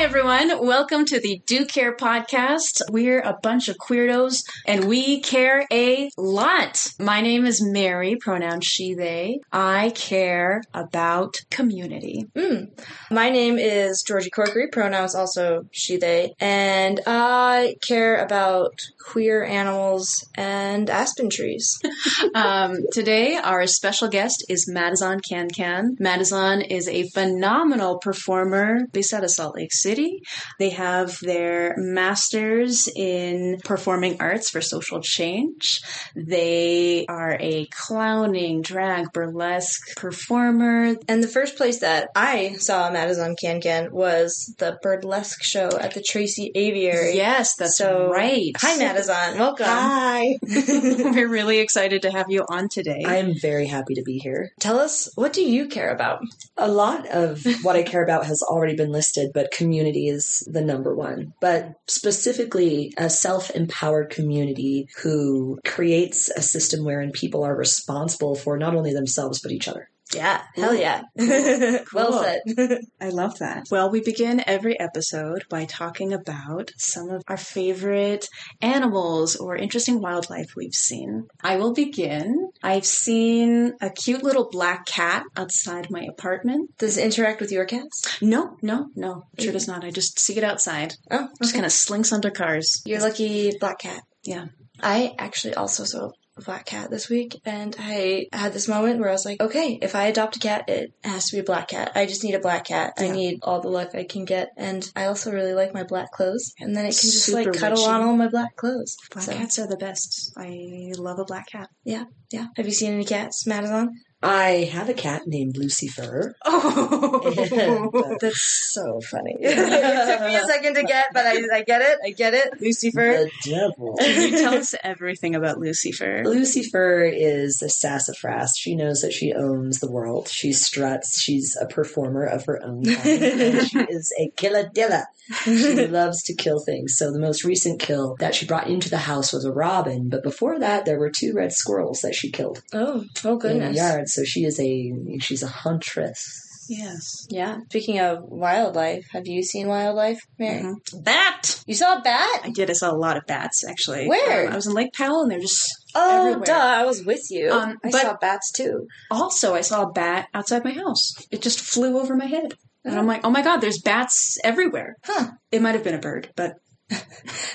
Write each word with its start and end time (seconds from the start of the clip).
everyone. 0.00 0.66
Welcome 0.66 1.04
to 1.04 1.20
the 1.20 1.42
Do 1.44 1.66
Care 1.66 1.94
podcast. 1.94 2.80
We're 2.88 3.20
a 3.20 3.36
bunch 3.42 3.68
of 3.68 3.76
queerdos 3.76 4.42
and 4.66 4.86
we 4.86 5.20
care 5.20 5.66
a 5.70 6.08
lot. 6.16 6.86
My 6.98 7.20
name 7.20 7.44
is 7.44 7.62
Mary, 7.62 8.16
pronoun 8.16 8.62
she, 8.62 8.94
they. 8.94 9.40
I 9.52 9.90
care 9.90 10.62
about 10.72 11.42
community. 11.50 12.26
Mm. 12.34 12.70
My 13.10 13.28
name 13.28 13.58
is 13.58 14.02
Georgie 14.02 14.30
Corkery, 14.30 14.72
pronouns 14.72 15.14
also 15.14 15.66
she, 15.70 15.98
they, 15.98 16.32
and 16.40 16.98
I 17.06 17.74
care 17.86 18.24
about 18.24 18.80
queer 19.00 19.44
animals 19.44 20.28
and 20.34 20.88
aspen 20.90 21.30
trees. 21.30 21.80
um, 22.34 22.76
today, 22.92 23.36
our 23.36 23.66
special 23.66 24.08
guest 24.08 24.44
is 24.48 24.70
Madazon 24.70 25.20
Can 25.26 25.48
Can. 25.48 25.96
Madazon 26.00 26.66
is 26.68 26.88
a 26.88 27.08
phenomenal 27.08 27.98
performer 27.98 28.86
based 28.92 29.12
out 29.12 29.24
of 29.24 29.30
Salt 29.30 29.56
Lake 29.56 29.72
City. 29.72 30.22
They 30.58 30.70
have 30.70 31.18
their 31.22 31.74
master's 31.76 32.88
in 32.94 33.58
performing 33.64 34.16
arts 34.20 34.50
for 34.50 34.60
social 34.60 35.00
change. 35.00 35.80
They 36.14 37.06
are 37.08 37.36
a 37.40 37.66
clowning, 37.66 38.62
drag, 38.62 39.12
burlesque 39.12 39.96
performer. 39.96 40.96
And 41.08 41.22
the 41.22 41.28
first 41.28 41.56
place 41.56 41.80
that 41.80 42.10
I 42.14 42.54
saw 42.58 42.90
Madazon 42.90 43.36
Can 43.40 43.60
Can 43.60 43.92
was 43.92 44.54
the 44.58 44.78
burlesque 44.82 45.42
show 45.42 45.70
at 45.78 45.94
the 45.94 46.02
Tracy 46.02 46.52
Aviary. 46.54 47.16
Yes, 47.16 47.54
that's 47.56 47.78
so, 47.78 48.08
right. 48.10 48.52
Hi, 48.58 48.76
Madazon. 48.76 48.89
Welcome. 49.38 49.66
Hi. 49.66 50.38
We're 50.42 51.28
really 51.28 51.58
excited 51.58 52.02
to 52.02 52.10
have 52.10 52.26
you 52.28 52.44
on 52.48 52.68
today. 52.68 53.04
I 53.06 53.16
am 53.16 53.34
very 53.34 53.66
happy 53.66 53.94
to 53.94 54.02
be 54.02 54.18
here. 54.18 54.52
Tell 54.60 54.78
us, 54.78 55.10
what 55.14 55.32
do 55.32 55.42
you 55.42 55.68
care 55.68 55.90
about? 55.90 56.22
A 56.56 56.68
lot 56.68 57.08
of 57.08 57.44
what 57.62 57.76
I 57.76 57.82
care 57.82 58.02
about 58.02 58.26
has 58.26 58.42
already 58.42 58.76
been 58.76 58.90
listed, 58.90 59.30
but 59.32 59.50
community 59.50 60.08
is 60.08 60.46
the 60.50 60.60
number 60.60 60.94
one. 60.94 61.32
But 61.40 61.74
specifically, 61.86 62.92
a 62.96 63.08
self 63.08 63.50
empowered 63.50 64.10
community 64.10 64.88
who 65.02 65.60
creates 65.64 66.30
a 66.30 66.42
system 66.42 66.84
wherein 66.84 67.12
people 67.12 67.44
are 67.44 67.56
responsible 67.56 68.34
for 68.34 68.58
not 68.58 68.74
only 68.74 68.92
themselves, 68.92 69.40
but 69.40 69.52
each 69.52 69.68
other. 69.68 69.88
Yeah, 70.14 70.42
hell 70.54 70.74
yeah. 70.74 71.02
well 71.94 72.22
said. 72.22 72.40
I 73.00 73.10
love 73.10 73.38
that. 73.38 73.66
Well, 73.70 73.90
we 73.90 74.00
begin 74.00 74.42
every 74.46 74.78
episode 74.78 75.44
by 75.48 75.66
talking 75.66 76.12
about 76.12 76.72
some 76.78 77.10
of 77.10 77.22
our 77.28 77.36
favorite 77.36 78.26
animals 78.60 79.36
or 79.36 79.56
interesting 79.56 80.00
wildlife 80.00 80.54
we've 80.56 80.74
seen. 80.74 81.28
I 81.42 81.56
will 81.56 81.74
begin. 81.74 82.50
I've 82.62 82.86
seen 82.86 83.74
a 83.80 83.90
cute 83.90 84.24
little 84.24 84.48
black 84.50 84.86
cat 84.86 85.24
outside 85.36 85.90
my 85.90 86.06
apartment. 86.08 86.76
Does 86.78 86.98
it 86.98 87.04
interact 87.04 87.40
with 87.40 87.52
your 87.52 87.64
cats? 87.64 88.18
No, 88.20 88.56
no, 88.62 88.88
no. 88.96 89.24
It 89.36 89.42
sure 89.42 89.50
mm. 89.50 89.54
does 89.54 89.68
not. 89.68 89.84
I 89.84 89.90
just 89.90 90.18
see 90.18 90.36
it 90.36 90.44
outside. 90.44 90.94
Oh, 91.10 91.24
okay. 91.24 91.26
Just 91.42 91.54
kind 91.54 91.66
of 91.66 91.72
slinks 91.72 92.12
under 92.12 92.30
cars. 92.30 92.82
Your 92.84 93.00
lucky 93.00 93.52
black 93.60 93.78
cat. 93.78 94.02
Yeah. 94.24 94.46
I 94.82 95.14
actually 95.18 95.54
also 95.54 95.84
saw 95.84 96.10
black 96.40 96.66
cat 96.66 96.90
this 96.90 97.08
week 97.08 97.40
and 97.44 97.74
I 97.78 98.26
had 98.32 98.52
this 98.52 98.68
moment 98.68 99.00
where 99.00 99.08
I 99.08 99.12
was 99.12 99.24
like, 99.24 99.40
okay, 99.40 99.78
if 99.80 99.94
I 99.94 100.06
adopt 100.06 100.36
a 100.36 100.38
cat, 100.38 100.68
it 100.68 100.92
has 101.04 101.30
to 101.30 101.36
be 101.36 101.40
a 101.40 101.44
black 101.44 101.68
cat. 101.68 101.92
I 101.94 102.06
just 102.06 102.24
need 102.24 102.34
a 102.34 102.40
black 102.40 102.66
cat. 102.66 102.94
Yeah. 102.98 103.06
I 103.06 103.10
need 103.10 103.40
all 103.42 103.60
the 103.60 103.68
luck 103.68 103.94
I 103.94 104.04
can 104.04 104.24
get. 104.24 104.50
And 104.56 104.90
I 104.96 105.06
also 105.06 105.32
really 105.32 105.54
like 105.54 105.74
my 105.74 105.84
black 105.84 106.10
clothes. 106.12 106.54
And 106.58 106.74
then 106.76 106.84
it 106.84 106.90
can 106.90 107.10
just 107.10 107.24
Super 107.24 107.50
like 107.50 107.58
cuddle 107.58 107.78
witchy. 107.82 107.90
on 107.90 108.02
all 108.02 108.16
my 108.16 108.28
black 108.28 108.56
clothes. 108.56 108.96
Black 109.12 109.24
so. 109.24 109.32
cats 109.32 109.58
are 109.58 109.66
the 109.66 109.76
best. 109.76 110.32
I 110.36 110.92
love 110.96 111.18
a 111.18 111.24
black 111.24 111.48
cat. 111.50 111.68
Yeah, 111.84 112.04
yeah. 112.30 112.46
Have 112.56 112.66
you 112.66 112.72
seen 112.72 112.92
any 112.92 113.04
cats, 113.04 113.44
Madazon? 113.46 113.88
I 114.22 114.68
have 114.70 114.90
a 114.90 114.94
cat 114.94 115.26
named 115.26 115.56
Lucifer. 115.56 116.36
Oh, 116.44 118.16
that's 118.20 118.40
so 118.40 119.00
funny. 119.00 119.36
it 119.40 120.18
took 120.18 120.26
me 120.26 120.36
a 120.36 120.44
second 120.44 120.74
to 120.74 120.82
get, 120.82 121.06
but 121.14 121.26
I, 121.26 121.38
I 121.54 121.62
get 121.62 121.80
it. 121.80 121.98
I 122.04 122.10
get 122.10 122.34
it. 122.34 122.60
Lucifer. 122.60 123.00
The 123.00 123.30
devil. 123.42 123.96
Can 123.98 124.30
you 124.30 124.38
tell 124.38 124.54
us 124.54 124.74
everything 124.84 125.34
about 125.34 125.58
Lucifer? 125.58 126.22
Lucifer 126.26 127.02
is 127.02 127.62
a 127.62 127.70
sassafras. 127.70 128.58
She 128.58 128.74
knows 128.74 129.00
that 129.00 129.14
she 129.14 129.32
owns 129.32 129.80
the 129.80 129.90
world. 129.90 130.28
She 130.28 130.52
struts. 130.52 131.18
She's 131.18 131.56
a 131.58 131.66
performer 131.66 132.24
of 132.24 132.44
her 132.44 132.62
own 132.62 132.84
kind. 132.84 132.98
she 132.98 133.78
is 133.88 134.12
a 134.18 134.30
killadilla. 134.36 135.04
She 135.44 135.86
loves 135.86 136.24
to 136.24 136.34
kill 136.34 136.60
things. 136.60 136.98
So 136.98 137.12
the 137.12 137.20
most 137.20 137.44
recent 137.44 137.80
kill 137.80 138.16
that 138.18 138.34
she 138.34 138.46
brought 138.46 138.68
into 138.68 138.90
the 138.90 138.98
house 138.98 139.32
was 139.32 139.44
a 139.44 139.52
robin, 139.52 140.08
but 140.08 140.22
before 140.22 140.58
that, 140.58 140.84
there 140.84 140.98
were 140.98 141.10
two 141.10 141.32
red 141.34 141.52
squirrels 141.52 142.00
that 142.00 142.14
she 142.14 142.30
killed. 142.30 142.62
Oh, 142.72 143.04
oh 143.24 143.36
goodness. 143.36 143.68
In 143.68 143.72
the 143.72 143.78
yard 143.78 144.09
so 144.14 144.24
she 144.24 144.44
is 144.44 144.58
a 144.60 145.18
she's 145.20 145.42
a 145.42 145.48
huntress. 145.48 146.46
Yes. 146.70 147.26
Yeah. 147.30 147.58
Speaking 147.68 147.98
of 147.98 148.22
wildlife, 148.22 149.04
have 149.12 149.26
you 149.26 149.42
seen 149.42 149.66
wildlife, 149.66 150.20
Mary? 150.38 150.62
Mm-hmm. 150.62 151.02
Bat. 151.02 151.64
You 151.66 151.74
saw 151.74 151.98
a 151.98 152.00
bat? 152.00 152.42
I 152.44 152.50
did. 152.50 152.70
I 152.70 152.74
saw 152.74 152.92
a 152.92 152.96
lot 152.96 153.16
of 153.16 153.26
bats 153.26 153.64
actually. 153.68 154.06
Where? 154.06 154.46
Um, 154.46 154.52
I 154.52 154.56
was 154.56 154.68
in 154.68 154.74
Lake 154.74 154.92
Powell, 154.92 155.22
and 155.22 155.32
they're 155.32 155.40
just 155.40 155.68
oh, 155.96 156.20
everywhere. 156.20 156.44
duh! 156.44 156.52
I 156.52 156.84
was 156.84 157.04
with 157.04 157.26
you. 157.28 157.50
Um, 157.50 157.78
I 157.82 157.90
saw 157.90 158.16
bats 158.16 158.52
too. 158.52 158.86
Also, 159.10 159.54
I 159.54 159.62
saw 159.62 159.82
a 159.82 159.92
bat 159.92 160.28
outside 160.32 160.64
my 160.64 160.72
house. 160.72 161.12
It 161.32 161.42
just 161.42 161.60
flew 161.60 161.98
over 161.98 162.14
my 162.14 162.26
head, 162.26 162.54
and 162.84 162.96
I'm 162.96 163.06
like, 163.06 163.22
oh 163.24 163.30
my 163.30 163.42
god, 163.42 163.56
there's 163.56 163.80
bats 163.80 164.38
everywhere. 164.44 164.94
Huh? 165.02 165.32
It 165.50 165.62
might 165.62 165.74
have 165.74 165.82
been 165.82 165.94
a 165.94 165.98
bird, 165.98 166.30
but 166.36 166.54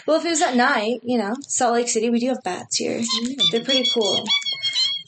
well, 0.05 0.19
if 0.19 0.25
it 0.25 0.29
was 0.29 0.41
at 0.41 0.55
night, 0.55 0.99
you 1.03 1.17
know, 1.17 1.33
Salt 1.41 1.73
Lake 1.73 1.87
City, 1.87 2.09
we 2.09 2.19
do 2.19 2.27
have 2.27 2.43
bats 2.43 2.77
here. 2.77 3.01
They're 3.51 3.63
pretty 3.63 3.85
cool. 3.93 4.25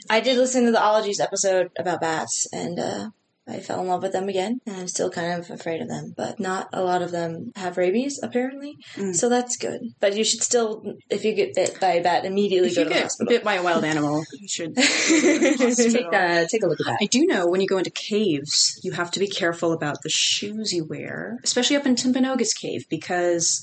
I 0.09 0.19
did 0.19 0.37
listen 0.37 0.65
to 0.65 0.71
the 0.71 0.83
Ologies 0.83 1.19
episode 1.19 1.71
about 1.77 2.01
bats, 2.01 2.47
and 2.53 2.79
uh, 2.79 3.09
I 3.47 3.59
fell 3.59 3.81
in 3.81 3.87
love 3.87 4.03
with 4.03 4.11
them 4.11 4.27
again. 4.27 4.59
And 4.65 4.75
I'm 4.75 4.87
still 4.87 5.09
kind 5.09 5.39
of 5.39 5.49
afraid 5.49 5.81
of 5.81 5.87
them, 5.87 6.13
but 6.15 6.39
not 6.39 6.67
a 6.73 6.83
lot 6.83 7.01
of 7.01 7.11
them 7.11 7.51
have 7.55 7.77
rabies, 7.77 8.19
apparently. 8.21 8.77
Mm. 8.95 9.15
So 9.15 9.29
that's 9.29 9.55
good. 9.55 9.81
But 9.99 10.15
you 10.17 10.23
should 10.23 10.43
still, 10.43 10.83
if 11.09 11.23
you 11.23 11.33
get 11.33 11.55
bit 11.55 11.79
by 11.79 11.93
a 11.93 12.03
bat, 12.03 12.25
immediately 12.25 12.69
if 12.69 12.75
go 12.75 12.83
to 12.83 12.89
the 12.89 13.01
hospital. 13.01 13.29
Bit 13.29 13.43
by 13.43 13.55
a 13.55 13.63
wild 13.63 13.85
animal, 13.85 14.23
you 14.33 14.47
should 14.47 14.75
take, 14.75 16.13
uh, 16.13 16.45
take 16.49 16.63
a 16.63 16.67
look 16.67 16.79
at 16.81 16.85
that. 16.85 16.97
I 17.01 17.05
do 17.05 17.25
know 17.25 17.47
when 17.47 17.61
you 17.61 17.67
go 17.67 17.77
into 17.77 17.91
caves, 17.91 18.79
you 18.83 18.91
have 18.91 19.11
to 19.11 19.19
be 19.19 19.27
careful 19.27 19.71
about 19.71 20.01
the 20.03 20.09
shoes 20.09 20.73
you 20.73 20.85
wear, 20.85 21.39
especially 21.43 21.77
up 21.77 21.85
in 21.85 21.95
Timpanogos 21.95 22.55
Cave, 22.59 22.85
because 22.89 23.61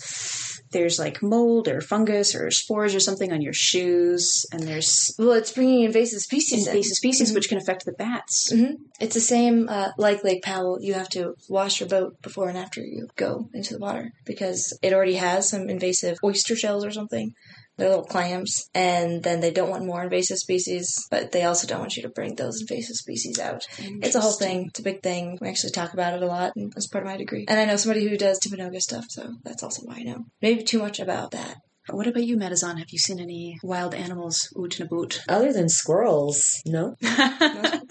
there's 0.75 0.99
like 0.99 1.23
mold 1.23 1.69
or 1.69 1.81
fungus 1.81 2.35
or 2.35 2.51
spores 2.51 2.95
or 2.95 3.01
something 3.01 3.33
on 3.33 3.41
your 3.41 3.55
shoes, 3.55 4.45
and 4.53 4.63
there's 4.65 5.15
well, 5.19 5.33
it's 5.33 5.53
bringing 5.53 5.85
invasive 5.85 6.21
species, 6.21 6.67
invasive 6.67 6.91
in. 6.91 6.95
species, 6.95 7.29
mm-hmm. 7.29 7.37
which 7.37 7.49
can 7.49 7.57
affect 7.57 7.87
the 7.87 7.93
bats. 7.93 8.53
Mm-hmm. 8.53 8.75
It's 9.01 9.15
the 9.15 9.21
same 9.21 9.69
uh, 9.71 9.93
like 9.97 10.23
Lake 10.23 10.43
Powell. 10.43 10.79
You 10.83 10.93
have 10.95 11.09
to 11.11 11.35
wash 11.49 11.81
your 11.81 11.89
boat 11.89 12.21
before 12.21 12.51
and 12.51 12.59
after 12.59 12.83
you 12.83 13.09
go 13.17 13.49
into 13.55 13.73
the 13.73 13.81
water 13.81 14.13
because 14.27 14.79
it 14.83 14.93
already 14.93 15.15
has 15.15 15.49
some 15.49 15.71
invasive 15.71 16.19
oyster 16.23 16.55
shells 16.55 16.85
or 16.85 16.91
something 16.91 17.33
they're 17.77 17.89
little 17.89 18.05
clams, 18.05 18.69
and 18.75 19.23
then 19.23 19.41
they 19.41 19.51
don't 19.51 19.71
want 19.71 19.85
more 19.85 20.03
invasive 20.05 20.39
species, 20.39 20.95
but 21.11 21.33
they 21.33 21.45
also 21.45 21.67
don't 21.67 21.81
want 21.81 21.97
you 21.97 22.03
to 22.03 22.09
bring 22.09 22.35
those 22.35 22.61
invasive 22.61 22.97
species 22.97 23.39
out. 23.39 23.67
It's 23.79 24.15
a 24.15 24.21
whole 24.21 24.33
thing. 24.33 24.67
It's 24.69 24.81
a 24.81 24.85
big 24.85 25.03
thing. 25.03 25.39
We 25.41 25.49
actually 25.49 25.73
talk 25.73 25.93
about 25.93 26.15
it 26.15 26.23
a 26.23 26.27
lot 26.27 26.53
as 26.77 26.87
part 26.87 27.05
of 27.05 27.11
my 27.11 27.17
degree. 27.17 27.45
And 27.49 27.59
I 27.59 27.65
know 27.65 27.77
somebody 27.77 28.09
who 28.09 28.17
does 28.17 28.41
Timpanogos 28.41 28.83
stuff, 28.83 29.07
so 29.09 29.35
that's 29.45 29.63
also 29.63 29.83
why 29.85 29.97
I 29.97 30.03
know. 30.03 30.25
Maybe 30.41 30.63
too 30.63 30.79
much 30.79 31.01
about 31.01 31.33
that. 31.33 31.57
What 31.91 32.07
about 32.07 32.25
you, 32.25 32.39
Madazon? 32.39 32.79
Have 32.79 32.89
you 32.91 32.99
seen 32.99 33.21
any 33.21 33.59
wild 33.63 33.95
animals 33.95 34.49
oot 34.59 34.81
and 34.81 34.89
boot? 34.89 35.21
Other 35.29 35.53
than 35.53 35.69
squirrels, 35.69 36.63
no. 36.65 36.95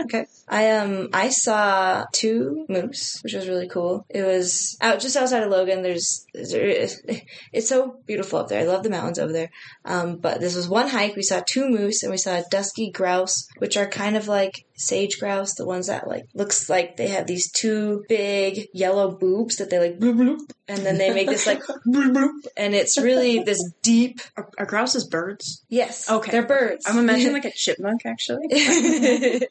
Okay. 0.03 0.25
I 0.47 0.71
um 0.71 1.09
I 1.13 1.29
saw 1.29 2.05
two 2.11 2.65
moose, 2.67 3.19
which 3.23 3.33
was 3.33 3.47
really 3.47 3.67
cool. 3.67 4.05
It 4.09 4.23
was 4.23 4.77
out 4.81 4.99
just 4.99 5.15
outside 5.15 5.43
of 5.43 5.49
Logan. 5.49 5.81
There's 5.81 6.25
it's 6.33 7.69
so 7.69 7.97
beautiful 8.05 8.39
up 8.39 8.49
there. 8.49 8.59
I 8.59 8.65
love 8.65 8.83
the 8.83 8.89
mountains 8.89 9.19
over 9.19 9.31
there. 9.31 9.51
Um, 9.85 10.17
but 10.17 10.41
this 10.41 10.55
was 10.55 10.67
one 10.67 10.89
hike. 10.89 11.15
We 11.15 11.23
saw 11.23 11.41
two 11.45 11.69
moose 11.69 12.03
and 12.03 12.11
we 12.11 12.17
saw 12.17 12.35
a 12.35 12.43
dusky 12.51 12.91
grouse, 12.91 13.47
which 13.57 13.77
are 13.77 13.87
kind 13.87 14.17
of 14.17 14.27
like 14.27 14.65
sage 14.75 15.19
grouse, 15.19 15.53
the 15.55 15.65
ones 15.65 15.87
that 15.87 16.07
like 16.07 16.25
looks 16.33 16.69
like 16.69 16.97
they 16.97 17.07
have 17.07 17.27
these 17.27 17.51
two 17.51 18.03
big 18.09 18.67
yellow 18.73 19.11
boobs 19.11 19.57
that 19.57 19.69
they 19.69 19.79
like 19.79 19.99
bloop 19.99 20.15
bloop, 20.15 20.39
and 20.73 20.85
then 20.85 20.97
they 20.97 21.13
make 21.13 21.27
this 21.27 21.45
like 21.45 21.61
bloop 21.87 22.13
bloop, 22.13 22.47
and 22.57 22.73
it's 22.73 22.97
really 22.97 23.43
this 23.43 23.63
deep. 23.81 24.19
Are, 24.35 24.49
are 24.57 24.65
grouses 24.65 25.05
birds? 25.05 25.63
Yes. 25.69 26.09
Okay. 26.09 26.31
They're 26.31 26.45
birds. 26.45 26.85
I'm 26.87 26.97
imagining 26.97 27.33
like 27.33 27.45
a 27.45 27.51
chipmunk 27.55 28.05
actually. 28.05 28.47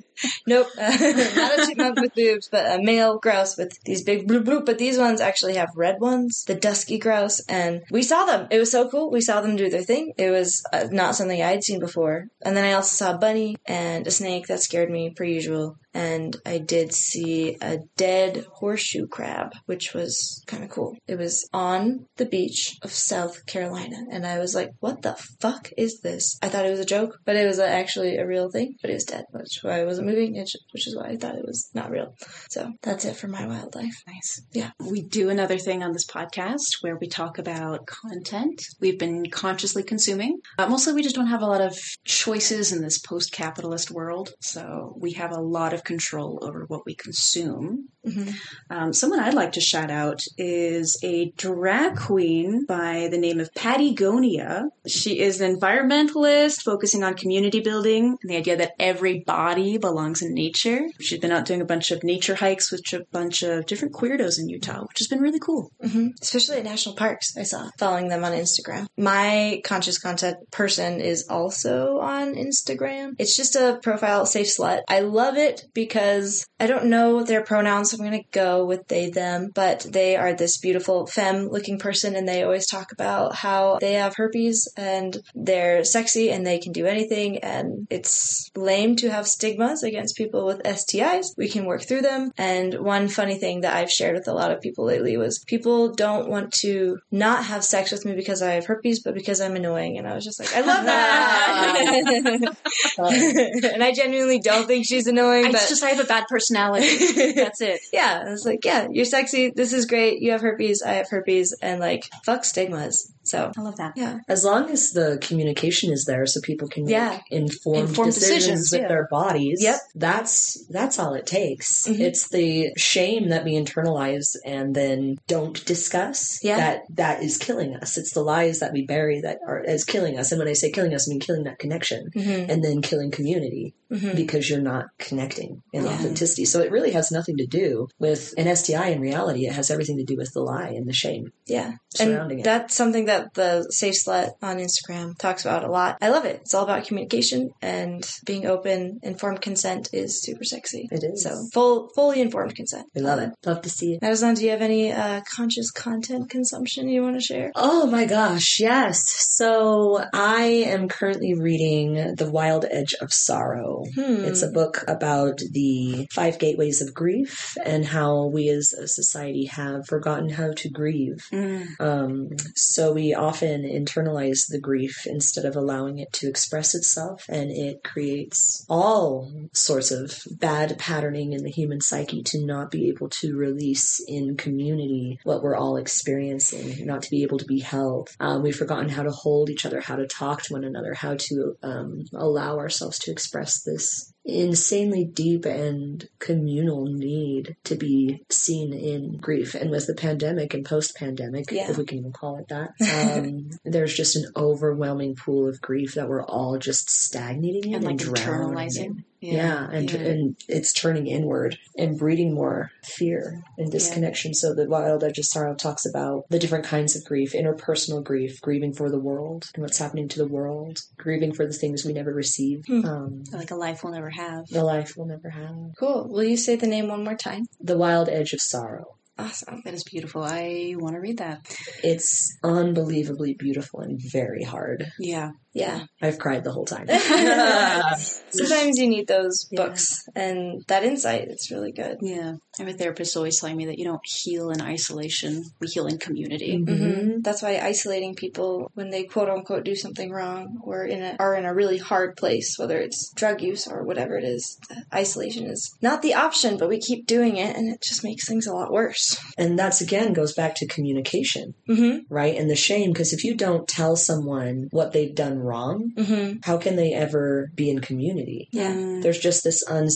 nope, 0.47 0.67
uh, 0.79 0.97
not 1.37 1.59
a 1.59 1.67
chipmunk 1.67 2.01
with 2.01 2.15
boobs, 2.15 2.49
but 2.49 2.79
a 2.79 2.83
male 2.83 3.19
grouse 3.19 3.57
with 3.57 3.81
these 3.85 4.03
big 4.03 4.29
bloop 4.29 4.45
bloop. 4.45 4.67
But 4.67 4.79
these 4.79 4.99
ones 4.99 5.21
actually 5.21 5.55
have 5.55 5.71
red 5.77 6.01
ones, 6.01 6.45
the 6.45 6.55
dusky 6.55 6.99
grouse, 6.99 7.41
and 7.49 7.83
we 7.91 8.03
saw 8.03 8.25
them. 8.25 8.49
It 8.51 8.59
was 8.59 8.71
so 8.71 8.89
cool. 8.89 9.11
We 9.11 9.21
saw 9.21 9.41
them 9.41 9.57
do 9.57 9.71
their 9.71 9.83
thing. 9.83 10.13
It 10.19 10.31
was 10.31 10.65
uh, 10.73 10.89
not 10.91 11.15
something 11.15 11.41
I 11.41 11.53
had 11.53 11.65
seen 11.65 11.81
before. 11.81 12.29
And 12.43 12.57
then 12.57 12.65
I 12.65 12.73
also 12.73 12.95
saw 12.95 13.15
a 13.15 13.19
bunny 13.19 13.57
and 13.67 14.07
a 14.07 14.11
snake 14.11 14.49
that 14.49 14.61
scared 14.61 14.91
me 14.91 15.11
per 15.11 15.25
usual. 15.25 15.79
And 15.95 16.37
I 16.47 16.59
did 16.59 16.93
see 16.93 17.57
a 17.61 17.79
dead 17.97 18.45
horseshoe 18.53 19.07
crab, 19.07 19.53
which 19.67 19.95
was 19.95 20.43
kind 20.47 20.65
of 20.65 20.71
cool. 20.71 20.97
It 21.07 21.19
was 21.19 21.49
on 21.53 22.07
the 22.17 22.27
beach 22.27 22.77
of 22.83 22.93
South 22.93 23.47
Carolina, 23.47 24.05
and 24.11 24.27
I 24.27 24.39
was 24.39 24.55
like, 24.55 24.71
"What 24.81 25.03
the 25.03 25.17
fuck 25.41 25.71
is 25.77 26.01
this?" 26.01 26.39
I 26.43 26.49
thought 26.49 26.67
it 26.67 26.71
was 26.71 26.81
a 26.81 26.85
joke, 26.85 27.19
but 27.25 27.37
it 27.37 27.47
was 27.47 27.59
actually 27.59 28.17
a 28.17 28.27
real 28.27 28.51
thing. 28.51 28.77
But 28.81 28.91
it 28.91 28.95
was 28.95 29.05
dead, 29.05 29.25
which 29.31 29.59
is 29.59 29.63
why 29.63 29.81
I 29.81 29.85
wasn't 29.85 30.09
moving, 30.09 30.35
which 30.35 30.57
which 30.73 30.87
is 30.87 30.97
why 30.97 31.09
I 31.09 31.17
thought 31.17 31.37
it 31.37 31.47
was 31.47 31.71
not 31.75 31.91
real. 31.91 32.15
So 32.51 32.73
that's 32.83 33.05
it 33.05 33.17
for 33.17 33.29
my 33.29 33.47
wildlife. 33.47 33.95
Nice. 34.07 34.43
Yeah. 34.53 34.71
We 34.81 35.03
do 35.03 35.31
another 35.31 35.59
thing 35.59 35.83
on 35.83 35.93
this 35.93 36.07
podcast 36.07 36.83
where 36.83 36.97
we 36.97 37.09
talk 37.09 37.39
about 37.39 37.87
content 37.87 38.63
we've 38.81 38.99
been 38.99 39.31
consciously 39.31 39.83
consuming. 39.83 40.41
Uh, 40.59 40.69
mostly 40.69 40.93
we 40.93 41.03
just 41.03 41.15
don't 41.15 41.27
have 41.27 41.43
a 41.43 41.47
lot 41.47 41.61
of 41.61 41.77
choices 42.05 42.73
in 42.73 42.83
this 42.83 42.99
post 42.99 43.33
capitalist 43.33 43.91
world. 43.91 44.31
So 44.41 44.95
we 44.99 45.13
have 45.13 45.33
a 45.33 45.41
lot 45.41 45.73
of 45.73 45.82
control 45.85 46.39
over 46.43 46.65
what 46.69 46.85
we 46.87 46.95
consume. 46.95 47.89
hmm 48.05 48.31
Um, 48.71 48.93
someone 48.93 49.21
I'd 49.21 49.35
like 49.35 49.53
to 49.53 49.61
shout 49.61 49.91
out 49.91 50.21
is 50.39 50.99
a 51.03 51.31
drag 51.37 51.97
queen 51.97 52.65
by 52.67 53.09
the 53.11 53.19
name 53.19 53.39
of 53.41 53.53
Pattie 53.55 53.95
Gonia. 53.95 54.65
She 54.87 55.21
is 55.21 55.41
an 55.41 55.57
environmentalist 55.57 56.63
focusing 56.63 57.03
on 57.05 57.15
community 57.15 57.61
building 57.61 58.17
and 58.23 58.31
the 58.31 58.37
idea 58.37 58.57
that 58.57 58.73
every 58.79 59.21
body 59.27 59.79
belongs 59.79 60.23
in 60.23 60.35
nature. 60.35 60.81
She's 61.01 61.21
been 61.21 61.33
out 61.33 61.45
doing 61.45 61.61
a 61.61 61.65
bunch 61.67 61.91
of 61.91 62.03
nature 62.03 62.35
hikes 62.35 62.71
with 62.73 62.83
a 62.93 63.01
bunch 63.13 63.43
of 63.43 63.67
different 63.67 63.95
queerdos 63.95 64.39
in 64.39 64.49
Utah, 64.49 64.83
which 64.89 64.99
has 64.99 65.09
been 65.09 65.21
really 65.21 65.41
cool. 65.41 65.71
hmm 65.83 66.09
Especially 66.21 66.57
at 66.59 66.65
national 66.65 66.95
parks, 66.97 67.37
I 67.37 67.43
saw 67.43 67.69
following 67.79 68.09
them 68.09 68.25
on 68.25 68.33
Instagram. 68.33 68.87
My 68.97 69.61
conscious 69.65 69.99
content 69.99 70.37
person 70.51 71.01
is 71.01 71.27
also 71.29 71.99
on 71.99 72.35
Instagram. 72.35 73.15
It's 73.19 73.37
just 73.37 73.57
a 73.57 73.79
profile, 73.83 74.25
safe 74.27 74.49
slut. 74.49 74.81
I 74.89 75.01
love 75.01 75.37
it 75.37 75.65
because 75.75 76.47
I 76.61 76.67
don't 76.67 76.87
know 76.87 77.23
their 77.23 77.43
pronouns. 77.43 77.91
So 77.91 77.97
I'm 77.97 78.09
going 78.09 78.23
to 78.23 78.29
go 78.31 78.65
with 78.65 78.87
they, 78.89 79.11
them, 79.11 79.51
but 79.55 79.87
they 79.91 80.17
are 80.17 80.35
this 80.35 80.59
beautiful 80.59 81.07
femme 81.07 81.49
looking 81.49 81.79
person 81.79 82.15
and 82.15 82.29
they 82.29 82.43
always 82.43 82.67
talk 82.67 82.93
about 82.93 83.35
how 83.35 83.79
they 83.81 83.95
have 83.95 84.17
herpes 84.17 84.69
and 84.77 85.19
they're 85.35 85.85
sexy 85.85 86.31
and 86.31 86.47
they 86.47 86.59
can 86.59 86.73
do 86.73 86.87
anything. 86.87 87.39
And 87.39 87.87
it's 87.91 88.51
lame 88.55 88.97
to 88.97 89.11
have 89.11 89.27
stigmas 89.27 89.83
against 89.83 90.17
people 90.17 90.47
with 90.47 90.63
STIs. 90.63 91.27
We 91.37 91.49
can 91.49 91.65
work 91.65 91.83
through 91.83 92.03
them. 92.03 92.33
And 92.37 92.75
one 92.75 93.09
funny 93.09 93.39
thing 93.39 93.63
that 93.63 93.75
I've 93.75 93.91
shared 93.91 94.15
with 94.15 94.29
a 94.29 94.35
lot 94.35 94.51
of 94.51 94.61
people 94.61 94.85
lately 94.85 95.17
was 95.17 95.43
people 95.47 95.95
don't 95.95 96.29
want 96.29 96.53
to 96.61 96.99
not 97.11 97.47
have 97.47 97.65
sex 97.65 97.91
with 97.91 98.05
me 98.05 98.15
because 98.15 98.43
I 98.43 98.53
have 98.53 98.67
herpes, 98.67 99.03
but 99.03 99.15
because 99.15 99.41
I'm 99.41 99.57
annoying. 99.57 99.99
And 99.99 100.07
I 100.07 100.15
was 100.15 100.25
just 100.25 100.39
like, 100.39 100.55
I 100.55 100.61
love 100.61 100.85
that. 100.85 102.53
and 103.75 103.83
I 103.83 103.93
genuinely 103.93 104.41
don't 104.41 104.67
think 104.67 104.87
she's 104.87 105.07
annoying, 105.07 105.53
but 105.53 105.62
It's 105.63 105.71
just 105.71 105.83
I 105.85 105.91
have 105.91 106.01
a 106.05 106.09
bad 106.09 106.25
personality. 106.29 107.33
That's 107.33 107.61
it. 107.61 107.81
yeah, 107.93 108.25
it's 108.33 108.45
like, 108.45 108.65
yeah, 108.65 108.89
you're 108.91 109.05
sexy. 109.05 109.51
This 109.55 109.73
is 109.73 109.87
great. 109.87 110.21
You 110.23 110.33
have 110.33 110.41
herpes. 110.41 110.83
I 110.83 110.95
have 110.95 111.09
herpes. 111.11 111.57
And 111.63 111.81
like, 111.81 112.09
fuck 112.25 112.45
stigmas. 112.45 113.13
So, 113.25 113.53
I 113.57 113.61
love 113.61 113.77
that. 113.77 113.93
yeah. 113.97 114.19
As 114.29 114.45
long 114.45 114.69
as 114.71 114.91
the 114.91 115.17
communication 115.23 115.93
is 115.93 116.05
there, 116.07 116.27
so 116.27 116.41
people 116.41 116.67
can 116.67 116.85
make 116.85 116.91
Yeah. 116.93 117.21
informed, 117.31 117.91
Informed 117.91 118.13
decisions, 118.15 118.35
decisions, 118.41 118.73
with 118.73 118.81
yeah. 118.83 118.89
their 118.89 119.09
bodies. 119.11 119.61
Yep. 119.63 119.77
that's 119.95 120.67
that's 120.71 120.99
all 120.99 121.15
it 121.15 121.25
takes. 121.27 121.87
Mhm. 121.87 122.01
It's 122.01 122.29
the 122.29 122.71
shame 122.77 123.29
that 123.29 123.45
we 123.45 123.53
internalize 123.53 124.35
and 124.45 124.75
then 124.75 125.19
don't 125.29 125.65
discuss. 125.65 126.41
Yeah. 126.43 126.57
that 126.57 126.83
that 126.97 127.23
is 127.23 127.39
killing 127.39 127.77
us. 127.77 127.97
It's 127.97 128.13
the 128.13 128.23
lies 128.23 128.59
that 128.59 128.73
we 128.73 128.85
bury 128.87 129.21
that 129.21 129.39
are 129.47 129.61
is 129.63 129.85
killing 129.85 130.19
us. 130.19 130.33
And 130.33 130.39
when 130.41 130.49
I 130.49 130.55
say 130.55 130.71
killing 130.73 130.93
us, 130.95 131.09
I 131.09 131.11
mean 131.11 131.21
killing 131.21 131.45
that 131.45 131.61
connection 131.61 132.11
hmm 132.13 132.47
and 132.51 132.65
then 132.65 132.83
killing 132.83 133.11
community 133.13 133.75
hmm 133.93 134.15
because 134.15 134.49
you're 134.49 134.61
not 134.61 134.87
connecting 134.99 135.63
in 135.73 135.85
Yeah. 135.85 135.91
authenticity. 135.91 136.45
So 136.45 136.61
it 136.61 136.71
really 136.71 136.93
has 136.93 137.11
nothing 137.11 137.37
to 137.39 137.47
do 137.47 137.89
with 137.99 138.35
an 138.37 138.47
STI 138.49 138.89
in 138.89 139.01
reality. 139.01 139.47
It 139.47 139.53
has 139.55 139.71
everything 139.71 139.97
to 139.99 140.05
do 140.05 140.17
with 140.17 140.31
the 140.35 140.41
lie 140.41 140.69
and 140.77 140.87
the 140.89 140.93
shame 140.93 141.25
Yeah. 141.47 141.73
surrounding 141.95 142.39
and 142.39 142.41
it. 142.41 142.45
that's 142.45 142.75
something 142.75 143.07
that 143.07 143.35
the 143.35 143.67
Safe 143.71 143.95
Slut 143.95 144.31
on 144.43 144.59
Instagram 144.59 145.17
talks 145.19 145.45
about 145.45 145.65
a 145.65 145.71
lot. 145.71 145.99
I 146.01 146.09
love 146.11 146.25
it. 146.25 146.41
It's 146.43 146.55
all 146.55 146.65
about 146.65 146.85
communication 146.87 147.51
and 147.61 148.09
being 148.27 148.47
open. 148.47 148.99
Informed 149.03 149.41
consent 149.41 149.89
is 149.93 150.23
super 150.23 150.45
sexy. 150.45 150.89
It 150.91 151.03
is. 151.05 151.23
So 151.25 151.35
full, 151.53 151.89
fully 151.95 152.21
informed 152.21 152.55
consent. 152.55 152.87
We 152.95 153.03
love 153.03 153.19
it. 153.19 153.31
Love 153.45 153.63
to 153.63 153.71
see 153.71 153.95
it. 153.95 154.01
Madazon, 154.03 154.37
do 154.37 154.45
you 154.45 154.51
have 154.51 154.63
any 154.63 154.93
uh, 154.93 155.21
conscious 155.37 155.71
content 155.71 156.31
consumption 156.31 156.89
you 156.89 157.03
want 157.03 157.17
to 157.17 157.21
share? 157.21 157.51
Oh 157.57 157.87
my 157.87 158.05
gosh, 158.05 158.59
yes. 158.61 159.01
So 159.31 160.03
I 160.13 160.43
am 160.67 160.89
currently 160.89 161.35
reading 161.35 162.15
The 162.17 162.31
Wild 162.31 162.65
Edge 162.71 162.95
of 163.01 163.13
Sorrow. 163.13 163.82
Hmm. 163.95 164.25
It's 164.25 164.43
a 164.43 164.51
book 164.51 164.85
about 164.89 165.39
the 165.51 166.07
five 166.13 166.39
gateways 166.39 166.81
of 166.83 166.95
grief 166.95 167.57
and 167.65 167.85
how 167.85 168.27
we 168.27 168.49
as 168.49 168.73
a 168.73 168.89
society 168.89 169.47
have 169.47 169.87
forgotten 169.87 170.29
how 170.31 170.53
to 170.53 170.69
grieve. 170.69 171.27
Mm. 171.33 171.81
Um, 171.81 172.37
so 172.55 172.93
we 172.93 173.15
often 173.15 173.63
internalize 173.63 174.49
the 174.49 174.61
grief 174.61 175.07
instead 175.07 175.45
of 175.45 175.57
allowing 175.57 175.99
it 175.99 176.13
to 176.15 176.29
express 176.29 176.75
itself, 176.75 177.25
and 177.29 177.51
it 177.51 177.85
creates 177.85 178.65
all 178.69 179.33
sorts 179.53 179.91
of 179.91 180.23
bad 180.31 180.79
patterning 180.79 181.33
in 181.33 181.43
the 181.43 181.51
human 181.51 181.81
psyche 181.81 182.23
to 182.23 182.45
not 182.45 182.71
be 182.71 182.89
able 182.89 183.09
to 183.09 183.37
release 183.37 184.01
in 184.07 184.37
community 184.37 185.19
what 185.25 185.43
we're 185.43 185.57
all 185.57 185.77
experiencing, 185.77 186.87
not 186.87 187.03
to 187.03 187.11
be 187.11 187.23
able 187.23 187.39
to 187.39 187.45
be 187.45 187.61
held. 187.61 188.11
Um, 188.21 188.43
we've 188.43 188.57
forgotten 188.57 188.89
how 188.89 189.03
to 189.03 189.11
hold 189.11 189.51
each 189.51 189.67
other, 189.67 189.81
how 189.81 189.97
to 189.97 190.07
talk 190.07 190.43
to 190.43 190.53
one 190.53 190.65
another, 190.65 190.95
how 190.95 191.17
to 191.17 191.57
um, 191.63 192.05
allow 192.15 192.59
ourselves 192.59 192.99
to 193.01 193.11
express 193.11 193.63
this 193.73 194.13
insanely 194.25 195.05
deep 195.05 195.45
and 195.45 196.09
communal 196.21 196.85
need 196.87 197.57
to 197.65 197.75
be 197.75 198.23
seen 198.31 198.73
in 198.73 199.17
grief. 199.19 199.55
And 199.55 199.71
with 199.71 199.87
the 199.87 199.95
pandemic 199.95 200.55
and 200.55 200.65
post 200.65 200.95
pandemic, 200.97 201.51
Yeah. 201.51 201.71
if 201.71 201.77
we 201.79 201.85
can 201.85 201.99
even 201.99 202.13
call 202.13 202.39
it 202.39 202.49
that, 202.49 202.71
um, 203.19 203.51
there's 203.65 203.95
just 203.95 204.15
an 204.17 204.27
overwhelming 204.37 205.17
pool 205.17 205.49
of 205.49 205.61
grief 205.61 205.95
that 205.95 206.09
we're 206.09 206.25
all 206.25 206.59
just 206.59 206.89
stagnating 206.89 207.73
in 207.73 207.75
And 207.75 207.85
like 207.85 207.97
drowning 207.99 208.57
internalizing. 208.69 209.05
In. 209.23 209.35
Yeah, 209.37 209.69
and 209.71 209.91
yeah. 209.91 210.01
and 210.01 210.37
it's 210.49 210.73
turning 210.73 211.07
inward 211.07 211.59
and 211.79 211.99
breeding 211.99 212.35
more 212.35 212.71
fear 212.85 213.43
and 213.57 213.71
disconnection. 213.71 214.35
So 214.35 214.55
the 214.55 214.69
Wild 214.69 215.05
Edge 215.05 215.19
of 215.19 215.25
Sorrow 215.25 215.55
talks 215.55 215.87
about 215.87 216.25
the 216.29 216.39
different 216.39 216.65
kinds 216.65 216.97
of 216.97 217.05
grief: 217.05 217.33
interpersonal 217.33 218.03
grief, 218.05 218.41
grieving 218.41 218.73
for 218.73 218.91
the 218.91 218.99
world 219.01 219.51
and 219.55 219.63
what's 219.63 219.79
happening 219.79 220.09
to 220.09 220.19
the 220.19 220.29
world, 220.29 220.81
grieving 220.99 221.33
for 221.33 221.47
the 221.47 221.53
things 221.53 221.85
we 221.85 221.93
never 221.93 222.13
receive, 222.13 222.65
Hmm. 222.67 222.85
um, 222.85 223.25
like 223.33 223.51
a 223.51 223.57
life 223.57 223.83
we'll 223.85 223.93
never 223.93 224.11
have. 224.11 224.47
the 224.49 224.65
life 224.65 224.95
we'll 224.97 225.07
never 225.07 225.31
have. 225.31 225.55
Cool. 225.79 226.09
Will 226.11 226.25
you 226.25 226.37
say 226.37 226.57
the 226.57 226.67
name 226.67 226.89
one 226.89 227.05
more 227.05 227.17
time? 227.17 227.47
The 227.61 227.79
Wild 227.79 228.09
Edge 228.09 228.33
of 228.33 228.41
Sorrow. 228.41 228.97
Awesome. 229.19 229.61
That 229.65 229.75
is 229.75 229.85
beautiful. 229.85 230.23
I 230.25 230.75
want 230.79 230.95
to 230.95 231.01
read 231.01 231.19
that. 231.19 231.41
It's 231.85 232.37
unbelievably 232.43 233.35
beautiful 233.35 233.81
and 233.81 234.01
very 234.03 234.43
hard. 234.43 234.91
Yeah. 234.99 235.33
Yeah. 235.55 235.85
I've 236.01 236.19
cried 236.19 236.45
the 236.45 236.53
whole 236.53 236.65
time. 236.65 236.87
Sometimes 238.31 238.79
you 238.79 238.89
need 238.89 239.07
those 239.07 239.47
Yeah. 239.51 239.65
books 239.67 240.03
and 240.15 240.63
that 240.69 240.85
insight. 240.85 241.29
It's 241.29 241.51
really 241.51 241.73
good. 241.73 241.99
Yeah. 242.01 242.33
I 242.59 242.63
have 242.63 242.75
a 242.75 242.77
therapist 242.77 243.17
always 243.17 243.39
telling 243.41 243.57
me 243.57 243.67
that 243.67 243.79
you 243.79 243.85
don't 243.85 244.01
heal 244.05 244.51
in 244.51 244.61
isolation, 244.63 245.45
we 245.61 245.67
heal 245.69 245.87
in 245.87 245.99
community. 245.99 246.57
hmm 246.57 247.21
That's 247.21 247.43
why 247.43 247.59
isolating 247.59 248.15
people 248.15 248.71
when 248.75 248.91
they 248.91 249.05
quote 249.05 249.29
unquote 249.29 249.65
do 249.65 249.75
something 249.75 250.11
wrong 250.11 250.61
or 250.65 250.85
in 250.85 251.03
a, 251.03 251.17
are 251.19 251.35
in 251.35 251.45
a 251.45 251.55
really 251.55 251.79
hard 251.79 252.17
place, 252.17 252.57
whether 252.59 252.79
it's 252.79 253.13
drug 253.15 253.43
use 253.43 253.67
or 253.67 253.85
whatever 253.85 254.17
it 254.17 254.25
is, 254.25 254.59
isolation 254.95 255.45
is 255.47 255.71
not 255.83 256.03
the 256.03 256.15
option, 256.15 256.57
but 256.57 256.69
we 256.69 256.79
keep 256.81 257.07
doing 257.07 257.37
it 257.37 257.57
and 257.57 257.73
it 257.73 257.83
just 257.83 258.05
makes 258.05 258.27
things 258.27 258.47
a 258.47 258.53
lot 258.55 258.73
worse. 258.73 259.17
And 259.37 259.59
that's 259.59 259.81
again 259.81 260.13
goes 260.13 260.33
back 260.35 260.55
to 260.57 260.67
communication, 260.67 261.55
Mm-hmm. 261.69 262.13
right? 262.13 262.37
And 262.37 262.49
the 262.51 262.57
shame, 262.57 262.93
because 262.93 263.13
if 263.13 263.25
you 263.25 263.35
don't 263.35 263.69
tell 263.69 263.97
someone 263.97 264.69
what 264.71 264.93
they've 264.93 265.15
done 265.15 265.42
wrong, 265.43 265.93
Mm-hmm. 265.97 266.39
how 266.43 266.57
can 266.59 266.77
they 266.77 266.93
ever 266.93 267.51
be 267.55 267.69
in 267.71 267.81
community? 267.81 268.49
Yeah. 268.53 268.73
There's 269.03 269.19
just 269.19 269.45
this, 269.45 269.63
un- 269.69 269.89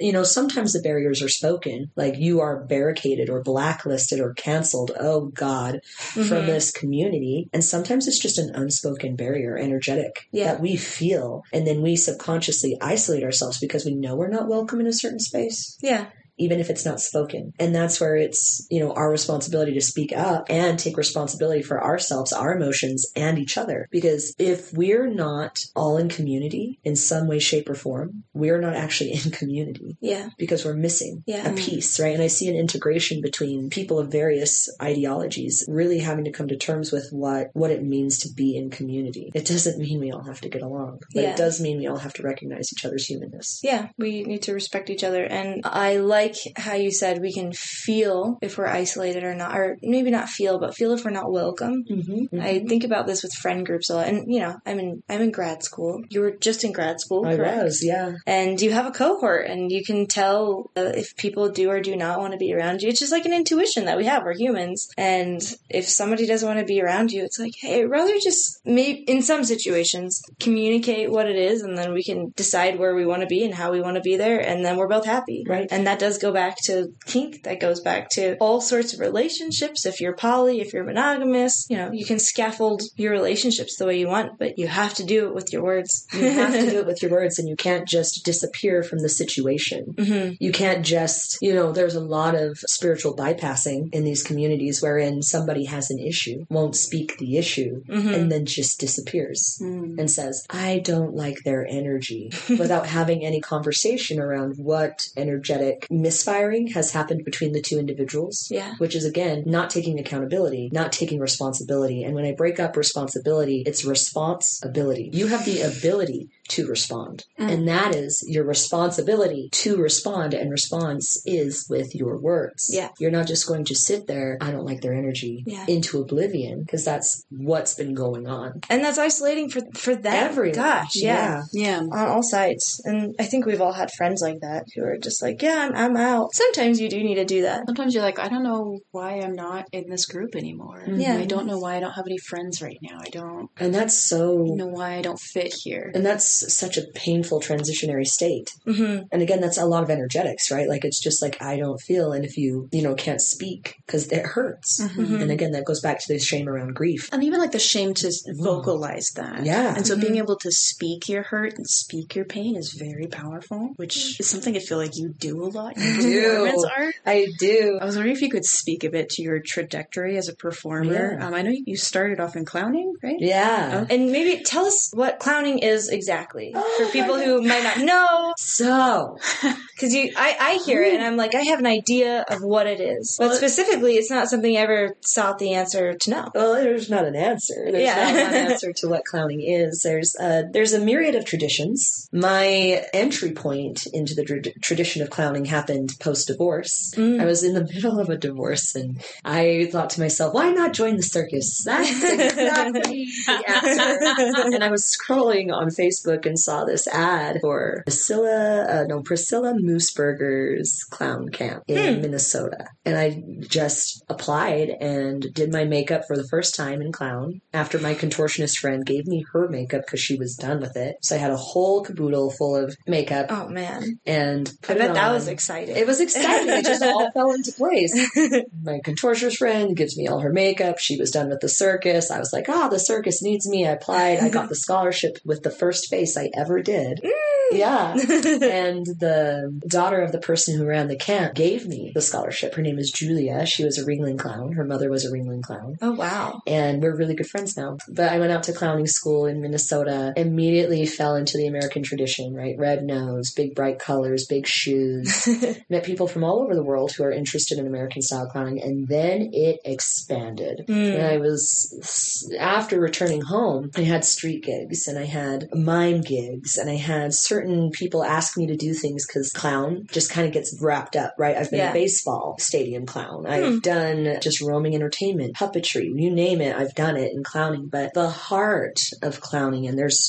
you 0.00 0.12
know, 0.12 0.22
sometimes 0.22 0.72
the 0.72 0.80
barriers 0.80 1.22
are 1.22 1.28
spoken, 1.28 1.90
like 1.96 2.16
you 2.18 2.40
are 2.40 2.64
barricaded 2.64 3.28
or 3.28 3.42
blacklisted 3.42 4.20
or 4.20 4.34
canceled. 4.34 4.92
Oh 4.98 5.26
God, 5.26 5.80
from 5.84 6.22
Mhm. 6.24 6.46
this 6.46 6.70
community. 6.70 7.48
And 7.52 7.64
sometimes 7.64 8.06
it's 8.08 8.18
just 8.18 8.38
an 8.38 8.50
unspoken 8.54 9.16
barrier, 9.16 9.56
energetic, 9.56 10.28
Yeah. 10.32 10.44
that 10.52 10.60
we 10.60 10.76
feel. 10.76 11.42
And 11.52 11.66
then 11.66 11.82
we 11.82 11.96
subconsciously 11.96 12.76
isolate 12.80 13.24
ourselves 13.24 13.58
because 13.58 13.84
we 13.84 13.94
know 13.94 14.14
we're 14.16 14.28
not 14.28 14.48
welcome 14.48 14.80
in 14.80 14.86
a 14.86 14.92
certain 14.92 15.20
space. 15.20 15.76
Yeah. 15.80 16.06
Even 16.38 16.60
if 16.60 16.70
it's 16.70 16.84
not 16.84 17.00
spoken. 17.00 17.52
And 17.58 17.74
that's 17.74 18.00
where 18.00 18.16
it's, 18.16 18.66
you 18.70 18.80
know, 18.80 18.92
our 18.94 19.10
responsibility 19.10 19.74
to 19.74 19.80
speak 19.80 20.12
up 20.16 20.46
and 20.48 20.78
take 20.78 20.96
responsibility 20.96 21.62
for 21.62 21.82
ourselves, 21.82 22.32
our 22.32 22.54
emotions, 22.56 23.10
and 23.16 23.38
each 23.38 23.56
other. 23.58 23.88
Because 23.90 24.34
if 24.38 24.72
we're 24.72 25.06
not 25.08 25.60
all 25.76 25.96
in 25.98 26.08
community 26.08 26.78
in 26.84 26.96
some 26.96 27.28
way, 27.28 27.38
shape, 27.38 27.68
or 27.68 27.74
form, 27.74 28.24
we're 28.34 28.60
not 28.60 28.74
actually 28.74 29.12
in 29.24 29.30
community 29.30 29.96
Yeah. 30.00 30.30
because 30.38 30.64
we're 30.64 30.74
missing 30.74 31.22
Yeah. 31.26 31.48
a 31.50 31.54
piece, 31.54 31.98
right? 32.00 32.14
And 32.14 32.22
I 32.22 32.28
see 32.28 32.48
an 32.48 32.56
integration 32.56 33.20
between 33.20 33.70
people 33.70 33.98
of 33.98 34.10
various 34.10 34.68
ideologies 34.80 35.64
really 35.68 35.98
having 35.98 36.24
to 36.24 36.30
come 36.32 36.48
to 36.48 36.56
terms 36.56 36.92
with 36.92 37.08
what 37.12 37.50
what 37.54 37.70
it 37.70 37.82
means 37.82 38.18
to 38.20 38.28
be 38.34 38.56
in 38.56 38.70
community. 38.70 39.30
It 39.34 39.46
doesn't 39.46 39.78
mean 39.78 40.00
we 40.00 40.12
all 40.12 40.22
have 40.24 40.40
to 40.42 40.48
get 40.48 40.62
along, 40.62 41.00
but 41.14 41.22
Yeah. 41.22 41.30
it 41.32 41.36
does 41.36 41.60
mean 41.60 41.78
we 41.78 41.86
all 41.86 41.96
have 41.98 42.14
to 42.14 42.22
recognize 42.22 42.72
each 42.72 42.84
other's 42.84 43.06
humanness. 43.06 43.60
Yeah, 43.62 43.88
we 43.98 44.22
need 44.24 44.42
to 44.42 44.54
respect 44.54 44.90
each 44.90 45.04
other. 45.04 45.24
And 45.24 45.60
I 45.64 45.96
like 45.98 46.21
how 46.56 46.74
you 46.74 46.90
said 46.90 47.20
we 47.20 47.32
can 47.32 47.52
feel 47.52 48.38
if 48.42 48.58
we're 48.58 48.66
isolated 48.66 49.24
or 49.24 49.34
not, 49.34 49.56
or 49.56 49.78
maybe 49.82 50.10
not 50.10 50.28
feel, 50.28 50.58
but 50.58 50.74
feel 50.74 50.92
if 50.92 51.04
we're 51.04 51.10
not 51.10 51.32
welcome. 51.32 51.84
Mm-hmm. 51.84 52.40
I 52.40 52.60
think 52.60 52.84
about 52.84 53.06
this 53.06 53.22
with 53.22 53.32
friend 53.32 53.64
groups 53.64 53.90
a 53.90 53.96
lot. 53.96 54.08
And, 54.08 54.32
you 54.32 54.40
know, 54.40 54.56
I'm 54.66 54.78
in, 54.78 55.02
I'm 55.08 55.22
in 55.22 55.30
grad 55.30 55.62
school. 55.62 56.02
You 56.10 56.20
were 56.20 56.32
just 56.32 56.64
in 56.64 56.72
grad 56.72 57.00
school, 57.00 57.26
I 57.26 57.36
correct? 57.36 57.62
was, 57.64 57.84
yeah. 57.84 58.12
And 58.26 58.60
you 58.60 58.72
have 58.72 58.86
a 58.86 58.90
cohort 58.90 59.46
and 59.46 59.70
you 59.70 59.84
can 59.84 60.06
tell 60.06 60.70
uh, 60.76 60.92
if 60.94 61.16
people 61.16 61.48
do 61.50 61.70
or 61.70 61.80
do 61.80 61.96
not 61.96 62.18
want 62.18 62.32
to 62.32 62.38
be 62.38 62.54
around 62.54 62.82
you. 62.82 62.88
It's 62.88 63.00
just 63.00 63.12
like 63.12 63.24
an 63.24 63.32
intuition 63.32 63.86
that 63.86 63.96
we 63.96 64.06
have. 64.06 64.24
We're 64.24 64.34
humans. 64.34 64.88
And 64.96 65.40
if 65.68 65.88
somebody 65.88 66.26
doesn't 66.26 66.46
want 66.46 66.60
to 66.60 66.66
be 66.66 66.82
around 66.82 67.12
you, 67.12 67.24
it's 67.24 67.38
like, 67.38 67.54
hey, 67.58 67.82
I'd 67.82 67.90
rather 67.90 68.14
just 68.22 68.60
maybe 68.64 69.00
in 69.00 69.22
some 69.22 69.44
situations 69.44 70.22
communicate 70.40 71.10
what 71.10 71.28
it 71.28 71.36
is 71.36 71.62
and 71.62 71.76
then 71.76 71.92
we 71.92 72.02
can 72.02 72.32
decide 72.36 72.78
where 72.78 72.94
we 72.94 73.06
want 73.06 73.22
to 73.22 73.26
be 73.26 73.44
and 73.44 73.54
how 73.54 73.72
we 73.72 73.80
want 73.80 73.96
to 73.96 74.02
be 74.02 74.16
there. 74.16 74.38
And 74.38 74.64
then 74.64 74.76
we're 74.76 74.88
both 74.88 75.04
happy. 75.04 75.44
Right. 75.46 75.68
And 75.70 75.86
that 75.86 75.98
does 75.98 76.11
go 76.18 76.32
back 76.32 76.56
to 76.64 76.88
kink. 77.06 77.42
That 77.44 77.60
goes 77.60 77.80
back 77.80 78.08
to 78.10 78.36
all 78.38 78.60
sorts 78.60 78.92
of 78.92 79.00
relationships. 79.00 79.86
If 79.86 80.00
you're 80.00 80.14
poly, 80.16 80.60
if 80.60 80.72
you're 80.72 80.84
monogamous, 80.84 81.66
you 81.68 81.76
know, 81.76 81.90
you 81.92 82.04
can 82.04 82.18
scaffold 82.18 82.82
your 82.96 83.12
relationships 83.12 83.76
the 83.76 83.86
way 83.86 83.98
you 83.98 84.08
want, 84.08 84.38
but 84.38 84.58
you 84.58 84.66
have 84.68 84.94
to 84.94 85.04
do 85.04 85.26
it 85.26 85.34
with 85.34 85.52
your 85.52 85.62
words. 85.62 86.06
You 86.12 86.30
have 86.30 86.52
to 86.52 86.70
do 86.70 86.78
it 86.80 86.86
with 86.90 87.02
your 87.02 87.10
words 87.10 87.38
and 87.38 87.48
you 87.48 87.56
can't 87.56 87.86
just 87.88 88.24
disappear 88.24 88.82
from 88.82 89.00
the 89.00 89.08
situation. 89.08 89.94
hmm 89.98 90.30
You 90.40 90.52
can't 90.52 90.84
just, 90.84 91.38
you 91.40 91.54
know, 91.54 91.72
there's 91.72 91.94
a 91.94 92.00
lot 92.00 92.34
of 92.34 92.58
spiritual 92.66 93.16
bypassing 93.16 93.92
in 93.94 94.04
these 94.04 94.22
communities 94.22 94.82
wherein 94.82 95.22
somebody 95.22 95.64
has 95.66 95.90
an 95.90 95.98
issue, 95.98 96.44
won't 96.48 96.76
speak 96.76 97.18
the 97.18 97.36
issue, 97.36 97.82
hmm 97.86 98.12
and 98.12 98.30
then 98.30 98.44
just 98.46 98.78
disappears. 98.80 99.58
Mm. 99.60 99.98
and 99.98 100.10
says, 100.10 100.44
I 100.50 100.80
don't 100.84 101.14
like 101.14 101.38
their 101.44 101.66
energy 101.66 102.30
without 102.48 102.86
having 102.98 103.24
any 103.24 103.40
conversation 103.40 104.18
around 104.20 104.54
what 104.56 105.06
energetic 105.16 105.86
misfiring 106.02 106.68
has 106.68 106.92
happened 106.92 107.24
between 107.24 107.52
the 107.52 107.62
two 107.62 107.78
individuals. 107.78 108.48
Yeah. 108.50 108.74
Which 108.78 108.94
is 108.94 109.04
again, 109.04 109.44
not 109.46 109.70
taking 109.70 109.98
accountability, 109.98 110.68
not 110.72 110.92
taking 110.92 111.20
responsibility. 111.20 112.02
And 112.04 112.14
when 112.14 112.24
I 112.24 112.32
break 112.32 112.60
up 112.60 112.76
responsibility, 112.76 113.62
it's 113.64 113.84
responsibility. 113.84 115.10
You 115.12 115.28
have 115.28 115.44
the 115.44 115.62
ability 115.62 116.30
to 116.54 116.66
respond. 116.66 117.24
Mm. 117.38 117.50
And 117.52 117.68
that 117.68 117.94
is 117.94 118.24
your 118.26 118.44
responsibility 118.44 119.48
to 119.52 119.76
respond. 119.76 120.34
And 120.34 120.50
response 120.50 121.22
is 121.26 121.66
with 121.68 121.94
your 121.94 122.18
words. 122.18 122.70
Yeah. 122.72 122.88
You're 122.98 123.10
not 123.10 123.26
just 123.26 123.46
going 123.46 123.64
to 123.66 123.74
sit 123.74 124.06
there, 124.06 124.38
I 124.40 124.50
don't 124.50 124.64
like 124.64 124.80
their 124.80 124.94
energy, 124.94 125.44
Yeah. 125.46 125.64
into 125.68 126.00
oblivion, 126.00 126.62
because 126.62 126.84
that's 126.84 127.24
what's 127.30 127.74
been 127.74 127.94
going 127.94 128.26
on. 128.26 128.60
and 128.70 128.84
that's 128.84 128.98
isolating 128.98 129.48
for 129.50 129.60
for 129.74 129.94
them. 129.94 130.12
Everyone. 130.30 130.54
Gosh, 130.54 130.96
yeah. 130.96 131.42
Yeah. 131.52 131.80
On 131.80 132.06
all 132.08 132.22
sides, 132.22 132.80
and 132.84 133.14
I 133.18 133.24
think 133.24 133.46
we've 133.46 133.60
all 133.60 133.72
had 133.72 133.90
friends 133.96 134.20
like 134.22 134.40
that 134.40 134.64
who 134.74 134.82
are 134.84 134.98
just 134.98 135.22
like, 135.22 135.40
"Yeah, 135.42 135.58
I'm, 135.68 135.74
I'm 135.74 135.96
out." 135.96 136.28
Sometimes 136.34 136.80
you 136.80 136.88
do 136.88 137.02
need 137.02 137.16
to 137.16 137.24
do 137.24 137.42
that. 137.42 137.62
Sometimes 137.66 137.94
you're 137.94 138.02
like, 138.02 138.18
I 138.18 138.28
don't 138.28 138.42
know 138.42 138.78
why 138.90 139.20
I'm 139.20 139.34
not 139.34 139.66
in 139.72 139.88
this 139.88 140.06
group 140.06 140.34
anymore. 140.34 140.82
Yeah. 140.86 141.16
I 141.16 141.24
don't 141.26 141.46
know 141.46 141.58
why 141.58 141.76
I 141.76 141.80
don't 141.80 141.92
have 141.92 142.06
any 142.06 142.18
friends 142.18 142.60
right 142.62 142.78
now. 142.82 142.98
I 143.00 143.10
don't 143.10 143.48
And 143.58 143.74
that's 143.74 143.94
so 143.94 144.44
know 144.44 144.66
why 144.66 144.94
I 144.98 145.02
don't 145.02 145.20
fit 145.20 145.52
here. 145.64 145.90
And 145.94 146.04
that's 146.04 146.41
such 146.54 146.76
a 146.76 146.82
painful 146.94 147.40
transitionary 147.40 148.06
state. 148.06 148.54
hmm 148.64 148.98
And 149.10 149.22
again, 149.22 149.40
that's 149.40 149.58
a 149.58 149.66
lot 149.66 149.82
of 149.82 149.90
energetics, 149.90 150.50
right? 150.50 150.68
Like 150.68 150.84
it's 150.84 151.00
just 151.00 151.22
like 151.22 151.40
I 151.42 151.56
don't 151.58 151.80
feel, 151.80 152.12
and 152.12 152.24
if 152.24 152.36
you 152.36 152.68
you 152.72 152.82
know 152.82 152.94
can't 152.94 153.20
speak 153.20 153.76
because 153.86 154.08
it 154.08 154.24
hurts. 154.24 154.80
Mhm. 154.80 155.20
And 155.22 155.30
again, 155.30 155.52
that 155.52 155.64
goes 155.64 155.80
back 155.80 155.98
to 156.00 156.12
the 156.12 156.18
shame 156.18 156.48
around 156.48 156.74
grief. 156.74 157.08
And 157.12 157.22
even 157.24 157.38
like 157.40 157.52
the 157.52 157.58
shame 157.58 157.94
to 157.94 158.10
vocalize 158.38 159.10
that. 159.16 159.44
Yeah. 159.44 159.74
And 159.76 159.86
so 159.86 159.96
being 159.96 160.16
able 160.16 160.36
to 160.36 160.50
speak 160.50 161.08
your 161.08 161.22
hurt 161.22 161.54
and 161.56 161.66
speak 161.66 162.14
your 162.14 162.24
pain 162.24 162.56
is 162.56 162.72
very 162.72 163.06
powerful, 163.06 163.72
which 163.76 164.18
is 164.20 164.28
something 164.28 164.56
I 164.56 164.60
feel 164.60 164.78
like 164.78 164.96
you 164.96 165.08
do 165.10 165.42
a 165.44 165.46
lot 165.46 165.76
in 165.76 166.00
do. 166.00 166.22
performance 166.22 166.64
art. 166.76 166.94
I 167.06 167.26
do. 167.38 167.78
I 167.80 167.84
was 167.84 167.96
wondering 167.96 168.16
if 168.16 168.22
you 168.22 168.30
could 168.30 168.44
speak 168.44 168.84
a 168.84 168.90
bit 168.90 169.08
to 169.10 169.22
your 169.22 169.40
trajectory 169.40 170.16
as 170.16 170.28
a 170.28 170.34
performer. 170.34 171.16
Yeah. 171.18 171.26
Um, 171.26 171.34
I 171.34 171.42
know 171.42 171.52
you 171.52 171.76
started 171.76 172.20
off 172.20 172.36
in 172.36 172.44
clowning, 172.44 172.94
right? 173.02 173.16
Yeah. 173.18 173.86
And 173.88 174.10
maybe 174.12 174.42
tell 174.44 174.64
us 174.66 174.90
what 174.94 175.18
clowning 175.18 175.58
is 175.58 175.88
exactly 175.88 176.22
Oh 176.54 176.84
for 176.84 176.90
people 176.92 177.18
who 177.18 177.42
might 177.42 177.62
not 177.62 177.78
know. 177.78 178.32
So 178.38 179.18
Because 179.74 179.94
you, 179.94 180.12
I, 180.16 180.36
I 180.40 180.54
hear 180.64 180.82
it 180.82 180.94
and 180.94 181.02
I'm 181.02 181.16
like, 181.16 181.34
I 181.34 181.42
have 181.42 181.58
an 181.58 181.66
idea 181.66 182.24
of 182.28 182.42
what 182.42 182.66
it 182.66 182.80
is, 182.80 183.16
but 183.18 183.28
Well, 183.28 183.36
specifically, 183.36 183.94
it's 183.96 184.10
not 184.10 184.28
something 184.28 184.56
I 184.56 184.60
ever 184.60 184.96
sought 185.00 185.38
the 185.38 185.54
answer 185.54 185.94
to 185.94 186.10
know. 186.10 186.28
Well, 186.34 186.54
there's 186.54 186.88
not 186.88 187.04
an 187.04 187.16
answer. 187.16 187.54
There's 187.70 187.82
Yeah. 187.82 188.12
not 188.12 188.22
one 188.24 188.34
answer 188.52 188.72
to 188.72 188.88
what 188.88 189.04
clowning 189.04 189.40
is. 189.42 189.82
There's 189.82 190.14
a, 190.20 190.44
there's 190.50 190.72
a 190.72 190.80
myriad 190.80 191.14
of 191.14 191.24
traditions. 191.24 192.08
My 192.12 192.84
entry 192.94 193.32
point 193.32 193.86
into 193.92 194.14
the 194.14 194.24
tra- 194.24 194.42
tradition 194.60 195.02
of 195.02 195.10
clowning 195.10 195.44
happened 195.46 195.90
post 196.00 196.28
divorce. 196.28 196.92
Mm. 196.96 197.20
I 197.20 197.24
was 197.24 197.42
in 197.42 197.54
the 197.54 197.64
middle 197.64 197.98
of 197.98 198.08
a 198.08 198.16
divorce 198.16 198.74
and 198.76 199.02
I 199.24 199.68
thought 199.72 199.90
to 199.90 200.00
myself, 200.00 200.34
why 200.34 200.50
not 200.52 200.72
join 200.74 200.96
the 200.96 201.02
circus? 201.02 201.62
That's 201.64 201.90
exactly 201.90 203.06
the 203.26 203.44
answer. 203.48 204.54
and 204.54 204.62
I 204.64 204.70
was 204.70 204.84
scrolling 204.96 205.52
on 205.52 205.68
Facebook 205.68 206.11
and 206.26 206.38
saw 206.38 206.64
this 206.64 206.86
ad 206.88 207.38
for 207.40 207.82
Priscilla, 207.84 208.64
uh, 208.68 208.84
no, 208.88 209.02
Priscilla 209.02 209.54
Mooseburger's 209.54 210.84
clown 210.90 211.28
camp 211.28 211.64
in 211.68 211.94
Hmm. 211.96 212.00
Minnesota. 212.02 212.66
And 212.84 212.96
I 212.96 213.22
just 213.40 214.02
applied 214.08 214.70
and 214.80 215.26
did 215.34 215.52
my 215.52 215.64
makeup 215.64 216.02
for 216.06 216.16
the 216.16 216.26
first 216.28 216.54
time 216.54 216.80
in 216.82 216.92
clown 216.92 217.40
after 217.52 217.78
my 217.78 217.94
contortionist 217.94 218.58
friend 218.58 218.84
gave 218.84 219.06
me 219.06 219.24
her 219.32 219.48
makeup 219.48 219.82
because 219.86 220.00
she 220.00 220.16
was 220.16 220.34
done 220.36 220.60
with 220.60 220.76
it. 220.76 220.96
So 221.02 221.16
I 221.16 221.18
had 221.18 221.30
a 221.30 221.36
whole 221.36 221.82
caboodle 221.82 222.30
full 222.30 222.56
of 222.56 222.76
makeup 222.86 223.26
Oh 223.30 223.48
man, 223.48 223.98
and 224.06 224.50
I 224.68 224.74
bet 224.74 224.94
that 224.94 225.12
was 225.12 225.28
exciting. 225.28 225.76
It 225.76 225.86
was 225.86 226.00
exciting. 226.00 226.48
It 226.48 226.64
just 226.64 226.82
all 226.82 227.10
fell 227.14 227.32
into 227.32 227.52
place. 227.52 227.92
My 228.62 228.80
contortionist 228.84 229.36
friend 229.36 229.76
gives 229.76 229.96
me 229.96 230.08
all 230.08 230.20
her 230.20 230.32
makeup. 230.32 230.78
She 230.78 230.96
was 230.98 231.10
done 231.10 231.28
with 231.28 231.40
the 231.40 231.48
circus. 231.48 232.10
I 232.10 232.18
was 232.18 232.32
like, 232.32 232.48
ah, 232.48 232.68
the 232.68 232.78
circus 232.78 233.22
needs 233.22 233.48
me. 233.48 233.66
I 233.66 233.72
applied. 233.72 234.18
I 234.20 234.28
got 234.28 234.48
the 234.48 234.54
scholarship 234.54 235.18
with 235.24 235.42
the 235.42 235.50
first 235.50 235.88
face 236.02 236.16
I 236.16 236.30
ever 236.34 236.60
did. 236.62 237.00
Mm. 237.02 237.31
Yeah. 237.54 237.92
and 237.94 238.86
the 238.86 239.60
daughter 239.66 240.00
of 240.00 240.12
the 240.12 240.18
person 240.18 240.56
who 240.56 240.66
ran 240.66 240.88
the 240.88 240.96
camp 240.96 241.34
gave 241.34 241.66
me 241.66 241.92
the 241.94 242.00
scholarship. 242.00 242.54
Her 242.54 242.62
name 242.62 242.78
is 242.78 242.90
Julia. 242.90 243.46
She 243.46 243.64
was 243.64 243.78
a 243.78 243.84
Ringling 243.84 244.18
clown. 244.18 244.52
Her 244.52 244.64
mother 244.64 244.90
was 244.90 245.04
a 245.04 245.10
Ringling 245.10 245.42
clown. 245.42 245.76
oh 245.82 245.92
wow. 245.92 246.42
And 246.46 246.82
we're 246.82 246.96
really 246.96 247.14
good 247.14 247.28
friends 247.28 247.56
now. 247.56 247.78
But 247.88 248.12
I 248.12 248.18
went 248.18 248.32
out 248.32 248.44
to 248.44 248.52
clowning 248.52 248.86
school 248.86 249.26
in 249.26 249.40
Minnesota, 249.40 250.12
immediately 250.16 250.86
fell 250.86 251.16
into 251.16 251.36
the 251.36 251.46
American 251.46 251.82
tradition, 251.82 252.34
right? 252.34 252.56
Red 252.58 252.84
nose, 252.84 253.32
big 253.32 253.54
bright 253.54 253.78
colors, 253.78 254.26
big 254.26 254.46
shoes. 254.46 255.28
Met 255.68 255.84
people 255.84 256.06
from 256.06 256.24
all 256.24 256.42
over 256.42 256.54
the 256.54 256.62
world 256.62 256.92
who 256.92 257.04
are 257.04 257.12
interested 257.12 257.58
in 257.58 257.66
American 257.66 258.02
style 258.02 258.28
clowning. 258.28 258.62
And 258.62 258.88
then 258.88 259.30
it 259.32 259.60
expanded. 259.64 260.64
Mm. 260.68 260.94
And 260.94 261.06
I 261.06 261.18
was, 261.18 262.32
after 262.38 262.80
returning 262.80 263.22
home, 263.22 263.70
I 263.76 263.82
had 263.82 264.04
street 264.04 264.44
gigs 264.44 264.86
and 264.86 264.98
I 264.98 265.06
had 265.06 265.48
mime 265.54 266.02
gigs 266.02 266.56
and 266.58 266.70
I 266.70 266.76
had 266.76 267.14
certain 267.14 267.41
people 267.72 268.04
ask 268.04 268.36
me 268.36 268.46
to 268.46 268.56
do 268.56 268.74
things 268.74 269.06
because 269.06 269.30
clown 269.30 269.86
just 269.90 270.10
kind 270.10 270.26
of 270.26 270.32
gets 270.32 270.56
wrapped 270.60 270.96
up, 270.96 271.14
right? 271.18 271.36
I've 271.36 271.50
been 271.50 271.60
Yeah. 271.60 271.70
a 271.70 271.74
baseball 271.74 272.36
stadium 272.38 272.86
clown. 272.86 273.26
I've 273.26 273.62
done 273.62 274.18
just 274.20 274.40
roaming 274.40 274.74
entertainment, 274.74 275.34
puppetry, 275.36 275.84
you 275.94 276.10
name 276.10 276.40
it, 276.40 276.54
I've 276.56 276.74
done 276.74 276.96
it 276.96 277.12
in 277.12 277.22
clowning. 277.24 277.66
But 277.68 277.94
the 277.94 278.08
heart 278.10 278.78
of 279.02 279.20
clowning, 279.20 279.66
and 279.66 279.78
there's 279.78 280.00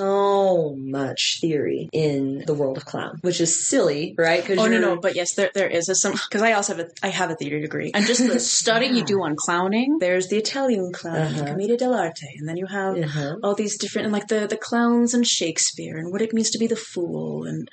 so 0.00 0.74
much 0.78 1.38
theory 1.40 1.88
in 1.92 2.44
the 2.46 2.54
world 2.54 2.76
of 2.76 2.84
clown, 2.84 3.18
which 3.22 3.40
is 3.40 3.66
silly, 3.68 4.14
right? 4.18 4.44
Oh 4.50 4.66
no 4.66 4.78
no, 4.78 4.96
but 5.00 5.14
yes, 5.14 5.34
there 5.34 5.50
there 5.54 5.68
is 5.68 5.88
a 5.88 5.94
some 5.94 6.12
because 6.12 6.42
I 6.42 6.52
also 6.52 6.76
have 6.76 6.86
a 6.86 6.90
I 7.02 7.08
have 7.08 7.30
a 7.30 7.34
theater 7.34 7.60
degree 7.60 7.90
and 7.94 8.06
just 8.06 8.26
the 8.26 8.40
study 8.60 8.86
you 8.86 9.04
do 9.04 9.22
on 9.22 9.34
clowning. 9.36 9.98
There's 10.00 10.28
the 10.28 10.36
Italian 10.38 10.92
clown, 10.92 11.16
Uh-huh. 11.16 11.44
commedia 11.46 11.76
dell'arte, 11.76 12.26
and 12.38 12.48
then 12.48 12.56
you 12.56 12.66
have 12.66 12.96
Uh-huh. 12.96 13.36
all 13.42 13.54
these 13.54 13.76
different 13.78 14.06
and 14.06 14.12
like 14.12 14.28
the 14.28 14.46
the 14.46 14.56
clowns 14.56 15.14
and 15.14 15.26
Shakespeare 15.26 15.96
and 15.98 16.10
what 16.12 16.22
it 16.22 16.32
means 16.32 16.50
to 16.50 16.58
be 16.58 16.66
the 16.70 16.76
fool 16.76 17.44
and 17.44 17.68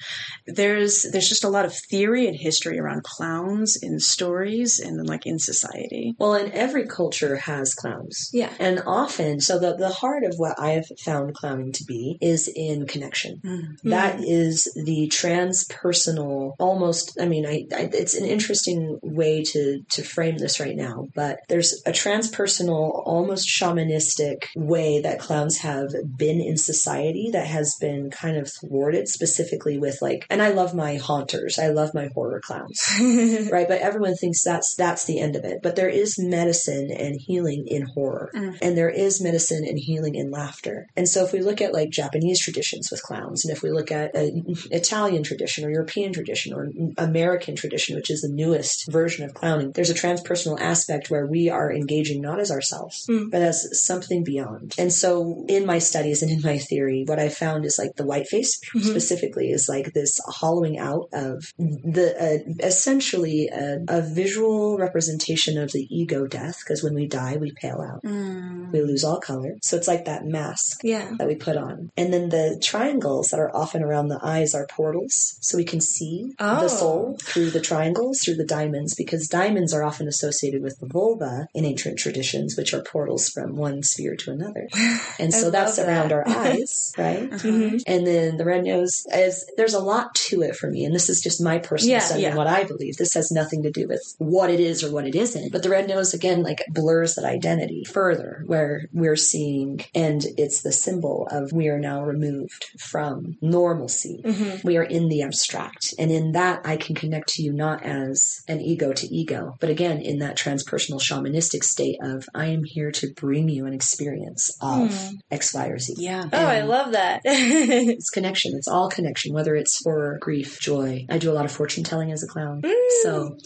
there's 0.45 1.05
there's 1.11 1.29
just 1.29 1.43
a 1.43 1.49
lot 1.49 1.65
of 1.65 1.73
theory 1.73 2.27
and 2.27 2.35
history 2.35 2.79
around 2.79 3.03
clowns 3.03 3.77
in 3.81 3.99
stories 3.99 4.79
and 4.79 5.07
like 5.07 5.25
in 5.25 5.39
society 5.39 6.15
Well, 6.19 6.33
and 6.33 6.51
every 6.53 6.85
culture 6.85 7.37
has 7.37 7.73
clowns. 7.73 8.29
Yeah. 8.33 8.51
And 8.59 8.81
often, 8.85 9.39
so 9.39 9.59
the, 9.59 9.75
the 9.75 9.89
heart 9.89 10.23
of 10.23 10.33
what 10.37 10.59
I 10.59 10.71
have 10.71 10.87
found 11.03 11.35
clowning 11.35 11.71
to 11.73 11.83
be 11.85 12.17
is 12.21 12.51
in 12.53 12.87
connection. 12.87 13.41
Mm-hmm. 13.43 13.67
Mm-hmm. 13.67 13.89
That 13.89 14.19
is 14.21 14.67
the 14.75 15.07
transpersonal, 15.13 16.55
almost, 16.59 17.17
I 17.19 17.25
mean, 17.25 17.45
I, 17.45 17.65
I, 17.75 17.89
it's 17.93 18.15
an 18.15 18.25
interesting 18.25 18.99
way 19.03 19.43
to, 19.43 19.81
to 19.89 20.03
frame 20.03 20.37
this 20.37 20.59
right 20.59 20.75
now, 20.75 21.07
but 21.15 21.39
there's 21.49 21.81
a 21.85 21.91
transpersonal, 21.91 23.03
almost 23.05 23.47
shamanistic 23.47 24.45
way 24.55 25.01
that 25.01 25.19
clowns 25.19 25.59
have 25.59 25.89
been 26.17 26.41
in 26.41 26.57
society 26.57 27.29
that 27.31 27.47
has 27.47 27.75
been 27.79 28.09
kind 28.09 28.37
of 28.37 28.51
thwarted 28.51 28.86
specifically 29.07 29.77
with 29.77 30.01
like, 30.01 30.25
and 30.29 30.41
I 30.41 30.49
love 30.49 30.75
my 30.75 30.95
haunters. 30.95 31.59
I 31.59 31.67
love 31.67 31.93
my 31.93 32.09
horror 32.13 32.41
clowns 32.41 32.87
right? 33.51 33.67
But 33.67 33.81
everyone 33.81 34.15
thinks 34.15 34.43
that's 34.43 34.75
that's 34.75 35.05
the 35.05 35.19
end 35.19 35.35
of 35.35 35.43
it. 35.43 35.61
But 35.61 35.75
there 35.75 35.89
is 35.89 36.19
medicine 36.19 36.91
and 36.91 37.19
healing 37.19 37.65
in 37.67 37.83
horror, 37.83 38.31
and 38.61 38.77
there 38.77 38.89
is 38.89 39.21
medicine 39.21 39.65
and 39.67 39.77
healing 39.77 40.15
in 40.15 40.31
laughter. 40.31 40.87
And 40.95 41.07
so, 41.07 41.23
if 41.25 41.33
we 41.33 41.41
look 41.41 41.61
at 41.61 41.73
like 41.73 41.89
Japanese 41.89 42.39
traditions 42.39 42.91
with 42.91 43.03
clowns, 43.03 43.45
and 43.45 43.55
if 43.55 43.63
we 43.63 43.71
look 43.71 43.91
at 43.91 44.15
uh, 44.15 44.27
Italian 44.71 45.23
tradition 45.23 45.65
or 45.65 45.69
European 45.69 46.13
tradition 46.13 46.53
or 46.53 46.69
American 46.97 47.55
tradition, 47.55 47.95
which 47.95 48.09
is 48.09 48.21
the 48.21 48.29
newest 48.29 48.91
version 48.91 49.25
of 49.25 49.33
clowning, 49.33 49.71
there's 49.71 49.89
a 49.89 49.93
transpersonal 49.93 50.59
aspect 50.59 51.09
where 51.09 51.25
we 51.25 51.49
are 51.49 51.71
engaging 51.71 52.21
not 52.21 52.39
as 52.39 52.51
ourselves, 52.51 53.05
but 53.07 53.41
as 53.41 53.81
something 53.85 54.23
beyond. 54.23 54.75
And 54.77 54.91
so, 54.91 55.45
in 55.47 55.65
my 55.65 55.79
studies 55.79 56.21
and 56.21 56.31
in 56.31 56.41
my 56.41 56.57
theory, 56.57 57.03
what 57.05 57.19
I 57.19 57.29
found 57.29 57.65
is 57.65 57.77
like 57.77 57.95
the 57.95 58.05
white 58.05 58.27
face 58.27 58.59
specifically 58.81 59.51
is 59.51 59.67
like 59.69 59.93
this 59.93 60.19
hollowing 60.27 60.77
out 60.77 61.07
of 61.13 61.53
the 61.57 62.13
uh, 62.19 62.65
essentially 62.65 63.47
a, 63.47 63.79
a 63.87 64.01
visual 64.01 64.77
representation 64.77 65.57
of 65.57 65.71
the 65.71 65.87
ego 65.89 66.27
death 66.27 66.59
because 66.59 66.83
when 66.83 66.93
we 66.93 67.07
die 67.07 67.37
we 67.37 67.51
pale 67.51 67.81
out 67.81 68.01
we 68.03 68.81
lose 68.81 69.03
all 69.03 69.19
color 69.19 69.55
so 69.61 69.77
it's 69.77 69.87
like 69.87 70.05
that 70.05 70.25
mask 70.25 70.81
Yeah. 70.83 71.11
that 71.17 71.27
we 71.27 71.35
put 71.35 71.57
on 71.57 71.89
and 71.97 72.13
then 72.13 72.29
the 72.29 72.59
triangles 72.61 73.29
that 73.29 73.39
are 73.39 73.55
often 73.55 73.83
around 73.83 74.07
the 74.09 74.19
eyes 74.21 74.53
are 74.53 74.67
portals 74.67 75.37
so 75.41 75.57
we 75.57 75.63
can 75.65 75.81
see 75.81 76.33
Oh. 76.39 76.61
the 76.61 76.67
soul 76.69 77.17
through 77.23 77.51
the 77.51 77.61
triangles 77.61 78.19
through 78.23 78.35
the 78.35 78.45
diamonds 78.45 78.93
because 78.95 79.27
diamonds 79.27 79.73
are 79.73 79.83
often 79.83 80.07
associated 80.07 80.61
with 80.61 80.79
the 80.79 80.87
vulva 80.87 81.47
in 81.53 81.65
ancient 81.65 81.97
traditions 81.99 82.55
which 82.57 82.73
are 82.73 82.81
portals 82.81 83.29
from 83.29 83.55
one 83.55 83.83
sphere 83.83 84.15
to 84.15 84.31
another 84.31 84.67
and 85.19 85.33
so 85.33 85.49
that's 85.49 85.77
love 85.77 85.87
around 85.87 86.09
that. 86.09 86.27
our 86.27 86.27
eyes 86.29 86.93
right 86.97 87.29
Mhm. 87.31 87.81
and 87.87 88.05
then 88.07 88.37
the 88.37 88.45
red 88.45 88.65
nose 88.67 89.05
is 89.13 89.45
there's 89.57 89.73
a 89.73 89.79
lot 89.79 90.13
to 90.29 90.41
it 90.41 90.55
for 90.55 90.69
me, 90.69 90.85
and 90.85 90.93
this 90.93 91.09
is 91.09 91.21
just 91.21 91.41
my 91.41 91.57
personal 91.57 91.93
Yeah, 91.93 91.99
study 91.99 92.25
and 92.25 92.37
what 92.37 92.47
I 92.47 92.63
believe. 92.63 92.97
This 92.97 93.13
has 93.13 93.31
nothing 93.31 93.63
to 93.63 93.71
do 93.71 93.87
with 93.87 94.01
what 94.19 94.49
it 94.49 94.59
is 94.59 94.83
or 94.83 94.91
what 94.91 95.07
it 95.07 95.15
isn't. 95.15 95.51
But 95.51 95.63
the 95.63 95.69
red 95.69 95.87
nose 95.87 96.13
again 96.13 96.43
like 96.43 96.61
blurs 96.69 97.15
that 97.15 97.25
identity 97.25 97.83
further, 97.85 98.43
where 98.45 98.87
we're 98.93 99.15
seeing, 99.15 99.81
and 99.95 100.23
it's 100.37 100.61
the 100.61 100.71
symbol 100.71 101.27
of 101.31 101.51
we 101.51 101.67
are 101.69 101.79
now 101.79 102.03
removed 102.03 102.65
from 102.79 103.37
normalcy. 103.41 104.21
Mhm. 104.25 104.63
We 104.63 104.77
are 104.77 104.83
in 104.83 105.09
the 105.09 105.21
abstract, 105.23 105.93
and 105.99 106.11
in 106.11 106.31
that 106.33 106.61
I 106.65 106.77
can 106.77 106.95
connect 106.95 107.29
to 107.33 107.43
you 107.43 107.53
not 107.53 107.83
as 107.85 108.41
an 108.47 108.61
ego 108.61 108.93
to 108.93 109.07
ego, 109.15 109.55
but 109.59 109.69
again 109.69 110.01
in 110.01 110.19
that 110.19 110.37
transpersonal 110.37 111.01
shamanistic 111.01 111.63
state 111.63 111.97
of 112.01 112.25
I 112.35 112.47
am 112.47 112.63
here 112.63 112.91
to 112.91 113.07
bring 113.15 113.49
you 113.49 113.65
an 113.65 113.73
experience 113.73 114.55
of 114.61 114.91
Hmm. 114.93 115.15
X, 115.31 115.53
Y, 115.53 115.67
or 115.67 115.79
Z. 115.79 115.95
yeah 115.97 116.25
Oh, 116.33 116.45
I 116.47 116.61
love 116.61 116.91
that. 116.93 117.21
it's 117.25 118.09
connection. 118.09 118.56
It's 118.57 118.67
all 118.67 118.89
connection, 118.89 119.33
whether 119.33 119.55
it's 119.55 119.77
for 119.83 120.17
grief, 120.19 120.59
joy. 120.59 121.05
I 121.09 121.17
do 121.17 121.31
a 121.31 121.33
lot 121.33 121.45
of 121.45 121.51
fortune 121.51 121.83
telling 121.83 122.11
as 122.11 122.23
a 122.23 122.27
clown. 122.27 122.61
Mm. 122.61 122.73
So 123.01 123.37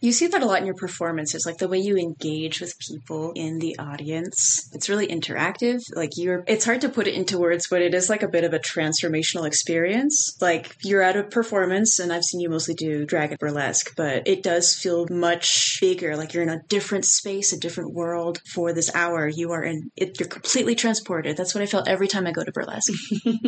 You 0.00 0.12
see 0.12 0.26
that 0.28 0.42
a 0.42 0.46
lot 0.46 0.60
in 0.60 0.66
your 0.66 0.74
performances, 0.74 1.44
like 1.46 1.58
the 1.58 1.68
way 1.68 1.78
you 1.78 1.96
engage 1.96 2.60
with 2.60 2.78
people 2.78 3.32
in 3.34 3.58
the 3.58 3.76
audience. 3.78 4.68
It's 4.72 4.88
really 4.88 5.08
interactive. 5.08 5.80
Like 5.94 6.10
you're, 6.16 6.44
it's 6.46 6.64
hard 6.64 6.82
to 6.82 6.88
put 6.88 7.06
it 7.06 7.14
into 7.14 7.38
words, 7.38 7.66
but 7.68 7.82
it 7.82 7.94
is 7.94 8.08
like 8.08 8.22
a 8.22 8.28
bit 8.28 8.44
of 8.44 8.52
a 8.52 8.58
transformational 8.58 9.46
experience. 9.46 10.36
Like 10.40 10.76
you're 10.82 11.02
at 11.02 11.16
a 11.16 11.24
performance, 11.24 11.98
and 11.98 12.12
I've 12.12 12.24
seen 12.24 12.40
you 12.40 12.48
mostly 12.48 12.74
do 12.74 13.06
drag 13.06 13.30
and 13.30 13.38
burlesque, 13.38 13.94
but 13.96 14.26
it 14.26 14.42
does 14.42 14.74
feel 14.74 15.06
much 15.10 15.78
bigger. 15.80 16.16
Like 16.16 16.34
you're 16.34 16.42
in 16.42 16.48
a 16.48 16.62
different 16.68 17.04
space, 17.04 17.52
a 17.52 17.58
different 17.58 17.94
world 17.94 18.40
for 18.52 18.72
this 18.72 18.94
hour. 18.94 19.28
You 19.28 19.52
are 19.52 19.64
in, 19.64 19.90
it, 19.96 20.18
you're 20.20 20.28
completely 20.28 20.74
transported. 20.74 21.36
That's 21.36 21.54
what 21.54 21.62
I 21.62 21.66
felt 21.66 21.88
every 21.88 22.08
time 22.08 22.26
I 22.26 22.32
go 22.32 22.44
to 22.44 22.52
burlesque. 22.52 22.92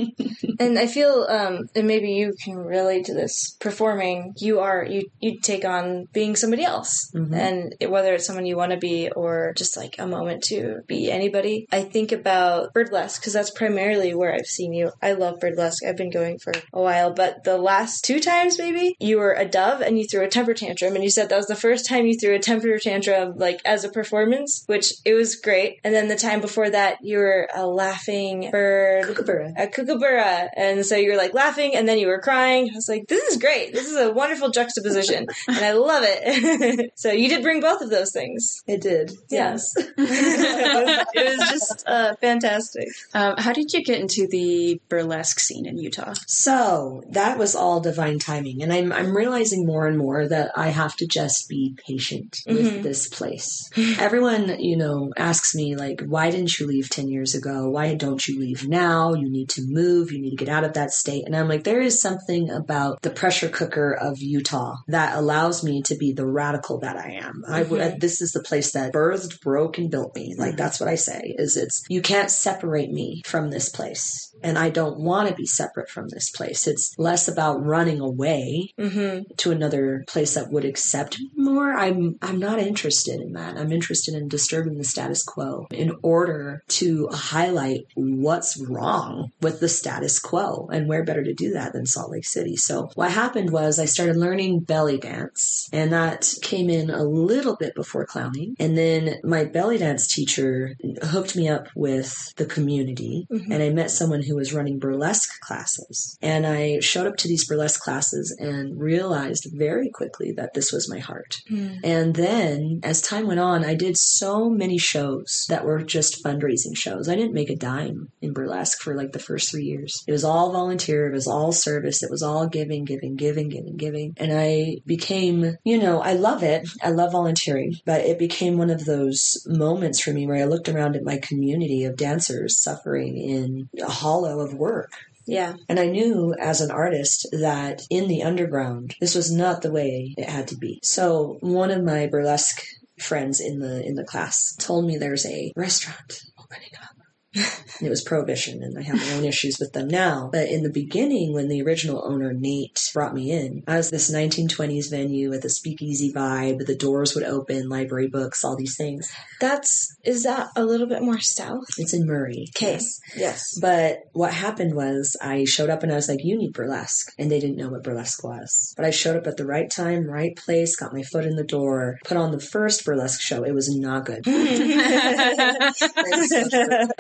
and 0.59 0.79
I 0.79 0.87
feel, 0.87 1.10
um, 1.29 1.69
and 1.77 1.87
maybe 1.87 2.11
you 2.13 2.35
can 2.45 2.57
relate 2.57 3.05
to 3.07 3.15
this. 3.15 3.57
Performing, 3.61 4.35
you 4.39 4.61
are 4.61 4.85
you 4.85 5.03
you 5.21 5.39
take 5.41 5.65
on 5.65 6.07
being 6.13 6.35
somebody 6.37 6.65
else, 6.65 7.11
Mhm. 7.15 7.35
and 7.35 7.75
it, 7.81 7.91
whether 7.91 8.15
it's 8.15 8.27
someone 8.27 8.47
you 8.47 8.57
want 8.57 8.73
to 8.73 8.79
be 8.79 9.11
or 9.11 9.53
just 9.57 9.77
like 9.77 9.97
a 9.99 10.07
moment 10.07 10.43
to 10.45 10.81
be 10.87 11.11
anybody. 11.11 11.67
I 11.73 11.83
think 11.83 12.13
about 12.13 12.73
burlesque 12.75 13.21
because 13.21 13.33
that's 13.33 13.51
primarily 13.51 14.15
where 14.15 14.33
I've 14.35 14.47
seen 14.59 14.73
you. 14.73 14.93
I 15.03 15.13
love 15.13 15.41
burlesque. 15.41 15.85
I've 15.85 15.97
been 15.97 16.11
going 16.11 16.39
for 16.39 16.53
a 16.73 16.81
while, 16.81 17.13
but 17.13 17.45
the 17.45 17.59
last 17.59 18.05
two 18.05 18.21
times 18.21 18.59
maybe 18.59 18.95
you 18.99 19.19
were 19.19 19.35
a 19.35 19.45
dove 19.47 19.81
and 19.81 19.99
you 19.99 20.05
threw 20.07 20.23
a 20.25 20.29
temper 20.29 20.55
tantrum, 20.55 20.95
and 20.95 21.05
you 21.05 21.11
said 21.11 21.29
that 21.29 21.37
was 21.37 21.47
the 21.47 21.57
first 21.67 21.87
time 21.89 22.07
you 22.07 22.17
threw 22.19 22.35
a 22.35 22.39
temper 22.39 22.79
tantrum 22.79 23.35
like 23.37 23.61
as 23.65 23.85
a 23.85 23.89
performance, 23.91 24.65
which 24.67 24.93
it 25.05 25.15
was 25.15 25.37
great. 25.37 25.79
And 25.85 25.95
then 25.95 26.09
the 26.09 26.17
time 26.17 26.41
before 26.41 26.71
that, 26.71 26.99
you 27.03 27.19
were 27.19 27.49
a 27.55 27.67
laughing 27.67 28.51
bird 28.51 29.05
kookaburra. 29.05 29.53
a 29.57 29.67
kookaburra. 29.67 30.49
And 30.57 30.85
so 30.85 30.97
you 31.01 31.11
were 31.11 31.17
like 31.17 31.35
laughing 31.35 31.75
and 31.75 31.89
then 31.89 31.99
you 31.99 32.07
were 32.07 32.21
crying. 32.21 32.69
I 32.73 32.75
was 32.77 32.89
like, 32.89 33.07
this 33.09 33.23
is 33.25 33.37
great. 33.39 33.73
This 33.73 33.87
is 33.91 33.97
a 33.97 34.13
wonderful 34.13 34.51
juxtaposition 34.51 35.27
and 35.49 35.57
I 35.59 35.73
love 35.73 36.03
it. 36.07 36.93
so 36.97 37.11
you 37.11 37.29
did 37.29 37.43
bring 37.43 37.61
both 37.61 37.81
of 37.81 37.91
those 37.91 38.13
things. 38.13 38.63
It 38.67 38.81
did. 38.81 39.11
Yeah. 39.31 39.51
Yes. 39.53 39.65
it 39.77 41.39
was 41.39 41.49
just 41.51 41.85
uh, 41.87 42.15
fantastic. 42.21 42.89
Um, 43.15 43.35
how 43.39 43.53
did 43.53 43.73
you 43.73 43.83
get 43.85 44.01
into 44.01 44.27
the 44.31 44.81
burlesque 44.89 45.41
scene 45.41 45.67
in 45.67 45.79
Utah? 45.79 46.15
So 46.27 47.03
that 47.11 47.39
was 47.39 47.55
all 47.55 47.81
divine 47.81 48.19
timing. 48.19 48.63
And 48.63 48.73
I'm, 48.73 48.93
I'm 48.93 49.17
realizing 49.17 49.67
more 49.67 49.87
and 49.87 49.99
more 49.99 50.29
that 50.29 50.53
I 50.57 50.69
have 50.69 50.97
to 50.97 51.07
just 51.07 51.49
be 51.49 51.75
patient 51.87 52.39
with 52.47 52.61
Mhm. 52.71 52.83
this 52.83 53.09
place. 53.09 53.69
Everyone, 53.99 54.57
you 54.61 54.77
know, 54.77 55.11
asks 55.17 55.55
me, 55.55 55.75
like, 55.77 56.03
why 56.07 56.31
didn't 56.31 56.59
you 56.59 56.67
leave 56.67 56.91
10 56.91 57.09
years 57.09 57.35
ago? 57.35 57.69
Why 57.71 57.95
don't 57.95 58.27
you 58.29 58.39
leave 58.39 58.69
now? 58.69 59.15
You 59.15 59.31
need 59.31 59.49
to 59.51 59.63
move. 59.67 60.13
You 60.13 60.21
need 60.21 60.31
to 60.31 60.37
get 60.37 60.49
out 60.49 60.65
of 60.65 60.75
that 60.75 60.90
state. 60.93 61.25
And 61.27 61.37
I'm 61.37 61.49
like, 61.49 61.65
there 61.65 61.81
is 61.81 62.01
something 62.01 62.51
about 62.51 63.03
the 63.03 63.11
pressure 63.11 63.49
cooker 63.49 63.93
of 63.93 64.19
Utah 64.19 64.77
that 64.89 65.17
allows 65.17 65.63
me 65.65 65.83
to 65.83 65.95
be 65.97 66.13
the 66.13 66.27
radical 66.27 66.81
that 66.81 66.97
I 66.97 67.21
am. 67.23 67.43
I 67.49 67.63
would, 67.63 67.81
mm-hmm. 67.81 67.99
this 67.99 68.21
is 68.21 68.33
the 68.33 68.43
place 68.43 68.73
that 68.73 68.93
birthed, 68.93 69.41
broke, 69.41 69.79
and 69.79 69.91
built 69.91 70.15
me. 70.15 70.35
Like, 70.37 70.51
mm-hmm. 70.51 70.57
that's 70.57 70.81
what 70.81 70.89
I 70.89 70.97
say 70.97 71.35
is 71.39 71.57
it's, 71.57 71.85
you 71.89 72.03
can't 72.03 72.31
separate 72.31 72.91
me 72.91 73.23
from 73.25 73.51
this 73.51 73.69
place. 73.69 74.30
And 74.43 74.59
I 74.59 74.71
don't 74.71 74.99
want 75.01 75.29
to 75.29 75.35
be 75.35 75.47
separate 75.47 75.89
from 75.91 76.09
this 76.09 76.31
place. 76.31 76.67
It's 76.67 76.95
less 76.99 77.29
about 77.29 77.65
running 77.65 78.01
away 78.01 78.71
hmm 78.79 79.21
to 79.39 79.51
another 79.51 80.05
place 80.09 80.35
that 80.35 80.51
would 80.51 80.65
accept 80.65 81.19
me 81.19 81.31
more. 81.37 81.73
I'm 81.75 82.17
I'm 82.23 82.39
not 82.39 82.59
interested 82.59 83.21
in 83.21 83.33
that. 83.33 83.57
I'm 83.57 83.73
interested 83.73 84.15
in 84.15 84.29
disturbing 84.29 84.77
the 84.79 84.85
status 84.85 85.23
quo 85.23 85.67
in 85.73 85.93
order 86.03 86.63
to 86.69 87.09
highlight 87.13 87.81
what's 87.95 88.59
wrong 88.69 89.31
with 89.41 89.61
the 89.61 89.69
status 89.69 90.19
quo. 90.19 90.69
And 90.73 90.89
where 90.89 91.05
better 91.05 91.23
to 91.25 91.35
do 91.35 91.53
that 91.53 91.73
than 91.73 91.87
Salt 91.87 92.11
Lake 92.11 92.25
City? 92.27 92.57
So 92.57 92.91
what 92.95 93.11
happened 93.13 93.51
was 93.51 93.79
I 93.79 93.85
started 93.85 94.17
learning 94.17 94.61
belly 94.61 94.99
dance 94.99 95.69
and 95.73 95.93
that 95.93 96.33
came 96.43 96.69
in 96.71 96.91
a 96.91 97.05
little 97.05 97.57
bit 97.57 97.75
before 97.75 98.07
clowning. 98.07 98.55
And 98.59 98.77
then 98.77 99.17
my 99.25 99.45
belly 99.45 99.79
dance 99.79 100.07
teacher 100.13 100.77
hooked 101.03 101.37
me 101.37 101.49
up 101.49 101.69
with 101.75 102.15
the 102.37 102.47
community 102.47 103.27
Mhm. 103.31 103.47
and 103.53 103.63
I 103.63 103.71
met 103.71 103.91
someone 103.91 104.23
who 104.31 104.37
was 104.37 104.55
running 104.55 104.79
burlesque 104.79 105.41
classes. 105.41 106.17
And 106.23 106.47
I 106.47 106.79
showed 106.79 107.09
up 107.09 107.17
to 107.17 107.29
these 107.29 107.47
burlesque 107.47 107.81
classes 107.81 108.35
and 108.39 108.81
realized 108.81 109.49
very 109.53 109.91
quickly 109.91 110.33
that 110.37 110.55
this 110.55 110.73
was 110.73 110.89
my 110.89 111.01
heart. 111.01 111.39
Hmm. 111.49 111.75
And 111.83 112.15
then 112.15 112.81
as 112.85 113.03
time 113.03 113.27
went 113.27 113.41
on, 113.41 113.65
I 113.65 113.75
did 113.75 113.97
so 113.97 114.49
many 114.49 114.79
shows 114.79 115.47
that 115.49 115.65
were 115.65 115.83
just 115.83 116.25
fundraising 116.25 116.77
shows. 116.77 117.09
I 117.09 117.17
didn't 117.17 117.35
make 117.35 117.51
a 117.51 117.57
dime 117.57 118.13
in 118.23 118.33
burlesque 118.33 118.81
for 118.81 118.95
like 118.95 119.13
the 119.13 119.19
first 119.19 119.51
three 119.51 119.65
years. 119.65 120.05
It 120.07 120.13
was 120.13 120.25
all 120.25 120.53
volunteer, 120.53 121.09
it 121.09 121.15
was 121.15 121.27
all 121.27 121.51
service, 121.51 122.03
it 122.03 122.11
was 122.11 122.23
all 122.23 122.47
giving, 122.47 122.85
giving, 122.85 123.17
giving, 123.17 123.49
giving, 123.49 123.77
giving. 123.77 124.15
And 124.17 124.33
I 124.33 124.77
became, 124.87 125.57
you 125.65 125.79
know, 125.79 126.01
I 126.01 126.13
love 126.13 126.45
it. 126.45 126.69
I 126.83 126.91
love 126.91 127.13
volunteering, 127.13 127.75
but 127.85 128.03
it 128.03 128.19
became 128.19 128.59
one 128.59 128.71
of 128.71 128.85
those 128.85 129.45
moments 129.47 130.01
for 130.01 130.13
me 130.13 130.27
where 130.27 130.41
I 130.41 130.45
looked 130.45 130.69
around 130.69 130.95
at 130.95 131.03
my 131.03 131.19
community 131.19 131.85
of 131.85 131.97
dancers 131.97 132.63
suffering 132.63 133.17
in 133.17 133.69
a 133.83 133.91
hollow 134.21 134.41
of 134.41 134.55
work. 134.55 134.93
Yeah. 135.27 135.55
And 135.69 135.79
I 135.79 135.87
knew 135.87 136.35
as 136.39 136.61
an 136.61 136.71
artist 136.71 137.27
that 137.33 137.83
in 137.91 138.09
the 138.09 138.23
underground, 138.23 138.97
this 139.01 139.15
was 139.15 139.31
not 139.31 139.63
the 139.63 139.71
way 139.71 140.15
it 140.17 140.29
had 140.29 140.49
to 140.49 140.57
be. 140.57 140.81
So 140.83 141.39
one 141.41 141.71
of 141.71 141.85
my 141.85 142.07
burlesque 142.07 142.63
friends 142.99 143.41
in 143.41 143.61
the 143.61 143.83
in 143.87 143.95
the 143.95 144.05
class 144.05 144.55
told 144.59 144.85
me 144.85 144.99
there's 144.99 145.25
a 145.25 145.53
restaurant 145.57 146.21
opening 146.39 146.71
up 146.83 147.00
it 147.33 147.89
was 147.89 148.03
prohibition, 148.03 148.63
and 148.63 148.77
I 148.79 148.83
have 148.83 148.97
my 148.97 149.13
own 149.13 149.25
issues 149.25 149.59
with 149.61 149.73
them 149.73 149.89
now. 149.89 150.31
But 150.33 150.49
in 150.49 150.63
the 150.63 150.71
beginning, 150.71 151.33
when 151.33 151.49
the 151.49 151.63
original 151.63 152.03
owner 152.05 152.33
Nate 152.33 152.91
brought 152.93 153.15
me 153.15 153.31
in, 153.31 153.63
I 153.67 153.77
was 153.77 153.91
this 153.91 154.11
1920s 154.11 154.91
venue 154.91 155.31
with 155.31 155.45
a 155.45 155.49
speakeasy 155.51 156.13
vibe. 156.13 156.67
The 156.67 156.77
doors 156.77 157.15
would 157.15 157.25
open, 157.25 157.69
library 157.69 158.09
books, 158.09 158.45
all 158.45 158.57
these 158.57 158.77
things. 158.77 159.11
That's 159.41 159.97
is 160.05 160.25
that 160.25 160.49
a 160.57 160.65
little 160.65 160.87
bit 160.87 161.03
more 161.03 161.21
south? 161.21 161.67
It's 161.79 161.95
in 161.95 162.07
Murray. 162.07 162.47
Okay. 162.57 162.73
Yes. 162.73 163.01
Yes. 163.17 163.59
But 163.61 163.99
what 164.13 164.33
happened 164.33 164.75
was 164.75 165.17
I 165.21 165.45
showed 165.45 165.71
up 165.71 165.83
and 165.83 165.93
I 165.93 165.97
was 165.97 166.09
like, 166.09 166.21
you 166.23 166.37
need 166.37 166.53
burlesque. 166.53 167.13
And 167.19 167.31
they 167.31 167.39
didn't 167.41 167.57
know 167.57 167.69
what 167.69 167.85
burlesque 167.85 168.25
was. 168.25 168.75
But 168.77 168.87
I 168.87 168.91
showed 168.91 169.17
up 169.17 169.27
at 169.27 169.37
the 169.37 169.47
right 169.47 169.71
time, 169.71 170.09
right 170.09 170.37
place, 170.37 170.77
got 170.77 170.93
my 170.93 171.03
foot 171.03 171.27
in 171.27 171.37
the 171.37 171.45
door, 171.45 171.99
put 172.05 172.17
on 172.17 172.33
the 172.33 172.41
first 172.41 172.85
burlesque 172.85 173.21
show. 173.21 173.45
It 173.45 173.55
was 173.55 173.69
not 173.75 174.07
good. 174.07 174.25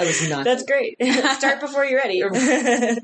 It 0.01 0.07
was 0.07 0.20
not 0.29 0.45
That's 0.45 0.65
great. 0.65 0.97
Start 1.35 1.61
before 1.61 1.85
you're 1.85 2.01
ready. 2.01 2.23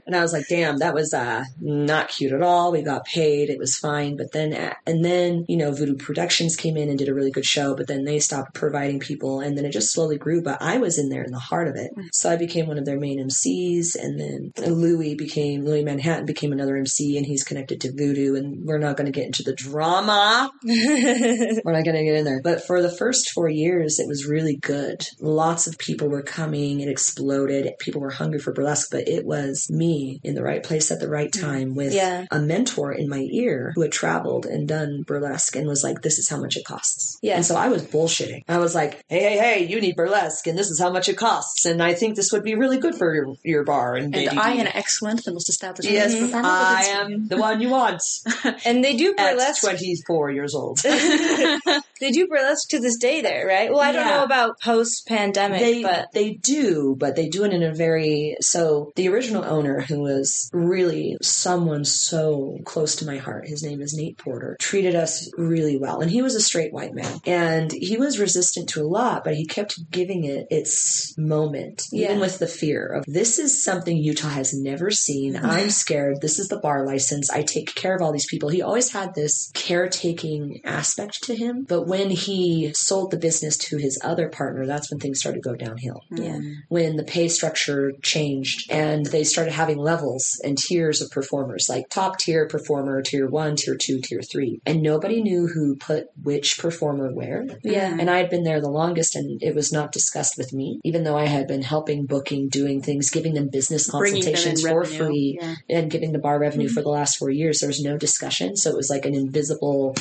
And 0.07 0.15
I 0.15 0.21
was 0.21 0.33
like, 0.33 0.47
damn, 0.49 0.79
that 0.79 0.95
was 0.95 1.13
uh, 1.15 1.45
not 1.61 2.09
cute 2.09 2.33
at 2.33 2.43
all. 2.43 2.73
We 2.73 2.83
got 2.83 3.05
paid. 3.05 3.51
It 3.51 3.59
was 3.59 3.77
fine. 3.77 4.17
But 4.17 4.33
then, 4.33 4.75
and 4.87 5.05
then, 5.05 5.45
you 5.49 5.57
know, 5.57 5.73
Voodoo 5.73 5.97
Productions 5.97 6.57
came 6.57 6.77
in 6.77 6.89
and 6.89 6.99
did 6.99 7.09
a 7.09 7.15
really 7.15 7.31
good 7.31 7.45
show, 7.45 7.75
but 7.75 7.87
then 7.87 8.05
they 8.05 8.19
stopped 8.19 8.55
providing 8.55 9.01
people 9.01 9.41
and 9.41 9.57
then 9.57 9.65
it 9.65 9.73
just 9.73 9.93
slowly 9.93 10.19
grew. 10.19 10.43
But 10.43 10.61
I 10.61 10.79
was 10.79 10.99
in 10.99 11.09
there 11.09 11.23
in 11.23 11.33
the 11.33 11.39
heart 11.39 11.69
of 11.69 11.77
it. 11.77 11.91
So 12.13 12.31
I 12.31 12.37
became 12.37 12.67
one 12.67 12.79
of 12.79 12.85
their 12.85 12.99
main 12.99 13.19
MCs. 13.19 13.97
And 13.97 14.21
then 14.21 14.53
Louis 14.75 15.15
became, 15.15 15.65
Louis 15.65 15.85
Manhattan 15.85 16.27
became 16.27 16.53
another 16.53 16.77
MC 16.77 17.17
and 17.17 17.27
he's 17.27 17.45
connected 17.45 17.81
to 17.83 17.93
Voodoo. 17.93 18.37
And 18.37 18.65
we're 18.65 18.79
not 18.79 18.97
going 18.97 19.07
to 19.07 19.13
get 19.13 19.27
into 19.27 19.43
the 19.43 19.55
drama. 19.55 20.51
We're 20.63 21.73
not 21.73 21.85
going 21.85 21.97
to 21.97 22.05
get 22.05 22.17
in 22.17 22.25
there. 22.25 22.41
But 22.43 22.67
for 22.67 22.83
the 22.83 22.91
first 22.91 23.31
four 23.31 23.49
years, 23.49 23.99
it 23.99 24.09
was 24.09 24.27
really 24.27 24.57
good. 24.57 25.07
Lots 25.21 25.67
of 25.67 25.79
people 25.79 26.09
were 26.09 26.23
coming. 26.23 26.81
It 26.81 26.89
exploded. 27.07 27.73
People 27.79 28.01
were 28.01 28.11
hungry 28.11 28.39
for 28.39 28.53
burlesque, 28.53 28.89
but 28.91 29.09
it 29.09 29.25
was 29.25 29.71
me 29.71 30.21
in 30.25 30.35
the 30.35 30.43
right 30.43 30.63
place 30.63 30.91
at 30.91 31.01
the 31.01 31.09
right 31.09 31.31
mm. 31.31 31.41
time 31.41 31.75
with 31.75 31.93
Yeah. 31.93 32.27
a 32.31 32.41
mentor 32.41 32.93
in 32.93 33.09
my 33.09 33.27
ear 33.31 33.73
who 33.75 33.83
had 33.83 33.93
traveled 33.93 34.47
and 34.47 34.67
done 34.67 35.03
burlesque 35.07 35.55
and 35.57 35.67
was 35.69 35.85
like, 35.85 36.03
this 36.03 36.19
is 36.19 36.29
how 36.29 36.39
much 36.39 36.57
it 36.57 36.65
costs. 36.65 37.19
Yeah. 37.23 37.37
And 37.37 37.47
so 37.47 37.57
I 37.57 37.69
was 37.69 37.83
bullshitting. 37.85 38.43
I 38.49 38.59
was 38.59 38.75
like, 38.75 39.05
hey, 39.09 39.21
hey, 39.21 39.39
hey, 39.39 39.67
you 39.67 39.81
need 39.81 39.97
burlesque 39.97 40.47
and 40.47 40.59
this 40.59 40.69
is 40.71 40.81
how 40.81 40.91
much 40.91 41.09
it 41.09 41.17
costs. 41.17 41.65
And 41.65 41.83
I 41.83 41.95
think 41.95 42.17
this 42.17 42.33
would 42.33 42.43
be 42.43 42.55
really 42.55 42.79
good 42.79 42.95
for 42.95 43.15
your, 43.15 43.35
your 43.45 43.65
bar. 43.65 43.95
And, 43.95 44.15
And 44.15 44.39
I, 44.39 44.55
an 44.55 44.67
excellent, 44.67 45.25
the 45.25 45.33
most 45.33 45.49
established 45.49 45.91
Yes, 45.91 46.15
I 46.35 46.85
am 46.87 47.29
the 47.29 47.37
one 47.37 47.61
you 47.61 47.69
want 47.71 48.03
and 48.65 48.83
they 48.83 48.97
do 48.97 49.15
at 49.17 49.33
burlesque. 49.33 49.63
24 49.63 50.31
years 50.33 50.55
old. 50.55 50.79
they 52.01 52.11
do 52.11 52.27
burlesque 52.27 52.69
to 52.71 52.81
this 52.81 52.97
day 52.99 53.21
there, 53.21 53.47
right? 53.47 53.71
Well, 53.71 53.81
I 53.81 53.93
don't 53.93 54.07
Yeah. 54.07 54.17
know 54.17 54.25
about 54.25 54.61
post 54.61 55.07
pandemic, 55.07 55.61
they 55.61 55.83
but 55.83 56.13
they 56.13 56.33
do, 56.35 56.96
but 56.99 57.17
they 57.17 57.29
do 57.29 57.45
it 57.45 57.53
in 57.53 57.63
a 57.63 57.75
very 57.75 58.37
so 58.41 58.93
the 58.97 59.09
original 59.09 59.45
owner 59.45 59.81
who 59.81 60.01
was 60.01 60.51
really 60.53 61.17
someone 61.23 61.85
so 61.85 62.59
close 62.65 62.97
to 62.97 63.07
my 63.07 63.19
heart. 63.19 63.47
His 63.47 63.63
name 63.63 63.81
is 63.81 63.95
Nate 63.95 64.19
Porter. 64.19 64.57
Treated 64.61 64.95
us 64.95 65.31
really 65.37 65.79
well, 65.79 66.01
and 66.01 66.11
he 66.11 66.23
was 66.23 66.35
a 66.35 66.41
straight 66.41 66.73
white 66.73 66.95
man, 66.95 67.21
and 67.27 67.73
he 67.73 67.97
was 67.97 68.19
resistant 68.19 68.69
to 68.71 68.83
a 68.83 68.89
lot, 68.89 69.25
but 69.25 69.35
he 69.35 69.47
kept 69.47 69.91
giving 69.91 70.25
it 70.25 70.47
its 70.51 71.17
moment, 71.19 71.85
even 71.93 72.21
with 72.21 72.39
the 72.39 72.47
fear 72.47 72.87
of 72.87 73.05
this 73.07 73.39
is 73.39 73.63
something 73.63 73.97
Utah 73.97 74.29
has 74.29 74.55
never 74.55 74.91
seen. 74.91 75.37
I'm 75.37 75.71
scared. 75.71 76.21
This 76.21 76.39
is 76.39 76.49
the 76.49 76.59
bar 76.59 76.87
license. 76.87 77.31
I 77.31 77.43
take 77.43 77.75
care 77.75 77.95
of 77.95 78.03
all 78.03 78.13
these 78.13 78.27
people. 78.27 78.49
He 78.49 78.63
always 78.63 78.93
had 78.93 79.15
this 79.15 79.51
caretaking 79.55 80.61
aspect 80.65 81.25
to 81.25 81.35
him, 81.35 81.65
but 81.69 81.87
when 81.87 82.11
he 82.11 82.73
sold 82.75 83.11
the 83.11 83.19
business 83.19 83.57
to 83.59 83.77
his 83.77 84.01
other 84.03 84.29
partner, 84.29 84.67
that's 84.67 84.91
when 84.91 85.01
things 85.01 85.21
started 85.21 85.43
to 85.43 85.49
go 85.49 85.57
downhill 85.57 86.01
yeah. 86.11 86.39
when 86.69 86.86
the 86.95 87.03
pay 87.03 87.27
structure 87.27 87.93
changed 88.03 88.71
and 88.71 89.05
they 89.07 89.25
started 89.25 89.53
having 89.53 89.79
levels 89.79 90.41
and 90.45 90.57
tiers 90.57 91.03
of 91.03 91.11
performers, 91.11 91.67
like 91.69 91.89
top 91.89 92.21
tier 92.21 92.47
performer, 92.47 93.03
tier 93.03 93.27
one, 93.27 93.57
tier 93.57 93.75
two, 93.77 94.01
tier 94.01 94.23
three. 94.23 94.61
And 94.65 94.83
nobody 94.83 95.21
knew 95.23 95.49
who 95.49 95.75
put 95.75 96.07
which 96.23 96.59
performer 96.59 97.13
where. 97.13 97.45
Yeah. 97.65 97.97
And 97.99 98.09
I 98.09 98.19
had 98.19 98.31
been 98.31 98.45
there 98.45 98.61
the 98.61 98.71
longest 98.71 99.17
and 99.17 99.43
it 99.43 99.57
was 99.57 99.73
not 99.73 99.91
discussed 99.91 100.39
with 100.39 100.53
me, 100.53 100.81
even 100.85 101.03
though 101.03 101.17
I 101.17 101.27
had 101.27 101.49
been 101.49 101.63
helping, 101.63 102.07
booking, 102.07 102.49
doing 102.49 102.81
things, 102.81 103.11
giving 103.11 103.35
them 103.35 103.49
business 103.49 103.91
Bringing 103.91 104.23
them 104.23 104.35
consultations 104.35 104.63
for 104.63 104.81
revenue. 104.83 104.99
free 104.99 105.39
Yeah. 105.41 105.55
and 105.69 105.91
giving 105.91 106.13
the 106.13 106.19
bar 106.21 106.39
revenue 106.39 106.67
mm-hmm. 106.67 106.75
for 106.75 106.83
the 106.83 106.91
last 106.91 107.17
four 107.17 107.31
years. 107.31 107.59
There 107.59 107.69
was 107.69 107.83
no 107.83 107.97
discussion. 107.97 108.57
So 108.57 108.71
it 108.71 108.77
was 108.77 108.91
like 108.91 109.07
an 109.07 109.15
invisible 109.15 109.97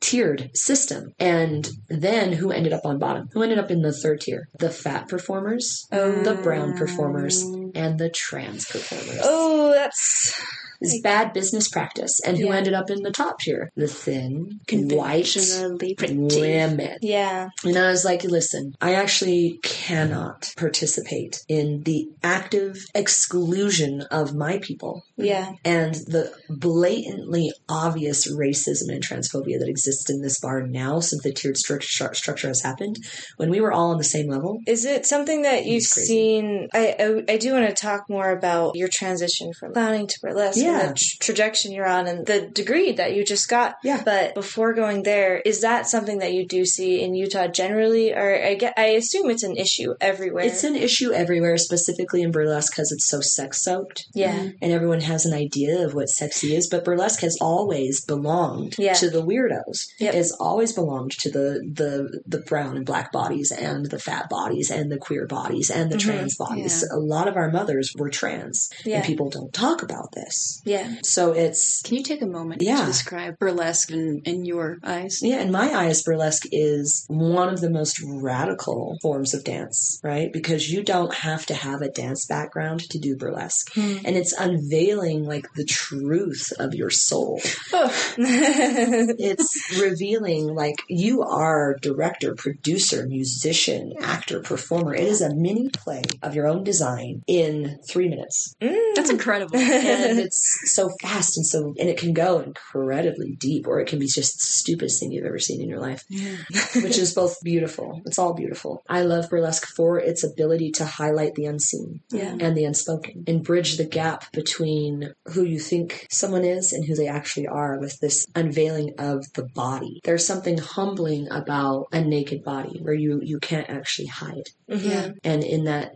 tiered 0.00 0.50
system. 0.54 1.12
And 1.18 1.68
then 1.88 2.32
who 2.32 2.50
ended 2.50 2.72
up 2.72 2.84
on 2.84 2.98
bottom? 2.98 3.28
Who 3.32 3.42
ended 3.42 3.58
up 3.58 3.70
in 3.70 3.82
the 3.82 3.92
third 3.92 4.20
tier? 4.20 4.48
The 4.58 4.70
fat 4.70 5.08
performers, 5.08 5.86
Oh. 5.92 6.22
the 6.22 6.34
brown 6.34 6.76
performers, 6.76 7.44
mm. 7.44 7.72
and 7.74 7.98
the 7.98 8.10
trans 8.10 8.66
performers. 8.66 9.20
Oh, 9.22 9.72
that's 9.72 10.40
It's 10.80 11.00
bad 11.00 11.32
business 11.32 11.68
practice. 11.68 12.20
And 12.26 12.36
who 12.38 12.46
Yeah. 12.46 12.56
ended 12.56 12.74
up 12.74 12.90
in 12.90 13.02
the 13.02 13.10
top 13.10 13.40
tier? 13.40 13.70
The 13.76 13.88
thin, 13.88 14.60
white 14.70 15.26
Conventionally 15.26 15.94
pretty. 15.94 16.16
women. 16.16 16.98
yeah. 17.02 17.48
And 17.64 17.76
I 17.78 17.88
was 17.90 18.04
like, 18.04 18.24
listen, 18.24 18.74
I 18.80 18.94
actually 18.94 19.58
cannot 19.62 20.52
participate 20.56 21.42
in 21.48 21.82
the 21.84 22.08
active 22.22 22.84
exclusion 22.94 24.02
of 24.10 24.34
my 24.34 24.58
people 24.58 25.04
Yeah. 25.16 25.52
and 25.64 25.94
the 25.94 26.32
blatantly 26.48 27.52
obvious 27.68 28.30
racism 28.30 28.88
and 28.92 29.02
transphobia 29.02 29.58
that 29.58 29.68
exists 29.68 30.10
in 30.10 30.20
this 30.22 30.38
bar 30.40 30.62
now 30.62 31.00
since 31.00 31.22
the 31.22 31.32
tiered 31.32 31.56
stru- 31.56 31.78
stru- 31.80 32.14
structure 32.14 32.48
has 32.48 32.62
happened. 32.62 32.98
When 33.36 33.50
we 33.50 33.60
were 33.60 33.72
all 33.72 33.90
on 33.90 33.98
the 33.98 34.04
same 34.04 34.28
level, 34.28 34.60
Is 34.66 34.84
it 34.84 35.06
something 35.06 35.42
that 35.42 35.64
you've 35.66 35.82
seen? 35.84 36.68
I, 36.74 36.94
I 37.28 37.34
I 37.34 37.36
do 37.38 37.52
want 37.52 37.68
to 37.68 37.74
talk 37.74 38.08
more 38.08 38.30
about 38.30 38.76
your 38.76 38.88
transition 38.88 39.52
from 39.58 39.72
clowning 39.72 40.06
to 40.06 40.18
burlesque, 40.20 40.58
Yeah. 40.58 40.65
And 40.68 40.90
the 40.90 40.94
tr- 40.94 41.16
trajectory 41.20 41.72
you're 41.72 41.86
on, 41.86 42.06
and 42.06 42.26
the 42.26 42.48
degree 42.48 42.92
that 42.92 43.14
you 43.14 43.24
just 43.24 43.48
got. 43.48 43.76
Yeah. 43.82 44.02
But 44.04 44.34
before 44.34 44.74
going 44.74 45.02
there, 45.02 45.38
is 45.38 45.60
that 45.62 45.86
something 45.86 46.18
that 46.18 46.32
you 46.32 46.46
do 46.46 46.64
see 46.64 47.02
in 47.02 47.14
Utah 47.14 47.48
generally, 47.48 48.12
or 48.12 48.42
I 48.44 48.54
get? 48.54 48.74
I 48.76 48.86
assume 48.88 49.30
it's 49.30 49.42
an 49.42 49.56
issue 49.56 49.94
everywhere. 50.00 50.44
it's 50.44 50.64
an 50.64 50.76
issue 50.76 51.12
everywhere, 51.12 51.56
specifically 51.58 52.22
in 52.22 52.30
burlesque 52.30 52.72
because 52.72 52.92
it's 52.92 53.08
so 53.08 53.20
sex 53.20 53.62
soaked. 53.62 54.06
yeah. 54.14 54.50
and 54.62 54.72
everyone 54.72 55.00
has 55.00 55.24
an 55.26 55.32
idea 55.34 55.84
of 55.84 55.94
what 55.94 56.08
sexy 56.08 56.54
is, 56.54 56.68
but 56.68 56.84
burlesque 56.84 57.20
has 57.20 57.36
always 57.40 58.04
belonged 58.04 58.74
Yeah. 58.78 58.94
to 58.94 59.10
the 59.10 59.22
weirdos. 59.22 59.86
Yep. 59.98 60.14
It's 60.14 60.32
always 60.32 60.72
belonged 60.72 61.12
to 61.18 61.30
the, 61.30 61.62
the 61.72 62.20
the 62.26 62.38
brown 62.38 62.76
and 62.76 62.84
black 62.86 63.12
bodies 63.12 63.52
and 63.52 63.86
the 63.86 63.98
fat 63.98 64.28
bodies 64.28 64.70
and 64.70 64.90
the 64.90 64.98
queer 64.98 65.26
bodies 65.26 65.70
and 65.70 65.90
the 65.90 65.96
Mhm. 65.96 66.00
trans 66.00 66.36
bodies. 66.36 66.84
Yeah. 66.90 66.96
A 66.96 67.00
lot 67.00 67.28
of 67.28 67.36
our 67.36 67.50
mothers 67.50 67.92
were 67.96 68.10
trans, 68.10 68.68
Yeah. 68.84 68.96
and 68.96 69.04
people 69.04 69.30
don't 69.30 69.52
talk 69.52 69.82
about 69.82 70.12
this. 70.12 70.55
Yeah. 70.64 70.94
So 71.02 71.32
it's 71.32 71.82
Can 71.82 71.96
you 71.96 72.02
take 72.02 72.22
a 72.22 72.26
moment 72.26 72.62
Yeah. 72.62 72.80
to 72.80 72.86
describe 72.86 73.38
burlesque 73.38 73.90
in, 73.90 74.22
in 74.24 74.44
your 74.44 74.78
eyes? 74.82 75.20
yeah, 75.22 75.40
in 75.40 75.50
my 75.50 75.72
eyes, 75.74 76.02
burlesque 76.02 76.46
is 76.52 77.04
one 77.08 77.48
of 77.48 77.60
the 77.60 77.70
most 77.70 78.00
radical 78.04 78.96
forms 79.02 79.34
of 79.34 79.44
dance, 79.44 80.00
right? 80.02 80.32
Because 80.32 80.70
you 80.70 80.82
don't 80.82 81.14
have 81.14 81.46
to 81.46 81.54
have 81.54 81.82
a 81.82 81.90
dance 81.90 82.26
background 82.26 82.80
to 82.90 82.98
do 82.98 83.16
burlesque. 83.16 83.72
Hmm. 83.74 83.98
And 84.04 84.16
it's 84.16 84.32
unveiling 84.32 85.24
like 85.24 85.46
the 85.54 85.64
truth 85.64 86.52
of 86.58 86.74
your 86.74 86.90
soul. 86.90 87.40
it's 88.18 89.80
revealing 89.80 90.46
like 90.54 90.76
you 90.88 91.22
are 91.22 91.76
director, 91.80 92.34
producer, 92.34 93.06
musician, 93.06 93.92
actor, 94.00 94.40
performer. 94.40 94.94
It 94.94 95.04
is 95.04 95.20
a 95.20 95.34
mini 95.34 95.68
play 95.70 96.02
of 96.22 96.34
your 96.34 96.46
own 96.46 96.64
design 96.64 97.22
in 97.26 97.78
three 97.88 98.08
minutes. 98.08 98.54
That's 98.60 99.10
incredible. 99.10 99.56
And 99.96 100.18
it's 100.18 100.45
so 100.64 100.90
fast 101.00 101.36
and 101.36 101.46
so, 101.46 101.74
and 101.78 101.88
it 101.88 101.98
can 101.98 102.12
go 102.12 102.40
incredibly 102.40 103.36
deep, 103.36 103.66
or 103.66 103.80
it 103.80 103.88
can 103.88 103.98
be 103.98 104.06
just 104.06 104.34
the 104.34 104.44
stupidest 104.44 105.00
thing 105.00 105.12
you've 105.12 105.26
ever 105.26 105.38
seen 105.38 105.60
in 105.60 105.68
your 105.68 105.80
life, 105.80 106.04
yeah. 106.08 106.36
which 106.74 106.98
is 106.98 107.14
both 107.14 107.36
beautiful. 107.42 108.02
It's 108.06 108.18
all 108.18 108.34
beautiful. 108.34 108.82
I 108.88 109.02
love 109.02 109.30
burlesque 109.30 109.66
for 109.66 109.98
its 109.98 110.24
ability 110.24 110.72
to 110.72 110.84
highlight 110.84 111.34
the 111.34 111.46
unseen 111.46 112.00
yeah. 112.10 112.36
and 112.38 112.56
the 112.56 112.64
unspoken 112.64 113.24
and 113.26 113.42
bridge 113.42 113.76
the 113.76 113.84
gap 113.84 114.30
between 114.32 115.12
who 115.26 115.42
you 115.44 115.58
think 115.58 116.06
someone 116.10 116.44
is 116.44 116.72
and 116.72 116.84
who 116.84 116.94
they 116.94 117.08
actually 117.08 117.46
are 117.46 117.78
with 117.78 117.98
this 118.00 118.26
unveiling 118.34 118.94
of 118.98 119.24
the 119.34 119.44
body. 119.54 120.00
There's 120.04 120.26
something 120.26 120.58
humbling 120.58 121.28
about 121.30 121.88
a 121.92 122.00
naked 122.00 122.42
body 122.44 122.80
where 122.80 122.94
you, 122.94 123.20
you 123.22 123.38
can't 123.38 123.68
actually 123.68 124.08
hide. 124.08 124.50
Yeah. 124.68 125.10
And 125.24 125.42
in 125.42 125.64
that 125.64 125.92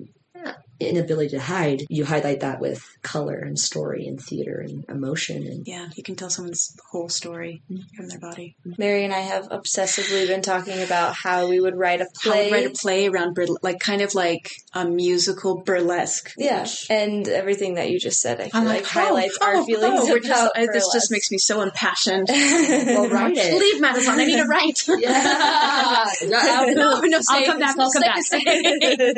inability 0.80 1.30
to 1.30 1.40
hide, 1.40 1.84
you 1.88 2.04
highlight 2.04 2.40
that 2.40 2.60
with 2.60 2.82
color 3.02 3.36
and 3.38 3.58
story 3.58 4.06
and 4.06 4.20
theater 4.20 4.58
and 4.60 4.84
emotion 4.88 5.46
and 5.46 5.66
Yeah, 5.66 5.88
you 5.94 6.02
can 6.02 6.16
tell 6.16 6.30
someone's 6.30 6.76
whole 6.90 7.08
story 7.08 7.62
from 7.96 8.08
their 8.08 8.18
body. 8.18 8.56
Mary 8.78 9.04
and 9.04 9.12
I 9.12 9.20
have 9.20 9.48
obsessively 9.48 10.26
been 10.26 10.42
talking 10.42 10.82
about 10.82 11.14
how 11.14 11.46
we 11.48 11.60
would 11.60 11.76
write 11.76 12.00
a 12.00 12.06
play. 12.22 12.48
to 12.48 12.54
write 12.54 12.66
a 12.66 12.70
play 12.70 13.06
around 13.08 13.36
burle- 13.36 13.56
like 13.62 13.80
kind 13.80 14.02
of 14.02 14.14
like 14.14 14.50
a 14.74 14.84
musical 14.84 15.62
burlesque. 15.62 16.32
yeah, 16.36 16.62
which- 16.62 16.86
and 16.90 17.28
everything 17.28 17.74
that 17.74 17.90
you 17.90 17.98
just 17.98 18.20
said, 18.20 18.40
I 18.40 18.44
feel 18.48 18.60
I'm 18.60 18.64
like, 18.66 18.82
like, 18.82 18.86
highlights 18.86 19.38
oh, 19.40 19.46
our 19.46 19.56
oh, 19.56 19.64
feelings 19.64 20.00
oh, 20.02 20.08
we're 20.08 20.18
just, 20.20 20.52
I- 20.56 20.66
this 20.72 20.88
just 20.92 21.10
makes 21.10 21.30
me 21.30 21.38
so 21.38 21.60
impassioned. 21.62 22.28
well, 22.30 23.08
write 23.08 23.36
it. 23.36 23.54
Leave 23.54 23.82
Madazon. 23.82 24.18
I 24.18 24.24
need 24.24 24.36
to 24.36 24.44
write. 24.46 24.84
Yeah. 24.98 26.04
no, 26.24 26.64
no, 26.72 27.00
I'll 27.28 27.44
come 27.44 27.58
back, 27.58 27.78
I'll 27.78 27.90
come 27.92 28.02
back. 28.02 28.18
it, 28.18 28.24
say 28.24 28.38
it. 28.44 29.16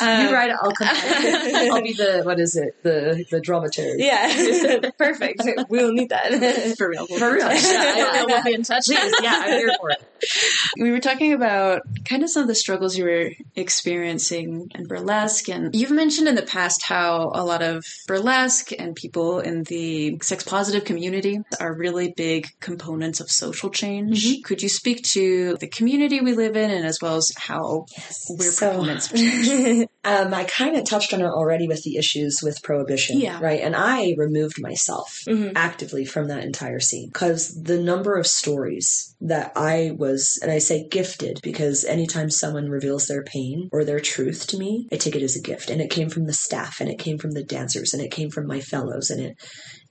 you 0.00 0.06
Um, 0.06 0.32
write 0.32 0.50
it, 0.50 0.56
I'll 0.62 0.72
come 0.72 0.85
I'll 1.72 1.82
be 1.82 1.92
the 1.92 2.22
what 2.24 2.38
is 2.40 2.56
it? 2.56 2.82
The 2.82 3.24
the 3.30 3.40
dramaturg. 3.40 3.94
yeah, 3.98 4.90
perfect. 4.98 5.42
We'll 5.68 5.92
need 5.92 6.10
that. 6.10 6.74
For 6.78 6.88
real. 6.88 7.06
For 7.06 7.32
real. 7.32 7.46
Yeah, 7.56 7.96
Yeah, 7.96 8.24
we'll 8.26 8.42
be 8.44 8.54
in 8.54 8.62
touch. 8.62 8.86
Please, 8.86 9.14
yeah, 9.22 9.40
I'm 9.44 9.50
here 9.58 9.72
for 9.80 9.90
it. 9.90 10.02
We 10.80 10.90
were 10.90 11.00
talking 11.00 11.32
about 11.32 11.82
kind 12.04 12.22
of 12.22 12.30
some 12.30 12.42
of 12.42 12.48
the 12.48 12.54
struggles 12.54 12.96
you 12.98 13.04
were 13.04 13.30
experiencing 13.54 14.68
in 14.74 14.86
burlesque, 14.86 15.48
and 15.48 15.74
you've 15.74 15.90
mentioned 15.90 16.28
in 16.28 16.34
the 16.34 16.42
past 16.42 16.82
how 16.82 17.30
a 17.34 17.44
lot 17.44 17.62
of 17.62 17.84
burlesque 18.06 18.72
and 18.78 18.94
people 18.94 19.40
in 19.40 19.62
the 19.64 20.18
sex 20.22 20.44
positive 20.44 20.84
community 20.84 21.40
are 21.60 21.72
really 21.74 22.12
big 22.16 22.48
components 22.60 23.20
of 23.20 23.30
social 23.30 23.70
change. 23.70 24.42
Could 24.42 24.62
you 24.62 24.68
speak 24.68 25.02
to 25.16 25.56
the 25.60 25.68
community 25.68 26.20
we 26.20 26.32
live 26.34 26.56
in, 26.56 26.70
and 26.70 26.84
as 26.86 26.98
well 27.00 27.16
as 27.16 27.30
how 27.36 27.86
we're 28.30 28.50
So- 28.50 28.70
proponents 28.70 29.10
of 29.10 29.16
change? 29.18 29.88
Um, 30.04 30.32
I 30.34 30.44
kind 30.44 30.76
of 30.76 30.84
touched 30.84 31.12
on 31.14 31.20
it 31.20 31.24
already 31.26 31.66
with 31.66 31.82
the 31.82 31.96
issues 31.96 32.40
with 32.42 32.62
prohibition, 32.62 33.18
Yeah. 33.20 33.40
right? 33.40 33.60
And 33.60 33.74
I 33.74 34.14
removed 34.16 34.60
myself 34.60 35.20
Mhm. 35.26 35.52
actively 35.56 36.04
from 36.04 36.28
that 36.28 36.44
entire 36.44 36.78
scene 36.80 37.08
because 37.12 37.60
the 37.62 37.78
number 37.78 38.16
of 38.16 38.26
stories 38.26 39.14
that 39.20 39.52
I 39.56 39.92
was, 39.96 40.05
and 40.42 40.50
I 40.50 40.58
say 40.58 40.88
gifted 40.88 41.40
because 41.42 41.84
anytime 41.84 42.30
someone 42.30 42.68
reveals 42.68 43.06
their 43.06 43.22
pain 43.22 43.68
or 43.72 43.84
their 43.84 44.00
truth 44.00 44.46
to 44.48 44.58
me, 44.58 44.88
I 44.92 44.96
take 44.96 45.16
it 45.16 45.22
as 45.22 45.36
a 45.36 45.42
gift. 45.42 45.70
And 45.70 45.80
it 45.80 45.90
came 45.90 46.08
from 46.08 46.26
the 46.26 46.32
staff, 46.32 46.80
and 46.80 46.90
it 46.90 46.98
came 46.98 47.18
from 47.18 47.32
the 47.32 47.44
dancers, 47.44 47.92
and 47.92 48.02
it 48.02 48.10
came 48.10 48.30
from 48.30 48.46
my 48.46 48.60
fellows, 48.60 49.10
and 49.10 49.20
it 49.20 49.36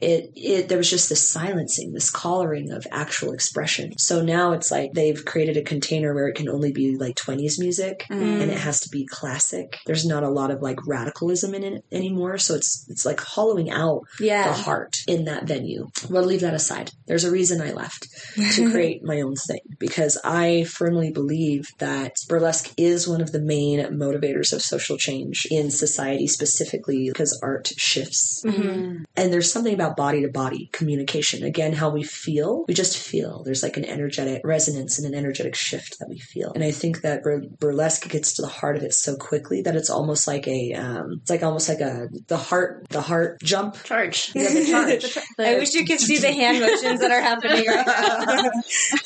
it, 0.01 0.31
it 0.36 0.69
there 0.69 0.77
was 0.77 0.89
just 0.89 1.10
this 1.10 1.29
silencing 1.29 1.93
this 1.93 2.10
collaring 2.10 2.71
of 2.71 2.86
actual 2.91 3.34
expression. 3.34 3.97
So 3.97 4.21
now 4.21 4.53
it's 4.53 4.71
like 4.71 4.93
they've 4.93 5.23
created 5.23 5.58
a 5.58 5.62
container 5.63 6.13
where 6.13 6.27
it 6.27 6.36
can 6.36 6.49
only 6.49 6.71
be 6.71 6.97
like 6.97 7.15
20s 7.15 7.60
music 7.60 8.05
Mm. 8.10 8.41
and 8.41 8.51
it 8.51 8.58
has 8.58 8.79
to 8.81 8.89
be 8.89 9.05
classic. 9.05 9.77
There's 9.86 10.05
not 10.05 10.23
a 10.23 10.29
lot 10.29 10.51
of 10.51 10.62
like 10.62 10.86
radicalism 10.88 11.53
in 11.55 11.63
it 11.63 11.86
anymore. 11.91 12.38
So 12.38 12.55
it's 12.55 12.86
it's 12.89 13.05
like 13.05 13.19
hollowing 13.19 13.69
out 13.71 14.01
the 14.47 14.53
heart 14.53 14.97
in 15.08 15.25
that 15.25 15.45
venue. 15.45 15.88
We'll 16.10 16.23
leave 16.23 16.41
that 16.41 16.53
aside. 16.53 16.91
There's 17.08 17.23
a 17.23 17.31
reason 17.31 17.62
i 17.62 17.71
left 17.71 18.08
to 18.55 18.71
create 18.71 19.03
my 19.03 19.21
own 19.21 19.36
thing 19.36 19.60
because 19.79 20.17
i 20.23 20.63
firmly 20.63 21.12
believe 21.12 21.67
that 21.79 22.13
burlesque 22.27 22.73
is 22.77 23.08
one 23.08 23.21
of 23.21 23.31
the 23.31 23.39
main 23.39 23.79
motivators 23.97 24.51
of 24.53 24.62
social 24.62 24.97
change 24.97 25.45
in 25.51 25.69
society 25.71 26.27
specifically 26.27 27.10
because 27.10 27.39
art 27.43 27.67
shifts. 27.77 28.41
Mhm. 28.45 29.05
and 29.15 29.31
there's 29.34 29.51
something 29.51 29.73
about 29.73 29.85
body 29.93 30.21
to 30.21 30.30
body 30.30 30.69
communication. 30.71 31.43
Again, 31.43 31.74
how 31.74 31.89
we 31.89 32.04
feel, 32.04 32.65
we 32.67 32.74
just 32.74 32.98
feel. 32.98 33.43
There's 33.43 33.63
like 33.63 33.78
an 33.78 33.86
energetic 33.86 34.41
resonance 34.43 34.98
and 35.00 35.08
an 35.12 35.17
energetic 35.17 35.56
shift 35.56 36.00
that 36.00 36.10
we 36.10 36.19
feel. 36.19 36.52
And 36.54 36.63
I 36.63 36.71
think 36.71 37.02
that 37.02 37.24
bur- 37.24 37.43
burlesque 37.60 38.08
gets 38.10 38.34
to 38.36 38.41
the 38.41 38.48
heart 38.48 38.78
of 38.78 38.84
it 38.84 38.93
so 38.93 39.15
quickly 39.15 39.62
that 39.63 39.76
it's 39.76 39.89
almost 39.89 40.28
like 40.28 40.48
a, 40.48 40.74
um, 40.74 41.19
it's 41.21 41.30
like 41.30 41.43
almost 41.43 41.69
like 41.69 41.82
a, 41.82 42.08
the 42.28 42.38
heart, 42.38 42.86
the 42.89 43.02
heart 43.02 43.41
jump. 43.41 43.82
Charge. 43.84 44.32
Yeah, 44.34 44.50
the 44.54 44.65
charge. 45.00 45.17
I 45.39 45.56
wish 45.56 45.74
you 45.74 45.86
could 45.86 46.00
see 46.00 46.17
the 46.17 46.32
hand 46.32 46.60
motions 46.60 47.00
that 47.00 47.12
are 47.12 47.21
happening 47.21 47.65
right 47.67 47.86
now. 47.86 48.52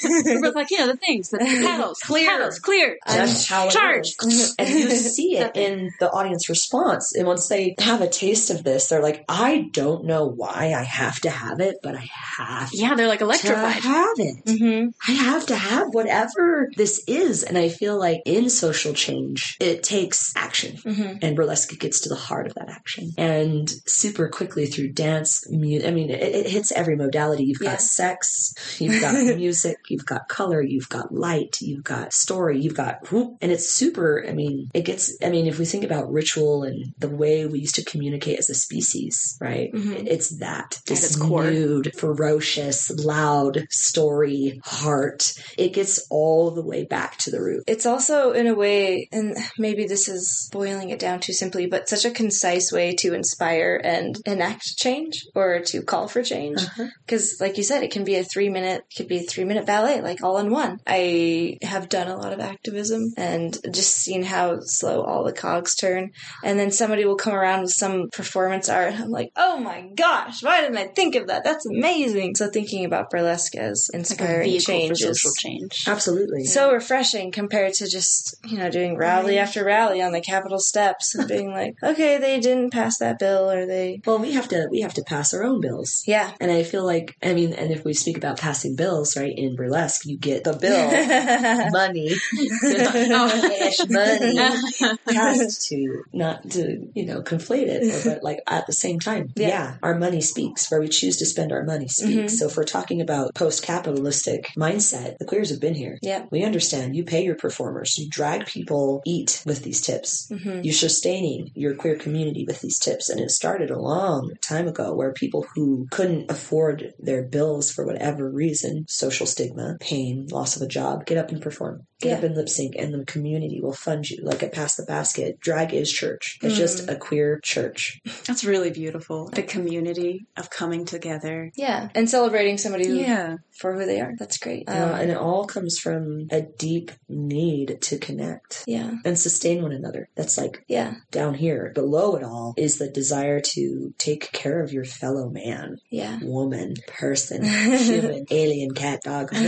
We're 0.34 0.42
both 0.42 0.56
like, 0.56 0.72
yeah, 0.72 0.86
the 0.86 0.98
things, 0.98 1.30
the 1.30 1.38
paddles, 1.40 2.00
Clear. 2.00 2.30
paddles, 2.30 2.60
clear. 2.60 2.98
That's 3.06 3.48
how 3.48 3.68
it 3.68 3.72
Charge. 3.72 4.16
And 4.58 4.70
you 4.70 4.90
see 4.92 5.38
it 5.38 5.56
in 5.56 5.92
the 6.00 6.10
audience 6.10 6.50
response. 6.50 7.14
And 7.16 7.28
once 7.28 7.48
they 7.48 7.76
have 7.80 8.02
a 8.02 8.08
taste 8.08 8.50
of 8.50 8.64
this, 8.64 8.88
they're 8.88 9.02
like, 9.02 9.26
I 9.28 9.70
don't 9.72 10.06
know 10.06 10.26
why 10.26 10.69
I 10.74 10.84
have 10.84 11.20
to 11.22 11.30
have 11.30 11.60
it, 11.60 11.78
but 11.84 11.96
I 11.96 12.08
have 12.38 12.70
Yeah, 12.74 12.96
they're 12.96 13.08
like 13.08 13.20
to 13.20 13.26
electrified. 13.26 13.84
have 13.84 14.16
it. 14.18 14.58
hmm 14.60 14.90
I 15.08 15.12
have 15.14 15.46
to 15.48 15.56
have 15.56 15.88
whatever 15.94 16.68
this 16.76 17.04
is. 17.08 17.44
And 17.44 17.58
I 17.58 17.70
feel 17.70 17.98
like 17.98 18.22
in 18.26 18.50
social 18.50 18.94
change, 18.94 19.58
it 19.60 19.84
takes 19.84 20.34
action. 20.36 20.78
hmm 20.78 21.18
And 21.22 21.36
burlesque 21.36 21.78
gets 21.80 22.02
to 22.02 22.10
the 22.10 22.16
heart 22.16 22.48
of 22.48 22.54
that 22.56 22.70
action. 22.70 23.12
And 23.18 23.70
super 23.86 24.28
quickly 24.30 24.66
through 24.68 24.92
dance, 24.94 25.46
mu- 25.50 25.82
I 25.86 25.92
mean, 25.92 26.10
it, 26.10 26.22
it 26.22 26.50
hits 26.50 26.72
every 26.72 26.96
modality. 26.96 27.44
You've 27.46 27.62
Yeah. 27.62 27.72
got 27.72 27.82
sex, 27.82 28.54
you've 28.80 29.02
got 29.06 29.14
music, 29.38 29.78
you've 29.90 30.06
got 30.06 30.28
color, 30.30 30.62
you've 30.62 30.90
got 30.90 31.14
light, 31.14 31.58
you've 31.62 31.84
got 31.84 32.14
story, 32.14 32.60
you've 32.60 32.76
got 32.76 33.12
whoop. 33.12 33.38
And 33.42 33.52
it's 33.52 33.68
super, 33.70 34.26
I 34.28 34.34
mean, 34.34 34.70
it 34.74 34.84
gets, 34.86 35.16
I 35.24 35.30
mean, 35.30 35.48
if 35.48 35.60
we 35.60 35.66
think 35.66 35.84
about 35.84 36.12
ritual 36.12 36.64
and 36.64 36.94
the 36.98 37.10
way 37.10 37.46
we 37.46 37.60
used 37.60 37.76
to 37.76 37.84
communicate 37.84 38.40
as 38.40 38.50
a 38.50 38.56
species, 38.56 39.38
right? 39.42 39.72
Mhm. 39.74 40.06
It's 40.08 40.38
that. 40.40 40.59
Its 40.66 40.82
This 41.02 41.16
core. 41.16 41.50
nude, 41.50 41.94
ferocious, 41.98 42.90
loud 42.92 43.66
story, 43.70 44.60
heart. 44.64 45.34
It 45.58 45.74
gets 45.74 46.06
all 46.10 46.52
the 46.52 46.64
way 46.64 46.84
back 46.86 47.18
to 47.20 47.32
the 47.32 47.42
root. 47.42 47.64
It's 47.68 47.86
also, 47.86 48.32
in 48.32 48.48
a 48.48 48.56
way, 48.56 49.08
and 49.12 49.36
maybe 49.58 49.86
this 49.86 50.08
is 50.08 50.50
boiling 50.52 50.90
it 50.90 51.00
down 51.00 51.20
too 51.20 51.34
simply, 51.34 51.68
but 51.68 51.90
such 51.90 52.06
a 52.06 52.12
concise 52.12 52.72
way 52.72 52.96
to 53.00 53.14
inspire 53.14 53.80
and 53.84 54.18
enact 54.26 54.78
change 54.78 55.26
or 55.36 55.60
to 55.68 55.82
call 55.82 56.08
for 56.08 56.24
change. 56.24 56.62
Uh-huh. 56.62 56.88
Because, 57.06 57.38
like 57.40 57.58
you 57.58 57.64
said, 57.64 57.84
it 57.84 57.92
can 57.92 58.04
be 58.04 58.16
a 58.16 58.24
three 58.24 58.50
minute, 58.50 58.84
could 58.96 59.08
be 59.08 59.20
a 59.20 59.24
three 59.24 59.46
minute 59.46 59.66
ballet, 59.66 60.02
like 60.02 60.24
all 60.24 60.38
in 60.38 60.52
one. 60.52 60.80
I 60.88 61.58
have 61.62 61.90
done 61.90 62.08
a 62.08 62.18
lot 62.18 62.34
of 62.34 62.40
activism 62.40 63.14
and 63.18 63.58
just 63.72 63.96
seen 63.98 64.24
how 64.24 64.60
slow 64.62 65.04
all 65.04 65.24
the 65.24 65.34
cogs 65.34 65.76
turn. 65.76 66.12
And 66.44 66.60
then 66.60 66.72
somebody 66.72 67.06
will 67.06 67.16
come 67.16 67.34
around 67.34 67.62
with 67.62 67.72
some 67.72 68.10
performance 68.12 68.70
art. 68.70 68.94
And 68.94 69.04
I'm 69.04 69.10
like, 69.10 69.30
oh 69.36 69.60
my 69.60 69.90
gosh, 69.96 70.44
why 70.50 70.62
didn't 70.62 70.78
I 70.78 70.88
think 70.88 71.14
of 71.16 71.28
that? 71.28 71.44
That's 71.44 71.66
amazing. 71.68 72.34
So 72.36 72.50
thinking 72.50 72.84
about 72.86 73.12
burlesque 73.12 73.56
as 73.56 73.88
inspiring 73.94 74.50
vehicle 74.50 74.66
for 74.66 74.72
change 74.72 74.92
is 75.04 75.22
social 75.22 75.32
change. 75.38 75.84
Absolutely. 75.88 76.46
so 76.46 76.72
refreshing 76.74 77.32
compared 77.32 77.74
to 77.76 77.88
just 77.88 78.36
you 78.46 78.58
know 78.58 78.72
doing 78.72 78.98
rally 78.98 79.38
after 79.38 79.64
rally 79.64 80.02
on 80.02 80.12
the 80.12 80.22
Capitol 80.22 80.58
steps 80.60 81.14
and 81.14 81.28
being 81.28 81.52
like, 81.52 81.76
okay, 81.84 82.18
they 82.18 82.40
didn't 82.40 82.72
pass 82.72 82.98
that 82.98 83.20
bill, 83.20 83.52
or 83.52 83.68
they, 83.68 84.02
well, 84.08 84.18
we 84.18 84.32
have 84.34 84.48
to 84.50 84.68
we 84.72 84.82
have 84.82 84.94
to 84.96 85.04
pass 85.04 85.34
our 85.36 85.44
own 85.44 85.62
bills. 85.62 86.04
yeah. 86.08 86.32
And 86.40 86.52
I 86.52 86.64
feel 86.64 86.84
like 86.84 87.16
I 87.22 87.34
mean, 87.36 87.54
and 87.54 87.72
if 87.72 87.86
we 87.86 87.94
speak 87.94 88.18
about 88.18 88.40
passing 88.40 88.76
bills, 88.76 89.16
right, 89.16 89.34
in 89.38 89.56
burlesque, 89.56 90.06
you 90.06 90.18
get 90.18 90.44
the 90.46 90.54
bill, 90.54 90.90
money, 91.72 92.10
cash 92.90 93.80
money, 93.90 94.98
passed 95.08 95.68
to 95.70 96.04
not 96.14 96.50
to 96.52 96.90
you 96.96 97.06
know 97.06 97.22
conflate 97.22 97.68
it, 97.68 98.04
but 98.04 98.24
like 98.24 98.40
at 98.48 98.66
the 98.68 98.74
same 98.74 99.00
time, 99.00 99.32
Yeah. 99.36 99.48
yeah. 99.48 99.76
our 99.84 99.96
money 99.96 100.22
speaks. 100.22 100.39
Where 100.70 100.80
we 100.82 100.88
choose 100.88 101.18
to 101.18 101.26
spend 101.26 101.52
our 101.52 101.64
money 101.64 101.88
speaks. 101.88 102.34
Mhm. 102.34 102.38
So 102.38 102.48
if 102.48 102.58
we're 102.58 102.64
talking 102.64 103.02
about 103.02 103.36
post-capitalistic 103.36 104.48
mindset, 104.58 105.18
the 105.20 105.26
queers 105.26 105.50
have 105.50 105.60
been 105.60 105.76
here. 105.76 105.98
yeah. 106.02 106.26
We 106.32 106.44
understand. 106.44 106.96
You 106.96 107.04
pay 107.04 107.24
your 107.24 107.36
performers. 107.36 107.98
You 107.98 108.08
drag 108.10 108.46
people 108.46 109.02
eat 109.06 109.42
with 109.46 109.64
these 109.64 109.82
tips. 109.82 110.28
hmm 110.30 110.62
You're 110.64 110.74
sustaining 110.74 111.52
your 111.56 111.76
queer 111.76 111.96
community 111.96 112.46
with 112.48 112.62
these 112.62 112.80
tips. 112.80 113.10
And 113.10 113.20
it 113.20 113.32
started 113.32 113.70
a 113.72 113.80
long 113.80 114.32
time 114.42 114.68
ago 114.68 114.94
where 114.96 115.12
people 115.14 115.46
who 115.56 115.88
couldn't 115.92 116.30
afford 116.32 116.94
their 117.00 117.24
bills 117.24 117.72
for 117.72 117.86
whatever 117.86 118.30
reason, 118.30 118.86
social 118.88 119.26
stigma, 119.26 119.78
pain, 119.80 120.28
loss 120.32 120.56
of 120.56 120.62
a 120.62 120.68
job, 120.68 121.06
get 121.06 121.18
up 121.18 121.30
and 121.32 121.42
perform. 121.42 121.86
Get 122.02 122.10
Yeah. 122.10 122.18
up 122.18 122.24
and 122.24 122.36
lip 122.36 122.48
sync 122.50 122.76
and 122.78 122.94
the 122.94 123.04
community 123.06 123.60
will 123.62 123.74
fund 123.74 124.10
you. 124.10 124.20
Like 124.24 124.42
a 124.42 124.48
Pass 124.48 124.76
the 124.76 124.84
Basket, 124.84 125.40
drag 125.40 125.74
is 125.74 125.92
church. 125.92 126.40
It's 126.42 126.56
just 126.58 126.86
Mm. 126.88 126.94
a 126.94 126.96
queer 126.96 127.40
church. 127.44 128.02
That's 128.26 128.44
really 128.46 128.70
beautiful. 128.72 129.30
The 129.34 129.44
community 129.44 130.26
of 130.38 130.50
coming 130.50 130.86
together. 130.86 131.52
Yeah, 131.56 131.90
and 131.96 132.10
celebrating 132.10 132.58
somebody 132.58 132.88
Yeah. 132.88 133.38
for 133.52 133.74
who 133.74 133.86
they 133.86 134.00
are. 134.00 134.14
That's 134.18 134.38
great. 134.38 134.64
You 134.70 134.74
know, 134.74 134.94
Um, 134.94 135.00
and 135.02 135.12
it 135.12 135.18
all 135.18 135.46
comes 135.46 135.78
from 135.78 136.28
a 136.32 136.42
deep 136.42 136.92
need 137.10 137.80
to 137.82 137.98
connect 137.98 138.64
yeah, 138.66 138.92
and 139.04 139.20
sustain 139.20 139.62
one 139.62 139.72
another. 139.74 140.08
That's 140.16 140.38
like 140.38 140.64
yeah, 140.68 140.96
down 141.12 141.34
here. 141.34 141.72
Below 141.76 142.16
it 142.16 142.24
all 142.24 142.54
is 142.58 142.78
the 142.78 142.88
desire 142.88 143.42
to 143.42 143.94
take 143.98 144.32
care 144.32 144.62
of 144.64 144.72
your 144.72 144.86
fellow 144.86 145.30
man, 145.30 145.80
yeah. 145.90 146.20
woman, 146.24 146.76
person, 146.88 147.44
human, 147.44 148.26
alien, 148.32 148.72
cat, 148.74 149.02
dog. 149.04 149.32
take 149.34 149.44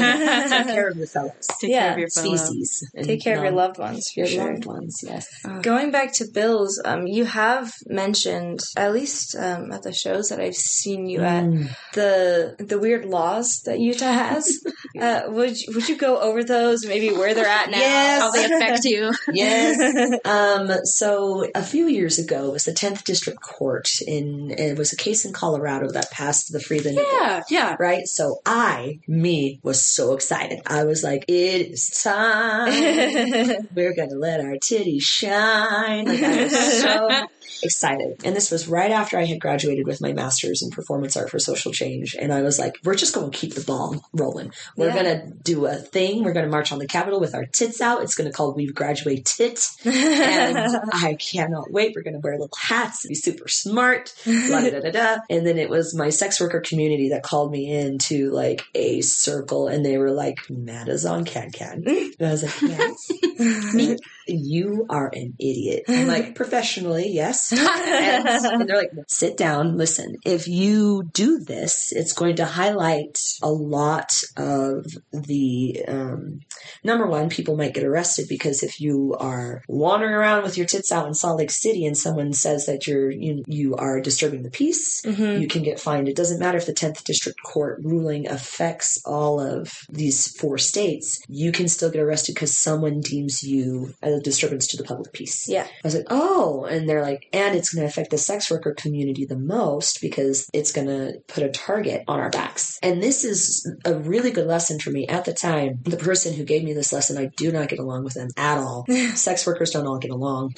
care 0.68 0.90
of 0.90 0.98
your 0.98 1.08
fellows. 1.08 1.48
Take 1.62 1.72
Yeah. 1.72 1.80
care 1.84 1.92
of 1.94 2.00
your 2.00 2.10
fellow. 2.10 2.28
Species. 2.48 2.92
and 2.96 3.06
Take 3.06 3.22
care 3.24 3.38
of 3.38 3.44
your 3.44 3.52
loved 3.54 3.78
ones 3.78 4.10
for 4.14 4.22
Your 4.22 4.28
sure. 4.28 4.54
loved 4.54 4.66
ones, 4.66 5.00
yes. 5.04 5.28
Going 5.62 5.92
back 5.92 6.14
to 6.16 6.26
bills, 6.34 6.82
um, 6.86 7.08
you 7.08 7.26
have 7.26 7.72
mentioned 7.88 8.60
at 8.78 8.94
least 8.94 9.36
um, 9.36 9.72
at 9.72 9.84
the 9.84 9.94
shows 9.94 10.30
that 10.30 10.40
I've 10.40 10.56
seen 10.56 11.08
you 11.08 11.22
at 11.22 11.44
Mm. 11.44 11.70
the 11.94 12.56
the 12.60 12.78
weird 12.80 13.06
laws 13.06 13.62
that 13.66 13.80
Utah 13.80 14.12
has. 14.12 14.60
uh, 15.02 15.22
would 15.28 15.60
you, 15.60 15.74
would 15.74 15.90
you 15.90 15.96
go 15.98 16.20
over 16.20 16.44
those? 16.44 16.86
Maybe 16.86 17.10
where 17.12 17.34
they're 17.34 17.46
at 17.48 17.70
now? 17.70 17.78
Yes. 17.80 18.22
How 18.22 18.32
they 18.32 18.46
affect 18.46 18.86
you. 18.86 19.12
Yes. 19.34 20.20
um, 20.26 20.70
so 20.86 21.48
a 21.56 21.64
few 21.64 21.88
years 21.88 22.20
ago 22.20 22.48
it 22.50 22.52
was 22.54 22.66
the 22.66 22.72
10th 22.74 23.04
District 23.04 23.40
Court 23.42 23.88
in, 24.06 24.52
it 24.52 24.78
was 24.78 24.94
a 24.94 24.98
case 24.98 25.26
in 25.26 25.34
Colorado 25.34 25.90
that 25.92 26.12
passed 26.12 26.52
the 26.52 26.60
free 26.60 26.80
the 26.80 26.92
nipple. 26.92 27.12
yeah, 27.20 27.44
yeah. 27.50 27.76
Right? 27.80 28.06
So 28.08 28.40
I, 28.46 29.00
me, 29.08 29.60
was 29.64 29.86
so 29.86 30.14
excited. 30.14 30.60
I 30.68 30.84
was 30.84 31.04
like, 31.04 31.26
it 31.28 31.72
is 31.72 31.90
time. 31.90 32.31
We're 33.76 33.96
gonna 33.96 34.16
let 34.16 34.40
our 34.42 34.56
titties 34.56 35.04
shine. 35.04 36.06
Like 36.06 36.24
I 36.24 36.44
was 36.44 36.82
so 36.82 37.10
excited. 37.64 38.22
And 38.24 38.36
this 38.36 38.52
was 38.52 38.68
right 38.68 38.92
after 38.92 39.18
I 39.18 39.26
had 39.26 39.40
graduated 39.40 39.86
with 39.88 40.02
my 40.02 40.14
master's 40.14 40.62
in 40.62 40.70
performance 40.70 41.16
art 41.18 41.30
for 41.30 41.40
social 41.40 41.72
change. 41.72 42.16
And 42.20 42.34
I 42.34 42.42
was 42.42 42.60
like, 42.60 42.78
we're 42.84 42.96
just 42.96 43.14
going 43.16 43.32
to 43.32 43.38
keep 43.38 43.54
the 43.54 43.62
ball 43.62 44.04
rolling. 44.14 44.52
We're 44.76 44.88
Yeah. 44.88 45.04
going 45.04 45.20
to 45.30 45.34
do 45.44 45.66
a 45.66 45.76
thing. 45.76 46.24
We're 46.24 46.34
going 46.34 46.46
to 46.46 46.52
march 46.52 46.72
on 46.72 46.80
the 46.80 46.88
Capitol 46.88 47.20
with 47.20 47.36
our 47.36 47.46
tits 47.46 47.82
out. 47.82 48.04
It's 48.04 48.16
going 48.16 48.30
to 48.30 48.36
call 48.36 48.54
We 48.54 48.68
Graduate 48.72 49.26
Tit. 49.26 49.60
And 49.86 50.58
I 50.94 51.16
cannot 51.16 51.72
wait. 51.72 51.94
We're 51.96 52.04
going 52.04 52.14
to 52.14 52.20
wear 52.20 52.34
little 52.34 52.50
hats 52.60 53.06
be 53.08 53.16
super 53.16 53.48
smart. 53.48 54.14
Da, 54.26 54.62
da, 54.70 54.80
da, 54.80 54.92
da. 54.92 55.18
And 55.30 55.46
then 55.46 55.58
it 55.58 55.70
was 55.70 55.94
my 55.96 56.10
sex 56.10 56.40
worker 56.40 56.62
community 56.62 57.10
that 57.10 57.24
called 57.24 57.52
me 57.52 57.72
into 57.72 58.32
like 58.32 58.64
a 58.76 59.02
circle 59.02 59.68
and 59.68 59.86
they 59.86 59.98
were 59.98 60.12
like, 60.12 60.38
Madazon 60.50 61.26
Can 61.26 61.52
Can. 61.52 61.84
And 61.88 62.14
I 62.28 62.32
was 62.32 62.44
like, 62.44 62.62
yes. 62.62 64.00
You 64.40 64.86
are 64.90 65.08
an 65.14 65.34
idiot. 65.40 65.84
I'm 65.88 66.08
like, 66.08 66.36
professionally, 66.42 67.10
yes. 67.10 67.52
And, 67.92 68.28
and 68.28 68.70
they're 68.70 68.78
like, 68.78 68.92
sit 69.08 69.38
down, 69.38 69.78
listen. 69.78 70.16
If 70.26 70.48
you 70.48 71.04
do 71.14 71.40
this, 71.40 71.92
it's 71.92 72.14
going 72.14 72.38
to 72.38 72.46
highlight 72.46 73.18
a 73.42 73.50
lot 73.52 74.12
of 74.38 74.86
the 75.12 75.84
um, 75.88 76.42
number 76.84 77.06
one, 77.08 77.30
people 77.30 77.56
might 77.58 77.74
get 77.74 77.84
arrested 77.84 78.28
because 78.30 78.64
if 78.64 78.80
you 78.82 79.16
are 79.20 79.64
wandering 79.68 80.14
around 80.14 80.44
with 80.44 80.58
your 80.58 80.66
tits 80.66 80.92
out 80.92 81.08
in 81.08 81.14
Salt 81.14 81.38
Lake 81.40 81.52
City 81.52 81.86
and 81.86 81.98
someone 81.98 82.34
says 82.34 82.66
that 82.66 82.88
you're 82.88 83.12
you, 83.12 83.44
you 83.48 83.76
are 83.76 84.00
disturbing 84.00 84.44
the 84.44 84.50
peace, 84.50 85.02
Mhm. 85.06 85.42
you 85.42 85.48
can 85.48 85.64
get 85.64 85.80
fined. 85.80 86.08
It 86.08 86.16
doesn't 86.16 86.40
matter 86.40 86.58
if 86.58 86.66
the 86.66 86.74
10th 86.74 87.04
district 87.04 87.42
court 87.44 87.80
ruling 87.84 88.28
affects 88.28 89.02
all 89.06 89.40
of 89.40 89.72
these 89.90 90.28
four 90.38 90.58
states. 90.58 91.20
You 91.28 91.52
can 91.52 91.68
still 91.68 91.90
get 91.92 92.02
arrested 92.02 92.36
because 92.36 92.58
someone 92.58 93.02
deems 93.02 93.44
you 93.44 93.94
a 94.02 94.20
disturbance 94.22 94.68
to 94.68 94.78
the 94.78 94.84
public 94.84 95.14
peace. 95.14 95.48
Yeah. 95.48 95.64
I 95.64 95.82
was 95.84 95.96
like, 95.96 96.08
oh, 96.10 96.66
and 96.66 96.88
they're 96.88 97.02
like, 97.02 97.28
and 97.34 97.56
it's 97.56 97.74
going 97.74 97.86
to 97.86 97.90
affect 97.90 98.12
the 98.12 98.18
sex 98.18 98.50
worker 98.50 98.74
community 98.74 99.26
the 99.26 99.38
most 99.38 100.02
because 100.02 100.50
it's 100.54 100.72
going 100.72 100.88
to 100.88 101.20
put 101.28 101.44
a 101.44 101.50
target 101.50 102.04
on 102.08 102.20
our 102.20 102.30
backs. 102.30 102.80
And 102.82 103.02
this 103.02 103.24
is 103.24 103.70
a 103.86 103.96
really 103.96 104.32
good 104.32 104.48
lesson 104.48 104.80
for 104.80 104.92
me 104.92 105.08
at 105.08 105.26
the 105.26 105.34
time. 105.34 105.80
The 105.84 105.98
person 105.98 106.34
who 106.34 106.44
gave 106.44 106.64
me 106.64 106.74
this 106.74 106.94
lesson, 106.94 107.18
I 107.18 107.32
do 107.36 107.52
not 107.52 107.70
get 107.70 107.80
along 107.80 108.04
with 108.04 108.14
them 108.14 108.30
at 108.38 108.58
all. 108.58 108.86
sex 109.16 109.46
workers 109.46 109.72
don't 109.72 109.88
all 109.88 110.00
get 110.00 110.12
along. 110.12 110.54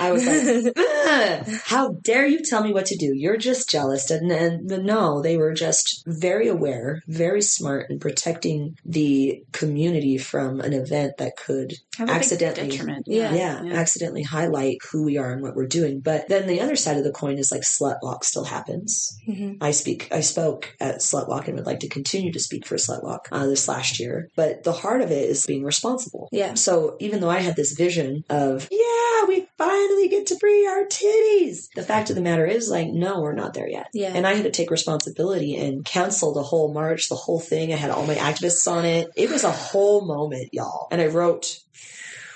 I 0.00 0.12
was 0.12 0.24
like, 0.26 0.76
how 1.64 1.92
dare 2.02 2.26
you 2.26 2.40
tell 2.44 2.62
me 2.62 2.72
what 2.72 2.86
to 2.86 2.96
do? 2.96 3.12
You're 3.14 3.36
just 3.36 3.68
jealous. 3.68 4.10
And, 4.10 4.30
and 4.30 4.66
no, 4.84 5.22
they 5.22 5.36
were 5.36 5.52
just 5.52 6.02
very 6.06 6.48
aware, 6.48 7.02
very 7.08 7.42
smart 7.42 7.90
in 7.90 7.98
protecting 7.98 8.76
the 8.84 9.42
community 9.52 10.18
from 10.18 10.60
an 10.60 10.72
event 10.72 11.16
that 11.18 11.36
could 11.36 11.74
Have 11.96 12.08
a 12.08 12.12
big 12.12 12.16
accidentally 12.16 12.68
detriment. 12.68 13.04
Yeah. 13.08 13.34
yeah, 13.34 13.62
accidentally 13.72 14.22
highlight 14.22 14.78
who 14.90 15.04
we 15.04 15.18
are 15.18 15.32
and 15.32 15.42
what 15.42 15.56
we're 15.56 15.66
doing. 15.66 16.00
But 16.00 16.28
then 16.28 16.46
the 16.46 16.60
other 16.60 16.76
side 16.76 16.96
of 16.96 17.04
the 17.04 17.12
coin 17.12 17.38
is 17.38 17.50
like 17.50 17.62
slut 17.62 17.96
walk 18.02 18.24
still 18.24 18.44
happens. 18.44 19.16
Mhm. 19.28 19.58
I 19.60 19.70
speak, 19.72 20.08
I 20.12 20.20
spoke 20.20 20.74
at 20.80 20.96
slut 20.98 21.28
walk 21.28 21.48
and 21.48 21.56
would 21.56 21.66
like 21.66 21.80
to 21.80 21.88
continue 21.88 22.32
to 22.32 22.40
speak 22.40 22.66
for 22.66 22.76
slut 22.76 23.02
walk 23.02 23.28
uh, 23.32 23.46
this 23.46 23.66
last 23.68 23.98
year. 23.98 24.28
But 24.36 24.62
the 24.64 24.72
heart 24.72 25.00
of 25.00 25.10
it 25.10 25.28
is 25.28 25.46
being 25.46 25.64
responsible. 25.64 26.28
Yeah. 26.32 26.54
So 26.54 26.96
even 27.00 27.20
though 27.20 27.30
I 27.30 27.38
had 27.40 27.56
this 27.56 27.72
vision 27.72 28.24
of, 28.30 28.68
yeah, 28.70 29.24
we 29.26 29.47
finally 29.58 30.08
get 30.08 30.26
to 30.28 30.38
free 30.38 30.66
our 30.66 30.84
titties, 30.86 31.66
the 31.74 31.82
fact 31.82 32.08
of 32.10 32.16
the 32.16 32.22
matter 32.22 32.46
is 32.46 32.70
like, 32.70 32.88
no, 32.88 33.20
we're 33.20 33.32
not 33.34 33.52
there 33.54 33.68
yet. 33.68 33.88
Yeah. 33.92 34.12
And 34.14 34.26
I 34.26 34.34
had 34.34 34.44
to 34.44 34.50
take 34.50 34.70
responsibility 34.70 35.56
and 35.56 35.84
cancel 35.84 36.32
the 36.32 36.42
whole 36.44 36.72
march, 36.72 37.08
the 37.08 37.16
whole 37.16 37.40
thing. 37.40 37.72
I 37.72 37.76
had 37.76 37.90
all 37.90 38.06
my 38.06 38.14
activists 38.14 38.70
on 38.70 38.84
it. 38.84 39.08
It 39.16 39.30
was 39.30 39.44
a 39.44 39.50
whole 39.52 40.06
moment, 40.06 40.48
y'all. 40.52 40.86
And 40.90 41.00
I 41.02 41.06
wrote 41.08 41.58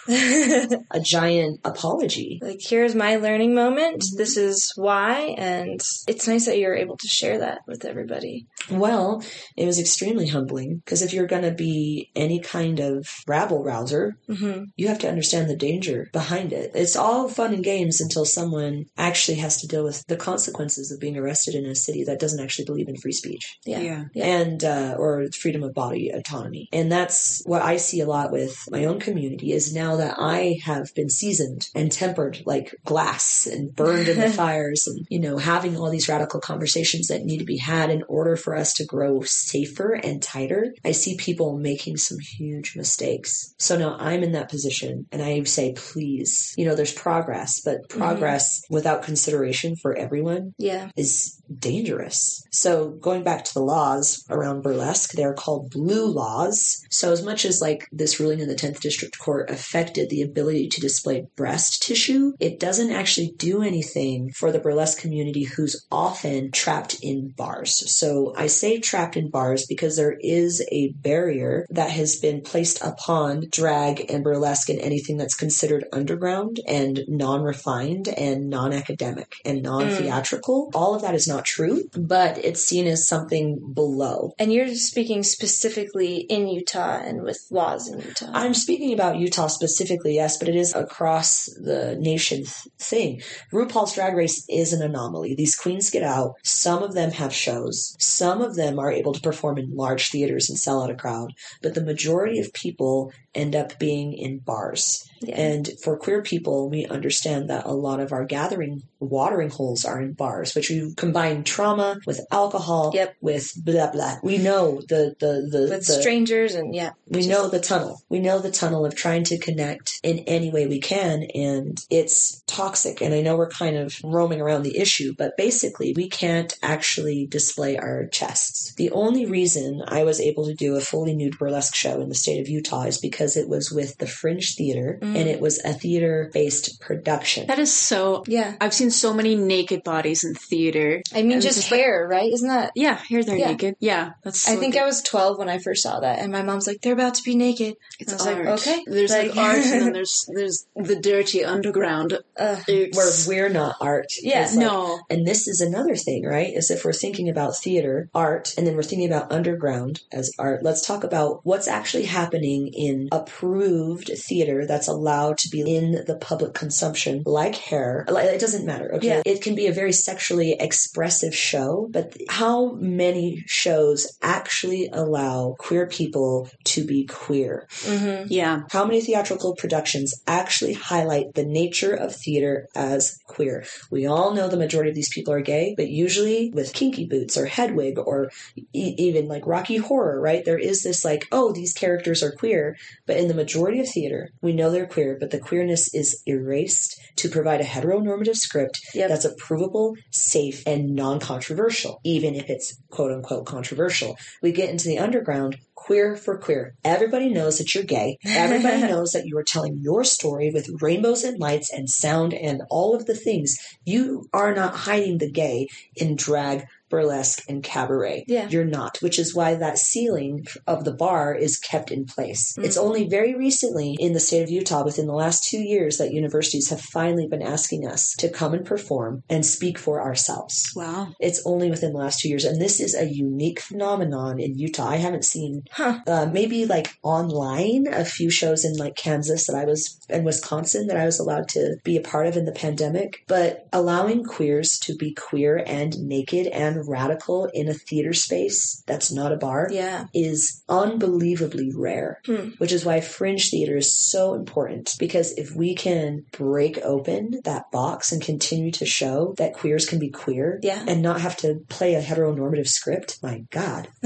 a 0.08 1.00
giant 1.00 1.60
apology. 1.64 2.40
like 2.42 2.58
here's 2.60 2.94
my 2.94 3.16
learning 3.16 3.54
moment 3.54 4.00
Mm-hmm. 4.02 4.16
this 4.18 4.36
is 4.36 4.72
why 4.74 5.34
and 5.38 5.80
it's 6.08 6.26
nice 6.26 6.46
that 6.46 6.58
you're 6.58 6.74
able 6.74 6.96
to 6.96 7.06
share 7.06 7.38
that 7.38 7.60
with 7.68 7.84
everybody 7.84 8.48
Well, 8.70 9.22
it 9.56 9.66
was 9.66 9.78
extremely 9.78 10.28
humbling 10.28 10.82
because 10.84 11.02
if 11.02 11.12
you're 11.12 11.26
going 11.26 11.42
to 11.42 11.52
be 11.52 12.10
any 12.16 12.40
kind 12.40 12.80
of 12.80 13.06
rabble 13.26 13.62
rouser, 13.64 14.16
hmm 14.28 14.64
you 14.76 14.88
have 14.88 14.98
to 15.00 15.08
understand 15.08 15.48
the 15.50 15.56
danger 15.56 16.08
behind 16.12 16.52
it. 16.52 16.70
It's 16.74 16.96
all 16.96 17.28
fun 17.28 17.52
and 17.54 17.62
games 17.64 18.00
until 18.00 18.24
someone 18.24 18.86
actually 18.96 19.38
has 19.38 19.60
to 19.60 19.66
deal 19.66 19.84
with 19.84 20.04
the 20.06 20.16
consequences 20.16 20.90
of 20.90 20.98
being 21.00 21.16
arrested 21.16 21.54
in 21.54 21.66
a 21.66 21.74
city 21.74 22.04
that 22.04 22.18
doesn't 22.20 22.42
actually 22.42 22.64
believe 22.64 22.88
in 22.88 22.96
free 22.96 23.12
speech. 23.12 23.58
yeah 23.66 23.80
Yeah. 23.80 24.04
Yeah. 24.14 24.24
and 24.40 24.64
uh, 24.64 24.94
or 24.98 25.26
freedom 25.40 25.62
of 25.62 25.74
body 25.74 26.10
autonomy 26.10 26.68
and 26.72 26.90
that's 26.90 27.42
what 27.44 27.62
i 27.62 27.76
see 27.76 28.00
a 28.00 28.06
lot 28.06 28.32
with 28.32 28.56
my 28.70 28.84
own 28.84 28.98
community 29.00 29.52
is 29.52 29.74
now 29.74 29.96
that 29.96 30.16
i 30.18 30.58
have 30.64 30.86
been 30.94 31.08
seasoned 31.10 31.68
and 31.74 31.90
tempered 31.90 32.42
like 32.46 32.74
glass 32.84 33.46
and 33.50 33.74
burned 33.74 34.08
in 34.08 34.18
the 34.18 34.30
fires 34.42 34.86
and 34.86 35.06
you 35.10 35.20
know 35.20 35.36
having 35.38 35.76
all 35.76 35.90
these 35.90 36.08
radical 36.08 36.40
conversations 36.40 37.08
that 37.08 37.24
need 37.24 37.38
to 37.38 37.44
be 37.44 37.58
had 37.58 37.90
in 37.90 38.02
order 38.08 38.36
for 38.36 38.51
us 38.56 38.72
to 38.74 38.84
grow 38.84 39.20
safer 39.22 39.92
and 39.92 40.22
tighter 40.22 40.74
i 40.84 40.92
see 40.92 41.16
people 41.16 41.58
making 41.58 41.96
some 41.96 42.18
huge 42.18 42.74
mistakes 42.76 43.54
so 43.58 43.76
now 43.76 43.96
i'm 43.98 44.22
in 44.22 44.32
that 44.32 44.48
position 44.48 45.06
and 45.12 45.22
i 45.22 45.42
say 45.44 45.72
please 45.74 46.54
you 46.56 46.64
know 46.64 46.74
there's 46.74 46.92
progress 46.92 47.60
but 47.60 47.76
mm-hmm. 47.88 47.98
progress 47.98 48.62
without 48.70 49.02
consideration 49.02 49.74
for 49.76 49.96
everyone 49.96 50.52
yeah 50.58 50.90
is 50.96 51.42
dangerous. 51.58 52.46
So 52.50 52.90
going 52.90 53.22
back 53.22 53.44
to 53.44 53.54
the 53.54 53.62
laws 53.62 54.24
around 54.30 54.62
burlesque, 54.62 55.12
they're 55.12 55.34
called 55.34 55.70
blue 55.70 56.06
laws. 56.06 56.84
So 56.90 57.12
as 57.12 57.22
much 57.22 57.44
as 57.44 57.60
like 57.60 57.88
this 57.92 58.20
ruling 58.20 58.40
in 58.40 58.48
the 58.48 58.54
10th 58.54 58.80
district 58.80 59.18
court 59.18 59.50
affected 59.50 60.08
the 60.08 60.22
ability 60.22 60.68
to 60.68 60.80
display 60.80 61.26
breast 61.36 61.82
tissue, 61.82 62.32
it 62.40 62.60
doesn't 62.60 62.90
actually 62.90 63.32
do 63.36 63.62
anything 63.62 64.30
for 64.30 64.52
the 64.52 64.58
burlesque 64.58 65.00
community 65.00 65.44
who's 65.44 65.86
often 65.90 66.50
trapped 66.50 66.96
in 67.02 67.32
bars. 67.36 67.90
So 67.96 68.34
I 68.42 68.46
say 68.46 68.80
trapped 68.80 69.16
in 69.16 69.30
bars 69.30 69.66
because 69.66 69.96
there 69.96 70.16
is 70.20 70.66
a 70.70 70.92
barrier 70.92 71.66
that 71.70 71.90
has 71.90 72.16
been 72.16 72.40
placed 72.42 72.82
upon 72.82 73.48
drag 73.50 74.10
and 74.10 74.24
burlesque 74.24 74.68
and 74.68 74.80
anything 74.80 75.16
that's 75.16 75.34
considered 75.34 75.84
underground 75.92 76.60
and 76.66 77.00
non-refined 77.08 78.08
and 78.08 78.48
non-academic 78.48 79.34
and 79.44 79.58
hmm. 79.58 79.64
non-theatrical. 79.64 80.70
All 80.74 80.94
of 80.94 81.02
that 81.02 81.14
is 81.14 81.28
not 81.28 81.44
true, 81.44 81.84
but 81.96 82.38
it's 82.38 82.64
seen 82.64 82.86
as 82.86 83.06
something 83.06 83.72
below. 83.72 84.34
and 84.38 84.52
you're 84.52 84.74
speaking 84.74 85.22
specifically 85.22 86.16
in 86.18 86.48
utah 86.48 87.00
and 87.00 87.22
with 87.22 87.46
laws 87.50 87.88
in 87.88 88.00
utah 88.00 88.30
I'm 88.32 88.54
speaking 88.54 88.92
about 88.92 89.18
Utah 89.18 89.46
specifically, 89.46 90.14
yes, 90.14 90.38
but 90.38 90.48
it 90.48 90.56
is 90.56 90.74
across 90.74 91.46
the 91.60 91.96
nation 92.00 92.38
th- 92.38 92.66
thing. 92.78 93.22
RuPaul's 93.52 93.94
Drag 93.94 94.14
Race 94.14 94.44
is 94.48 94.72
an 94.72 94.82
anomaly. 94.82 95.34
These 95.34 95.56
queens 95.56 95.90
get 95.90 96.02
out. 96.02 96.34
Some 96.42 96.82
of 96.82 96.94
them 96.94 97.10
have 97.12 97.32
shows. 97.34 97.94
Some 97.98 98.31
of 98.40 98.54
them 98.56 98.78
are 98.78 98.90
able 98.90 99.12
to 99.12 99.20
perform 99.20 99.58
in 99.58 99.74
large 99.76 100.08
theaters 100.10 100.48
and 100.48 100.58
sell 100.58 100.82
out 100.82 100.90
a 100.90 100.94
crowd. 100.94 101.34
But 101.60 101.74
the 101.74 101.82
majority 101.84 102.38
of 102.38 102.52
people 102.54 103.12
end 103.34 103.54
up 103.56 103.78
being 103.78 104.12
in 104.12 104.38
bars. 104.38 105.08
yeah. 105.20 105.40
And 105.40 105.68
for 105.82 105.96
queer 105.96 106.22
people, 106.22 106.68
we 106.70 106.84
understand 106.86 107.48
that 107.50 107.64
a 107.66 107.72
lot 107.72 107.98
of 108.00 108.12
our 108.12 108.24
gathering 108.24 108.82
watering 109.00 109.50
holes 109.50 109.84
are 109.84 110.00
in 110.00 110.12
bars, 110.12 110.54
which 110.54 110.70
you 110.70 110.94
combine 110.96 111.42
trauma 111.42 111.98
with 112.06 112.20
alcohol, 112.30 112.92
Yep. 112.94 113.16
with 113.20 113.52
blah 113.64 113.90
blah. 113.90 114.16
We 114.22 114.38
know 114.38 114.80
the 114.88 115.14
the 115.18 115.48
the, 115.50 115.60
with 115.70 115.86
the 115.86 115.92
strangers 116.00 116.54
and 116.54 116.74
yeah 116.74 116.90
we 117.08 117.20
just- 117.20 117.30
know 117.30 117.48
the 117.48 117.58
tunnel. 117.60 118.00
We 118.08 118.20
know 118.20 118.38
the 118.38 118.50
tunnel 118.50 118.84
of 118.86 118.94
trying 118.94 119.24
to 119.24 119.38
connect 119.38 119.98
in 120.02 120.20
any 120.20 120.50
way 120.50 120.66
we 120.66 120.80
can, 120.80 121.24
and 121.34 121.78
it's 121.90 122.42
toxic. 122.46 123.00
And 123.00 123.14
I 123.14 123.22
know 123.22 123.36
we're 123.36 123.48
kind 123.48 123.76
of 123.76 123.96
roaming 124.04 124.40
around 124.40 124.62
the 124.62 124.78
issue, 124.78 125.14
but 125.16 125.36
basically, 125.36 125.94
we 125.96 126.08
can't 126.08 126.54
actually 126.62 127.26
display 127.26 127.76
our 127.78 128.06
chests. 128.26 128.74
The 128.76 128.90
only 128.90 129.26
reason 129.26 129.82
I 129.86 130.04
was 130.04 130.20
able 130.20 130.46
to 130.46 130.54
do 130.54 130.76
a 130.76 130.80
fully 130.80 131.14
nude 131.14 131.38
burlesque 131.38 131.74
show 131.74 132.00
in 132.00 132.08
the 132.08 132.14
state 132.14 132.40
of 132.40 132.48
Utah 132.48 132.82
is 132.82 132.98
because 132.98 133.36
it 133.36 133.48
was 133.48 133.70
with 133.70 133.98
the 133.98 134.06
Fringe 134.06 134.54
Theater, 134.54 134.98
Mm. 135.02 135.16
and 135.16 135.28
it 135.28 135.40
was 135.40 135.58
a 135.64 135.72
theater 135.72 136.30
based 136.32 136.80
production. 136.80 137.46
That 137.46 137.58
is 137.58 137.72
so. 137.72 138.24
yeah 138.26 138.54
I've 138.60 138.74
seen 138.74 138.90
so 138.90 139.12
many 139.14 139.34
naked 139.34 139.82
bodies 139.84 140.24
in 140.24 140.34
theater. 140.34 141.02
i 141.14 141.22
mean 141.22 141.32
And 141.32 141.42
just 141.42 141.58
it's 141.58 141.68
hair 141.68 142.06
right 142.08 142.30
isn't 142.32 142.48
that 142.48 142.72
Yeah, 142.74 142.98
here 143.08 143.22
they're 143.24 143.36
Yeah. 143.36 143.48
naked. 143.52 143.76
Yeah, 143.80 144.12
that's. 144.22 144.48
I 144.48 144.56
think 144.56 144.74
good. 144.74 144.82
I 144.82 144.86
was 144.86 145.02
12 145.02 145.38
when 145.38 145.48
I 145.48 145.58
first 145.58 145.82
saw 145.82 146.00
that, 146.00 146.18
and 146.18 146.30
my 146.32 146.42
mom's 146.42 146.66
like, 146.66 146.80
"They're 146.82 146.92
about 146.92 147.14
to 147.14 147.22
be 147.22 147.34
naked." 147.34 147.76
It's 147.98 148.12
I 148.12 148.16
was 148.16 148.26
art. 148.26 148.44
like, 148.44 148.54
"Okay." 148.60 148.84
There's 148.86 149.10
like, 149.10 149.34
Like- 149.34 149.46
art, 149.46 149.64
and 149.64 149.80
then 149.82 149.92
there's 149.98 150.28
there's 150.34 150.66
the 150.76 150.96
dirty 150.96 151.44
underground. 151.44 152.18
Ugh. 152.38 152.58
It's, 152.68 152.96
Where 152.96 153.12
we're 153.48 153.52
not 153.52 153.76
art. 153.80 154.12
Yeah, 154.22 154.46
like- 154.46 154.54
no. 154.66 155.00
And 155.10 155.26
this 155.26 155.48
is 155.48 155.60
another 155.60 155.96
thing, 155.96 156.24
right? 156.24 156.52
Is 156.54 156.70
if 156.70 156.84
we're 156.84 156.92
thinking 157.04 157.28
about 157.28 157.56
theater, 157.56 158.08
art 158.14 158.54
and 158.56 158.66
then 158.66 158.76
we're 158.76 158.82
thinking 158.82 159.10
about 159.10 159.32
underground 159.32 160.00
as 160.12 160.32
art, 160.38 160.62
let's 160.62 160.86
talk 160.86 161.04
about 161.04 161.40
what's 161.44 161.68
actually 161.68 162.04
happening 162.04 162.68
in 162.68 163.08
approved 163.12 164.10
theater 164.16 164.66
that's 164.66 164.88
allowed 164.88 165.38
to 165.38 165.48
be 165.48 165.60
in 165.62 166.04
the 166.06 166.16
public 166.20 166.54
consumption, 166.54 167.22
like 167.24 167.54
hair. 167.56 168.04
It 168.08 168.40
doesn't 168.40 168.66
matter. 168.66 168.94
Okay. 168.96 169.06
Yeah. 169.06 169.22
It 169.24 169.42
can 169.42 169.54
be 169.54 169.66
a 169.66 169.72
very 169.72 169.92
sexually 169.92 170.52
expressive 170.58 171.34
show, 171.34 171.88
but 171.90 172.16
how 172.28 172.72
many 172.72 173.42
shows 173.46 174.18
actually 174.22 174.88
allow 174.92 175.56
queer 175.58 175.86
people 175.86 176.50
to 176.64 176.84
be 176.84 177.06
queer? 177.06 177.66
hmm 177.84 178.24
Yeah. 178.26 178.62
How 178.70 178.84
many 178.84 179.00
theatrical 179.00 179.54
productions 179.54 180.14
actually 180.26 180.74
highlight 180.74 181.34
the 181.34 181.44
nature 181.44 181.94
of 181.94 182.14
theater 182.14 182.68
as 182.74 183.18
queer? 183.26 183.64
We 183.90 184.06
all 184.06 184.34
know 184.34 184.48
the 184.48 184.56
majority 184.56 184.90
of 184.90 184.96
these 184.96 185.12
people 185.12 185.32
are 185.32 185.40
gay, 185.40 185.74
but 185.76 185.88
usually 185.88 186.50
with 186.50 186.72
kinky 186.72 187.06
boots 187.06 187.36
or 187.36 187.46
Hedwig 187.46 187.98
or 188.02 188.30
e- 188.56 188.94
even 188.98 189.28
like 189.28 189.46
Rocky 189.46 189.76
Horror, 189.76 190.20
right? 190.20 190.44
There 190.44 190.58
is 190.58 190.82
this 190.82 191.04
like, 191.04 191.26
oh, 191.32 191.52
these 191.52 191.72
characters 191.72 192.22
are 192.22 192.32
queer, 192.32 192.76
but 193.06 193.16
in 193.16 193.28
the 193.28 193.34
majority 193.34 193.80
of 193.80 193.88
theater, 193.88 194.30
we 194.40 194.52
know 194.52 194.70
they're 194.70 194.86
queer, 194.86 195.16
but 195.18 195.30
the 195.30 195.38
queerness 195.38 195.92
is 195.94 196.22
erased 196.26 197.00
to 197.16 197.28
provide 197.28 197.60
a 197.60 197.64
heteronormative 197.64 198.36
script 198.36 198.80
Yep. 198.94 199.08
that's 199.08 199.26
approvable, 199.26 199.96
safe, 200.10 200.62
and 200.66 200.94
non 200.94 201.20
controversial, 201.20 202.00
even 202.04 202.34
if 202.34 202.48
it's 202.50 202.78
quote 202.90 203.12
unquote 203.12 203.46
controversial. 203.46 204.16
We 204.42 204.52
get 204.52 204.70
into 204.70 204.88
the 204.88 204.98
underground, 204.98 205.58
queer 205.74 206.16
for 206.16 206.38
queer. 206.38 206.74
Everybody 206.84 207.28
knows 207.28 207.58
that 207.58 207.74
you're 207.74 207.84
gay. 207.84 208.18
Everybody 208.24 208.82
knows 208.92 209.10
that 209.12 209.26
you 209.26 209.36
are 209.38 209.42
telling 209.44 209.78
your 209.80 210.04
story 210.04 210.50
with 210.52 210.68
rainbows 210.80 211.24
and 211.24 211.38
lights 211.40 211.72
and 211.72 211.88
sound 211.90 212.34
and 212.34 212.62
all 212.70 212.94
of 212.94 213.06
the 213.06 213.16
things. 213.16 213.56
You 213.84 214.28
are 214.32 214.54
not 214.54 214.74
hiding 214.74 215.18
the 215.18 215.30
gay 215.30 215.68
in 215.96 216.16
drag. 216.16 216.64
Burlesque 216.92 217.42
and 217.48 217.64
cabaret. 217.64 218.26
Yeah. 218.28 218.48
You're 218.50 218.66
not, 218.66 218.98
which 219.00 219.18
is 219.18 219.34
why 219.34 219.54
that 219.54 219.78
ceiling 219.78 220.44
of 220.66 220.84
the 220.84 220.92
bar 220.92 221.34
is 221.34 221.58
kept 221.58 221.90
in 221.90 222.04
place. 222.04 222.54
Mm. 222.58 222.64
It's 222.64 222.76
only 222.76 223.08
very 223.08 223.34
recently 223.34 223.96
in 223.98 224.12
the 224.12 224.20
state 224.20 224.42
of 224.42 224.50
Utah, 224.50 224.84
within 224.84 225.06
the 225.06 225.14
last 225.14 225.42
two 225.42 225.60
years, 225.60 225.96
that 225.96 226.12
universities 226.12 226.68
have 226.68 226.82
finally 226.82 227.26
been 227.26 227.40
asking 227.40 227.86
us 227.86 228.12
to 228.18 228.28
come 228.28 228.52
and 228.52 228.66
perform 228.66 229.22
and 229.30 229.44
speak 229.46 229.78
for 229.78 230.02
ourselves. 230.02 230.70
Wow. 230.76 231.14
It's 231.18 231.42
only 231.46 231.70
within 231.70 231.94
the 231.94 231.98
last 231.98 232.20
two 232.20 232.28
years, 232.28 232.44
and 232.44 232.60
this 232.60 232.78
is 232.78 232.94
a 232.94 233.06
unique 233.08 233.60
phenomenon 233.60 234.38
in 234.38 234.58
Utah. 234.58 234.88
I 234.88 234.96
haven't 234.96 235.24
seen 235.24 235.62
Huh. 235.70 236.00
uh, 236.06 236.26
maybe 236.30 236.66
like 236.66 236.98
online 237.02 237.86
a 237.90 238.04
few 238.04 238.28
shows 238.28 238.66
in 238.66 238.76
like 238.76 238.96
Kansas 238.96 239.46
that 239.46 239.56
I 239.56 239.64
was 239.64 239.98
in 240.10 240.24
Wisconsin 240.24 240.88
that 240.88 240.98
I 240.98 241.06
was 241.06 241.18
allowed 241.18 241.48
to 241.50 241.76
be 241.84 241.96
a 241.96 242.02
part 242.02 242.26
of 242.26 242.36
in 242.36 242.44
the 242.44 242.52
pandemic, 242.52 243.24
but 243.28 243.66
allowing 243.72 244.24
queers 244.24 244.78
to 244.82 244.94
be 244.94 245.14
queer 245.14 245.64
and 245.66 245.98
naked 246.00 246.48
and 246.48 246.81
radical 246.86 247.48
in 247.52 247.68
a 247.68 247.74
theater 247.74 248.12
space 248.12 248.82
that's 248.86 249.12
not 249.12 249.32
a 249.32 249.36
bar 249.36 249.68
Yeah. 249.70 250.06
is 250.14 250.62
unbelievably 250.68 251.72
rare, 251.74 252.20
Hmm. 252.26 252.50
which 252.58 252.72
is 252.72 252.84
why 252.84 253.00
fringe 253.00 253.50
theater 253.50 253.76
is 253.76 253.94
so 253.94 254.34
important. 254.34 254.94
Because 254.98 255.32
if 255.36 255.54
we 255.54 255.74
can 255.74 256.24
break 256.32 256.78
open 256.82 257.40
that 257.44 257.70
box 257.70 258.12
and 258.12 258.20
continue 258.22 258.70
to 258.72 258.86
show 258.86 259.34
that 259.38 259.54
queers 259.54 259.86
can 259.86 259.98
be 259.98 260.10
queer 260.10 260.58
Yeah. 260.62 260.84
and 260.86 261.02
not 261.02 261.20
have 261.20 261.36
to 261.38 261.60
play 261.68 261.94
a 261.94 262.02
heteronormative 262.02 262.68
script, 262.68 263.18
my 263.22 263.44
God, 263.50 263.88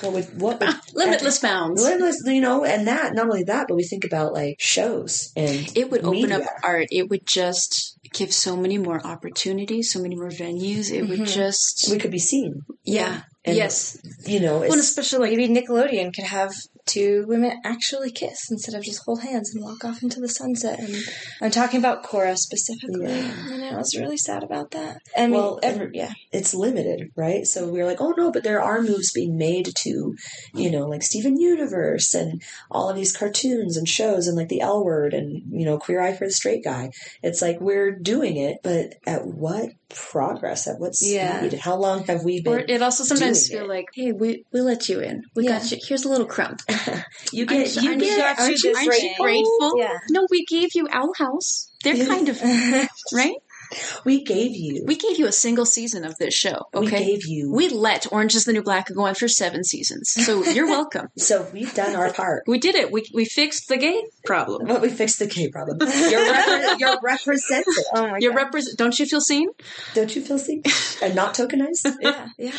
what 0.00 0.12
would 0.12 0.40
what 0.40 0.60
would 0.60 0.74
Limitless 0.94 1.38
bounds. 1.38 1.82
Limitless, 1.82 2.22
you 2.26 2.40
know, 2.40 2.64
and 2.64 2.86
that 2.86 3.14
not 3.14 3.26
only 3.26 3.44
that, 3.44 3.66
but 3.68 3.74
we 3.76 3.84
think 3.84 4.04
about 4.04 4.32
like 4.32 4.56
shows 4.58 5.32
and 5.36 5.70
It 5.76 5.90
would 5.90 6.04
open 6.04 6.32
up 6.32 6.42
art. 6.62 6.88
It 6.90 7.08
would 7.08 7.26
just 7.26 7.98
give 8.12 8.32
so 8.32 8.56
many 8.56 8.78
more 8.78 9.04
opportunities, 9.06 9.92
so 9.92 10.00
many 10.00 10.14
more 10.16 10.28
venues. 10.30 10.90
It 10.90 11.02
would 11.08 11.20
Mhm. 11.20 11.34
just, 11.34 11.88
we 11.90 11.98
could 11.98 12.10
be 12.10 12.18
seen. 12.18 12.64
yeah. 12.84 13.22
And, 13.44 13.56
yes. 13.56 13.98
you 14.24 14.38
know, 14.38 14.60
Well, 14.60 14.78
especially 14.78 15.34
maybe 15.34 15.48
Nickelodeon 15.52 16.14
could 16.14 16.24
have 16.24 16.54
two 16.86 17.24
women 17.28 17.60
actually 17.64 18.10
kiss 18.10 18.38
instead 18.50 18.74
of 18.74 18.82
just 18.84 19.02
hold 19.04 19.22
hands 19.22 19.54
and 19.54 19.62
walk 19.64 19.84
off 19.84 20.02
into 20.02 20.20
the 20.20 20.28
sunset. 20.28 20.78
And 20.80 20.94
I'm 21.40 21.50
talking 21.50 21.78
about 21.78 22.04
Korra 22.04 22.36
specifically, 22.36 23.06
Yeah. 23.12 23.52
and 23.52 23.64
I 23.64 23.76
was 23.76 23.96
really 23.98 24.16
sad 24.16 24.42
about 24.42 24.72
that. 24.72 24.98
I 25.16 25.22
mean, 25.26 25.32
Well, 25.32 25.60
ever, 25.62 25.84
and- 25.84 25.94
yeah, 25.94 26.12
it's 26.32 26.54
limited, 26.54 27.10
right? 27.16 27.46
So 27.46 27.68
we're 27.68 27.86
like, 27.86 28.00
oh 28.00 28.14
no, 28.16 28.32
but 28.32 28.42
there 28.44 28.60
are 28.60 28.82
moves 28.82 29.12
being 29.12 29.36
made 29.36 29.68
to, 29.82 30.14
you 30.54 30.70
know, 30.70 30.86
like 30.86 31.02
Steven 31.02 31.38
Universe 31.40 32.14
and 32.14 32.42
all 32.70 32.88
of 32.90 32.96
these 32.96 33.16
cartoons 33.16 33.76
and 33.76 33.88
shows 33.88 34.26
and 34.26 34.36
like 34.36 34.48
the 34.48 34.60
L 34.60 34.84
Word 34.84 35.14
and 35.14 35.42
you 35.50 35.64
know, 35.64 35.78
Queer 35.78 36.00
Eye 36.00 36.14
for 36.14 36.26
the 36.26 36.32
Straight 36.32 36.64
Guy. 36.64 36.90
It's 37.22 37.40
like 37.42 37.60
we're 37.60 37.92
doing 37.92 38.36
it, 38.36 38.58
but 38.62 38.94
at 39.06 39.26
what 39.26 39.70
progress? 39.94 40.66
At 40.66 40.78
what 40.78 40.94
speed? 40.94 41.14
Yeah. 41.14 41.56
How 41.60 41.76
long 41.76 42.04
have 42.04 42.24
we 42.24 42.40
been? 42.40 42.52
Or 42.52 42.58
it 42.58 42.82
also 42.82 43.04
sometimes 43.04 43.48
doing 43.48 43.60
feel 43.62 43.70
it. 43.70 43.74
like, 43.74 43.86
hey, 43.94 44.12
we 44.12 44.44
we 44.52 44.60
let 44.60 44.88
you 44.88 45.00
in. 45.00 45.22
We 45.34 45.44
Yeah. 45.44 45.58
got 45.58 45.70
you. 45.70 45.78
Here's 45.86 46.04
a 46.04 46.08
little 46.08 46.26
crumb. 46.26 46.56
you 47.32 47.46
Aren't 47.48 47.50
get, 47.50 47.76
you- 47.76 47.82
you 47.82 47.88
aren't 47.90 48.00
get, 48.00 48.10
you- 48.10 48.16
got 48.18 48.38
you 48.38 48.44
aren't 48.44 48.62
you 48.64 48.88
grateful? 48.88 49.24
grateful? 49.24 49.72
Yeah. 49.78 49.98
No, 50.10 50.26
we 50.30 50.44
gave 50.46 50.70
you 50.74 50.88
Owl 50.90 51.12
House. 51.18 51.68
They're 51.84 52.06
kind 52.06 52.28
of 52.28 52.40
right. 53.12 53.34
We 54.04 54.22
gave 54.24 54.52
you. 54.54 54.84
We 54.86 54.96
gave 54.96 55.18
you 55.18 55.26
a 55.26 55.32
single 55.32 55.66
season 55.66 56.04
of 56.04 56.16
this 56.18 56.34
show. 56.34 56.66
Okay. 56.74 56.80
we 56.80 56.90
gave 56.90 57.26
you. 57.26 57.52
We 57.52 57.68
let 57.68 58.10
Orange 58.12 58.34
is 58.34 58.44
the 58.44 58.52
New 58.52 58.62
Black 58.62 58.92
go 58.92 59.02
on 59.06 59.14
for 59.14 59.28
seven 59.28 59.64
seasons. 59.64 60.10
So 60.10 60.44
you're 60.44 60.66
welcome. 60.78 61.08
so 61.16 61.46
we've 61.52 61.74
done 61.74 61.94
our 61.96 62.12
part. 62.12 62.44
We 62.46 62.58
did 62.58 62.74
it. 62.74 62.90
We 62.92 63.04
we 63.14 63.24
fixed 63.24 63.68
the 63.68 63.76
gay 63.76 64.02
problem. 64.24 64.66
But 64.66 64.80
we 64.82 64.88
fixed 64.88 65.18
the 65.18 65.26
gay 65.26 65.48
problem. 65.48 65.78
You're, 66.12 66.20
repre- 66.20 66.78
you're 66.78 66.98
represented. 67.02 67.74
Oh 67.94 68.08
my 68.08 68.18
You're 68.20 68.32
god. 68.32 68.44
represent. 68.44 68.78
Don't 68.78 68.98
you 68.98 69.06
feel 69.06 69.20
seen? 69.20 69.48
Don't 69.94 70.14
you 70.14 70.22
feel 70.22 70.38
seen 70.38 70.62
and 71.02 71.14
not 71.14 71.34
tokenized? 71.34 71.94
yeah, 72.00 72.28
yeah. 72.38 72.52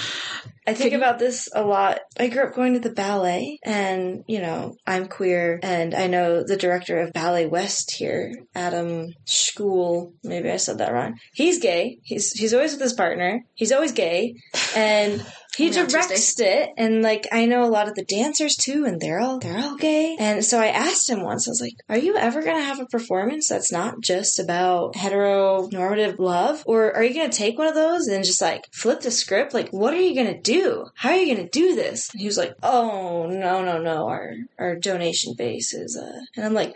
I 0.66 0.74
think 0.74 0.94
about 0.94 1.20
this 1.20 1.50
a 1.54 1.64
lot. 1.64 2.00
I 2.18 2.30
grew 2.30 2.44
up 2.44 2.56
going 2.56 2.74
to 2.74 2.80
the 2.80 2.94
ballet, 2.94 3.60
and 3.64 4.24
you 4.28 4.42
know, 4.42 4.76
I'm 4.88 5.08
queer, 5.08 5.60
and 5.62 5.94
I 5.94 6.08
know 6.08 6.44
the 6.44 6.58
director 6.58 7.00
of 7.00 7.14
Ballet 7.14 7.46
West 7.46 7.96
here, 7.96 8.34
Adam 8.56 9.14
Sklute. 9.26 10.14
Maybe 10.24 10.50
I 10.50 10.58
said 10.58 10.78
that 10.78 10.94
wrong. 10.94 11.18
He's 11.34 11.60
gay. 11.60 12.00
He's 12.04 12.32
he's 12.32 12.54
always 12.54 12.74
with 12.74 12.82
his 12.82 12.94
partner. 12.94 13.44
He's 13.56 13.72
always 13.72 13.92
gay, 13.92 14.36
and 14.76 15.26
he 15.56 15.70
directs 15.70 16.40
it. 16.40 16.70
And 16.78 17.02
like, 17.02 17.28
I 17.32 17.46
know 17.46 17.64
a 17.64 17.70
lot 17.70 17.88
of 17.88 17.96
the 17.96 18.06
dancers 18.06 18.56
too, 18.56 18.86
and 18.86 19.00
they're 19.00 19.20
all 19.20 19.40
they're 19.40 19.58
all 19.58 19.76
gay. 19.76 20.16
And 20.20 20.44
so 20.44 20.60
I 20.60 20.68
asked 20.68 21.10
him 21.10 21.24
once. 21.24 21.48
I 21.48 21.52
was 21.52 21.62
like, 21.62 21.76
"Are 21.90 21.98
you 21.98 22.16
ever 22.16 22.42
gonna 22.42 22.64
have 22.64 22.80
a 22.80 22.86
performance 22.86 23.50
that's 23.50 23.72
not 23.72 24.02
just 24.02 24.40
about 24.40 24.96
heteronormative 24.96 26.20
love, 26.20 26.64
or 26.66 26.96
are 26.96 27.04
you 27.04 27.14
gonna 27.14 27.30
take 27.30 27.58
one 27.58 27.68
of 27.68 27.76
those 27.76 28.08
and 28.08 28.24
just 28.24 28.42
like 28.42 28.66
flip 28.74 29.02
the 29.02 29.12
script? 29.12 29.54
Like, 29.54 29.70
what 29.70 29.94
are 29.94 30.02
you 30.02 30.16
gonna 30.16 30.40
do? 30.40 30.86
How 30.96 31.10
are 31.10 31.18
you 31.18 31.36
gonna 31.36 31.50
do 31.50 31.76
this?" 31.76 32.10
And 32.12 32.22
he 32.22 32.28
was 32.28 32.38
like, 32.38 32.54
"Oh 32.64 33.28
no, 33.28 33.64
no, 33.64 33.80
no. 33.80 34.08
Our 34.08 34.34
our 34.58 34.76
donation 34.76 35.34
base 35.38 35.74
is," 35.74 35.98
uh, 35.98 36.20
and 36.36 36.46
I'm 36.46 36.54
like. 36.54 36.76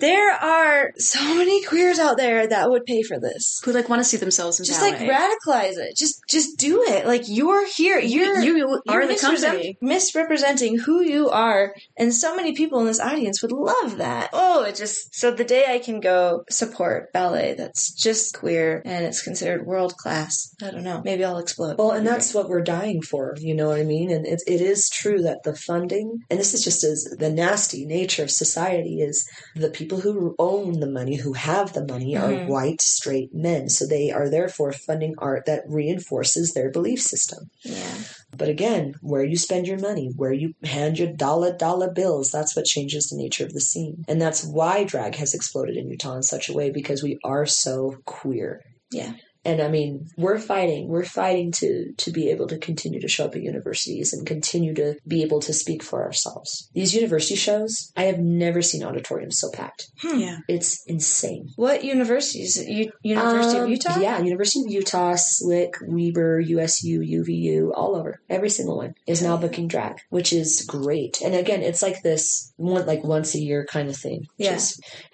There 0.00 0.32
are 0.32 0.92
so 0.96 1.34
many 1.34 1.64
queers 1.64 1.98
out 1.98 2.16
there 2.16 2.46
that 2.46 2.70
would 2.70 2.84
pay 2.84 3.02
for 3.02 3.18
this. 3.18 3.60
Who 3.64 3.72
like 3.72 3.88
want 3.88 4.00
to 4.00 4.04
see 4.04 4.16
themselves 4.16 4.58
in 4.60 4.66
Just 4.66 4.80
ballet. 4.80 4.92
like 4.92 5.10
radicalize 5.10 5.76
it. 5.78 5.96
Just 5.96 6.20
just 6.28 6.58
do 6.58 6.82
it. 6.82 7.06
Like 7.06 7.22
you're 7.26 7.66
here. 7.66 7.98
You're 7.98 8.38
you, 8.40 8.56
you 8.56 8.68
are 8.88 9.00
you're 9.00 9.02
the 9.06 9.12
misrepresent- 9.14 9.52
company. 9.52 9.78
misrepresenting 9.80 10.78
who 10.78 11.02
you 11.02 11.28
are, 11.30 11.74
and 11.96 12.14
so 12.14 12.34
many 12.36 12.52
people 12.54 12.80
in 12.80 12.86
this 12.86 13.00
audience 13.00 13.42
would 13.42 13.52
love 13.52 13.98
that. 13.98 14.30
Oh, 14.32 14.62
it 14.64 14.76
just 14.76 15.14
so 15.14 15.30
the 15.30 15.44
day 15.44 15.64
I 15.68 15.78
can 15.78 16.00
go 16.00 16.44
support 16.50 17.12
ballet 17.12 17.54
that's 17.54 17.92
just 17.92 18.34
queer 18.38 18.82
and 18.84 19.04
it's 19.04 19.22
considered 19.22 19.66
world 19.66 19.96
class. 19.96 20.54
I 20.62 20.70
don't 20.70 20.84
know. 20.84 21.02
Maybe 21.04 21.24
I'll 21.24 21.38
explode. 21.38 21.76
Well, 21.78 21.92
and 21.92 22.06
that's 22.06 22.34
what 22.34 22.48
we're 22.48 22.62
dying 22.62 23.02
for. 23.02 23.34
You 23.38 23.54
know 23.54 23.68
what 23.68 23.78
I 23.80 23.84
mean? 23.84 24.10
And 24.10 24.26
it's, 24.26 24.44
it 24.46 24.60
is 24.60 24.88
true 24.88 25.22
that 25.22 25.42
the 25.44 25.54
funding, 25.54 26.18
and 26.30 26.38
this 26.38 26.54
is 26.54 26.62
just 26.62 26.84
as 26.84 27.04
the 27.18 27.30
nasty 27.30 27.84
nature 27.86 28.22
of 28.22 28.30
society 28.30 29.00
is 29.00 29.28
the 29.54 29.70
people 29.88 30.00
who 30.00 30.34
own 30.38 30.80
the 30.80 30.90
money, 30.90 31.16
who 31.16 31.32
have 31.32 31.72
the 31.72 31.86
money, 31.86 32.14
are 32.16 32.32
Mhm. 32.32 32.46
white, 32.46 32.80
straight 32.82 33.34
men. 33.34 33.68
So 33.70 33.86
they 33.86 34.10
are 34.10 34.28
therefore 34.28 34.72
funding 34.72 35.14
art 35.18 35.46
that 35.46 35.64
reinforces 35.66 36.52
their 36.52 36.70
belief 36.70 37.00
system. 37.00 37.50
yeah. 37.62 37.94
But 38.36 38.48
again, 38.48 38.94
where 39.00 39.24
you 39.24 39.36
spend 39.36 39.66
your 39.66 39.78
money, 39.78 40.10
where 40.14 40.32
you 40.32 40.52
hand 40.62 40.98
your 40.98 41.08
dollar 41.12 41.52
dollar 41.56 41.90
bills, 41.90 42.30
that's 42.30 42.54
what 42.54 42.66
changes 42.66 43.08
the 43.08 43.16
nature 43.16 43.44
of 43.44 43.52
the 43.54 43.60
scene. 43.60 44.04
And 44.06 44.20
that's 44.20 44.44
why 44.44 44.84
drag 44.84 45.14
has 45.16 45.32
exploded 45.34 45.76
in 45.76 45.88
Utah 45.88 46.16
in 46.16 46.22
such 46.22 46.48
a 46.48 46.52
way 46.52 46.70
because 46.70 47.02
we 47.02 47.18
are 47.24 47.46
so 47.46 47.96
queer. 48.04 48.60
Yeah. 48.90 49.14
And 49.48 49.60
I 49.62 49.68
mean, 49.68 49.92
we're 50.24 50.38
fighting. 50.38 50.82
We're 50.88 51.04
fighting 51.22 51.52
to 51.60 51.92
to 52.02 52.10
be 52.10 52.24
able 52.30 52.46
to 52.48 52.58
continue 52.68 53.00
to 53.00 53.08
show 53.14 53.24
up 53.26 53.34
at 53.36 53.42
universities 53.42 54.12
and 54.12 54.26
continue 54.34 54.74
to 54.74 54.88
be 55.06 55.22
able 55.26 55.40
to 55.40 55.52
speak 55.62 55.82
for 55.82 55.98
ourselves. 56.04 56.68
These 56.74 56.92
university 56.94 57.34
shows, 57.46 57.72
I 57.96 58.04
have 58.10 58.18
never 58.18 58.60
seen 58.62 58.82
auditoriums 58.84 59.38
so 59.42 59.48
packed. 59.50 59.82
Hmm. 60.02 60.18
Yeah. 60.18 60.36
It's 60.48 60.70
insane. 60.86 61.48
What 61.56 61.82
universities? 61.94 62.52
U- 62.82 62.92
University 63.02 63.58
Um, 63.58 63.64
of 63.64 63.70
Utah. 63.70 63.98
Yeah, 64.06 64.18
University 64.32 64.60
of 64.66 64.70
Utah, 64.80 65.14
SLCC, 65.14 65.70
Weber, 65.96 66.40
USU, 66.40 67.00
UVU, 67.00 67.70
all 67.74 67.96
over. 67.96 68.20
Every 68.28 68.50
single 68.50 68.76
one 68.76 68.92
is 69.06 69.22
now 69.22 69.36
booking 69.38 69.68
drag, 69.68 69.94
which 70.10 70.30
is 70.32 70.50
great. 70.76 71.20
And 71.24 71.34
again, 71.34 71.62
it's 71.62 71.82
like 71.82 72.02
this 72.02 72.52
one, 72.56 72.84
like 72.86 73.02
once 73.16 73.34
a 73.34 73.40
year 73.48 73.64
kind 73.76 73.88
of 73.88 73.96
thing. 73.96 74.20
which 74.36 74.46
Yeah. 74.48 74.58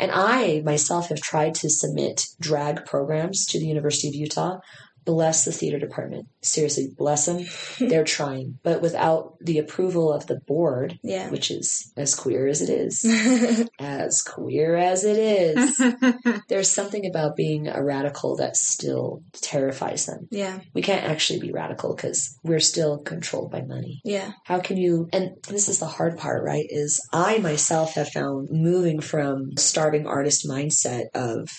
and 0.03 0.11
I 0.13 0.63
myself 0.65 1.09
have 1.11 1.21
tried 1.21 1.55
to 1.57 1.71
submit 1.71 2.17
drag 2.41 2.85
programs 2.85 3.47
to 3.51 3.59
the 3.61 3.67
University 3.67 4.09
of 4.09 4.15
Utah. 4.15 4.24
Bless 5.07 5.45
the 5.45 5.53
theater 5.53 5.79
department. 5.79 6.27
Seriously, 6.41 6.89
bless 6.97 7.27
them. 7.27 7.45
They're 7.79 8.05
trying, 8.05 8.59
but 8.63 8.81
without 8.81 9.35
the 9.39 9.59
approval 9.59 10.11
of 10.11 10.27
the 10.27 10.41
board, 10.47 10.99
Yeah. 11.03 11.29
which 11.29 11.51
is 11.51 11.93
as 11.95 12.15
queer 12.15 12.47
as 12.47 12.63
it 12.63 12.71
is, 12.71 13.05
as 13.79 14.23
queer 14.23 14.77
as 14.77 15.05
it 15.05 15.19
is, 15.19 15.83
there's 16.49 16.71
something 16.71 17.05
about 17.05 17.37
being 17.37 17.69
a 17.69 17.85
radical 17.85 18.37
that 18.37 18.57
still 18.57 19.23
terrifies 19.35 20.07
them. 20.07 20.27
yeah. 20.31 20.61
We 20.73 20.81
can't 20.81 21.05
actually 21.05 21.41
be 21.41 21.53
radical 21.53 21.95
because 21.95 22.39
we're 22.43 22.59
still 22.61 22.97
controlled 22.99 23.51
by 23.51 23.61
money. 23.61 24.01
Yeah. 24.05 24.33
How 24.45 24.61
can 24.61 24.79
you, 24.79 25.11
and 25.13 25.33
this 25.49 25.69
is 25.69 25.81
the 25.81 25.87
hard 25.87 26.17
part, 26.17 26.43
right? 26.43 26.65
Is 26.71 27.07
I 27.13 27.37
myself 27.39 27.93
have 27.97 28.09
found 28.09 28.49
moving 28.51 29.01
from 29.01 29.51
starving 29.59 30.07
artist 30.07 30.49
mindset 30.49 31.05
of 31.15 31.51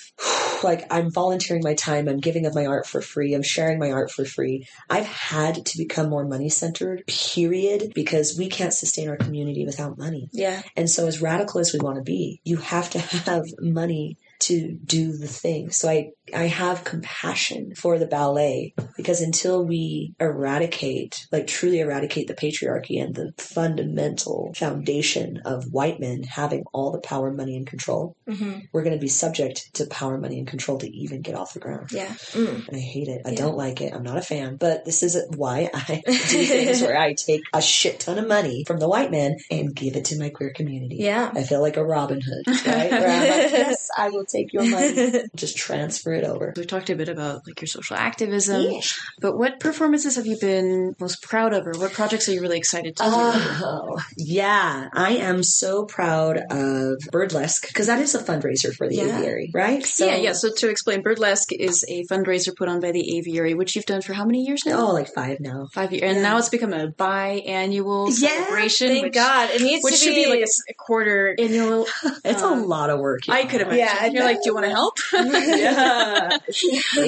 like, 0.63 0.85
I'm 0.91 1.11
volunteering 1.11 1.61
my 1.63 1.73
time, 1.73 2.07
I'm 2.07 2.19
giving 2.19 2.45
of 2.45 2.55
my 2.55 2.65
art 2.65 2.87
for 2.87 3.01
free, 3.01 3.33
I'm 3.33 3.43
sharing 3.43 3.79
my 3.79 3.91
art 3.91 4.11
for 4.11 4.25
free. 4.25 4.67
I've 4.89 5.05
had 5.05 5.65
to 5.65 5.77
become 5.77 6.09
more 6.09 6.25
money 6.25 6.49
centered, 6.49 7.03
period, 7.07 7.93
because 7.93 8.37
we 8.37 8.49
can't 8.49 8.73
sustain 8.73 9.09
our 9.09 9.17
community 9.17 9.65
without 9.65 9.97
money. 9.97 10.29
Yeah. 10.31 10.61
And 10.75 10.89
so, 10.89 11.07
as 11.07 11.21
radical 11.21 11.59
as 11.59 11.73
we 11.73 11.79
want 11.79 11.97
to 11.97 12.03
be, 12.03 12.41
you 12.43 12.57
have 12.57 12.89
to 12.91 12.99
have 12.99 13.45
money 13.59 14.17
to 14.41 14.77
do 14.85 15.11
the 15.13 15.27
thing. 15.27 15.71
So 15.71 15.89
I, 15.89 16.09
I 16.35 16.47
have 16.47 16.83
compassion 16.83 17.73
for 17.75 17.97
the 17.99 18.05
ballet 18.07 18.73
because 18.97 19.21
until 19.21 19.65
we 19.65 20.13
eradicate, 20.19 21.25
like 21.31 21.47
truly 21.47 21.79
eradicate 21.79 22.27
the 22.27 22.33
patriarchy 22.35 23.01
and 23.01 23.15
the 23.15 23.31
fundamental 23.37 24.53
foundation 24.55 25.41
of 25.45 25.71
white 25.71 25.99
men 25.99 26.23
having 26.23 26.63
all 26.73 26.91
the 26.91 26.99
power, 26.99 27.31
money, 27.31 27.55
and 27.55 27.67
control, 27.67 28.15
hmm 28.27 28.59
we're 28.73 28.83
going 28.83 28.95
to 28.95 29.01
be 29.01 29.07
subject 29.07 29.73
to 29.75 29.85
power, 29.87 30.17
money, 30.17 30.37
and 30.39 30.47
control 30.47 30.77
to 30.77 30.89
even 30.89 31.21
get 31.21 31.35
off 31.35 31.53
the 31.53 31.59
ground. 31.59 31.89
Yeah. 31.91 32.07
Mm. 32.33 32.67
And 32.67 32.75
I 32.75 32.79
hate 32.79 33.07
it. 33.07 33.21
I 33.25 33.29
Yeah. 33.31 33.35
don't 33.37 33.57
like 33.57 33.79
it. 33.81 33.93
I'm 33.93 34.03
not 34.03 34.17
a 34.17 34.21
fan. 34.21 34.57
But 34.57 34.85
this 34.85 35.01
is 35.03 35.17
why 35.35 35.69
I 35.73 36.01
do 36.05 36.11
things 36.45 36.81
where 36.81 36.97
I 36.97 37.13
take 37.13 37.41
a 37.53 37.61
shit 37.61 37.99
ton 38.01 38.17
of 38.17 38.27
money 38.27 38.63
from 38.67 38.79
the 38.79 38.89
white 38.89 39.11
men 39.11 39.37
and 39.51 39.73
give 39.75 39.95
it 39.95 40.05
to 40.05 40.19
my 40.19 40.29
queer 40.29 40.51
community. 40.53 40.97
Yeah. 40.99 41.31
I 41.33 41.43
feel 41.43 41.61
like 41.61 41.77
a 41.77 41.85
Robin 41.85 42.21
Hood, 42.21 42.47
right? 42.65 42.91
Where 42.91 43.07
I'm 43.07 43.29
like, 43.43 43.51
yes, 43.51 43.87
I 43.97 44.09
will 44.09 44.24
take 44.31 44.53
your 44.53 44.63
money. 44.69 45.23
Just 45.35 45.57
transfer 45.57 46.13
it 46.13 46.23
over. 46.23 46.53
We 46.55 46.65
talked 46.65 46.89
a 46.89 46.95
bit 46.95 47.09
about 47.09 47.41
like 47.47 47.61
your 47.61 47.67
social 47.67 47.95
activism, 47.97 48.61
Yeesh. 48.63 48.93
but 49.21 49.37
what 49.37 49.59
performances 49.59 50.15
have 50.15 50.25
you 50.25 50.37
been 50.39 50.93
most 50.99 51.21
proud 51.23 51.53
of, 51.53 51.65
or 51.67 51.73
what 51.79 51.93
projects 51.93 52.27
are 52.29 52.33
you 52.33 52.41
really 52.41 52.57
excited 52.57 52.95
to 52.97 53.03
do? 53.03 53.09
Oh, 53.11 53.99
yeah. 54.17 54.89
I 54.93 55.11
am 55.17 55.43
so 55.43 55.85
proud 55.85 56.37
of 56.49 56.97
Birdlesque 57.11 57.67
because 57.67 57.87
that 57.87 57.99
is 57.99 58.15
a 58.15 58.19
fundraiser 58.23 58.73
for 58.75 58.87
the 58.87 58.95
Yeah. 58.95 59.17
aviary, 59.19 59.51
right? 59.53 59.85
So, 59.85 60.05
yeah, 60.05 60.15
yeah. 60.17 60.33
So 60.33 60.49
to 60.57 60.69
explain, 60.69 61.03
Birdlesque 61.03 61.51
is 61.51 61.85
a 61.89 62.03
fundraiser 62.11 62.55
put 62.55 62.67
on 62.69 62.79
by 62.79 62.91
the 62.91 63.17
Aviary, 63.17 63.53
which 63.53 63.75
you've 63.75 63.85
done 63.85 64.01
for 64.01 64.13
how 64.13 64.25
many 64.25 64.43
years 64.43 64.61
now? 64.65 64.87
Oh, 64.87 64.93
like 64.93 65.13
five 65.13 65.37
now. 65.39 65.67
Five 65.73 65.91
years, 65.91 66.03
and 66.03 66.17
Yeah. 66.17 66.21
now 66.23 66.37
it's 66.37 66.49
become 66.49 66.73
a 66.73 66.87
biannual 66.87 68.09
Yeah, 68.17 68.29
celebration, 68.29 68.87
Thank 68.89 69.03
which, 69.03 69.13
God. 69.13 69.49
It 69.51 69.61
needs 69.61 69.83
which 69.83 69.95
to 69.99 69.99
should 70.05 70.15
be, 70.15 70.25
be 70.25 70.29
like 70.29 70.43
a 70.43 70.73
quarter 70.85 71.35
annual. 71.39 71.87
It's 72.23 72.41
Um, 72.41 72.63
a 72.63 72.65
lot 72.65 72.89
of 72.89 72.99
work. 72.99 73.21
I 73.29 73.45
could 73.45 73.61
imagine. 73.61 73.79
Yeah, 73.79 73.97
I 73.99 74.09
You're 74.15 74.23
like, 74.25 74.37
do 74.37 74.49
you 74.49 74.53
want 74.55 74.65
to 74.65 74.71
help? 74.71 74.97
Yeah. 75.13 76.37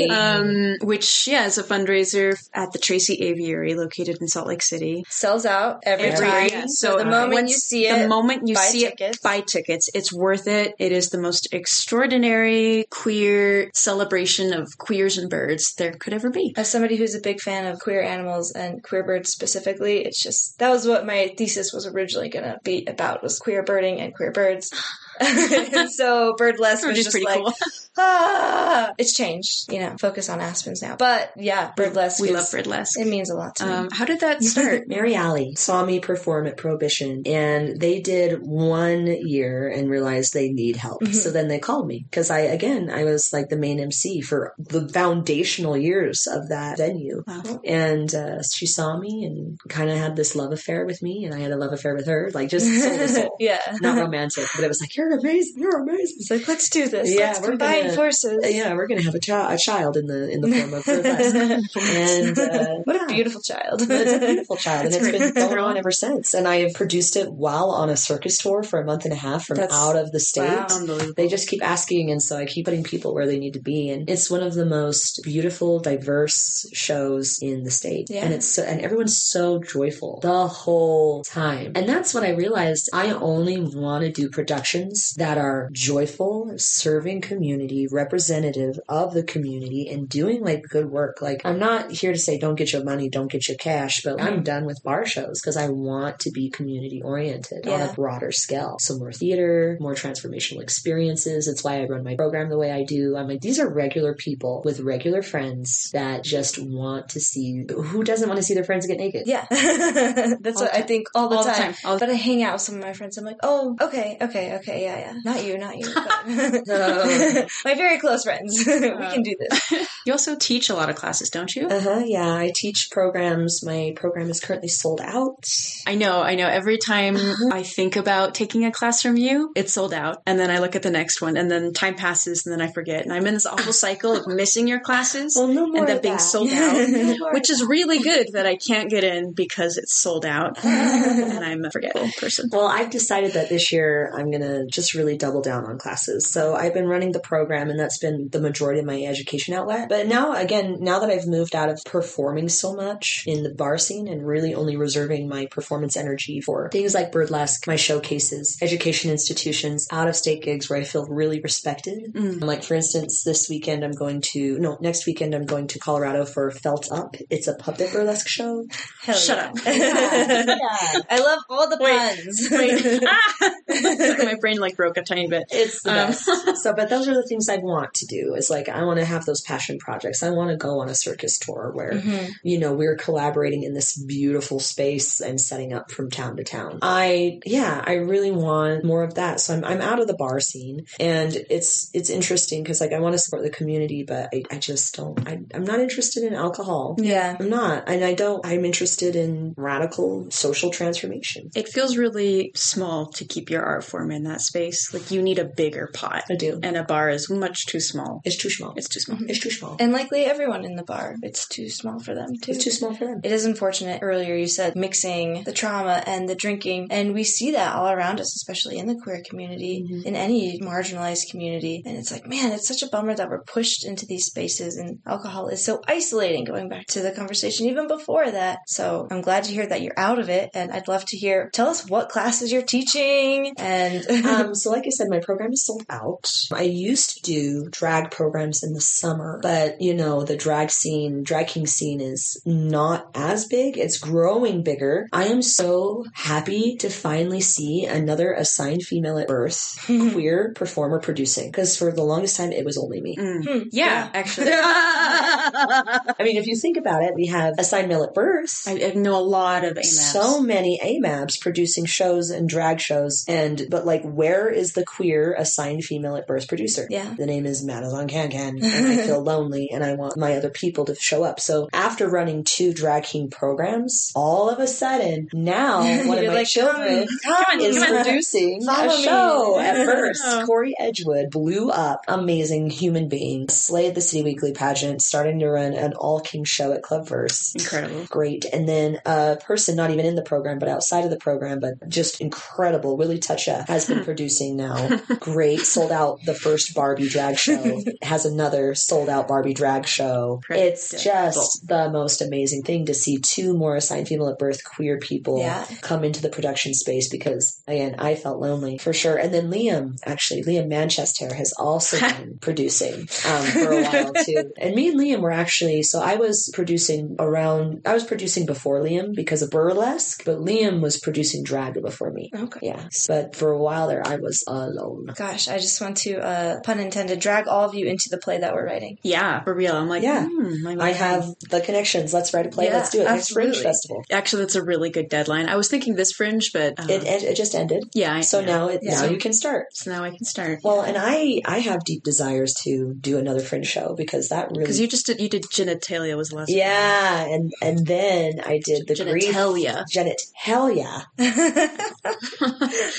um, 0.11 0.75
which 0.81 1.27
yeah, 1.27 1.45
is 1.45 1.57
a 1.57 1.63
fundraiser 1.63 2.35
at 2.53 2.71
the 2.73 2.79
Tracy 2.79 3.15
Aviary, 3.15 3.75
located 3.75 4.17
in 4.21 4.27
Salt 4.27 4.47
Lake 4.47 4.61
City. 4.61 5.03
sells 5.09 5.45
out 5.45 5.79
every, 5.83 6.07
Every 6.07 6.27
time. 6.27 6.41
year, 6.41 6.49
yeah. 6.51 6.65
So, 6.67 6.97
So, 6.97 6.97
the 6.99 7.05
moment 7.05 7.49
you 7.49 7.55
see 7.55 7.87
it, 7.87 8.01
the 8.03 8.07
moment 8.07 8.47
you 8.47 8.55
buy 8.55 8.61
see 8.61 8.81
tickets. 8.81 9.17
it, 9.17 9.23
buy 9.23 9.41
tickets. 9.41 9.89
It's 9.93 10.13
worth 10.13 10.47
it. 10.47 10.75
It 10.79 10.91
is 10.91 11.09
the 11.09 11.19
most 11.19 11.47
extraordinary 11.53 12.85
queer 12.89 13.71
celebration 13.73 14.53
of 14.53 14.77
queers 14.77 15.17
and 15.17 15.29
birds 15.29 15.73
there 15.75 15.93
could 15.93 16.13
ever 16.13 16.29
be. 16.29 16.53
as 16.57 16.69
somebody 16.69 16.95
who's 16.95 17.15
a 17.15 17.21
big 17.21 17.39
fan 17.41 17.65
of 17.67 17.79
queer 17.79 18.01
animals 18.01 18.51
and 18.51 18.83
queer 18.83 19.03
birds 19.03 19.29
specifically, 19.31 20.05
it's 20.05 20.21
just 20.21 20.57
that 20.59 20.69
was 20.69 20.87
what 20.87 21.05
my 21.05 21.33
thesis 21.37 21.71
was 21.73 21.85
originally 21.87 22.29
going 22.29 22.45
to 22.45 22.59
be 22.63 22.85
about 22.87 23.23
was 23.23 23.39
queer 23.39 23.63
birding 23.63 23.99
and 23.99 24.13
queer 24.15 24.31
birds. 24.31 24.71
and 25.19 25.91
so 25.91 26.35
Birdlesque 26.39 26.83
was 26.83 26.85
Which 26.85 26.97
is 26.99 27.05
just 27.05 27.11
pretty 27.13 27.25
like, 27.25 27.39
cool. 27.43 27.53
ah, 27.97 28.91
it's 28.97 29.13
changed. 29.13 29.71
You 29.71 29.79
know, 29.79 29.95
focus 29.99 30.29
on 30.29 30.39
aspens 30.41 30.81
now. 30.81 30.95
But 30.97 31.31
yeah, 31.35 31.71
Birdlesque. 31.77 32.21
We 32.21 32.29
is- 32.29 32.33
love 32.35 32.45
Birdlesque. 32.65 32.97
It 32.97 33.07
means 33.07 33.29
a 33.29 33.35
lot 33.35 33.55
to 33.57 33.65
me. 33.65 33.71
Um, 33.71 33.89
how 33.91 34.05
did 34.05 34.19
that 34.21 34.43
start? 34.43 34.83
Mary 34.87 35.15
Alley 35.15 35.55
saw 35.55 35.83
me 35.85 35.99
perform 35.99 36.47
at 36.47 36.57
Prohibition 36.57 37.23
and 37.25 37.79
they 37.79 37.99
did 38.01 38.39
one 38.41 39.07
year 39.07 39.67
and 39.69 39.89
realized 39.89 40.33
they 40.33 40.49
need 40.49 40.75
help. 40.77 41.01
Mhm. 41.01 41.13
So 41.13 41.31
then 41.31 41.47
they 41.47 41.59
called 41.59 41.87
me 41.87 42.05
because 42.09 42.29
I, 42.29 42.39
again, 42.39 42.89
I 42.89 43.03
was 43.03 43.31
like 43.33 43.49
the 43.49 43.57
main 43.57 43.79
MC 43.79 44.21
for 44.21 44.53
the 44.57 44.87
foundational 44.89 45.77
years 45.77 46.27
of 46.27 46.49
that 46.49 46.77
venue. 46.77 47.23
Wow. 47.27 47.61
And 47.65 48.13
uh, 48.13 48.41
she 48.43 48.65
saw 48.65 48.97
me 48.97 49.25
and 49.25 49.59
kind 49.69 49.89
of 49.89 49.97
had 49.97 50.15
this 50.15 50.35
love 50.35 50.51
affair 50.51 50.85
with 50.85 51.01
me 51.01 51.25
and 51.25 51.33
I 51.33 51.39
had 51.39 51.51
a 51.51 51.57
love 51.57 51.73
affair 51.73 51.95
with 51.95 52.07
her, 52.07 52.31
like 52.33 52.49
just 52.49 52.65
soul 52.65 52.97
to 52.97 53.07
soul. 53.07 53.35
yeah. 53.39 53.59
Not 53.81 53.97
romantic, 53.97 54.45
but 54.55 54.63
it 54.63 54.67
was 54.67 54.79
like, 54.81 54.95
you're 54.95 55.06
amazing, 55.13 55.61
you're 55.61 55.79
amazing. 55.81 56.17
It's 56.19 56.31
like 56.31 56.47
let's 56.47 56.69
do 56.69 56.87
this. 56.87 57.13
Yeah, 57.13 57.27
let's 57.27 57.41
we're 57.41 57.49
combine 57.49 57.81
gonna- 57.83 57.93
forces. 57.93 58.39
Yeah, 58.55 58.73
we're 58.73 58.87
gonna 58.87 59.03
have 59.03 59.15
a, 59.15 59.19
chi- 59.19 59.53
a 59.53 59.57
child 59.57 59.97
in 59.97 60.07
the 60.07 60.29
in 60.29 60.41
the 60.41 60.51
form 60.51 60.73
of 60.73 60.85
burlesque, 60.85 61.77
and 61.95 62.37
uh, 62.39 62.75
what 62.83 63.03
a 63.03 63.05
beautiful 63.07 63.41
child. 63.41 63.81
It's 63.81 64.11
a 64.13 64.19
beautiful 64.19 64.55
child, 64.57 64.85
and 64.85 64.95
It's 64.95 65.05
it's 65.07 65.31
been 65.31 65.33
going 65.49 65.57
on 65.59 65.77
ever 65.77 65.91
since. 65.91 66.33
And 66.33 66.47
I 66.47 66.57
have 66.57 66.73
produced 66.73 67.15
it 67.15 67.31
while 67.31 67.71
on 67.71 67.89
a 67.89 67.97
circus 67.97 68.37
tour 68.37 68.63
for 68.63 68.79
a 68.79 68.85
month 68.85 69.05
and 69.05 69.13
a 69.13 69.17
half 69.17 69.45
from 69.45 69.57
That's- 69.57 69.77
out 69.77 69.95
of 69.95 70.11
the 70.11 70.19
state. 70.19 70.47
wow. 70.49 70.97
They 71.15 71.27
just 71.27 71.47
keep 71.49 71.63
asking, 71.63 72.11
and 72.11 72.21
so 72.21 72.37
I 72.37 72.45
keep 72.45 72.65
putting 72.65 72.83
people 72.83 73.13
where 73.13 73.25
they 73.27 73.39
need 73.39 73.53
to 73.53 73.61
be. 73.61 73.89
And 73.89 74.09
it's 74.09 74.29
one 74.29 74.43
of 74.43 74.53
the 74.53 74.65
most 74.65 75.21
beautiful, 75.23 75.79
diverse 75.79 76.65
shows 76.73 77.37
in 77.41 77.63
the 77.63 77.71
state. 77.71 78.07
Yeah. 78.09 78.23
And 78.25 78.33
it's 78.33 78.47
so, 78.47 78.63
and 78.63 78.81
everyone's 78.81 79.17
so 79.21 79.59
joyful 79.59 80.19
the 80.21 80.47
whole 80.47 81.23
time. 81.23 81.71
And 81.75 81.87
that's 81.87 82.13
when 82.13 82.23
I 82.23 82.29
realized 82.31 82.89
I 82.93 83.11
only 83.11 83.59
want 83.59 84.03
to 84.03 84.11
do 84.11 84.29
productions 84.29 84.96
that 85.17 85.37
are 85.37 85.69
joyful, 85.71 86.53
serving 86.57 87.21
community, 87.21 87.87
representative 87.87 88.79
of 88.89 89.13
the 89.13 89.23
community, 89.23 89.87
and 89.89 90.09
doing 90.09 90.43
like 90.43 90.63
good 90.63 90.89
work. 90.89 91.21
Like 91.21 91.41
I'm 91.45 91.59
not 91.59 91.91
here 91.91 92.11
to 92.11 92.19
say 92.19 92.37
don't 92.37 92.55
get 92.55 92.73
your 92.73 92.83
money, 92.83 93.09
don't 93.09 93.31
get 93.31 93.47
your 93.47 93.57
cash, 93.57 94.01
but 94.03 94.21
I'm 94.21 94.35
mm-hmm. 94.35 94.43
done 94.43 94.65
with 94.65 94.83
bar 94.83 95.05
shows 95.05 95.41
because 95.41 95.57
I 95.57 95.69
want 95.69 96.19
to 96.19 96.31
be 96.31 96.49
community 96.49 97.01
oriented 97.03 97.67
on 97.67 97.81
a 97.81 97.93
broader 97.93 98.31
scale. 98.31 98.77
So 98.79 98.97
more 98.97 99.11
theater, 99.11 99.77
more 99.79 99.95
transformational 99.95 100.61
experiences. 100.61 101.47
It's 101.47 101.63
why 101.63 101.81
I 101.81 101.85
run 101.85 102.03
my 102.03 102.15
program 102.15 102.49
the 102.49 102.57
way 102.57 102.71
I 102.71 102.83
do. 102.83 103.15
I'm 103.15 103.27
like, 103.27 103.41
these 103.41 103.59
are 103.59 103.71
regular 103.71 104.13
people 104.13 104.61
with 104.65 104.79
regular 104.79 105.21
friends 105.21 105.89
that 105.93 106.23
just 106.23 106.57
want 106.59 107.09
to 107.09 107.19
see 107.19 107.65
who 107.69 108.03
doesn't 108.03 108.27
want 108.27 108.37
to 108.37 108.43
see 108.43 108.53
their 108.53 108.63
friends 108.63 108.87
get 108.87 108.97
naked? 108.97 109.23
Yeah, 109.25 109.45
that's 109.49 110.57
All 110.57 110.63
what 110.63 110.71
the 110.71 110.77
I 110.77 110.81
think 110.81 111.07
all 111.15 111.29
the 111.29 111.35
All 111.37 111.43
the 111.43 111.51
time. 111.51 111.73
time. 111.73 111.75
All- 111.85 111.99
But 111.99 112.09
I 112.09 112.13
hang 112.13 112.43
out 112.43 112.53
with 112.53 112.61
some 112.61 112.75
of 112.75 112.81
my 112.81 112.93
friends. 112.93 113.17
I'm 113.17 113.25
like, 113.25 113.37
oh, 113.43 113.75
okay, 113.79 114.17
okay, 114.21 114.55
okay, 114.55 114.86
yeah, 114.87 114.99
yeah. 114.99 115.13
Not 115.23 115.43
you, 115.43 115.57
not 115.57 115.77
you. 115.77 115.87
No. 116.67 117.45
my 117.65 117.73
very 117.75 117.99
close 117.99 118.23
friends. 118.23 118.63
we 118.67 118.73
can 118.89 119.21
do 119.23 119.35
this. 119.39 119.71
You 120.05 120.13
also 120.13 120.35
teach 120.35 120.69
a 120.69 120.75
lot 120.75 120.89
of 120.89 120.95
classes, 120.95 121.29
don't 121.29 121.53
you? 121.55 121.67
Uh 121.67 121.79
huh. 121.79 122.03
Yeah, 122.05 122.33
I 122.33 122.51
teach 122.55 122.89
programs. 122.91 123.63
My 123.65 123.93
program 123.95 124.29
is 124.29 124.39
currently 124.39 124.67
sold 124.69 125.01
out. 125.01 125.45
I 125.85 125.95
know, 125.95 126.21
I 126.21 126.35
know. 126.35 126.47
Every 126.47 126.77
time 126.77 127.17
I 127.51 127.63
think 127.63 127.95
about 127.95 128.35
taking 128.35 128.65
a 128.65 128.71
class 128.71 129.01
from 129.01 129.17
you, 129.17 129.51
it's 129.55 129.73
sold 129.73 129.93
out. 129.93 130.21
And 130.25 130.39
then 130.39 130.49
I 130.51 130.59
look 130.59 130.75
at 130.75 130.83
the 130.83 130.91
next 130.91 131.21
one, 131.21 131.37
and 131.37 131.49
then 131.51 131.73
time 131.73 131.95
passes, 131.95 132.45
and 132.45 132.53
then 132.53 132.61
I 132.61 132.71
forget. 132.71 133.03
And 133.03 133.13
I'm 133.13 133.25
in 133.27 133.33
this 133.33 133.45
awful 133.45 133.73
cycle 133.73 134.15
of 134.15 134.27
missing 134.27 134.67
your 134.67 134.79
classes, 134.79 135.35
Well, 135.37 135.47
no 135.47 135.65
and 135.65 135.87
then 135.87 136.01
being 136.01 136.15
that. 136.15 136.21
sold 136.21 136.49
out. 136.51 136.89
No 136.89 137.29
Which 137.31 137.49
is 137.49 137.63
really 137.63 137.99
good 137.99 138.27
that 138.33 138.45
I 138.45 138.55
can't 138.57 138.89
get 138.89 139.03
in 139.03 139.33
because 139.33 139.77
it's 139.77 139.97
sold 139.97 140.25
out, 140.25 140.63
and 140.63 141.43
I'm 141.43 141.65
a 141.65 141.71
forgetful 141.71 142.09
person. 142.19 142.49
Well, 142.51 142.67
I've 142.67 142.89
decided 142.89 143.33
that 143.33 143.49
this 143.49 143.71
year 143.71 144.11
I'm 144.15 144.29
going 144.31 144.41
to 144.41 144.65
just 144.77 144.93
really 144.93 145.17
double 145.17 145.41
down 145.41 145.65
on 145.65 145.77
classes. 145.77 146.29
So 146.29 146.55
I've 146.55 146.73
been 146.73 146.87
running 146.87 147.11
the 147.11 147.19
program, 147.19 147.69
and 147.69 147.79
that's 147.79 147.97
been 147.97 148.29
the 148.31 148.39
majority 148.39 148.79
of 148.79 148.85
my 148.85 149.01
education 149.01 149.55
outlet. 149.55 149.89
But 149.89 150.07
now, 150.07 150.33
again, 150.33 150.77
now 150.79 150.99
that 150.99 151.09
I've 151.09 151.27
moved 151.27 151.55
out 151.55 151.69
of 151.69 151.81
performing 151.85 152.47
so 152.47 152.75
much 152.75 153.23
in 153.25 153.43
the 153.43 153.53
bar 153.53 153.77
scene 153.77 154.07
and 154.07 154.25
really 154.25 154.53
only 154.53 154.77
reserving 154.77 155.27
my 155.27 155.47
performance 155.47 155.97
energy 155.97 156.39
for 156.39 156.69
things 156.71 156.93
like 156.93 157.11
burlesque, 157.11 157.65
my 157.67 157.75
showcases, 157.75 158.57
education 158.61 159.11
institutions, 159.11 159.87
out 159.91 160.07
of 160.07 160.15
state 160.15 160.43
gigs 160.43 160.69
where 160.69 160.79
I 160.79 160.83
feel 160.83 161.07
really 161.07 161.41
respected. 161.41 162.13
Mm. 162.13 162.43
Like, 162.43 162.63
for 162.63 162.75
instance, 162.75 163.23
this 163.23 163.49
weekend 163.49 163.83
I'm 163.83 163.91
going 163.91 164.21
to, 164.33 164.59
no, 164.59 164.77
next 164.79 165.07
weekend 165.07 165.33
I'm 165.33 165.45
going 165.45 165.67
to 165.67 165.79
Colorado 165.79 166.25
for 166.25 166.51
Felt 166.51 166.91
Up. 166.91 167.15
It's 167.29 167.47
a 167.47 167.55
puppet 167.55 167.91
burlesque 167.91 168.27
show. 168.27 168.65
Hell 169.01 169.15
Shut 169.15 169.37
yeah. 169.37 169.49
up. 169.49 169.55
Yeah. 169.65 171.01
I 171.09 171.19
love 171.19 171.39
all 171.49 171.69
the 171.69 171.77
Wait, 171.79 171.97
puns. 171.97 172.47
Wait, 172.51 173.03
ah! 173.07 174.25
my 174.25 174.35
brain 174.39 174.57
like 174.57 174.66
broke 174.75 174.97
a 174.97 175.03
tiny 175.03 175.27
bit. 175.27 175.43
It's 175.51 175.81
the 175.83 175.89
Um, 175.91 175.95
best. 176.09 176.29
so, 176.63 176.73
but 176.73 176.89
those 176.89 177.07
are 177.07 177.13
the 177.13 177.23
things 177.27 177.49
I 177.49 177.57
want 177.57 177.93
to 177.95 178.05
do. 178.05 178.33
Is 178.35 178.49
like 178.49 178.69
I 178.69 178.83
want 178.83 178.99
to 178.99 179.05
have 179.05 179.25
those 179.25 179.41
passion 179.41 179.77
projects. 179.79 180.23
I 180.23 180.29
want 180.31 180.51
to 180.51 180.57
go 180.57 180.79
on 180.79 180.89
a 180.89 180.95
circus 180.95 181.37
tour 181.37 181.71
where 181.73 181.93
Mhm. 181.93 182.31
you 182.43 182.59
know 182.59 182.73
we're 182.73 182.95
collaborating 182.95 183.63
in 183.63 183.73
this 183.73 183.97
beautiful 183.97 184.59
space 184.59 185.19
and 185.21 185.39
setting 185.39 185.73
up 185.73 185.91
from 185.91 186.09
town 186.09 186.37
to 186.37 186.43
town. 186.43 186.79
I 186.81 187.39
yeah, 187.45 187.81
I 187.85 187.93
really 187.93 188.31
want 188.31 188.83
more 188.83 189.03
of 189.03 189.15
that. 189.15 189.39
So 189.39 189.53
I'm 189.55 189.63
I'm 189.63 189.81
out 189.81 189.99
of 189.99 190.07
the 190.07 190.13
bar 190.15 190.39
scene, 190.39 190.85
and 190.99 191.35
it's 191.49 191.89
it's 191.93 192.09
interesting 192.09 192.63
because 192.63 192.81
like 192.81 192.93
I 192.93 192.99
want 192.99 193.13
to 193.13 193.19
support 193.19 193.43
the 193.43 193.49
community, 193.49 194.03
but 194.03 194.29
I, 194.33 194.43
I 194.51 194.57
just 194.57 194.95
don't. 194.95 195.27
I, 195.27 195.39
I'm 195.53 195.63
not 195.63 195.79
interested 195.79 196.23
in 196.23 196.33
alcohol. 196.33 196.95
Yeah. 196.99 197.35
I'm 197.39 197.49
not, 197.49 197.87
and 197.87 198.03
I 198.03 198.13
don't. 198.13 198.45
I'm 198.45 198.65
interested 198.65 199.15
in 199.15 199.53
radical 199.57 200.27
social 200.31 200.71
transformation. 200.71 201.49
It 201.55 201.67
feels 201.67 201.97
really 201.97 202.51
small 202.55 203.07
to 203.13 203.25
keep 203.25 203.49
your 203.49 203.63
art 203.63 203.83
form 203.83 204.11
in 204.11 204.23
that 204.23 204.41
space. 204.41 204.56
Like 204.93 205.11
you 205.11 205.21
need 205.21 205.39
a 205.39 205.45
bigger 205.45 205.89
pot, 205.93 206.23
I 206.29 206.35
do. 206.35 206.59
and 206.63 206.77
a 206.77 206.83
bar 206.83 207.09
is 207.09 207.29
much 207.29 207.65
too 207.65 207.79
small. 207.79 208.21
It's 208.23 208.37
too 208.37 208.49
small. 208.49 208.73
It's 208.75 208.89
too 208.89 208.99
small. 208.99 209.17
Mm-hmm. 209.17 209.29
It's 209.29 209.39
too 209.39 209.51
small. 209.51 209.77
And 209.79 209.91
likely 209.93 210.25
everyone 210.25 210.65
in 210.65 210.75
the 210.75 210.83
bar, 210.83 211.15
it's 211.21 211.47
too 211.47 211.69
small 211.69 211.99
for 211.99 212.13
them 212.15 212.29
too. 212.41 212.51
It's 212.51 212.63
too 212.63 212.71
small 212.71 212.93
for 212.93 213.05
them. 213.05 213.21
It 213.23 213.31
is 213.31 213.45
unfortunate. 213.45 213.99
Earlier, 214.01 214.35
you 214.35 214.47
said 214.47 214.75
mixing 214.75 215.43
the 215.43 215.53
trauma 215.53 216.03
and 216.05 216.27
the 216.27 216.35
drinking, 216.35 216.87
and 216.91 217.13
we 217.13 217.23
see 217.23 217.51
that 217.51 217.75
all 217.75 217.89
around 217.89 218.19
us, 218.19 218.35
especially 218.35 218.77
in 218.77 218.87
the 218.87 218.95
queer 218.95 219.21
community, 219.27 219.83
mm-hmm. 219.83 220.07
in 220.07 220.15
any 220.15 220.59
marginalized 220.59 221.29
community. 221.29 221.81
And 221.85 221.97
it's 221.97 222.11
like, 222.11 222.27
man, 222.27 222.51
it's 222.51 222.67
such 222.67 222.83
a 222.83 222.89
bummer 222.89 223.15
that 223.15 223.29
we're 223.29 223.43
pushed 223.43 223.85
into 223.85 224.05
these 224.05 224.25
spaces, 224.25 224.77
and 224.77 224.99
alcohol 225.05 225.47
is 225.47 225.63
so 225.63 225.81
isolating. 225.87 226.45
Going 226.45 226.69
back 226.69 226.87
to 226.87 227.01
the 227.01 227.11
conversation 227.11 227.67
even 227.67 227.87
before 227.87 228.29
that, 228.29 228.59
so 228.67 229.07
I'm 229.11 229.21
glad 229.21 229.45
to 229.45 229.51
hear 229.51 229.67
that 229.67 229.81
you're 229.81 229.97
out 229.97 230.19
of 230.19 230.29
it, 230.29 230.49
and 230.53 230.71
I'd 230.71 230.87
love 230.87 231.05
to 231.05 231.17
hear. 231.17 231.49
Tell 231.53 231.69
us 231.69 231.87
what 231.89 232.09
classes 232.09 232.51
you're 232.51 232.61
teaching, 232.61 233.53
and 233.57 234.05
um, 234.45 234.55
so, 234.55 234.71
like 234.71 234.85
I 234.85 234.89
said, 234.89 235.07
my 235.09 235.19
program 235.19 235.51
is 235.53 235.65
sold 235.65 235.83
out. 235.89 236.29
I 236.53 236.63
used 236.63 237.15
to 237.17 237.21
do 237.21 237.67
drag 237.69 238.11
programs 238.11 238.63
in 238.63 238.73
the 238.73 238.81
summer, 238.81 239.39
but 239.41 239.81
you 239.81 239.93
know, 239.93 240.23
the 240.23 240.37
drag 240.37 240.71
scene, 240.71 241.23
drag 241.23 241.47
king 241.47 241.67
scene 241.67 242.01
is 242.01 242.41
not 242.45 243.09
as 243.15 243.45
big. 243.45 243.77
It's 243.77 243.97
growing 243.97 244.63
bigger. 244.63 245.07
I 245.13 245.25
am 245.27 245.41
so 245.41 246.05
happy 246.13 246.75
to 246.77 246.89
finally 246.89 247.41
see 247.41 247.85
another 247.85 248.33
assigned 248.33 248.83
female 248.83 249.17
at 249.17 249.27
birth 249.27 249.79
queer 249.85 250.53
performer 250.55 250.99
producing 250.99 251.49
because 251.49 251.77
for 251.77 251.91
the 251.91 252.03
longest 252.03 252.37
time 252.37 252.51
it 252.51 252.65
was 252.65 252.77
only 252.77 253.01
me. 253.01 253.15
Mm. 253.17 253.45
Hmm, 253.47 253.67
Yeah, 253.71 254.09
actually, 254.13 254.47
I 254.51 256.15
mean, 256.19 256.37
if 256.37 256.47
you 256.47 256.55
think 256.55 256.77
about 256.77 257.03
it, 257.03 257.13
we 257.15 257.27
have 257.27 257.55
assigned 257.57 257.87
male 257.89 258.03
at 258.03 258.13
birth. 258.13 258.63
I, 258.67 258.91
I 258.91 258.93
know 258.93 259.17
a 259.17 259.21
lot 259.23 259.63
of 259.63 259.73
AMABs. 259.77 259.83
so 259.85 260.41
many 260.41 260.79
AMABs 260.83 261.39
producing 261.41 261.85
shows 261.85 262.29
and 262.29 262.47
drag 262.49 262.79
shows, 262.79 263.25
and 263.27 263.67
but 263.69 263.85
like, 263.85 264.03
where 264.03 264.26
is 264.49 264.73
the 264.73 264.85
queer 264.85 265.33
assigned 265.37 265.83
female 265.83 266.15
at 266.15 266.27
birth 266.27 266.47
producer? 266.47 266.87
Yeah. 266.89 267.13
the 267.17 267.25
name 267.25 267.45
is 267.45 267.65
Madazon 267.65 268.09
Can 268.09 268.29
Can, 268.29 268.57
and 268.63 268.87
I 268.87 268.97
feel 269.05 269.21
lonely, 269.21 269.69
and 269.71 269.83
I 269.83 269.93
want 269.95 270.17
my 270.17 270.33
other 270.33 270.49
people 270.49 270.85
to 270.85 270.95
show 270.95 271.23
up. 271.23 271.39
So 271.39 271.69
after 271.73 272.09
running 272.09 272.43
two 272.43 272.73
drag 272.73 273.03
king 273.03 273.29
programs, 273.29 274.11
all 274.15 274.49
of 274.49 274.59
a 274.59 274.67
sudden 274.67 275.27
now 275.33 275.81
one 276.07 276.17
of 276.17 276.25
my 276.25 276.33
like, 276.33 276.47
children 276.47 277.07
come, 277.23 277.43
come, 277.45 277.59
is 277.59 277.77
come 277.77 278.03
producing 278.03 278.65
a 278.67 278.89
show 279.03 279.59
at 279.59 279.75
first. 279.85 280.23
Oh. 280.25 280.43
Kory 280.45 280.75
Edgewood 280.79 281.31
blew 281.31 281.69
up, 281.69 282.01
amazing 282.07 282.69
human 282.69 283.07
being, 283.09 283.49
slayed 283.49 283.95
the 283.95 284.01
City 284.01 284.23
Weekly 284.23 284.53
pageant, 284.53 285.01
starting 285.01 285.39
to 285.39 285.47
run 285.47 285.73
an 285.73 285.93
all 285.93 286.19
king 286.19 286.43
show 286.43 286.71
at 286.73 286.81
Clubverse 286.81 287.55
incredible. 287.55 288.05
great. 288.09 288.45
And 288.45 288.67
then 288.67 288.99
a 289.05 289.37
person 289.37 289.75
not 289.75 289.91
even 289.91 290.05
in 290.05 290.15
the 290.15 290.21
program, 290.21 290.59
but 290.59 290.69
outside 290.69 291.03
of 291.03 291.09
the 291.09 291.17
program, 291.17 291.59
but 291.59 291.73
just 291.87 292.21
incredible. 292.21 292.97
Willie 292.97 293.19
Touchya 293.19 293.67
has 293.67 293.87
been 293.87 294.03
producing 294.17 294.57
now. 294.57 294.97
Great. 295.19 295.59
Sold 295.65 295.91
out 295.91 296.19
the 296.25 296.33
first 296.33 296.73
Barbie 296.73 297.07
drag 297.07 297.37
show. 297.37 297.81
Has 298.01 298.25
another 298.25 298.73
sold 298.73 299.09
out 299.09 299.27
Barbie 299.27 299.53
drag 299.53 299.85
show. 299.85 300.41
It's 300.49 301.03
just 301.03 301.67
the 301.67 301.89
most 301.91 302.21
amazing 302.21 302.63
thing 302.63 302.87
to 302.87 302.93
see 302.95 303.19
two 303.19 303.55
more 303.55 303.75
assigned 303.75 304.07
female 304.07 304.29
at 304.29 304.39
birth 304.39 304.63
queer 304.63 304.97
people 304.97 305.39
Yeah. 305.39 305.65
come 305.81 306.03
into 306.03 306.21
the 306.21 306.29
production 306.29 306.73
space 306.73 307.09
because 307.09 307.61
again, 307.67 307.95
I 307.99 308.15
felt 308.15 308.39
lonely 308.39 308.77
for 308.79 308.91
sure. 308.93 309.17
And 309.17 309.31
then 309.33 309.51
Liam, 309.51 309.97
actually, 310.05 310.43
Liam 310.43 310.67
Manchesthair 310.67 311.33
has 311.33 311.53
also 311.59 311.99
been 312.17 312.39
producing 312.41 313.01
um, 313.27 313.43
for 313.45 313.71
a 313.71 313.83
while 313.83 314.13
too. 314.13 314.51
And 314.59 314.73
me 314.73 314.89
and 314.89 314.99
Liam 314.99 315.19
were 315.21 315.31
actually 315.31 315.83
so 315.83 316.01
I 316.01 316.15
was 316.15 316.49
producing 316.53 317.15
around 317.19 317.81
I 317.85 317.93
was 317.93 318.03
producing 318.03 318.45
before 318.47 318.81
Liam 318.81 319.13
because 319.15 319.41
of 319.43 319.51
burlesque, 319.51 320.23
but 320.25 320.39
Liam 320.39 320.81
was 320.81 320.97
producing 320.97 321.43
drag 321.43 321.79
before 321.81 322.11
me. 322.11 322.31
Okay. 322.35 322.59
Yeah. 322.63 322.87
But 323.07 323.35
for 323.35 323.51
a 323.51 323.57
while 323.59 323.87
there 323.87 324.06
I 324.07 324.15
was 324.17 324.43
alone. 324.47 325.07
Gosh, 325.15 325.47
I 325.47 325.57
just 325.57 325.79
want 325.81 325.97
to, 325.97 326.17
uh, 326.19 326.59
pun 326.61 326.79
intended, 326.79 327.19
drag 327.19 327.47
all 327.47 327.65
of 327.65 327.75
you 327.75 327.85
into 327.87 328.09
the 328.09 328.17
play 328.17 328.37
that 328.39 328.53
we're 328.53 328.65
writing. 328.65 328.97
Yeah, 329.03 329.43
for 329.43 329.53
real. 329.53 329.75
I'm 329.75 329.89
like, 329.89 330.03
Yeah. 330.03 330.25
hmm, 330.29 330.67
I'm 330.67 330.79
have 330.79 331.25
the 331.49 331.61
connections. 331.61 332.13
Let's 332.13 332.33
write 332.33 332.45
a 332.47 332.49
play. 332.49 332.65
Yeah, 332.65 332.73
Let's 332.77 332.89
do 332.89 333.01
it. 333.01 333.05
Next 333.05 333.31
Fringe. 333.31 333.57
Festival. 333.57 334.03
Actually, 334.11 334.43
that's 334.43 334.55
a 334.55 334.63
really 334.63 334.89
good 334.89 335.09
deadline. 335.09 335.49
I 335.49 335.55
was 335.55 335.67
thinking 335.69 335.95
this 335.95 336.11
fringe, 336.11 336.51
but 336.53 336.79
uh, 336.79 336.85
It, 336.89 337.03
it, 337.03 337.23
it 337.23 337.35
just 337.35 337.53
ended. 337.55 337.83
yeah. 337.93 338.15
I, 338.15 338.21
So 338.21 338.39
yeah. 338.39 338.45
now 338.45 338.67
it, 338.69 338.79
Yeah. 338.83 339.01
now 339.01 339.05
you 339.09 339.17
can 339.17 339.33
start. 339.33 339.67
so 339.73 339.91
now 339.91 340.03
I 340.03 340.09
can 340.09 340.23
start. 340.25 340.59
Well, 340.63 340.81
and 340.81 340.97
I 340.99 341.41
I 341.45 341.59
have 341.59 341.83
deep 341.83 342.03
desires 342.03 342.53
to 342.63 342.93
do 342.99 343.17
another 343.17 343.39
fringe 343.41 343.67
show 343.67 343.95
because 343.95 344.29
that 344.29 344.49
really 344.51 344.61
because 344.63 344.79
you 344.79 344.87
just 344.87 345.05
did, 345.05 345.19
you 345.21 345.29
did 345.29 345.43
genitalia 345.43 346.15
was 346.17 346.29
the 346.29 346.35
last. 346.37 346.49
yeah, 346.49 347.25
and 347.25 347.51
and 347.61 347.85
then 347.85 348.39
I 348.45 348.59
did 348.63 348.87
the 348.87 348.95
grief 348.95 349.33
genitalia. 349.33 349.83
genitalia, 349.93 351.03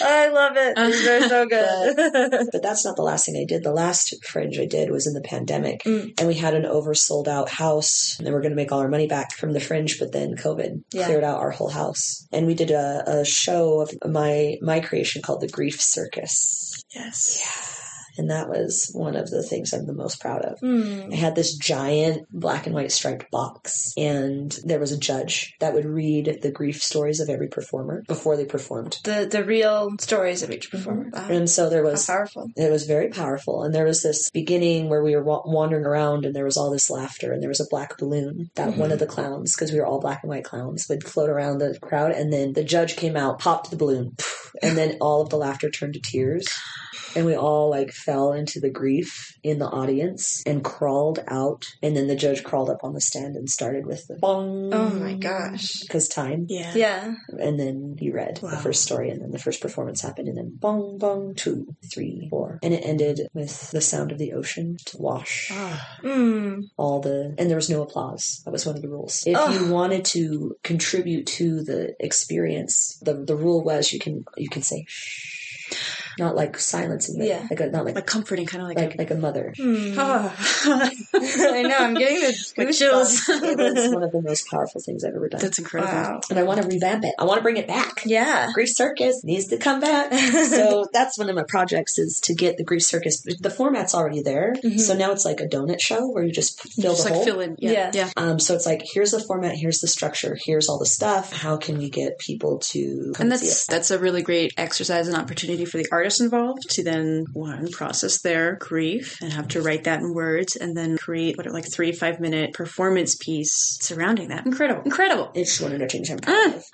I 0.02 0.28
love 0.32 0.52
it. 0.56 0.76
These 0.76 0.97
are 1.06 1.28
so 1.28 1.46
good. 1.48 2.48
but 2.52 2.62
that's 2.62 2.84
not 2.84 2.96
the 2.96 3.02
last 3.02 3.26
thing 3.26 3.36
I 3.36 3.44
did. 3.46 3.62
The 3.62 3.72
last 3.72 4.14
fringe 4.24 4.58
I 4.58 4.66
did 4.66 4.90
was 4.90 5.06
in 5.06 5.14
the 5.14 5.20
pandemic, 5.20 5.82
Mm. 5.84 6.18
and 6.18 6.26
we 6.28 6.34
had 6.34 6.54
an 6.54 6.64
oversold 6.64 7.28
out 7.28 7.48
house, 7.48 8.16
and 8.18 8.26
we 8.26 8.32
were 8.32 8.40
going 8.40 8.50
to 8.52 8.56
make 8.56 8.72
all 8.72 8.80
our 8.80 8.88
money 8.88 9.06
back 9.06 9.32
from 9.32 9.52
the 9.52 9.60
fringe, 9.60 9.98
but 9.98 10.12
then 10.12 10.34
COVID 10.36 10.82
Yeah. 10.92 11.04
cleared 11.06 11.24
out 11.24 11.38
our 11.40 11.50
whole 11.50 11.68
house, 11.70 12.26
and 12.32 12.46
we 12.46 12.54
did 12.54 12.70
a, 12.70 13.04
a 13.20 13.24
show 13.24 13.80
of 13.80 13.92
my 14.06 14.56
my 14.62 14.80
creation 14.80 15.22
called 15.22 15.40
the 15.40 15.48
Grief 15.48 15.80
Circus. 15.80 16.82
Yes. 16.94 17.38
And 18.18 18.30
that 18.30 18.48
was 18.48 18.90
one 18.94 19.16
of 19.16 19.30
the 19.30 19.42
things 19.42 19.72
I'm 19.72 19.86
the 19.86 19.92
most 19.92 20.20
proud 20.20 20.42
of. 20.42 20.58
Hmm. 20.60 21.12
I 21.12 21.16
had 21.16 21.34
this 21.34 21.56
giant 21.56 22.26
black 22.30 22.66
and 22.66 22.74
white 22.74 22.92
striped 22.92 23.30
box, 23.30 23.92
and 23.96 24.50
there 24.64 24.80
was 24.80 24.92
a 24.92 24.98
judge 24.98 25.54
that 25.60 25.72
would 25.74 25.84
read 25.86 26.40
the 26.42 26.50
grief 26.50 26.82
stories 26.82 27.20
of 27.20 27.28
every 27.30 27.48
performer 27.48 28.02
before 28.08 28.36
they 28.36 28.44
performed. 28.44 28.98
The 29.04 29.28
the 29.30 29.44
real 29.44 29.90
stories 30.00 30.42
of 30.42 30.50
each 30.50 30.70
performer. 30.70 31.10
Wow. 31.12 31.28
And 31.28 31.48
so 31.48 31.70
there 31.70 31.84
How 31.84 31.90
was, 31.92 32.06
powerful. 32.06 32.48
it 32.56 32.70
was 32.70 32.86
very 32.86 33.08
powerful. 33.08 33.62
And 33.62 33.74
there 33.74 33.84
was 33.84 34.02
this 34.02 34.30
beginning 34.30 34.88
where 34.88 35.02
we 35.02 35.14
were 35.14 35.22
wa- 35.22 35.42
wandering 35.46 35.84
around, 35.84 36.24
and 36.24 36.34
there 36.34 36.44
was 36.44 36.56
all 36.56 36.70
this 36.70 36.90
laughter, 36.90 37.32
and 37.32 37.40
there 37.42 37.48
was 37.48 37.60
a 37.60 37.66
black 37.70 37.96
balloon 37.98 38.50
that 38.56 38.76
one 38.76 38.92
of 38.92 38.98
the 38.98 39.06
clowns, 39.06 39.54
because 39.54 39.72
we 39.72 39.78
were 39.78 39.86
all 39.86 40.00
black 40.00 40.20
and 40.22 40.30
white 40.30 40.44
clowns, 40.44 40.86
would 40.88 41.04
float 41.04 41.30
around 41.30 41.58
the 41.58 41.78
crowd, 41.80 42.10
and 42.12 42.32
then 42.32 42.52
the 42.52 42.64
judge 42.64 42.96
came 42.96 43.16
out, 43.16 43.38
popped 43.38 43.70
the 43.70 43.76
balloon, 43.76 44.16
and 44.62 44.76
then 44.76 44.96
all 45.00 45.20
of 45.22 45.30
the 45.30 45.36
laughter 45.36 45.70
turned 45.70 45.94
to 45.94 46.00
tears. 46.00 46.46
And 47.18 47.26
we 47.26 47.34
all 47.36 47.68
like 47.70 47.90
fell 47.92 48.32
into 48.32 48.60
the 48.60 48.70
grief 48.70 49.36
in 49.42 49.58
the 49.58 49.66
audience 49.66 50.42
and 50.46 50.62
crawled 50.62 51.18
out. 51.26 51.64
And 51.82 51.96
then 51.96 52.06
the 52.06 52.14
judge 52.16 52.44
crawled 52.44 52.70
up 52.70 52.84
on 52.84 52.94
the 52.94 53.00
stand 53.00 53.34
and 53.36 53.48
started 53.50 53.86
with 53.86 54.06
the 54.06 54.16
bong. 54.20 54.72
Oh 54.72 54.88
my 54.90 55.14
gosh. 55.14 55.80
Because 55.80 56.08
time. 56.08 56.46
Yeah. 56.48 56.72
Yeah. 56.74 57.14
And 57.38 57.58
then 57.58 57.96
he 57.98 58.10
read 58.10 58.38
Wow. 58.42 58.50
the 58.50 58.56
first 58.58 58.82
story, 58.84 59.10
and 59.10 59.20
then 59.20 59.32
the 59.32 59.38
first 59.38 59.60
performance 59.60 60.00
happened, 60.00 60.28
and 60.28 60.36
then 60.38 60.56
bong, 60.60 60.98
bong, 60.98 61.34
two, 61.34 61.74
three, 61.92 62.28
four. 62.30 62.58
And 62.62 62.72
it 62.72 62.84
ended 62.84 63.20
with 63.34 63.70
the 63.72 63.80
sound 63.80 64.12
of 64.12 64.18
the 64.18 64.32
ocean 64.34 64.76
to 64.86 64.96
wash 64.98 65.48
Ah. 65.52 65.98
Hmm. 66.02 66.60
all 66.76 67.00
the. 67.00 67.34
And 67.38 67.48
there 67.50 67.56
was 67.56 67.68
no 67.70 67.82
applause. 67.82 68.42
That 68.44 68.52
was 68.52 68.64
one 68.64 68.76
of 68.76 68.82
the 68.82 68.88
rules. 68.88 69.24
If 69.26 69.36
Ugh. 69.36 69.52
you 69.54 69.72
wanted 69.72 70.04
to 70.06 70.56
contribute 70.62 71.26
to 71.38 71.64
the 71.64 71.94
experience, 72.00 72.98
the 73.02 73.14
the 73.14 73.36
rule 73.36 73.64
was 73.64 73.92
you 73.92 73.98
can 73.98 74.24
you 74.36 74.48
can 74.48 74.62
say 74.62 74.84
shh. 74.88 75.97
Not 76.18 76.36
like 76.36 76.58
silencing, 76.58 77.18
but 77.18 77.26
Yeah. 77.28 77.46
like 77.50 77.60
a, 77.60 77.66
not 77.70 77.84
like 77.84 77.94
like 77.94 78.06
comforting, 78.06 78.46
kind 78.46 78.62
of 78.62 78.68
like, 78.68 78.78
like 78.78 78.98
like 78.98 79.10
a 79.10 79.14
mother. 79.14 79.52
Hmm. 79.56 79.94
Ah. 79.98 80.34
I 81.14 81.62
know. 81.62 81.76
I'm 81.78 81.94
getting 81.94 82.20
the 82.20 82.52
Like 82.56 82.68
goosebumps. 82.68 82.78
chills. 82.78 83.28
it 83.28 83.58
was 83.74 83.94
one 83.94 84.02
of 84.02 84.12
the 84.12 84.22
most 84.22 84.48
powerful 84.50 84.80
things 84.80 85.04
I've 85.04 85.14
ever 85.14 85.28
done. 85.28 85.40
That's 85.40 85.58
incredible. 85.58 85.92
Wow. 85.92 86.20
and 86.30 86.38
I 86.38 86.42
want 86.42 86.62
to 86.62 86.68
revamp 86.68 87.04
it. 87.04 87.14
I 87.18 87.24
want 87.24 87.38
to 87.38 87.42
bring 87.42 87.56
it 87.56 87.66
back. 87.68 88.02
Yeah. 88.04 88.50
Grief 88.52 88.70
Circus 88.74 89.22
needs 89.24 89.46
to 89.48 89.56
come 89.58 89.80
back. 89.80 90.12
so 90.12 90.86
that's 90.92 91.18
one 91.18 91.28
of 91.28 91.36
my 91.36 91.44
projects 91.48 91.98
is 91.98 92.20
to 92.24 92.34
get 92.34 92.56
the 92.56 92.64
Grief 92.64 92.82
Circus. 92.82 93.22
The 93.22 93.50
format's 93.50 93.94
already 93.94 94.22
there. 94.22 94.54
Mhm. 94.64 94.78
So 94.80 94.94
now 94.94 95.12
it's 95.12 95.24
like 95.24 95.40
a 95.40 95.46
donut 95.46 95.80
show 95.80 96.08
where 96.08 96.24
you 96.24 96.32
just 96.32 96.60
fill 96.60 96.92
Just 96.92 97.04
the 97.04 97.10
like 97.10 97.14
hole. 97.14 97.24
fill 97.24 97.40
in. 97.40 97.56
Yeah. 97.58 97.70
Yeah. 97.72 97.90
Yeah. 97.94 98.10
Um, 98.16 98.38
so 98.38 98.54
it's 98.54 98.66
like, 98.66 98.82
here's 98.84 99.10
the 99.12 99.20
format, 99.20 99.54
here's 99.56 99.80
the 99.80 99.88
structure, 99.88 100.36
here's 100.44 100.68
all 100.68 100.78
the 100.78 100.86
stuff. 100.86 101.32
How 101.32 101.56
can 101.56 101.78
we 101.78 101.90
get 101.90 102.18
people 102.18 102.58
to 102.58 103.12
come 103.14 103.30
And 103.30 103.38
see 103.40 103.46
that's 103.46 103.68
it? 103.68 103.70
that's 103.70 103.90
a 103.90 103.98
really 103.98 104.22
great 104.22 104.52
exercise 104.56 105.08
and 105.08 105.16
opportunity 105.16 105.64
for 105.64 105.78
the 105.78 105.86
artist 105.92 106.07
involved 106.20 106.68
to 106.70 106.82
then 106.82 107.26
one 107.32 107.70
process 107.70 108.20
their 108.22 108.56
grief 108.56 109.18
and 109.20 109.32
have 109.32 109.48
to 109.48 109.62
write 109.62 109.84
that 109.84 110.00
in 110.00 110.14
words 110.14 110.56
and 110.56 110.76
then 110.76 110.96
create 110.96 111.36
what 111.36 111.46
are 111.46 111.52
like 111.52 111.70
three 111.70 111.92
five 111.92 112.20
minute 112.20 112.52
performance 112.54 113.14
piece 113.14 113.78
surrounding 113.80 114.28
that. 114.28 114.46
Incredible, 114.46 114.82
incredible. 114.84 115.30
It's 115.34 115.60
one 115.60 115.72
of 115.72 115.78
the 115.80 115.86
things 115.88 116.10
I'm. 116.10 116.18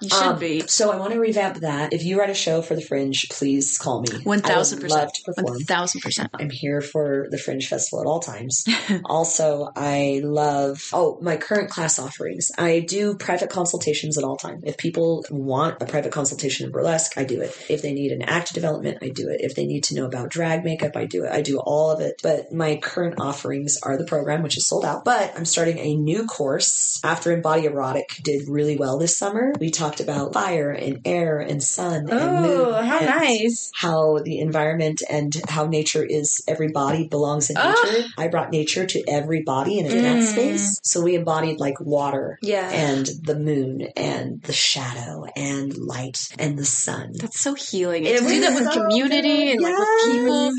You 0.01 0.09
should 0.09 0.23
Um, 0.23 0.39
be. 0.39 0.61
So 0.67 0.91
I 0.91 0.97
want 0.97 1.13
to 1.13 1.21
revamp 1.21 1.59
that. 1.59 1.93
If 1.93 2.05
you 2.05 2.19
write 2.19 2.31
a 2.31 2.35
show 2.35 2.63
for 2.63 2.75
the 2.75 2.81
Fringe, 2.83 3.27
please 3.31 3.77
call 3.79 4.03
me. 4.03 4.09
One 4.25 4.41
thousand 4.41 4.81
percent. 4.81 5.01
love 5.01 5.13
to 5.13 5.23
perform. 5.25 5.55
One 5.55 5.65
thousand 5.65 6.01
percent. 6.01 6.31
I'm 6.39 6.51
here 6.51 6.81
for 6.81 7.27
the 7.31 7.39
Fringe 7.39 7.67
Festival 7.67 8.01
at 8.01 8.07
all 8.07 8.21
times. 8.21 8.65
also, 9.05 9.69
I 9.77 10.21
love 10.25 10.81
oh 10.93 11.19
my 11.21 11.37
current 11.37 11.71
class 11.71 11.99
offerings. 11.99 12.51
I 12.59 12.81
do 12.81 13.17
private 13.17 13.51
consultations 13.51 14.17
at 14.19 14.25
all 14.25 14.37
time. 14.37 14.61
If 14.65 14.77
people 14.77 15.25
want 15.31 15.81
a 15.83 15.87
private 15.87 16.13
consultation 16.13 16.67
in 16.67 16.73
burlesque, 16.73 17.17
I 17.17 17.25
do 17.25 17.41
it. 17.41 17.57
If 17.69 17.83
they 17.83 17.93
need 17.93 18.13
an 18.13 18.23
act 18.23 18.55
development, 18.55 18.99
I 19.03 19.09
do 19.09 19.24
it. 19.29 19.41
If 19.41 19.55
they 19.55 19.67
need 19.67 19.85
to 19.85 19.95
know 19.95 20.07
about 20.07 20.31
drag 20.31 20.65
makeup, 20.65 20.97
I 20.97 21.07
do 21.07 21.25
it. 21.25 21.33
I 21.33 21.43
do 21.43 21.59
all 21.59 21.91
of 21.91 22.01
it. 22.01 22.21
But 22.23 22.53
my 22.53 22.77
current 22.77 23.21
offerings 23.21 23.79
are 23.83 23.97
the 23.97 24.05
program, 24.05 24.43
which 24.43 24.57
is 24.57 24.67
sold 24.69 24.85
out. 24.85 25.05
But 25.05 25.33
I'm 25.37 25.45
starting 25.45 25.79
a 25.79 25.95
new 25.97 26.27
course 26.27 27.01
after 27.05 27.33
Embody 27.33 27.67
Erotic 27.67 28.21
did 28.23 28.49
really 28.49 28.77
well 28.77 28.99
this 28.99 29.17
summer. 29.19 29.53
We 29.59 29.71
talked 29.71 30.01
about 30.01 30.33
fire 30.33 30.71
and 30.71 31.01
air 31.05 31.39
and 31.41 31.63
sun 31.63 32.09
and 32.09 32.43
moon. 32.43 32.51
Oh, 32.51 32.73
how 32.83 32.99
and 32.99 33.07
nice. 33.07 33.71
how 33.75 34.19
the 34.19 34.39
environment 34.39 35.03
and 35.09 35.35
how 35.49 35.67
nature 35.67 36.05
is 36.05 36.43
every 36.49 36.69
body 36.69 37.07
belongs 37.09 37.51
in 37.51 37.57
Ah. 37.59 37.75
nature. 37.85 38.09
I 38.19 38.29
brought 38.29 38.51
nature 38.51 38.87
to 38.87 39.03
every 39.09 39.43
body 39.43 39.79
in 39.79 39.87
a 39.87 39.91
dance 39.91 40.31
Mm. 40.31 40.33
space. 40.33 40.81
So 40.83 41.03
we 41.03 41.15
embodied 41.15 41.59
like 41.61 41.81
water 41.81 42.39
Yeah. 42.43 42.69
and 42.71 43.07
the 43.23 43.39
moon 43.39 43.83
and 43.97 44.43
the 44.43 44.53
shadow 44.53 45.27
and 45.37 45.77
light 45.77 46.19
and 46.39 46.59
the 46.59 46.65
sun. 46.65 47.13
That's 47.15 47.41
so 47.41 47.55
healing. 47.55 48.05
It 48.05 48.19
to 48.19 48.27
do 48.29 48.41
that 48.41 48.55
with 48.55 48.65
was 48.67 48.75
so 48.75 48.81
community 48.83 49.14
and 49.53 49.63
like 49.63 49.79
with 49.79 49.91
people. 50.03 50.53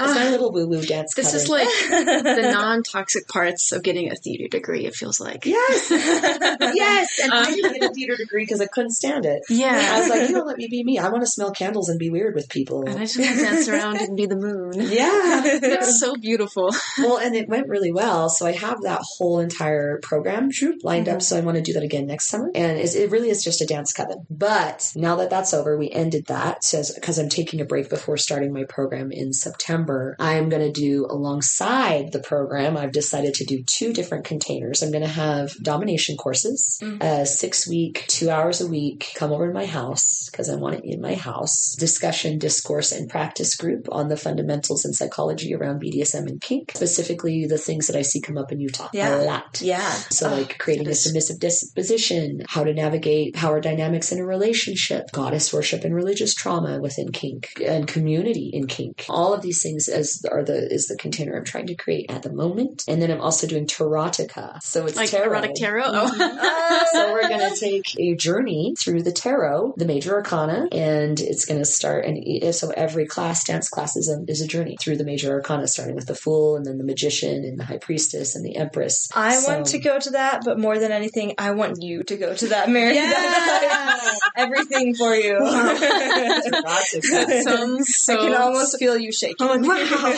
It's 0.00 0.14
my 0.14 0.26
Ah, 0.26 0.30
little 0.30 0.52
woo 0.52 0.66
woo 0.66 0.82
dance. 0.82 1.14
this 1.14 1.34
is 1.34 1.48
like 1.48 1.66
the 1.90 2.50
non-toxic 2.52 3.28
parts 3.28 3.72
of 3.72 3.82
getting 3.82 4.10
a 4.10 4.16
theater 4.16 4.48
degree. 4.48 4.86
It 4.86 4.94
feels 4.94 5.20
like. 5.20 5.44
Yes, 5.46 5.90
yes, 5.90 7.18
and 7.22 7.32
I 7.32 7.48
Um, 7.48 7.54
didn't 7.54 7.72
get 7.80 7.90
a 7.90 7.94
theater 7.94 8.16
degree 8.16 8.42
because 8.44 8.60
I 8.60 8.66
couldn't 8.66 8.92
stand 8.92 9.26
it. 9.26 9.42
Yeah. 9.48 9.90
I 9.94 10.00
was 10.00 10.08
like, 10.08 10.28
you 10.28 10.34
don't 10.34 10.46
let 10.46 10.56
me 10.58 10.68
be 10.68 10.82
me. 10.84 10.98
I 10.98 11.08
want 11.08 11.22
to 11.22 11.26
smell 11.30 11.50
candles 11.52 11.88
and 11.88 11.98
be 11.98 12.10
weird 12.10 12.34
with 12.34 12.48
people. 12.48 12.84
and 12.86 12.98
I 12.98 13.02
just 13.04 13.18
want 13.18 13.30
to 13.30 13.36
dance 13.44 13.68
around 13.68 13.96
and 13.98 14.16
be 14.16 14.26
the 14.26 14.36
moon. 14.36 14.72
Yeah, 14.90 15.58
That's 15.60 16.00
so 16.00 16.16
beautiful. 16.16 16.70
well, 16.98 17.18
and 17.18 17.34
it 17.36 17.48
went 17.48 17.68
really 17.68 17.92
well. 17.92 18.28
So 18.28 18.46
I 18.46 18.52
have 18.52 18.82
that 18.82 19.02
whole 19.16 19.38
entire 19.38 19.98
program 20.02 20.50
lined 20.82 21.08
up. 21.08 21.22
So 21.22 21.36
I 21.36 21.40
want 21.40 21.56
to 21.56 21.62
do 21.62 21.72
that 21.74 21.82
again 21.82 22.06
next 22.06 22.28
summer. 22.28 22.50
And 22.54 22.78
it 22.78 23.10
really 23.10 23.30
is 23.30 23.42
just 23.42 23.60
a 23.60 23.66
dance 23.66 23.92
coven. 23.92 24.26
But 24.30 24.92
now 24.96 25.16
that 25.16 25.30
that's 25.30 25.54
over, 25.54 25.76
we 25.78 25.90
ended 25.90 26.26
that 26.26 26.64
says 26.64 26.92
because 26.94 27.18
I'm 27.18 27.28
taking 27.28 27.60
a 27.60 27.64
break 27.64 27.88
before 27.90 28.16
starting 28.16 28.52
my 28.52 28.64
program 28.64 29.12
in 29.12 29.32
September. 29.32 29.89
I'm 30.18 30.48
going 30.48 30.62
to 30.62 30.72
do 30.72 31.06
alongside 31.08 32.12
the 32.12 32.20
program. 32.20 32.76
I've 32.76 32.92
decided 32.92 33.34
to 33.34 33.44
do 33.44 33.62
two 33.64 33.92
different 33.92 34.24
containers. 34.24 34.82
I'm 34.82 34.90
going 34.92 35.04
to 35.04 35.08
have 35.26 35.52
domination 35.62 36.16
courses, 36.16 36.78
Mm. 36.82 37.02
a 37.02 37.26
six 37.26 37.68
week, 37.68 38.04
two 38.08 38.30
hours 38.30 38.60
a 38.60 38.66
week. 38.66 39.12
Come 39.14 39.32
over 39.32 39.46
to 39.48 39.52
my 39.54 39.66
house 39.66 40.28
because 40.30 40.48
I 40.48 40.54
want 40.56 40.76
it 40.76 40.84
in 40.84 41.00
my 41.00 41.14
house. 41.14 41.74
Discussion, 41.78 42.38
discourse, 42.38 42.92
and 42.92 43.08
practice 43.08 43.54
group 43.56 43.88
on 43.92 44.08
the 44.08 44.16
fundamentals 44.16 44.84
and 44.84 44.94
psychology 44.94 45.54
around 45.54 45.80
BDSM 45.80 46.26
and 46.26 46.40
kink, 46.40 46.72
specifically 46.74 47.46
the 47.46 47.58
things 47.58 47.86
that 47.86 47.96
I 47.96 48.02
see 48.02 48.20
come 48.20 48.38
up 48.38 48.52
in 48.52 48.60
Utah 48.60 48.88
Yeah. 48.92 49.16
a 49.16 49.24
lot. 49.24 49.60
yeah. 49.62 49.90
So, 50.10 50.28
Oh, 50.30 50.34
like 50.34 50.58
creating 50.58 50.88
a 50.88 50.94
submissive 50.94 51.38
disposition, 51.40 52.42
how 52.48 52.64
to 52.64 52.72
navigate 52.74 53.34
power 53.34 53.60
dynamics 53.60 54.12
in 54.12 54.18
a 54.18 54.24
relationship, 54.26 55.10
goddess 55.12 55.52
worship 55.52 55.84
and 55.84 55.94
religious 55.94 56.34
trauma 56.34 56.80
within 56.80 57.10
kink, 57.12 57.60
and 57.64 57.86
community 57.86 58.50
in 58.52 58.66
kink. 58.66 59.04
All 59.08 59.32
of 59.34 59.42
these 59.42 59.62
things 59.62 59.79
as 59.88 60.24
are 60.30 60.42
the 60.44 60.72
is 60.72 60.86
the 60.86 60.96
container 60.96 61.36
I'm 61.36 61.44
trying 61.44 61.66
to 61.68 61.74
create 61.74 62.10
at 62.10 62.22
the 62.22 62.32
moment. 62.32 62.84
And 62.88 63.00
then 63.00 63.10
I'm 63.10 63.20
also 63.20 63.46
doing 63.46 63.66
tarotica, 63.66 64.62
so 64.62 64.86
it's 64.86 64.96
Like 64.96 65.10
tarot. 65.10 65.26
erotic 65.26 65.54
tarot. 65.54 65.84
Mm-hmm. 65.84 66.20
Oh. 66.20 66.38
Oh. 66.40 66.76
So 66.92 67.12
we're 67.12 67.28
going 67.28 67.52
to 67.52 67.56
take 67.56 67.98
a 68.00 68.14
journey 68.16 68.74
through 68.78 69.02
the 69.02 69.12
tarot, 69.12 69.74
the 69.76 69.84
major 69.84 70.14
arcana, 70.14 70.66
and 70.72 71.20
it's 71.20 71.44
going 71.44 71.60
to 71.60 71.64
start. 71.64 72.04
And 72.04 72.54
so 72.54 72.70
every 72.70 73.06
class, 73.06 73.44
dance 73.44 73.68
class, 73.68 73.96
is 73.96 74.08
a, 74.08 74.24
is 74.30 74.40
a 74.40 74.46
journey 74.46 74.76
through 74.80 74.96
the 74.96 75.04
major 75.04 75.30
arcana, 75.32 75.68
starting 75.68 75.94
with 75.94 76.06
the 76.06 76.14
Fool, 76.14 76.56
and 76.56 76.66
then 76.66 76.78
the 76.78 76.84
Magician, 76.84 77.44
and 77.44 77.58
the 77.60 77.64
High 77.64 77.78
Priestess, 77.78 78.34
and 78.34 78.44
the 78.44 78.56
Empress. 78.56 79.08
I 79.14 79.36
So- 79.36 79.52
want 79.52 79.66
to 79.66 79.78
go 79.78 79.98
to 80.00 80.10
that, 80.10 80.42
but 80.44 80.58
more 80.58 80.78
than 80.78 80.90
anything, 80.90 81.34
I 81.38 81.52
want 81.52 81.82
you 81.82 82.02
to 82.04 82.16
go 82.16 82.34
to 82.34 82.48
that, 82.48 82.70
Mary. 82.70 82.94
Yeah. 82.96 84.12
Everything 84.36 84.94
for 84.94 85.14
you. 85.14 85.34
Tarotica. 85.40 87.42
Sounds 87.42 87.94
so. 87.96 88.14
I 88.14 88.16
can 88.16 88.34
almost 88.34 88.78
feel 88.78 88.96
you 88.96 89.12
shaking. 89.12 89.48
I'm 89.48 89.59
like, 89.62 89.90
wow. 89.90 90.12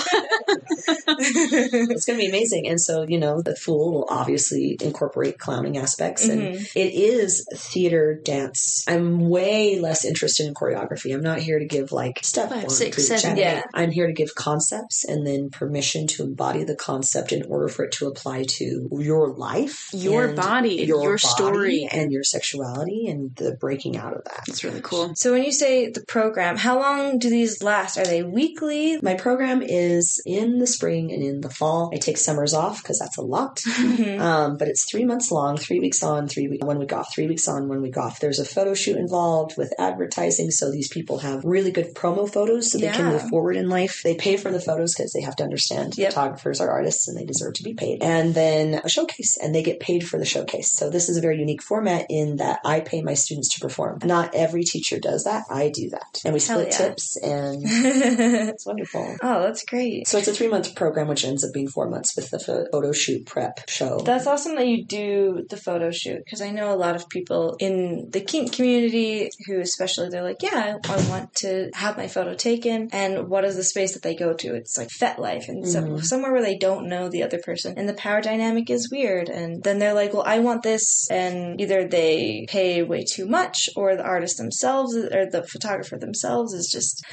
it's 1.07 2.05
going 2.05 2.19
to 2.19 2.25
be 2.25 2.29
amazing. 2.29 2.67
And 2.69 2.81
so, 2.81 3.03
you 3.03 3.19
know, 3.19 3.43
the 3.43 3.57
Fool 3.57 3.93
will 3.93 4.07
obviously 4.11 4.77
incorporate 4.81 5.39
clowning 5.39 5.77
aspects, 5.79 6.29
and 6.29 6.43
Mhm. 6.43 6.71
it 6.75 6.93
is 6.95 7.47
theater 7.55 8.15
dance. 8.23 8.85
I'm 8.89 9.29
way 9.29 9.79
less 9.79 10.05
interested 10.05 10.47
in 10.47 10.55
choreography. 10.55 11.15
I'm 11.15 11.23
not 11.23 11.39
here 11.39 11.59
to 11.59 11.65
give 11.65 11.93
like 11.93 12.21
step 12.23 12.49
Five, 12.51 12.63
one, 12.65 12.71
six, 12.71 12.97
two, 12.97 13.03
seven, 13.03 13.37
yeah. 13.37 13.63
I'm 13.75 13.91
here 13.91 14.07
to 14.07 14.13
give 14.13 14.35
concepts 14.35 15.05
and 15.05 15.27
then 15.27 15.51
permission 15.51 16.07
to 16.09 16.23
embody 16.25 16.65
the 16.65 16.75
concept 16.77 17.33
in 17.33 17.43
order 17.45 17.69
for 17.69 17.85
it 17.85 17.93
to 17.93 18.07
apply 18.09 18.45
to 18.49 18.89
your 18.93 19.29
life, 19.35 19.89
Your 19.93 20.27
and 20.27 20.37
body, 20.37 20.85
your 20.85 21.17
body 21.17 21.19
story. 21.19 21.89
and 21.91 22.13
your 22.13 22.25
sexuality, 22.25 23.07
and 23.07 23.35
the 23.37 23.53
breaking 23.53 23.97
out 23.97 24.15
of 24.15 24.25
that. 24.25 24.43
That's 24.47 24.65
really 24.65 24.81
cool. 24.83 25.13
So 25.15 25.33
when 25.33 25.45
you 25.45 25.53
say 25.53 25.89
the 25.91 26.03
program, 26.07 26.57
how 26.57 26.79
long 26.81 27.19
do 27.19 27.31
these 27.31 27.63
last? 27.63 27.97
Are 27.99 28.05
they 28.05 28.23
weekly? 28.23 28.99
My 29.03 29.15
program 29.15 29.32
is 29.41 30.21
in 30.27 30.59
the 30.59 30.67
spring 30.67 31.13
and 31.13 31.23
in 31.23 31.41
the 31.41 31.51
fall. 31.51 31.91
I 31.95 31.99
take 31.99 32.19
summers 32.19 32.55
off 32.55 32.83
because 32.83 32.99
that's 32.99 33.17
a 33.19 33.23
lot. 33.23 33.57
Mhm. 33.61 34.21
Um, 34.21 34.57
but 34.57 34.69
it's 34.69 34.85
three 34.85 35.05
months 35.05 35.31
long, 35.31 35.57
three 35.57 35.81
weeks 35.81 36.03
on, 36.03 36.29
three 36.29 36.49
week, 36.49 36.65
one 36.65 36.79
week 36.79 36.93
off, 36.93 37.13
three 37.13 37.27
weeks 37.27 37.49
on, 37.49 37.69
one 37.69 37.83
week 37.83 37.97
off. 37.97 38.21
There's 38.21 38.39
a 38.39 38.45
photo 38.45 38.75
shoot 38.75 38.97
involved 38.97 39.57
with 39.57 39.73
advertising, 39.79 40.51
so 40.51 40.71
these 40.71 40.89
people 40.89 41.19
have 41.19 41.45
really 41.45 41.71
good 41.71 41.95
promo 41.95 42.31
photos 42.31 42.71
so 42.71 42.79
they 42.79 42.89
can 42.89 43.07
move 43.13 43.29
forward 43.29 43.57
in 43.57 43.69
life. 43.69 44.01
They 44.05 44.15
pay 44.15 44.37
for 44.37 44.51
the 44.51 44.61
photos 44.61 44.95
because 44.95 45.13
they 45.13 45.23
have 45.23 45.37
to 45.37 45.45
understand 45.45 45.97
Yep. 45.97 46.13
photographers 46.13 46.61
are 46.61 46.71
artists 46.71 47.09
and 47.09 47.17
they 47.17 47.25
deserve 47.25 47.55
to 47.55 47.63
be 47.63 47.75
paid. 47.75 48.03
And 48.03 48.35
then 48.35 48.81
a 48.85 48.89
showcase, 48.89 49.37
and 49.43 49.55
they 49.55 49.63
get 49.63 49.81
paid 49.81 50.07
for 50.07 50.19
the 50.19 50.25
showcase. 50.25 50.73
So 50.73 50.91
this 50.91 51.09
is 51.09 51.17
a 51.17 51.21
very 51.21 51.39
unique 51.39 51.63
format 51.63 52.07
in 52.09 52.37
that 52.37 52.61
I 52.65 52.81
pay 52.81 53.03
my 53.03 53.15
students 53.15 53.49
to 53.55 53.61
perform. 53.61 53.99
Not 54.05 54.35
every 54.35 54.65
teacher 54.65 54.99
does 54.99 55.25
that. 55.25 55.45
I 55.51 55.69
do 55.71 55.91
that, 55.91 56.21
and 56.25 56.35
we 56.35 56.41
split 56.41 56.69
yeah. 56.71 56.77
tips, 56.89 57.17
and 57.17 57.63
it's 57.65 58.67
wonderful. 58.67 59.17
Oh, 59.23 59.43
that's 59.43 59.65
great. 59.65 60.07
So 60.09 60.19
it's 60.19 60.29
a 60.29 60.33
three 60.33 60.49
month 60.49 60.75
program, 60.75 61.09
which 61.09 61.25
ends 61.25 61.45
up 61.45 61.53
being 61.53 61.69
four 61.69 61.89
months 61.89 62.15
with 62.17 62.31
the 62.31 62.39
photo 62.39 62.93
shoot 62.93 63.25
prep 63.27 63.69
show. 63.69 63.99
That's 64.01 64.27
awesome 64.27 64.57
that 64.57 64.67
you 64.67 64.85
do 64.85 65.47
the 65.49 65.57
photo 65.57 65.91
shoot 65.91 66.25
because 66.25 66.41
I 66.43 66.51
know 66.51 66.73
a 66.73 66.77
lot 66.77 66.97
of 66.97 67.09
people 67.09 67.57
in 67.59 68.11
the 68.11 68.21
kink 68.21 68.53
community 68.53 69.31
who, 69.47 69.61
especially, 69.61 70.09
they're 70.09 70.23
like, 70.23 70.43
yeah, 70.43 70.79
I 70.85 71.09
want 71.09 71.35
to 71.37 71.71
have 71.75 71.97
my 71.97 72.09
photo 72.09 72.35
taken. 72.35 72.89
And 72.93 73.29
what 73.29 73.45
is 73.45 73.57
the 73.57 73.65
space 73.65 73.95
that 73.95 74.03
they 74.03 74.15
go 74.15 74.35
to? 74.35 74.55
It's 74.55 74.77
like 74.77 74.89
FetLife 74.89 75.49
and 75.49 75.67
so, 75.69 75.83
Mhm. 75.83 76.05
somewhere 76.05 76.33
where 76.33 76.43
they 76.43 76.57
don't 76.57 76.89
know 76.89 77.09
the 77.09 77.23
other 77.23 77.39
person, 77.39 77.75
and 77.77 77.89
the 77.89 77.95
power 77.95 78.21
dynamic 78.21 78.71
is 78.71 78.91
weird. 78.91 79.29
And 79.29 79.63
then 79.63 79.79
they're 79.79 79.95
like, 79.95 80.13
well, 80.13 80.25
I 80.27 80.41
want 80.41 80.63
this, 80.63 81.09
and 81.11 81.61
either 81.61 81.87
they 81.87 82.47
pay 82.49 82.83
way 82.83 83.05
too 83.05 83.27
much, 83.27 83.69
or 83.77 83.97
the 83.97 84.03
artist 84.03 84.37
themselves 84.39 84.97
or 84.97 85.27
the 85.31 85.43
photographer 85.45 85.97
themselves 85.99 86.53
is 86.53 86.69
just. 86.71 87.05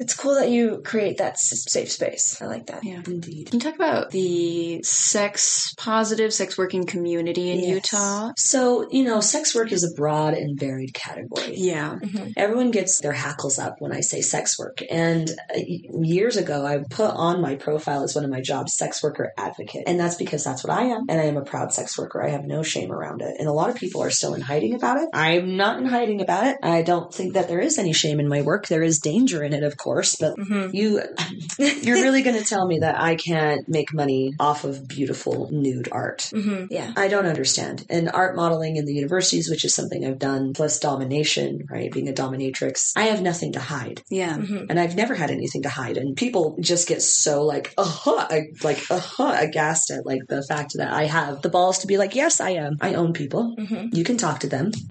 It's 0.00 0.14
cool 0.14 0.34
that 0.36 0.48
you 0.50 0.80
create 0.84 1.18
that 1.18 1.38
safe 1.38 1.92
space. 1.92 2.40
I 2.40 2.46
like 2.46 2.66
that. 2.66 2.82
Yeah. 2.82 3.02
Indeed. 3.06 3.50
Can 3.50 3.60
you 3.60 3.64
talk 3.64 3.74
about 3.76 4.10
the 4.10 4.82
sex 4.82 5.74
positive, 5.76 6.32
sex 6.32 6.56
working 6.56 6.84
community 6.86 7.50
in 7.50 7.60
Yes. 7.60 7.68
Utah? 7.68 8.32
So, 8.36 8.88
you 8.90 9.04
know, 9.04 9.20
sex 9.20 9.54
work 9.54 9.72
is 9.72 9.84
a 9.84 9.94
broad 9.94 10.34
and 10.34 10.58
varied 10.58 10.94
category. 10.94 11.54
Yeah. 11.56 11.98
Mhm. 12.02 12.32
Everyone 12.36 12.70
gets 12.70 13.00
their 13.00 13.12
hackles 13.12 13.58
up 13.58 13.76
when 13.80 13.92
I 13.92 14.00
say 14.00 14.22
sex 14.22 14.58
work. 14.58 14.82
And 14.90 15.30
uh, 15.54 15.58
years 16.00 16.36
ago, 16.38 16.64
I 16.64 16.78
put 16.88 17.10
on 17.10 17.42
my 17.42 17.56
profile 17.56 18.02
as 18.02 18.14
one 18.14 18.24
of 18.24 18.30
my 18.30 18.40
jobs, 18.40 18.72
sex 18.74 19.02
worker 19.02 19.32
advocate. 19.36 19.84
And 19.86 20.00
that's 20.00 20.16
because 20.16 20.42
that's 20.44 20.64
what 20.64 20.72
I 20.72 20.84
am. 20.84 21.04
And 21.10 21.20
I 21.20 21.24
am 21.24 21.36
a 21.36 21.44
proud 21.44 21.74
sex 21.74 21.98
worker. 21.98 22.24
I 22.24 22.30
have 22.30 22.44
no 22.44 22.62
shame 22.62 22.90
around 22.90 23.20
it. 23.20 23.36
And 23.38 23.48
a 23.48 23.52
lot 23.52 23.68
of 23.68 23.76
people 23.76 24.02
are 24.02 24.10
still 24.10 24.32
in 24.34 24.40
hiding 24.40 24.74
about 24.74 24.96
it. 25.02 25.10
I'm 25.12 25.56
not 25.58 25.78
in 25.78 25.84
hiding 25.86 26.22
about 26.22 26.46
it. 26.46 26.56
I 26.62 26.80
don't 26.82 27.12
think 27.12 27.34
that 27.34 27.48
there 27.48 27.60
is 27.60 27.78
any 27.78 27.92
shame 27.92 28.18
in 28.18 28.28
my 28.28 28.40
work. 28.40 28.66
There 28.66 28.82
is 28.82 28.98
danger 28.98 29.42
in 29.44 29.52
it, 29.52 29.62
of 29.62 29.76
course, 29.76 29.89
but 30.20 30.36
Mhm. 30.38 30.72
you 30.72 31.02
you're 31.58 31.96
really 32.00 32.22
going 32.22 32.38
to 32.38 32.44
tell 32.44 32.66
me 32.66 32.78
that 32.80 33.00
I 33.00 33.14
can't 33.16 33.68
make 33.68 33.92
money 33.92 34.32
off 34.38 34.64
of 34.64 34.86
beautiful 34.88 35.48
nude 35.52 35.88
art. 35.92 36.30
hmm 36.32 36.64
Yeah. 36.70 36.92
I 36.96 37.08
don't 37.08 37.26
understand. 37.26 37.84
And 37.90 38.10
art 38.12 38.36
modeling 38.36 38.76
in 38.76 38.84
the 38.84 38.92
universities, 38.94 39.48
which 39.50 39.64
is 39.64 39.74
something 39.74 40.04
I've 40.04 40.18
done, 40.18 40.52
plus 40.54 40.78
domination, 40.78 41.60
right? 41.70 41.90
Being 41.92 42.08
a 42.08 42.12
dominatrix, 42.12 42.92
I 42.96 43.04
have 43.04 43.22
nothing 43.22 43.52
to 43.52 43.60
hide. 43.60 44.02
Yeah. 44.10 44.36
hmm 44.36 44.64
And 44.68 44.78
I've 44.78 44.96
never 44.96 45.14
had 45.14 45.30
anything 45.30 45.62
to 45.62 45.68
hide. 45.68 45.96
And 45.96 46.16
people 46.16 46.56
just 46.60 46.88
get 46.88 47.02
so 47.02 47.42
like, 47.44 47.74
uh-huh, 47.76 48.28
like, 48.62 48.80
uh-huh, 48.90 49.36
aghast 49.38 49.90
at 49.90 50.06
like 50.06 50.22
the 50.28 50.42
fact 50.48 50.72
that 50.76 50.92
I 50.92 51.04
have 51.06 51.42
the 51.42 51.48
balls 51.50 51.78
to 51.80 51.86
be 51.86 51.96
like, 51.98 52.14
yes, 52.14 52.40
I 52.40 52.50
am. 52.50 52.76
I 52.80 52.94
own 52.94 53.12
people. 53.12 53.54
hmm 53.58 53.88
You 53.92 54.04
can 54.04 54.16
talk 54.16 54.40
to 54.40 54.48
them. 54.48 54.70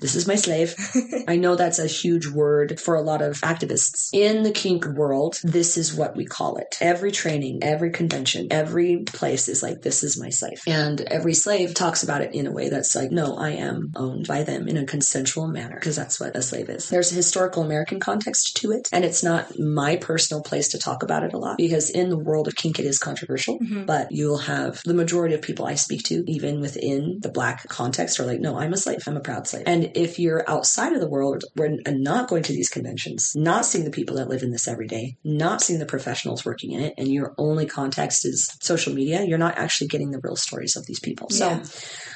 This 0.00 0.14
is 0.14 0.26
my 0.26 0.36
slave. 0.36 0.74
I 1.28 1.36
know 1.36 1.56
that's 1.56 1.78
a 1.78 1.86
huge 1.86 2.26
word 2.28 2.78
for 2.80 2.94
a 2.94 3.02
lot 3.02 3.22
of 3.22 3.40
activists 3.40 4.05
is 4.12 4.36
in 4.36 4.42
the 4.42 4.50
kink 4.50 4.86
world, 4.86 5.38
this 5.42 5.76
is 5.76 5.94
what 5.94 6.16
we 6.16 6.24
call 6.24 6.56
it. 6.56 6.76
Every 6.80 7.12
training, 7.12 7.60
every 7.62 7.90
convention, 7.90 8.48
every 8.50 8.98
place 8.98 9.48
is 9.48 9.62
like, 9.62 9.82
this 9.82 10.02
is 10.02 10.20
my 10.20 10.30
slave. 10.30 10.62
And 10.66 11.00
every 11.00 11.34
slave 11.34 11.74
talks 11.74 12.02
about 12.02 12.20
it 12.20 12.34
in 12.34 12.46
a 12.46 12.52
way 12.52 12.68
that's 12.68 12.94
like, 12.94 13.10
no, 13.10 13.36
I 13.36 13.50
am 13.50 13.92
owned 13.96 14.26
by 14.26 14.42
them 14.42 14.68
in 14.68 14.76
a 14.76 14.84
consensual 14.84 15.48
manner, 15.48 15.74
because 15.74 15.96
that's 15.96 16.20
what 16.20 16.36
a 16.36 16.42
slave 16.42 16.68
is. 16.68 16.88
There's 16.88 17.12
a 17.12 17.16
historical 17.16 17.62
American 17.62 18.00
context 18.00 18.56
to 18.58 18.72
it, 18.72 18.88
and 18.92 19.04
it's 19.04 19.22
not 19.22 19.58
my 19.58 19.96
personal 19.96 20.42
place 20.42 20.68
to 20.68 20.78
talk 20.78 21.02
about 21.02 21.22
it 21.22 21.32
a 21.32 21.38
lot 21.38 21.56
because 21.56 21.90
in 21.90 22.10
the 22.10 22.18
world 22.18 22.48
of 22.48 22.56
kink, 22.56 22.78
it 22.78 22.86
is 22.86 22.98
controversial, 22.98 23.58
mm-hmm. 23.58 23.84
but 23.84 24.08
you'll 24.10 24.38
have 24.38 24.82
the 24.84 24.94
majority 24.94 25.34
of 25.34 25.42
people 25.42 25.66
I 25.66 25.74
speak 25.74 26.02
to, 26.04 26.24
even 26.26 26.60
within 26.60 27.18
the 27.20 27.30
black 27.30 27.68
context, 27.68 28.20
are 28.20 28.26
like, 28.26 28.40
no, 28.40 28.58
I'm 28.58 28.72
a 28.72 28.76
slave. 28.76 29.02
I'm 29.06 29.16
a 29.16 29.20
proud 29.20 29.46
slave. 29.46 29.64
And 29.66 29.92
if 29.94 30.18
you're 30.18 30.48
outside 30.48 30.92
of 30.92 31.00
the 31.00 31.08
world 31.08 31.44
we're, 31.54 31.76
not 31.86 32.28
going 32.28 32.42
to 32.42 32.52
these 32.52 32.68
conventions, 32.68 33.34
not 33.34 33.64
seeing 33.64 33.84
the 33.84 33.90
people 33.96 34.16
that 34.16 34.28
live 34.28 34.42
in 34.42 34.52
this 34.52 34.68
every 34.68 34.86
day, 34.86 35.16
not 35.24 35.60
seeing 35.60 35.80
the 35.80 35.86
professionals 35.86 36.44
working 36.44 36.70
in 36.72 36.80
it, 36.82 36.94
and 36.96 37.08
your 37.08 37.34
only 37.38 37.66
context 37.66 38.24
is 38.24 38.56
social 38.60 38.94
media, 38.94 39.24
you're 39.24 39.38
not 39.38 39.58
actually 39.58 39.88
getting 39.88 40.12
the 40.12 40.20
real 40.22 40.36
stories 40.36 40.76
of 40.76 40.86
these 40.86 41.00
people. 41.00 41.28
So, 41.30 41.48
Yeah. 41.48 41.64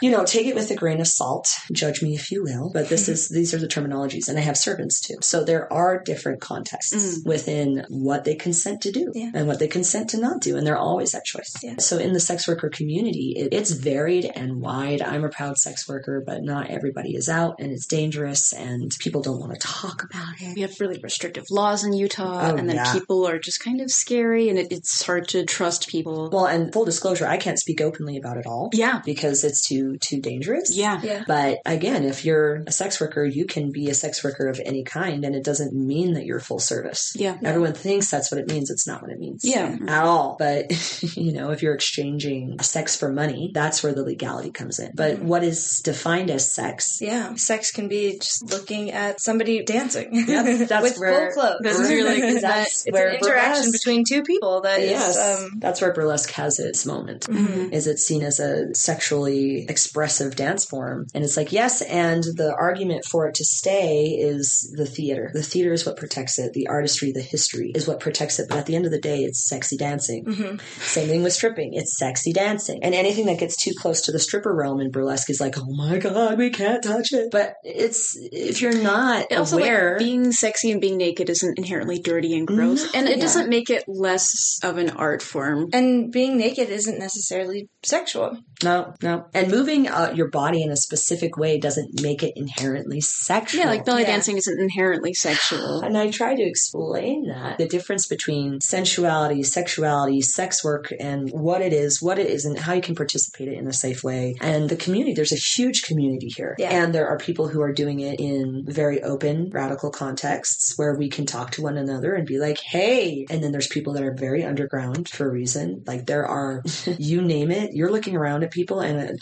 You 0.00 0.10
know, 0.10 0.24
take 0.24 0.46
it 0.46 0.54
with 0.54 0.70
a 0.70 0.76
grain 0.76 1.00
of 1.00 1.06
salt. 1.06 1.48
Judge 1.72 2.02
me 2.02 2.14
if 2.14 2.30
you 2.30 2.42
will, 2.42 2.70
but 2.72 2.88
this 2.88 3.04
mm-hmm. 3.04 3.12
is 3.12 3.28
these 3.28 3.54
are 3.54 3.58
the 3.58 3.68
terminologies, 3.68 4.28
and 4.28 4.38
I 4.38 4.42
have 4.42 4.56
servants 4.56 5.00
too. 5.00 5.16
So 5.20 5.44
there 5.44 5.70
are 5.72 6.02
different 6.02 6.40
contexts 6.40 7.18
mm. 7.18 7.26
within 7.26 7.84
what 7.88 8.24
they 8.24 8.34
consent 8.34 8.82
to 8.82 8.92
do 8.92 9.12
Yeah. 9.14 9.30
and 9.34 9.46
what 9.46 9.58
they 9.58 9.68
consent 9.68 10.10
to 10.10 10.20
not 10.20 10.40
do, 10.40 10.56
and 10.56 10.66
they're 10.66 10.76
always 10.76 11.12
that 11.12 11.24
choice. 11.24 11.54
Yeah. 11.62 11.76
So 11.78 11.98
in 11.98 12.12
the 12.12 12.20
sex 12.20 12.48
worker 12.48 12.68
community, 12.68 13.34
it, 13.36 13.52
it's 13.52 13.70
varied 13.70 14.30
and 14.34 14.60
wide. 14.60 15.02
I'm 15.02 15.24
a 15.24 15.28
proud 15.28 15.58
sex 15.58 15.88
worker, 15.88 16.22
but 16.24 16.42
not 16.42 16.70
everybody 16.70 17.14
is 17.14 17.28
out, 17.28 17.56
and 17.58 17.72
it's 17.72 17.86
dangerous, 17.86 18.52
and 18.52 18.90
people 18.98 19.22
don't 19.22 19.40
want 19.40 19.52
to 19.52 19.58
talk 19.58 20.02
about 20.04 20.40
it. 20.40 20.54
We 20.54 20.62
have 20.62 20.80
really 20.80 20.98
restrictive 21.02 21.44
laws 21.50 21.84
in 21.84 21.92
Utah, 21.92 22.50
Oh, 22.50 22.56
and 22.56 22.68
then 22.68 22.76
yeah. 22.76 22.92
people 22.92 23.26
are 23.26 23.38
just 23.38 23.60
kind 23.60 23.80
of 23.80 23.90
scary, 23.90 24.48
and 24.48 24.58
it, 24.58 24.68
it's 24.70 25.02
hard 25.04 25.28
to 25.28 25.44
trust 25.44 25.88
people. 25.88 26.30
Well, 26.32 26.46
and 26.46 26.72
full 26.72 26.84
disclosure, 26.84 27.26
I 27.26 27.36
can't 27.36 27.58
speak 27.58 27.80
openly 27.80 28.16
about 28.16 28.36
it 28.36 28.46
all 28.46 28.70
yeah, 28.72 29.02
because 29.04 29.44
it's 29.44 29.66
too 29.66 29.89
too 29.98 30.20
dangerous. 30.20 30.76
yeah, 30.76 31.00
Yeah. 31.02 31.24
But 31.26 31.58
again, 31.66 32.04
if 32.04 32.24
you're 32.24 32.62
a 32.66 32.72
sex 32.72 33.00
worker, 33.00 33.24
you 33.24 33.44
can 33.46 33.72
be 33.72 33.88
a 33.90 33.94
sex 33.94 34.22
worker 34.24 34.48
of 34.48 34.60
any 34.64 34.84
kind, 34.84 35.24
and 35.24 35.34
it 35.34 35.44
doesn't 35.44 35.72
mean 35.74 36.14
that 36.14 36.24
you're 36.26 36.40
full 36.40 36.58
service. 36.58 37.12
yeah. 37.16 37.36
Everyone 37.42 37.72
thinks 37.74 38.10
that's 38.10 38.30
what 38.30 38.40
it 38.40 38.48
means. 38.48 38.70
It's 38.70 38.86
not 38.86 39.02
what 39.02 39.10
it 39.10 39.18
means. 39.18 39.44
Yeah. 39.44 39.76
At 39.88 40.04
all. 40.04 40.36
But, 40.38 40.70
you 41.16 41.32
know, 41.32 41.50
if 41.50 41.62
you're 41.62 41.74
exchanging 41.74 42.58
sex 42.60 42.96
for 42.96 43.10
money, 43.12 43.50
that's 43.54 43.82
where 43.82 43.92
the 43.94 44.02
legality 44.04 44.50
comes 44.50 44.78
in. 44.78 44.92
But 44.94 45.20
what 45.20 45.42
is 45.42 45.80
defined 45.84 46.30
as 46.30 46.50
sex? 46.50 46.98
Yeah, 47.00 47.34
sex 47.34 47.70
can 47.72 47.88
be 47.88 48.18
just 48.18 48.50
looking 48.50 48.90
at 48.92 49.20
somebody 49.20 49.62
dancing. 49.64 50.08
Yep, 50.12 50.68
that's 50.68 50.82
with 50.82 50.98
where- 50.98 51.32
full 51.32 51.42
clothes. 51.42 51.56
That's 51.62 51.78
really 51.78 52.20
good. 52.20 52.42
That's 52.42 52.86
it's 52.86 52.92
where 52.92 53.08
an 53.10 53.16
interaction 53.16 53.72
between 53.72 54.04
two 54.04 54.22
people 54.22 54.62
that 54.62 54.80
is. 54.80 54.90
Yes, 54.90 55.40
um, 55.42 55.58
that's 55.58 55.80
where 55.80 55.92
burlesque 55.92 56.30
has 56.32 56.58
its 56.58 56.86
moment. 56.86 57.26
Mhm. 57.26 57.72
Is 57.72 57.86
it 57.86 57.98
seen 57.98 58.22
as 58.22 58.40
a 58.40 58.74
sexually 58.74 59.66
expressive 59.84 60.36
dance 60.36 60.64
form, 60.64 61.06
and 61.14 61.24
it's 61.24 61.36
like 61.36 61.52
yes, 61.52 61.80
and 61.82 62.22
the 62.22 62.54
argument 62.58 63.04
for 63.04 63.26
it 63.26 63.34
to 63.34 63.44
stay 63.44 64.08
is 64.18 64.72
the 64.76 64.86
theater. 64.86 65.30
The 65.32 65.42
theater 65.42 65.72
is 65.72 65.86
what 65.86 65.96
protects 65.96 66.38
it. 66.38 66.52
The 66.52 66.66
artistry, 66.68 67.12
the 67.12 67.22
history 67.22 67.72
is 67.74 67.88
what 67.88 68.00
protects 68.00 68.38
it. 68.38 68.48
But 68.48 68.58
at 68.58 68.66
the 68.66 68.76
end 68.76 68.84
of 68.84 68.90
the 68.92 69.00
day, 69.00 69.20
it's 69.24 69.48
sexy 69.48 69.76
dancing. 69.76 70.24
mhm. 70.24 70.60
Same 70.80 71.08
thing 71.08 71.22
with 71.22 71.32
stripping. 71.32 71.72
It's 71.74 71.96
sexy 71.98 72.32
dancing. 72.32 72.82
And 72.82 72.94
anything 72.94 73.26
that 73.26 73.38
gets 73.38 73.56
too 73.56 73.72
close 73.78 74.02
to 74.02 74.12
the 74.12 74.18
stripper 74.18 74.54
realm 74.54 74.80
in 74.80 74.90
burlesque 74.90 75.30
is 75.30 75.40
like, 75.40 75.56
oh 75.58 75.72
my 75.74 75.98
god, 75.98 76.36
we 76.38 76.50
can't 76.50 76.82
touch 76.82 77.12
it. 77.12 77.28
But 77.32 77.54
it's 77.64 78.16
if 78.32 78.60
you're 78.60 78.80
not 78.82 79.26
And 79.30 79.40
also, 79.40 79.56
aware. 79.58 79.92
like, 79.92 79.98
being 80.00 80.32
sexy 80.32 80.70
and 80.70 80.80
being 80.80 80.96
naked 80.98 81.30
isn't 81.30 81.58
inherently 81.58 81.98
dirty 82.00 82.36
and 82.36 82.46
gross, 82.46 82.84
No. 82.84 82.90
and 82.98 83.08
it 83.08 83.16
Yeah. 83.16 83.22
doesn't 83.22 83.48
make 83.48 83.70
it 83.70 83.84
less 83.88 84.58
of 84.62 84.76
an 84.78 84.90
art 84.90 85.22
form. 85.22 85.68
And 85.72 86.10
being 86.12 86.36
naked 86.36 86.68
isn't 86.68 86.98
necessarily 86.98 87.68
sexual. 87.82 88.36
no, 88.62 88.92
no. 89.02 89.24
And 89.34 89.50
moving 89.70 89.88
uh, 89.88 90.12
your 90.14 90.28
body 90.28 90.62
in 90.62 90.70
a 90.70 90.76
specific 90.76 91.36
way 91.36 91.58
doesn't 91.58 92.02
make 92.02 92.22
it 92.22 92.32
inherently 92.36 93.00
sexual. 93.00 93.60
Yeah, 93.60 93.68
like 93.70 93.84
belly 93.84 94.02
Yeah. 94.02 94.08
dancing 94.08 94.36
isn't 94.36 94.60
inherently 94.60 95.14
sexual. 95.14 95.80
And 95.80 95.96
I 95.96 96.10
try 96.10 96.34
to 96.34 96.42
explain 96.42 97.28
that 97.28 97.58
the 97.58 97.68
difference 97.68 98.06
between 98.06 98.60
sensuality, 98.60 99.42
sexuality, 99.42 100.22
sex 100.22 100.64
work, 100.64 100.92
and 100.98 101.30
what 101.30 101.60
it 101.62 101.72
is, 101.72 102.02
what 102.02 102.18
it 102.18 102.26
isn't, 102.26 102.58
how 102.58 102.72
you 102.72 102.82
can 102.82 102.94
participate 102.94 103.48
in 103.48 103.66
a 103.68 103.72
safe 103.72 104.02
way. 104.02 104.34
And 104.40 104.68
the 104.68 104.76
community, 104.76 105.14
there's 105.14 105.32
a 105.32 105.36
huge 105.36 105.82
community 105.82 106.28
here. 106.28 106.54
Yeah. 106.58 106.70
And 106.70 106.94
there 106.94 107.08
are 107.08 107.18
people 107.18 107.48
who 107.48 107.60
are 107.60 107.72
doing 107.72 108.00
it 108.00 108.18
in 108.20 108.64
very 108.66 109.02
open, 109.02 109.50
radical 109.50 109.90
contexts 109.90 110.74
where 110.76 110.94
we 110.94 111.08
can 111.08 111.26
talk 111.26 111.52
to 111.52 111.62
one 111.62 111.76
another 111.76 112.14
and 112.14 112.26
be 112.26 112.38
like, 112.38 112.58
hey. 112.58 113.26
And 113.30 113.42
then 113.42 113.52
there's 113.52 113.68
people 113.68 113.92
that 113.94 114.02
are 114.02 114.14
very 114.14 114.44
underground 114.44 115.08
for 115.08 115.28
a 115.28 115.30
reason. 115.30 115.84
Like 115.86 116.06
there 116.06 116.26
are, 116.26 116.62
you 116.98 117.22
name 117.22 117.50
it, 117.50 117.72
you're 117.72 117.92
looking 117.92 118.16
around 118.16 118.42
at 118.42 118.50
people, 118.50 118.80
and 118.80 119.10
uh, 119.10 119.12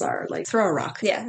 are, 0.00 0.26
like, 0.30 0.46
Throw 0.46 0.64
a 0.66 0.72
rock. 0.72 1.00
Yeah. 1.02 1.24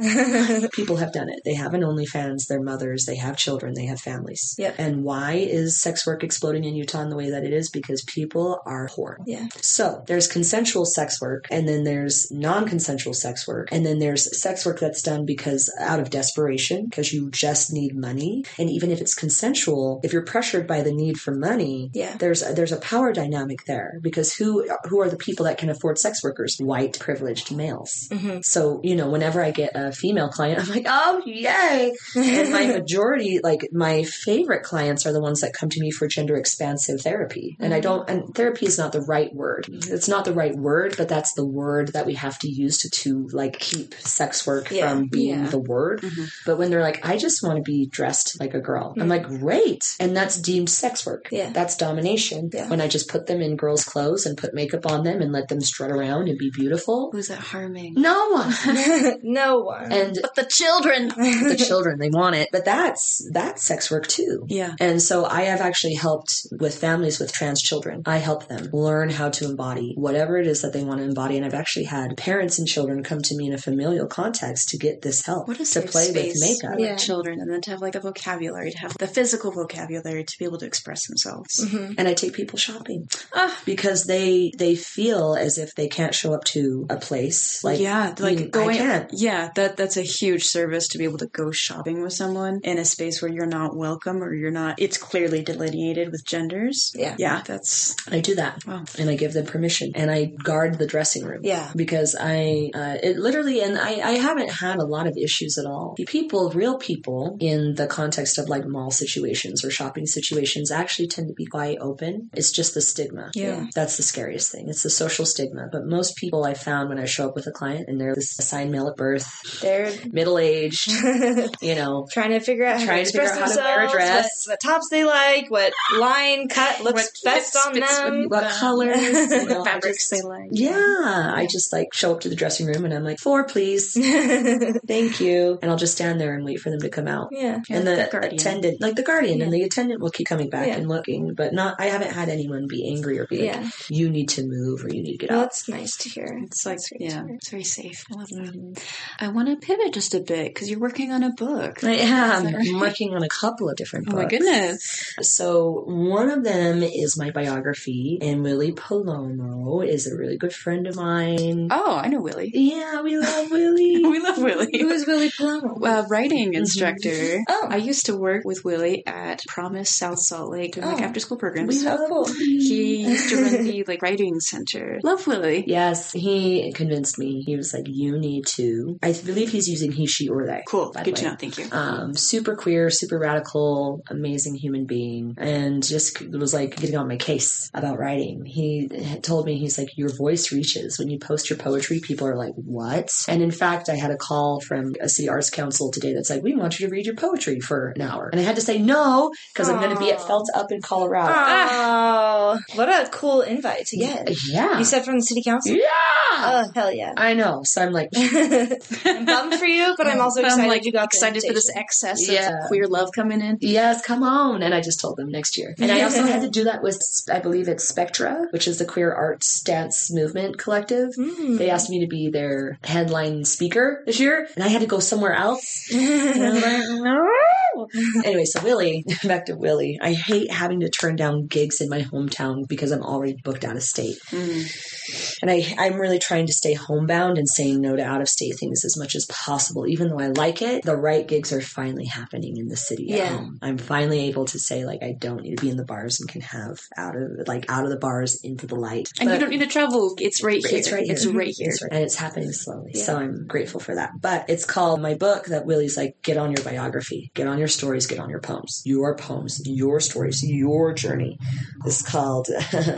people 0.72 0.96
have 0.96 1.12
done 1.12 1.28
it. 1.28 1.40
They 1.44 1.54
have 1.54 1.74
an 1.74 1.82
OnlyFans, 1.82 2.46
they're 2.48 2.62
mothers, 2.62 3.04
they 3.04 3.16
have 3.16 3.36
children, 3.36 3.74
they 3.74 3.86
have 3.86 4.00
families. 4.00 4.54
Yep. 4.58 4.76
And 4.78 5.02
why 5.04 5.32
is 5.34 5.80
sex 5.80 6.06
work 6.06 6.22
exploding 6.22 6.64
in 6.64 6.74
Utah 6.74 7.02
in 7.02 7.10
the 7.10 7.16
way 7.16 7.30
that 7.30 7.44
it 7.44 7.52
is? 7.52 7.70
Because 7.70 8.02
people 8.04 8.60
are 8.66 8.88
poor. 8.88 9.18
yeah. 9.26 9.46
So 9.60 10.04
there's 10.06 10.28
consensual 10.28 10.84
sex 10.84 11.20
work, 11.20 11.46
and 11.50 11.68
then 11.68 11.84
there's 11.84 12.30
non 12.30 12.68
consensual 12.68 13.14
sex 13.14 13.46
work, 13.48 13.68
and 13.72 13.84
then 13.84 13.98
there's 13.98 14.40
sex 14.40 14.64
work 14.66 14.78
that's 14.80 15.02
done 15.02 15.24
because 15.26 15.72
out 15.80 16.00
of 16.00 16.10
desperation, 16.10 16.84
because 16.86 17.12
you 17.12 17.30
just 17.30 17.72
need 17.72 17.96
money. 17.96 18.44
And 18.58 18.70
even 18.70 18.90
if 18.90 19.00
it's 19.00 19.14
consensual, 19.14 20.00
if 20.04 20.12
you're 20.12 20.24
pressured 20.24 20.66
by 20.66 20.82
the 20.82 20.92
need 20.92 21.18
for 21.18 21.34
money, 21.34 21.90
Yeah. 21.94 22.16
there's 22.18 22.40
there's 22.54 22.72
a 22.72 22.76
power 22.78 23.12
dynamic 23.12 23.64
there 23.66 23.98
because 24.02 24.34
who 24.34 24.68
who 24.84 25.00
are 25.00 25.08
the 25.08 25.16
people 25.16 25.44
that 25.46 25.58
can 25.58 25.70
afford 25.70 25.98
sex 25.98 26.22
workers? 26.22 26.56
White 26.60 26.98
privileged 27.00 27.54
males. 27.54 28.08
hmm 28.12 28.38
So, 28.52 28.80
you 28.84 28.94
know, 28.94 29.08
whenever 29.08 29.42
I 29.42 29.50
get 29.50 29.72
a 29.74 29.92
female 29.92 30.28
client, 30.28 30.60
I'm 30.62 30.68
like, 30.68 30.84
oh, 30.86 31.22
yay. 31.24 31.94
And 32.14 32.52
my 32.52 32.66
majority, 32.78 33.40
like 33.42 33.66
my 33.72 34.02
favorite 34.04 34.62
clients 34.62 35.06
are 35.06 35.12
the 35.12 35.22
ones 35.22 35.40
that 35.40 35.54
come 35.54 35.70
to 35.70 35.80
me 35.80 35.90
for 35.90 36.06
gender 36.06 36.36
expansive 36.36 37.00
therapy. 37.00 37.56
And 37.58 37.72
I 37.72 37.80
don't, 37.80 38.08
and 38.10 38.34
therapy 38.34 38.66
is 38.66 38.76
not 38.76 38.92
the 38.92 39.00
right 39.00 39.34
word. 39.34 39.66
It's 39.70 40.06
not 40.08 40.26
the 40.26 40.34
right 40.34 40.54
word, 40.54 40.96
but 40.98 41.08
that's 41.08 41.32
the 41.32 41.46
word 41.46 41.94
that 41.94 42.04
we 42.04 42.14
have 42.14 42.38
to 42.40 42.48
use 42.48 42.76
to, 42.78 42.90
to 42.90 43.28
like 43.32 43.58
keep 43.58 43.94
sex 43.94 44.46
work 44.46 44.70
Yeah. 44.70 44.90
from 44.90 45.06
being 45.06 45.44
Yeah. 45.44 45.48
the 45.50 45.58
word. 45.58 46.02
Mhm. 46.02 46.28
But 46.44 46.58
when 46.58 46.70
they're 46.70 46.82
like, 46.82 47.06
I 47.08 47.16
just 47.16 47.42
want 47.42 47.56
to 47.56 47.62
be 47.62 47.86
dressed 47.86 48.38
like 48.38 48.52
a 48.52 48.60
girl, 48.60 48.94
I'm 49.00 49.08
like, 49.08 49.26
great. 49.26 49.96
And 49.98 50.14
that's 50.14 50.36
deemed 50.38 50.68
sex 50.68 51.06
work. 51.06 51.28
Yeah. 51.32 51.50
That's 51.52 51.76
domination. 51.76 52.50
Yeah. 52.52 52.68
When 52.68 52.80
I 52.82 52.88
just 52.88 53.08
put 53.08 53.26
them 53.26 53.40
in 53.40 53.56
girls' 53.56 53.84
clothes 53.84 54.26
and 54.26 54.36
put 54.36 54.52
makeup 54.52 54.84
on 54.86 55.04
them 55.04 55.22
and 55.22 55.32
let 55.32 55.48
them 55.48 55.60
strut 55.62 55.90
around 55.90 56.28
and 56.28 56.36
be 56.38 56.50
beautiful. 56.50 57.10
Who's 57.12 57.28
that 57.28 57.38
harming? 57.38 57.94
No 57.96 58.31
one. 58.32 59.18
no 59.22 59.60
one. 59.60 59.92
And 59.92 60.18
But 60.20 60.34
the 60.34 60.44
children. 60.50 61.08
the 61.08 61.56
children, 61.56 61.98
they 61.98 62.10
want 62.10 62.36
it. 62.36 62.48
But 62.52 62.64
that's 62.64 63.26
that's 63.32 63.64
sex 63.64 63.90
work 63.90 64.06
too. 64.06 64.44
Yeah. 64.48 64.74
And 64.80 65.00
so 65.02 65.24
I 65.24 65.42
have 65.42 65.60
actually 65.60 65.94
helped 65.94 66.46
with 66.58 66.78
families 66.78 67.18
with 67.18 67.32
trans 67.32 67.60
children. 67.62 68.02
I 68.06 68.18
help 68.18 68.48
them 68.48 68.68
learn 68.72 69.10
how 69.10 69.30
to 69.30 69.44
embody 69.44 69.94
whatever 69.96 70.38
it 70.38 70.46
is 70.46 70.62
that 70.62 70.72
they 70.72 70.84
want 70.84 70.98
to 71.00 71.04
embody. 71.04 71.36
And 71.36 71.44
I've 71.46 71.54
actually 71.54 71.84
had 71.84 72.16
parents 72.16 72.58
and 72.58 72.66
children 72.68 73.02
come 73.02 73.20
to 73.22 73.36
me 73.36 73.46
in 73.46 73.52
a 73.54 73.58
familial 73.58 74.06
context 74.06 74.68
to 74.70 74.78
get 74.78 75.02
this 75.02 75.24
help 75.24 75.48
What 75.48 75.56
a 75.56 75.60
to 75.60 75.66
safe 75.66 75.90
play 75.90 76.10
with 76.12 76.40
makeup. 76.40 76.74
for 76.74 76.80
Yeah. 76.80 76.96
children, 76.96 77.40
and 77.40 77.50
then 77.50 77.60
to 77.62 77.70
have 77.70 77.80
like 77.80 77.92
the 77.94 78.00
vocabulary, 78.00 78.70
to 78.70 78.78
have 78.78 78.96
the 78.98 79.06
physical 79.06 79.50
vocabulary 79.52 80.24
to 80.24 80.34
be 80.38 80.44
able 80.44 80.58
to 80.58 80.66
express 80.66 81.06
themselves. 81.06 81.60
Mhm. 81.64 81.94
And 81.98 82.08
I 82.08 82.14
take 82.14 82.32
people 82.32 82.58
shopping 82.58 83.08
Ah. 83.34 83.56
because 83.64 84.04
they 84.04 84.52
they 84.58 84.74
feel 84.74 85.34
as 85.34 85.58
if 85.58 85.74
they 85.74 85.88
can't 85.88 86.14
show 86.14 86.32
up 86.34 86.44
to 86.44 86.86
a 86.90 86.96
place 86.96 87.62
like 87.64 87.80
yeah, 87.80 88.14
I 88.18 88.21
like 88.22 88.38
mean, 88.38 88.50
going. 88.50 88.70
I 88.70 88.78
can't. 88.78 89.10
Yeah, 89.12 89.50
that 89.54 89.76
that's 89.76 89.96
a 89.96 90.02
huge 90.02 90.44
service 90.44 90.88
to 90.88 90.98
be 90.98 91.04
able 91.04 91.18
to 91.18 91.26
go 91.26 91.50
shopping 91.50 92.02
with 92.02 92.12
someone 92.12 92.60
in 92.64 92.78
a 92.78 92.84
space 92.84 93.20
where 93.22 93.30
you're 93.30 93.46
not 93.46 93.76
welcome 93.76 94.22
or 94.22 94.32
you're 94.34 94.50
not. 94.50 94.76
It's 94.78 94.98
clearly 94.98 95.42
delineated 95.42 96.10
with 96.10 96.24
genders. 96.24 96.92
Yeah. 96.94 97.16
yeah, 97.18 97.42
that's 97.44 97.96
I 98.10 98.20
do 98.20 98.34
that 98.36 98.64
Wow. 98.66 98.84
and 98.98 99.10
I 99.10 99.16
give 99.16 99.32
them 99.32 99.46
permission 99.46 99.92
and 99.94 100.10
I 100.10 100.26
guard 100.26 100.78
the 100.78 100.86
dressing 100.86 101.24
room. 101.24 101.40
Yeah. 101.42 101.70
because 101.74 102.14
I 102.18 102.70
uh, 102.74 102.96
it 103.02 103.16
literally 103.18 103.60
and 103.60 103.78
I, 103.78 103.90
I 104.00 104.12
haven't 104.12 104.50
had 104.50 104.76
a 104.78 104.84
lot 104.84 105.06
of 105.06 105.16
issues 105.16 105.58
at 105.58 105.66
all. 105.66 105.94
People, 106.06 106.50
real 106.50 106.78
people, 106.78 107.36
in 107.40 107.74
the 107.74 107.86
context 107.86 108.38
of 108.38 108.48
like 108.48 108.66
mall 108.66 108.90
situations 108.90 109.64
or 109.64 109.70
shopping 109.70 110.06
situations, 110.06 110.70
actually 110.70 111.08
tend 111.08 111.28
to 111.28 111.34
be 111.34 111.46
quite 111.46 111.78
open. 111.80 112.30
It's 112.34 112.52
just 112.52 112.74
the 112.74 112.80
stigma. 112.80 113.30
Yeah. 113.34 113.66
that's 113.74 113.96
the 113.96 114.02
scariest 114.02 114.52
thing. 114.52 114.68
It's 114.68 114.82
the 114.82 114.90
social 114.90 115.26
stigma. 115.26 115.68
But 115.70 115.86
most 115.86 116.16
people 116.16 116.44
I 116.44 116.54
found 116.54 116.88
when 116.88 116.98
I 116.98 117.04
show 117.06 117.28
up 117.28 117.34
with 117.34 117.46
a 117.46 117.52
client 117.52 117.86
and 117.88 118.00
they're 118.00 118.11
this 118.14 118.38
assigned 118.38 118.70
male 118.72 118.88
at 118.88 118.96
birth, 118.96 119.26
They're 119.60 119.92
middle 120.10 120.38
aged, 120.38 120.88
you 121.62 121.74
know. 121.74 122.06
trying 122.12 122.30
to 122.30 122.40
figure 122.40 122.64
out 122.64 122.80
how 122.80 122.86
Trying 122.86 123.04
to 123.04 123.10
to 123.12 123.18
figure 123.18 123.28
express 123.28 123.56
out 123.56 123.62
how 123.64 123.70
to 123.70 123.76
wear 123.76 123.78
a 123.78 123.88
themselves, 123.88 123.92
dress. 123.92 124.44
What, 124.46 124.52
what 124.52 124.60
tops 124.60 124.88
they 124.90 125.04
like, 125.04 125.50
what 125.50 125.72
line 125.98 126.48
cut 126.48 126.80
looks 126.82 127.10
What 127.22 127.34
best 127.34 127.52
fits- 127.54 127.66
on 127.66 128.06
them. 128.10 128.20
with 128.22 128.30
What 128.30 128.50
colors? 128.50 128.96
You 129.42 129.48
know, 129.48 129.64
fabrics 129.64 130.08
just- 130.08 130.10
they 130.10 130.20
like. 130.28 130.48
yeah, 130.52 131.32
I 131.34 131.46
just 131.50 131.72
like 131.72 131.88
show 131.92 132.12
up 132.12 132.20
to 132.22 132.28
the 132.28 132.36
dressing 132.36 132.66
room 132.66 132.84
and 132.84 132.94
I'm 132.94 133.04
like, 133.04 133.18
four, 133.18 133.44
please. 133.44 133.92
Thank 134.86 135.20
you. 135.20 135.58
And 135.62 135.70
I'll 135.70 135.76
just 135.76 135.94
stand 135.94 136.20
there 136.20 136.34
and 136.34 136.44
wait 136.44 136.60
for 136.60 136.70
them 136.70 136.80
to 136.80 136.88
come 136.88 137.08
out. 137.08 137.28
yeah. 137.32 137.58
and 137.70 137.86
the 137.86 137.92
the 137.96 138.08
guardian. 138.10 138.34
attendant, 138.34 138.80
like 138.80 138.94
the 138.96 139.02
guardian 139.02 139.42
and 139.42 139.52
the 139.52 139.56
attendant 139.62 139.72
attendant 139.72 140.00
will 140.02 140.10
keep 140.10 140.26
coming 140.26 140.50
back 140.50 140.66
Yeah. 140.66 140.76
and 140.76 140.88
looking, 140.88 141.34
but 141.34 141.52
not. 141.54 141.76
I 141.80 141.86
haven't 141.86 142.12
had 142.12 142.28
anyone 142.28 142.66
be 142.68 142.88
angry 142.88 143.18
or 143.18 143.26
be 143.26 143.38
like, 143.38 143.46
Yeah. 143.46 143.70
"You 143.88 144.10
need 144.10 144.28
to 144.30 144.42
move" 144.46 144.84
or 144.84 144.88
"You 144.94 145.02
need 145.02 145.12
to 145.12 145.18
get 145.18 145.30
Well, 145.30 145.40
out." 145.40 145.42
that's 145.44 145.66
nice 145.68 145.96
to 145.98 146.08
hear. 146.10 146.38
It's 146.44 146.66
like, 146.66 146.78
yeah, 147.00 147.24
it's 147.30 147.48
very 147.48 147.64
safe. 147.64 148.01
That. 148.08 148.82
I 149.20 149.28
want 149.28 149.48
to 149.48 149.56
pivot 149.66 149.92
just 149.92 150.14
a 150.14 150.20
bit 150.20 150.52
because 150.52 150.68
you're 150.70 150.80
working 150.80 151.12
on 151.12 151.22
a 151.22 151.30
book. 151.30 151.82
I 151.84 151.92
am. 151.96 152.46
Right? 152.46 152.56
I'm 152.68 152.80
working 152.80 153.14
on 153.14 153.22
a 153.22 153.28
couple 153.28 153.68
of 153.68 153.76
different 153.76 154.08
Oh 154.10 154.16
my 154.16 154.24
goodness. 154.26 155.14
So 155.22 155.84
one 155.86 156.30
of 156.30 156.44
them 156.44 156.82
is 156.82 157.16
my 157.16 157.30
biography, 157.30 158.18
and 158.20 158.42
Willie 158.42 158.72
Palomo 158.72 159.86
is 159.86 160.06
a 160.06 160.16
really 160.16 160.36
good 160.36 160.52
friend 160.54 160.86
of 160.86 160.96
mine. 160.96 161.68
Oh, 161.70 161.96
I 161.96 162.08
know 162.08 162.20
Willie. 162.20 162.50
Yeah, 162.54 163.02
we 163.02 163.16
love 163.18 163.50
Willie. 163.50 164.02
We 164.12 164.18
love 164.20 164.38
Willie. 164.38 164.78
Who 164.80 164.90
is 164.90 165.06
Willie 165.06 165.30
Palomo? 165.30 165.78
uh, 165.86 166.06
writing 166.08 166.54
instructor. 166.54 167.38
Oh. 167.48 167.68
I 167.70 167.76
used 167.76 168.06
to 168.06 168.16
work 168.16 168.42
with 168.44 168.64
Willie 168.64 169.06
at 169.06 169.42
Promise 169.48 169.94
South 169.94 170.18
Salt 170.18 170.50
Lake 170.50 170.74
doing 170.74 170.86
like 170.86 171.00
Oh. 171.00 171.04
after 171.04 171.20
school 171.20 171.38
programs. 171.38 171.68
We 171.68 171.74
So 171.76 171.94
love 171.94 172.08
cool. 172.08 172.26
he 172.26 172.96
used 173.06 173.30
to 173.30 173.36
run 173.42 173.52
the 173.64 173.84
like 173.88 174.02
writing 174.02 174.38
center. 174.40 175.00
Love 175.02 175.26
Willie. 175.26 175.64
Yes, 175.66 176.12
he 176.12 176.72
convinced 176.72 177.18
me. 177.18 177.42
He 177.42 177.56
was 177.56 177.72
like, 177.72 177.86
"You 177.92 178.18
need 178.18 178.46
to." 178.56 178.98
I 179.02 179.12
believe 179.12 179.50
he's 179.50 179.68
using 179.68 179.92
he, 179.92 180.06
she, 180.06 180.28
or 180.28 180.46
they. 180.46 180.62
Cool. 180.68 180.90
Good 180.90 181.16
to 181.16 181.24
know. 181.24 181.36
Thank 181.38 181.58
you. 181.58 181.66
Um, 181.72 182.14
super 182.14 182.56
queer, 182.56 182.90
super 182.90 183.18
radical, 183.18 184.02
amazing 184.08 184.54
human 184.54 184.86
being, 184.86 185.34
and 185.38 185.82
just 185.82 186.20
was 186.30 186.54
like 186.54 186.76
getting 186.76 186.96
on 186.96 187.08
my 187.08 187.16
case 187.16 187.70
about 187.74 187.98
writing. 187.98 188.44
He 188.44 188.88
told 189.22 189.46
me 189.46 189.58
he's 189.58 189.78
like, 189.78 189.96
"Your 189.96 190.14
voice 190.14 190.52
reaches 190.52 190.98
when 190.98 191.08
you 191.08 191.18
post 191.18 191.50
your 191.50 191.58
poetry. 191.58 192.00
People 192.00 192.26
are 192.26 192.36
like, 192.36 192.54
what?" 192.56 193.10
And 193.28 193.42
in 193.42 193.50
fact, 193.50 193.88
I 193.88 193.94
had 193.96 194.10
a 194.10 194.16
call 194.16 194.60
from 194.60 194.94
a 195.00 195.08
city 195.08 195.28
arts 195.28 195.50
council 195.50 195.90
today 195.90 196.12
that's 196.14 196.30
like, 196.30 196.42
"We 196.42 196.54
want 196.56 196.78
you 196.78 196.86
to 196.86 196.92
read 196.92 197.06
your 197.06 197.14
poetry 197.16 197.60
for 197.60 197.92
an 197.96 198.02
hour," 198.02 198.28
and 198.28 198.40
I 198.40 198.44
had 198.44 198.56
to 198.56 198.62
say 198.62 198.78
no 198.78 199.30
because 199.52 199.68
I'm 199.68 199.80
going 199.80 199.94
to 199.94 199.98
be 200.00 200.10
at 200.10 200.20
Aw. 200.20 200.26
Felt 200.26 200.48
Up 200.54 200.70
in 200.72 200.80
Colorado. 200.80 201.32
Oh, 201.34 202.58
what 202.74 202.88
a 202.88 203.08
cool 203.10 203.40
invite 203.42 203.86
to 203.86 203.96
get. 203.96 204.30
Yeah, 204.46 204.78
You 204.78 204.84
said 204.84 205.04
from 205.04 205.16
the 205.16 205.22
city 205.22 205.42
council? 205.42 205.74
yeah. 205.74 205.86
Oh, 206.34 206.64
hell 206.74 206.92
yeah. 206.92 207.12
I 207.16 207.34
know. 207.34 207.60
So 207.64 207.81
I'm 207.82 207.92
like, 207.92 208.08
I'm 208.16 209.24
bummed 209.24 209.54
for 209.54 209.64
you, 209.66 209.94
but 209.96 210.06
I'm 210.06 210.20
also 210.20 210.40
I'm 210.40 210.46
excited 210.46 210.68
like 210.68 210.84
you 210.84 210.92
got 210.92 211.04
excited 211.04 211.42
for 211.42 211.52
this 211.52 211.70
excess 211.74 212.28
Yeah. 212.28 212.48
of 212.62 212.68
queer 212.68 212.86
love 212.86 213.10
coming 213.14 213.40
in. 213.40 213.58
Yes, 213.60 214.02
come 214.02 214.22
on. 214.22 214.62
And 214.62 214.74
I 214.74 214.80
just 214.80 215.00
told 215.00 215.16
them 215.16 215.30
next 215.30 215.58
year. 215.58 215.74
And 215.78 215.90
I 215.90 216.02
also 216.02 216.22
had 216.24 216.42
to 216.42 216.50
do 216.50 216.64
that 216.64 216.82
with, 216.82 217.00
I 217.30 217.38
believe 217.40 217.68
it's 217.68 217.86
Spectra, 217.86 218.46
which 218.50 218.66
is 218.68 218.78
the 218.78 218.84
queer 218.84 219.12
arts 219.12 219.60
dance 219.62 220.10
movement 220.12 220.58
collective. 220.58 221.10
Mm. 221.16 221.58
They 221.58 221.70
asked 221.70 221.90
me 221.90 222.00
to 222.00 222.06
be 222.06 222.30
their 222.30 222.78
headline 222.84 223.44
speaker 223.44 224.02
this 224.06 224.20
year, 224.20 224.48
and 224.54 224.64
I 224.64 224.68
had 224.68 224.80
to 224.82 224.86
go 224.86 224.98
somewhere 225.00 225.34
else. 225.34 225.90
And 225.92 226.42
I 226.44 226.50
was 226.50 226.62
like, 226.62 227.02
no. 227.02 227.28
Anyway, 228.24 228.44
so 228.44 228.62
Willie, 228.62 229.04
back 229.24 229.46
to 229.46 229.54
Willie. 229.56 229.98
I 230.00 230.12
hate 230.12 230.50
having 230.50 230.80
to 230.80 230.88
turn 230.90 231.16
down 231.16 231.46
gigs 231.46 231.80
in 231.80 231.88
my 231.88 232.02
hometown 232.02 232.68
because 232.68 232.90
I'm 232.92 233.02
already 233.02 233.36
booked 233.42 233.64
out 233.64 233.76
of 233.76 233.82
state. 233.82 234.16
Mm. 234.30 235.38
And 235.42 235.50
I, 235.50 235.74
I'm 235.78 235.94
really 236.00 236.18
trying 236.18 236.46
to 236.46 236.52
stay 236.52 236.74
homebound 236.74 237.38
and 237.38 237.48
saying 237.48 237.80
no 237.80 237.96
to 237.96 238.04
out 238.04 238.20
of 238.20 238.28
state 238.28 238.54
things 238.58 238.84
as 238.84 238.96
much 238.96 239.14
as 239.14 239.26
possible. 239.26 239.86
Even 239.88 240.08
though 240.08 240.20
I 240.20 240.28
like 240.28 240.62
it, 240.62 240.84
the 240.84 240.96
right 240.96 241.26
gigs 241.26 241.52
are 241.52 241.60
finally 241.60 242.04
happening 242.06 242.56
in 242.56 242.68
the 242.68 242.76
city 242.76 243.12
at 243.12 243.18
Yeah. 243.18 243.36
home. 243.36 243.58
I'm 243.62 243.78
finally 243.78 244.20
able 244.28 244.44
to 244.46 244.58
say 244.58 244.84
like 244.84 245.02
I 245.02 245.14
don't 245.18 245.42
need 245.42 245.56
to 245.56 245.62
be 245.62 245.70
in 245.70 245.76
the 245.76 245.84
bars 245.84 246.20
and 246.20 246.28
can 246.28 246.40
have 246.42 246.78
out 246.96 247.16
of 247.16 247.46
like 247.48 247.70
out 247.70 247.84
of 247.84 247.90
the 247.90 247.98
bars 247.98 248.38
into 248.44 248.66
the 248.66 248.76
light. 248.76 249.08
And 249.20 249.28
But 249.28 249.34
you 249.34 249.40
don't 249.40 249.50
need 249.50 249.60
to 249.60 249.66
travel. 249.66 250.14
It's 250.18 250.42
right 250.42 250.64
here. 250.64 250.78
It's 250.78 250.92
right 250.92 251.04
here. 251.04 251.12
It's 251.14 251.26
right 251.26 251.54
here. 251.56 251.70
It's 251.70 251.82
right- 251.82 251.92
and 251.92 252.04
it's 252.04 252.16
happening 252.16 252.52
slowly. 252.52 252.92
Yeah. 252.94 253.04
So 253.04 253.16
I'm 253.16 253.46
grateful 253.46 253.80
for 253.80 253.94
that. 253.96 254.10
But 254.20 254.48
it's 254.48 254.64
called 254.64 255.00
my 255.00 255.14
book 255.14 255.46
that 255.46 255.66
Willie's 255.66 255.96
like, 255.96 256.16
get 256.22 256.36
on 256.36 256.52
your 256.52 256.62
biography, 256.64 257.30
get 257.34 257.46
on 257.46 257.58
your 257.58 257.61
stories, 257.68 258.06
get 258.06 258.18
on 258.18 258.30
your 258.30 258.40
poems, 258.40 258.82
your 258.84 259.16
poems, 259.16 259.60
your 259.66 260.00
stories, 260.00 260.42
your 260.42 260.92
journey. 260.92 261.38
This 261.84 262.00
is 262.00 262.06
called 262.06 262.48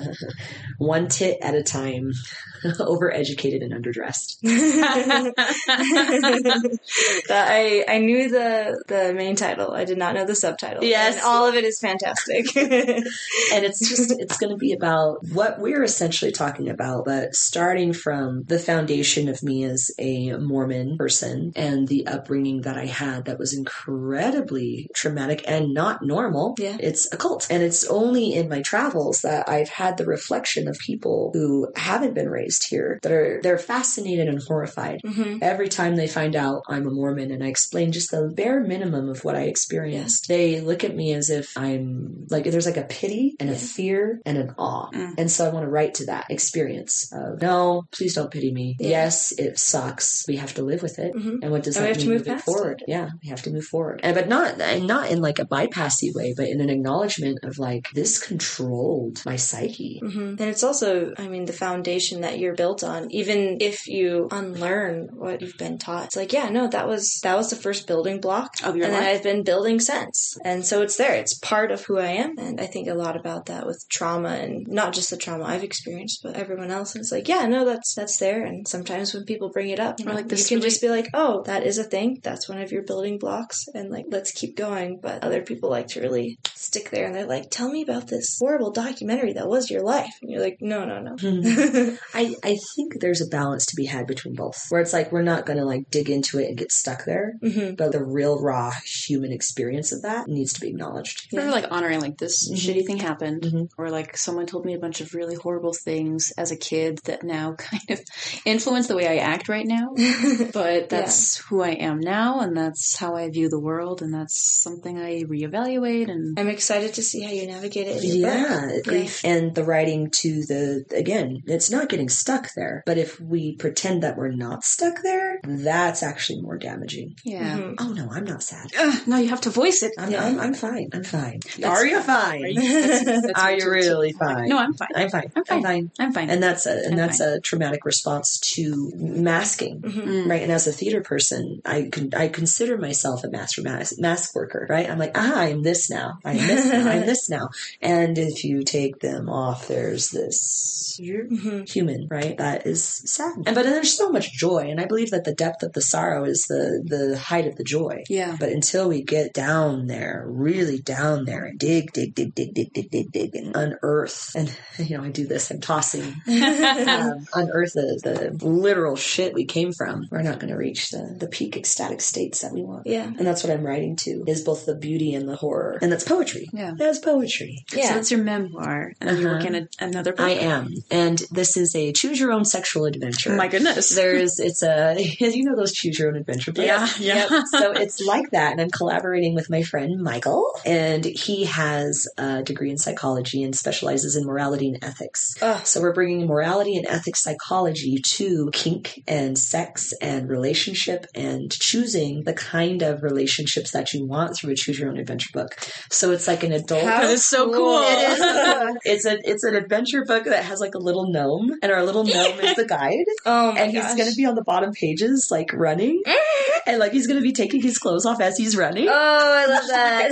One 0.79 1.09
Tit 1.09 1.39
at 1.41 1.55
a 1.55 1.63
Time, 1.63 2.13
Overeducated 2.65 3.63
and 3.63 3.73
Underdressed. 3.73 4.39
I 7.31 7.85
I 7.89 7.99
knew 7.99 8.29
the 8.29 8.83
the 8.89 9.15
main 9.15 9.37
title. 9.37 9.73
I 9.73 9.85
did 9.85 9.99
not 9.99 10.15
know 10.15 10.25
the 10.25 10.35
subtitle. 10.35 10.85
Yes. 10.85 11.17
and 11.17 11.25
all 11.25 11.47
of 11.47 11.55
it 11.55 11.65
is 11.65 11.79
fantastic. 11.79 12.57
and 12.57 13.65
it's 13.65 13.89
just 13.89 14.13
it's 14.19 14.39
going 14.39 14.51
to 14.51 14.57
be 14.57 14.73
about 14.73 15.19
what 15.33 15.59
we're 15.59 15.83
essentially 15.83 16.33
talking 16.33 16.69
about 16.69 17.05
but 17.05 17.35
starting 17.35 17.93
from 17.93 18.45
the 18.45 18.59
foundation 18.59 19.29
of 19.29 19.43
me 19.43 19.65
as 19.65 19.91
a 19.99 20.33
mormon 20.37 20.97
person 20.97 21.53
and 21.57 21.89
the 21.89 22.07
upbringing 22.07 22.63
that 22.63 22.77
i 22.77 22.87
had 22.87 23.25
that 23.25 23.39
was 23.39 23.55
incredibly 23.55 24.54
traumatic 24.95 25.45
and 25.47 25.73
not 25.75 26.03
normal 26.03 26.55
Yeah. 26.59 26.77
it's 26.81 27.13
a 27.13 27.17
cult 27.17 27.47
and 27.51 27.63
it's 27.63 27.85
only 27.89 28.35
in 28.35 28.49
my 28.49 28.63
travels 28.63 29.23
that 29.23 29.49
i've 29.49 29.69
had 29.69 29.97
the 29.97 30.07
reflection 30.07 30.69
of 30.69 30.79
people 30.79 31.31
who 31.35 31.69
haven't 31.77 32.15
been 32.15 32.29
raised 32.29 32.67
here 32.69 32.99
that 33.03 33.13
are 33.13 33.41
they're 33.43 33.59
fascinated 33.59 34.29
and 34.29 34.41
horrified 34.43 35.01
hmm 35.05 35.39
Every 35.43 35.69
time 35.69 35.97
they 35.97 36.09
find 36.09 36.35
out 36.37 36.63
I'm 36.69 36.87
a 36.87 36.91
Mormon 36.91 37.31
and 37.31 37.43
I 37.45 37.49
explain 37.49 37.93
just 37.93 38.11
the 38.11 38.31
bare 38.35 38.61
minimum 38.61 39.09
of 39.09 39.25
what 39.25 39.35
I 39.37 39.43
experienced, 39.43 40.29
they 40.29 40.61
look 40.61 40.85
at 40.85 40.95
me 40.95 41.13
as 41.13 41.29
if 41.31 41.47
I'm 41.57 42.27
like, 42.31 42.45
there's 42.45 42.67
like 42.67 42.77
a 42.77 42.85
pity 42.85 43.35
and 43.41 43.51
a 43.51 43.55
fear 43.55 44.21
and 44.25 44.39
an 44.39 44.55
awe. 44.59 44.89
Mm. 44.93 45.15
And 45.19 45.31
so 45.31 45.47
I 45.47 45.51
want 45.53 45.65
to 45.67 45.71
write 45.71 45.95
to 45.95 46.07
that 46.07 46.27
experience 46.31 47.11
of, 47.13 47.43
no, 47.43 47.85
please 47.91 48.15
don't 48.15 48.31
pity 48.31 48.53
me. 48.53 48.77
Yeah. 48.79 48.89
Yes, 49.05 49.33
it 49.33 49.59
sucks. 49.59 50.25
We 50.29 50.37
have 50.37 50.55
to 50.55 50.63
live 50.63 50.83
with 50.83 50.99
it. 50.99 51.13
hmm 51.13 51.37
And 51.43 51.51
what 51.51 51.63
does 51.65 51.77
And 51.77 51.85
we 51.85 51.89
that 51.89 51.97
have 51.97 52.05
to 52.05 52.11
mean 52.11 52.25
move 52.35 52.43
forward? 52.43 52.79
it. 52.87 52.91
Yeah, 52.97 53.09
we 53.23 53.29
have 53.29 53.43
to 53.43 53.51
move 53.51 53.65
forward. 53.65 54.01
And, 54.03 54.15
but 54.15 54.29
not, 54.29 54.44
and 54.61 54.87
not 54.87 55.11
in 55.11 55.21
like 55.21 55.39
a 55.39 55.45
bypassy 55.45 56.15
way, 56.15 56.35
but 56.37 56.49
in 56.49 56.61
an 56.61 56.71
acknowledgement 56.71 57.39
of 57.43 57.59
like, 57.59 57.89
this 57.95 58.19
controlled 58.19 59.23
my 59.27 59.37
psyche. 59.37 60.01
hmm 60.03 60.37
And 60.39 60.41
it's 60.41 60.63
also, 60.63 61.13
I 61.19 61.29
mean, 61.29 61.45
the 61.47 61.53
foundation 61.53 62.21
that 62.23 62.39
you're 62.39 62.55
built 62.55 62.85
on. 62.85 63.11
Even 63.11 63.59
if 63.61 63.87
you 63.87 64.29
unlearn 64.31 65.09
what 65.13 65.41
you've 65.41 65.57
been 65.59 65.79
taught, 65.79 66.07
it's 66.07 66.17
like, 66.17 66.33
yeah, 66.33 66.49
no, 66.51 66.69
that 66.69 66.87
was 66.89 67.21
that 67.23 67.37
was 67.37 67.51
the 67.51 67.57
first 67.57 67.87
building 67.87 68.21
block, 68.21 68.55
Of 68.63 68.77
your 68.77 68.87
and 68.87 68.95
then 68.95 69.03
life? 69.03 69.17
I've 69.17 69.23
been 69.23 69.43
building 69.43 69.81
since. 69.81 70.37
And 70.45 70.65
so 70.65 70.83
it's 70.83 70.97
there. 70.97 71.15
It's 71.15 71.35
part 71.39 71.71
of 71.71 71.85
who 71.85 71.99
I 71.99 72.07
am. 72.25 72.39
And 72.39 72.61
I 72.61 72.67
think 72.67 72.89
a 72.89 72.95
lot 72.95 73.17
about 73.17 73.47
that 73.47 73.67
with 73.67 73.85
trauma, 73.89 74.31
and 74.31 74.67
not 74.69 74.93
just 74.93 75.11
the 75.11 75.17
trauma 75.17 75.45
I've 75.45 75.65
experienced, 75.65 76.21
but 76.23 76.37
everyone 76.37 76.71
else. 76.71 76.95
And 76.95 77.03
it's 77.03 77.13
like, 77.13 77.29
yeah, 77.29 77.47
no, 77.47 77.65
that's 77.65 77.95
that's 77.95 78.19
there. 78.19 78.45
And 78.45 78.67
sometimes 78.69 79.15
when 79.15 79.25
people 79.25 79.51
bring 79.51 79.71
it 79.71 79.81
up, 79.81 79.99
you, 79.99 80.07
know, 80.07 80.15
like 80.15 80.31
you 80.31 80.37
can 80.45 80.59
really- 80.59 80.69
just 80.71 80.81
be 80.81 80.89
like, 80.89 81.09
oh, 81.15 81.43
that 81.45 81.65
is 81.65 81.79
a 81.79 81.85
thing. 81.85 82.21
That's 82.23 82.49
one 82.49 82.61
of 82.61 82.73
your 82.73 82.83
building 82.83 83.19
blocks, 83.19 83.67
and 83.75 83.91
like, 83.91 84.07
let's 84.09 84.33
keep 84.35 84.57
going. 84.57 84.99
But 85.03 85.23
other 85.25 85.43
people 85.43 85.71
like 85.71 85.89
to 85.89 86.01
really 86.01 86.39
stick 86.55 86.91
there, 86.91 87.07
and 87.07 87.15
they're 87.15 87.27
like, 87.27 87.51
tell 87.51 87.71
me 87.71 87.83
about 87.83 88.09
this 88.09 88.39
horrible 88.41 88.71
documentary 88.73 89.33
that 89.35 89.49
was 89.49 89.71
your 89.71 89.83
life. 89.83 90.13
And 90.23 90.31
you're 90.31 90.41
like, 90.43 90.59
no, 90.61 90.85
no, 90.85 91.01
no. 91.01 91.17
I, 92.15 92.35
I 92.43 92.57
think 92.77 93.01
there's 93.01 93.21
a 93.21 93.27
balance 93.27 93.67
to 93.67 93.77
be 93.77 93.87
had 93.87 94.07
between 94.07 94.35
both, 94.35 94.67
where 94.71 94.81
it's 94.81 94.93
like 94.93 95.13
we're 95.13 95.23
not 95.23 95.47
going 95.47 95.59
to 95.59 95.65
like 95.65 95.91
dig 95.91 96.11
into 96.11 96.39
it 96.39 96.49
and 96.49 96.57
get 96.59 96.73
stuck 96.73 97.05
there, 97.05 97.35
hmm 97.43 97.75
but 97.77 97.93
the 97.93 98.05
real 98.05 98.41
raw 98.41 98.71
human 99.07 99.33
experience 99.33 99.93
of 99.93 100.03
that 100.03 100.29
needs 100.29 100.53
to 100.53 100.61
be 100.61 100.69
acknowledged. 100.69 101.29
Or 101.35 101.51
like 101.51 101.67
honoring 101.71 102.01
like 102.01 102.19
this 102.19 102.51
Mhm. 102.51 102.57
shitty 102.57 102.87
thing 102.87 102.99
happened, 102.99 103.43
Mhm. 103.43 103.69
or 103.79 103.91
like 103.91 104.17
someone 104.17 104.47
told 104.47 104.65
me 104.65 104.75
a 104.75 104.79
bunch 104.79 105.01
of 105.01 105.15
really 105.15 105.35
horrible 105.35 105.73
things 105.73 106.33
as 106.39 106.51
a 106.51 106.57
kid 106.57 107.01
that 107.05 107.23
now 107.23 107.55
kind 107.59 107.83
of 107.91 108.01
influence 108.45 108.87
the 108.87 108.97
way 108.97 109.07
I 109.09 109.17
act 109.23 109.49
right 109.49 109.67
now. 109.67 109.95
But 110.53 110.89
that's 110.89 111.39
who 111.49 111.63
I 111.63 111.71
am 111.71 112.01
now, 112.01 112.41
and 112.41 112.57
that's 112.57 112.97
how 112.97 113.15
I 113.17 113.29
view 113.31 113.49
the 113.49 113.61
world, 113.61 114.03
and 114.03 114.13
that's 114.15 114.24
something 114.29 114.99
I 114.99 115.23
reevaluate. 115.25 116.11
And 116.11 116.39
I'm 116.39 116.49
excited 116.49 116.95
to 116.95 117.03
see 117.03 117.23
how 117.23 117.31
you 117.31 117.47
navigate 117.47 117.87
it. 117.87 118.03
In 118.05 118.21
your 118.21 118.31
book. 118.31 118.87
Yeah, 118.87 119.09
and 119.25 119.55
the 119.55 119.65
writing 119.65 120.11
to 120.23 120.29
the 120.47 120.85
again, 120.95 121.43
it's 121.47 121.71
not 121.71 121.89
getting 121.89 122.09
stuck 122.09 122.53
there. 122.55 122.83
But 122.87 122.99
if 122.99 123.21
we 123.21 123.57
pretend 123.57 124.03
that 124.03 124.17
we're 124.17 124.31
not 124.31 124.65
stuck 124.65 125.03
there, 125.03 125.41
that's 125.45 126.03
actually 126.03 126.41
more 126.43 126.59
damaging. 126.59 127.17
yeah, 127.25 127.59
Mhm. 127.59 127.75
Oh 127.79 127.89
no, 127.93 128.09
I'm 128.11 128.25
not 128.25 128.43
sad. 128.43 128.69
Ugh, 128.79 129.03
no, 129.07 129.17
you 129.19 129.29
have 129.29 129.41
to 129.43 129.51
voice 129.51 129.83
it. 129.83 129.93
I'm, 129.99 130.11
Yeah. 130.11 130.25
I'm, 130.25 130.41
I'm 130.41 130.55
fine. 130.55 130.89
I'm 130.93 131.05
fine. 131.05 131.41
That's- 131.59 131.65
Are 131.79 131.87
you 131.87 132.01
fine? 132.03 132.45
Are 132.45 132.49
you- 132.49 132.61
that's- 132.83 133.05
that's 133.23 133.39
Are 133.41 133.53
you 133.53 133.71
really 133.71 134.13
fine? 134.13 134.49
No, 134.49 134.59
I'm 134.59 134.75
fine. 134.75 134.89
I'm 134.95 135.11
fine. 135.11 135.33
I'm 135.37 135.45
fine. 135.45 135.57
I'm 135.57 135.63
fine. 135.63 135.91
I'm 135.99 136.13
fine. 136.13 136.31
And 136.31 136.43
that's 136.43 136.67
a 136.67 136.75
and 136.85 136.93
I'm 136.93 136.97
that's 136.97 137.21
a 137.21 137.41
traumatic 137.41 137.85
response 137.85 138.39
to 138.55 138.93
masking. 138.95 139.81
Mhm. 139.83 140.05
Mm. 140.05 140.29
right? 140.29 140.43
And 140.43 140.53
as 140.53 140.67
a 140.67 140.73
theater 140.73 141.01
person, 141.01 141.61
I 141.65 141.89
con- 141.91 142.11
I 142.17 142.29
consider 142.29 142.77
myself 142.79 143.25
a 143.25 143.31
master 143.31 143.63
mask, 143.63 143.99
mask 144.05 144.35
worker, 144.35 144.67
right? 144.69 144.89
I'm 144.89 144.99
like, 144.99 145.13
ah, 145.17 145.41
I'm 145.41 145.63
this 145.63 145.91
now. 145.91 146.19
I'm 146.25 146.37
this 146.51 146.67
now. 146.67 146.91
I'm 146.91 147.07
this 147.07 147.29
now. 147.31 147.49
And 147.81 148.17
if 148.19 148.45
you 148.45 148.63
take 148.63 149.01
them 149.01 149.29
off, 149.29 149.67
there's 149.69 150.09
this 150.11 150.99
Mhm. 151.01 151.69
human, 151.69 152.07
right? 152.09 152.37
That 152.39 152.67
is 152.67 152.85
sad. 153.07 153.33
And 153.47 153.55
but 153.57 153.65
there's 153.65 153.97
so 153.97 154.11
much 154.11 154.33
joy, 154.33 154.69
and 154.71 154.81
I 154.81 154.85
believe 154.85 155.11
that 155.11 155.25
the 155.25 155.35
depth 155.35 155.63
of 155.65 155.73
the 155.73 155.83
sorrow 155.83 156.25
is 156.25 156.45
the 156.49 156.83
the 156.95 157.19
height 157.19 157.47
of 157.49 157.57
the 157.57 157.65
joy. 157.65 158.05
Yeah. 158.09 158.37
But 158.39 158.51
until 158.51 158.89
we 158.89 159.03
get 159.03 159.33
down 159.35 159.87
there, 159.89 160.25
really 160.29 160.79
down 160.79 161.25
there, 161.25 161.45
and 161.47 161.59
dig, 161.59 161.93
dig, 161.93 162.15
dig, 162.15 162.35
dig, 162.35 162.55
dig, 162.55 162.73
dig, 162.73 162.91
dig, 162.91 163.11
dig, 163.13 163.35
and 163.35 163.57
unearth, 163.57 164.31
and 164.37 164.49
you 164.79 164.97
know, 164.97 165.03
I 165.05 165.11
do 165.11 165.27
this, 165.27 165.51
I'm 165.51 165.61
tossing, 165.61 166.05
um, 166.29 167.27
unearth 167.35 167.73
the, 167.75 168.01
the 168.39 168.47
literal 168.47 168.97
shit 168.97 169.35
we 169.35 169.47
came 169.47 169.73
from. 169.73 170.07
We're 170.11 170.23
not 170.23 170.39
going 170.39 170.53
to 170.53 170.59
reach 170.59 170.91
the 170.91 171.17
the 171.19 171.29
peak 171.29 171.57
ecstatic 171.57 172.01
states 172.01 172.41
that 172.43 172.53
we 172.53 172.63
want. 172.63 172.87
Yeah. 172.87 173.05
And 173.07 173.27
that's 173.27 173.43
what 173.43 173.53
I'm 173.53 173.65
writing 173.65 173.94
to 173.97 174.25
is 174.27 174.43
both 174.43 174.67
the 174.67 174.75
beauty 174.75 175.15
and 175.15 175.29
the 175.29 175.37
horror, 175.37 175.79
and 175.83 175.91
that's 175.93 176.05
poetry. 176.05 176.49
Yeah. 176.53 176.73
That's 176.77 176.99
poetry. 176.99 177.65
So 177.71 177.79
it's 177.99 178.11
your 178.11 178.23
memoir, 178.23 178.93
and 179.01 179.11
then 179.11 179.21
you're 179.21 179.31
Uh-huh. 179.37 179.39
working 179.45 179.55
on 179.57 179.69
another 179.81 180.13
book. 180.13 180.27
I 180.27 180.33
am, 180.33 180.75
and 180.91 181.19
this 181.31 181.57
is 181.57 181.75
a 181.75 181.93
choose 181.93 182.19
your 182.21 182.33
own 182.33 182.45
sexual 182.45 182.85
adventure. 182.87 183.33
Oh 183.33 183.37
my 183.37 183.49
goodness. 183.49 183.95
There's, 183.95 184.39
it's 184.39 184.63
a, 184.63 184.95
you 185.21 185.45
know, 185.45 185.57
those 185.57 185.73
choose 185.73 185.99
your 185.99 186.09
own 186.09 186.17
adventure 186.17 186.53
books. 186.53 186.67
Yeah, 186.67 186.89
yeah. 186.99 187.27
Yep. 187.31 187.43
So 187.51 187.73
it's 187.73 188.01
like 188.01 188.31
that, 188.31 188.53
and 188.53 188.61
I'm 188.61 188.71
collaborating 188.71 189.35
with 189.35 189.51
my 189.51 189.63
friend 189.63 190.03
Michael, 190.03 190.47
and 190.65 191.05
he 191.05 191.45
has 191.45 192.07
a 192.19 192.43
degree 192.43 192.71
in 192.71 192.79
psychology 192.79 193.43
and 193.43 193.55
specializes 193.55 194.17
in 194.17 194.25
morality 194.25 194.69
and 194.69 194.83
ethics. 194.83 195.35
Ugh. 195.43 195.65
So 195.67 195.81
we're 195.81 195.93
bringing 195.93 196.27
morality 196.27 196.77
and 196.77 196.87
ethics 196.87 197.23
psychology 197.23 197.99
to 198.03 198.51
kink 198.53 199.03
and 199.07 199.39
sex 199.39 199.93
and 200.01 200.29
relationship 200.29 201.07
and 201.15 201.51
choosing 201.51 202.23
the 202.25 202.33
kind 202.33 202.83
of 202.83 203.03
relationships 203.03 203.73
that 203.73 203.84
you 203.93 204.07
want 204.07 204.37
through 204.37 204.53
a 204.53 204.55
choose 204.55 204.79
your 204.79 204.91
own 204.91 204.99
adventure 204.99 205.31
book. 205.33 205.57
So 205.91 206.11
it's 206.13 206.27
like 206.27 206.43
an 206.43 206.53
adult. 206.53 206.83
How 206.83 207.03
That 207.03 207.11
is 207.11 207.25
so 207.27 207.53
cool. 207.53 207.81
It 207.83 208.19
is. 208.19 208.21
It's 208.85 209.05
a 209.07 209.19
it's 209.25 209.45
an 209.45 209.55
adventure 209.55 210.05
book 210.05 210.25
that 210.25 210.45
has 210.45 210.61
like 210.61 210.75
a 210.75 210.79
little 210.79 211.11
gnome, 211.11 211.51
and 211.63 211.73
our 211.73 211.83
little 211.83 212.05
gnome 212.05 212.39
is 212.41 212.55
the 212.57 212.67
guide, 212.67 213.05
Oh 213.27 213.53
my 213.53 213.61
and 213.61 213.73
he's 213.73 213.95
going 213.95 214.09
to 214.11 214.15
be 214.17 214.27
on 214.27 214.35
the 214.35 214.45
bottom 214.45 214.73
pages 214.73 215.29
like 215.31 215.53
running, 215.53 216.03
and 216.67 216.79
like 216.79 216.93
he's 216.93 217.07
going 217.07 217.19
to 217.19 217.23
be 217.23 217.33
taking 217.33 217.63
his 217.63 217.79
clothes 217.79 218.05
off 218.07 218.21
as 218.21 218.37
he's 218.37 218.57
running. 218.57 218.89
Oh, 218.89 218.93
I 218.93 219.47
love 219.47 219.67
that. 219.69 220.11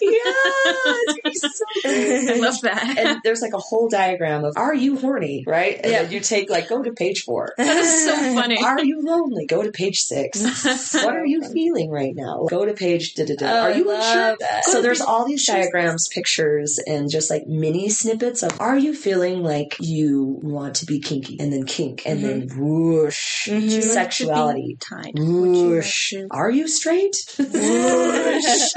yeah, 0.00 1.19
it's 1.30 1.40
gonna 1.42 1.52
be 1.74 1.80
so 1.80 2.24
good. 2.28 2.30
I 2.30 2.46
love 2.48 2.60
that. 2.62 2.98
And 2.98 3.20
there's 3.24 3.40
like 3.42 3.52
a 3.54 3.58
whole 3.58 3.88
diagram 3.88 4.44
of 4.44 4.54
are 4.56 4.74
you 4.74 4.98
horny, 4.98 5.44
right? 5.46 5.78
And 5.82 5.92
Yeah. 5.92 6.02
then 6.02 6.12
you 6.12 6.20
take 6.20 6.50
like 6.50 6.68
go 6.68 6.82
to 6.82 6.92
page 6.92 7.22
four. 7.24 7.52
that 7.58 7.76
is 7.76 8.04
so 8.04 8.14
funny. 8.34 8.58
Are 8.64 8.82
you 8.84 9.00
lonely? 9.02 9.46
Go 9.46 9.62
to 9.62 9.70
page 9.72 10.00
six. 10.02 10.42
what 10.94 11.14
are 11.14 11.26
you 11.26 11.42
feeling 11.52 11.90
right 11.90 12.14
now? 12.14 12.46
Go 12.48 12.64
to 12.64 12.72
page 12.74 13.14
da 13.14 13.24
da 13.24 13.34
da. 13.36 13.46
Oh, 13.46 13.60
Are 13.62 13.68
I 13.70 13.74
you 13.74 13.84
love 13.86 13.96
unsure? 13.98 14.36
that. 14.40 14.64
So 14.64 14.82
there's 14.82 15.00
all 15.00 15.26
these 15.26 15.46
diagrams, 15.46 16.08
pictures, 16.08 16.78
and 16.86 17.10
just 17.10 17.30
like 17.30 17.46
mini 17.46 17.88
snippets 17.88 18.42
of 18.42 18.60
are 18.60 18.76
you 18.78 18.94
feeling 18.94 19.42
like 19.42 19.76
you 19.80 20.38
want 20.42 20.76
to 20.76 20.86
be 20.86 21.00
kinky? 21.00 21.36
And 21.40 21.52
then 21.52 21.64
kink, 21.64 22.02
and 22.06 22.22
then 22.22 22.48
whoosh, 22.56 23.48
Mhm. 23.48 23.82
sexuality. 23.82 24.76
Time. 24.80 25.12
Whoosh. 25.14 26.14
Are 26.30 26.50
you 26.50 26.68
straight? 26.68 27.16
Whoosh. 27.38 28.74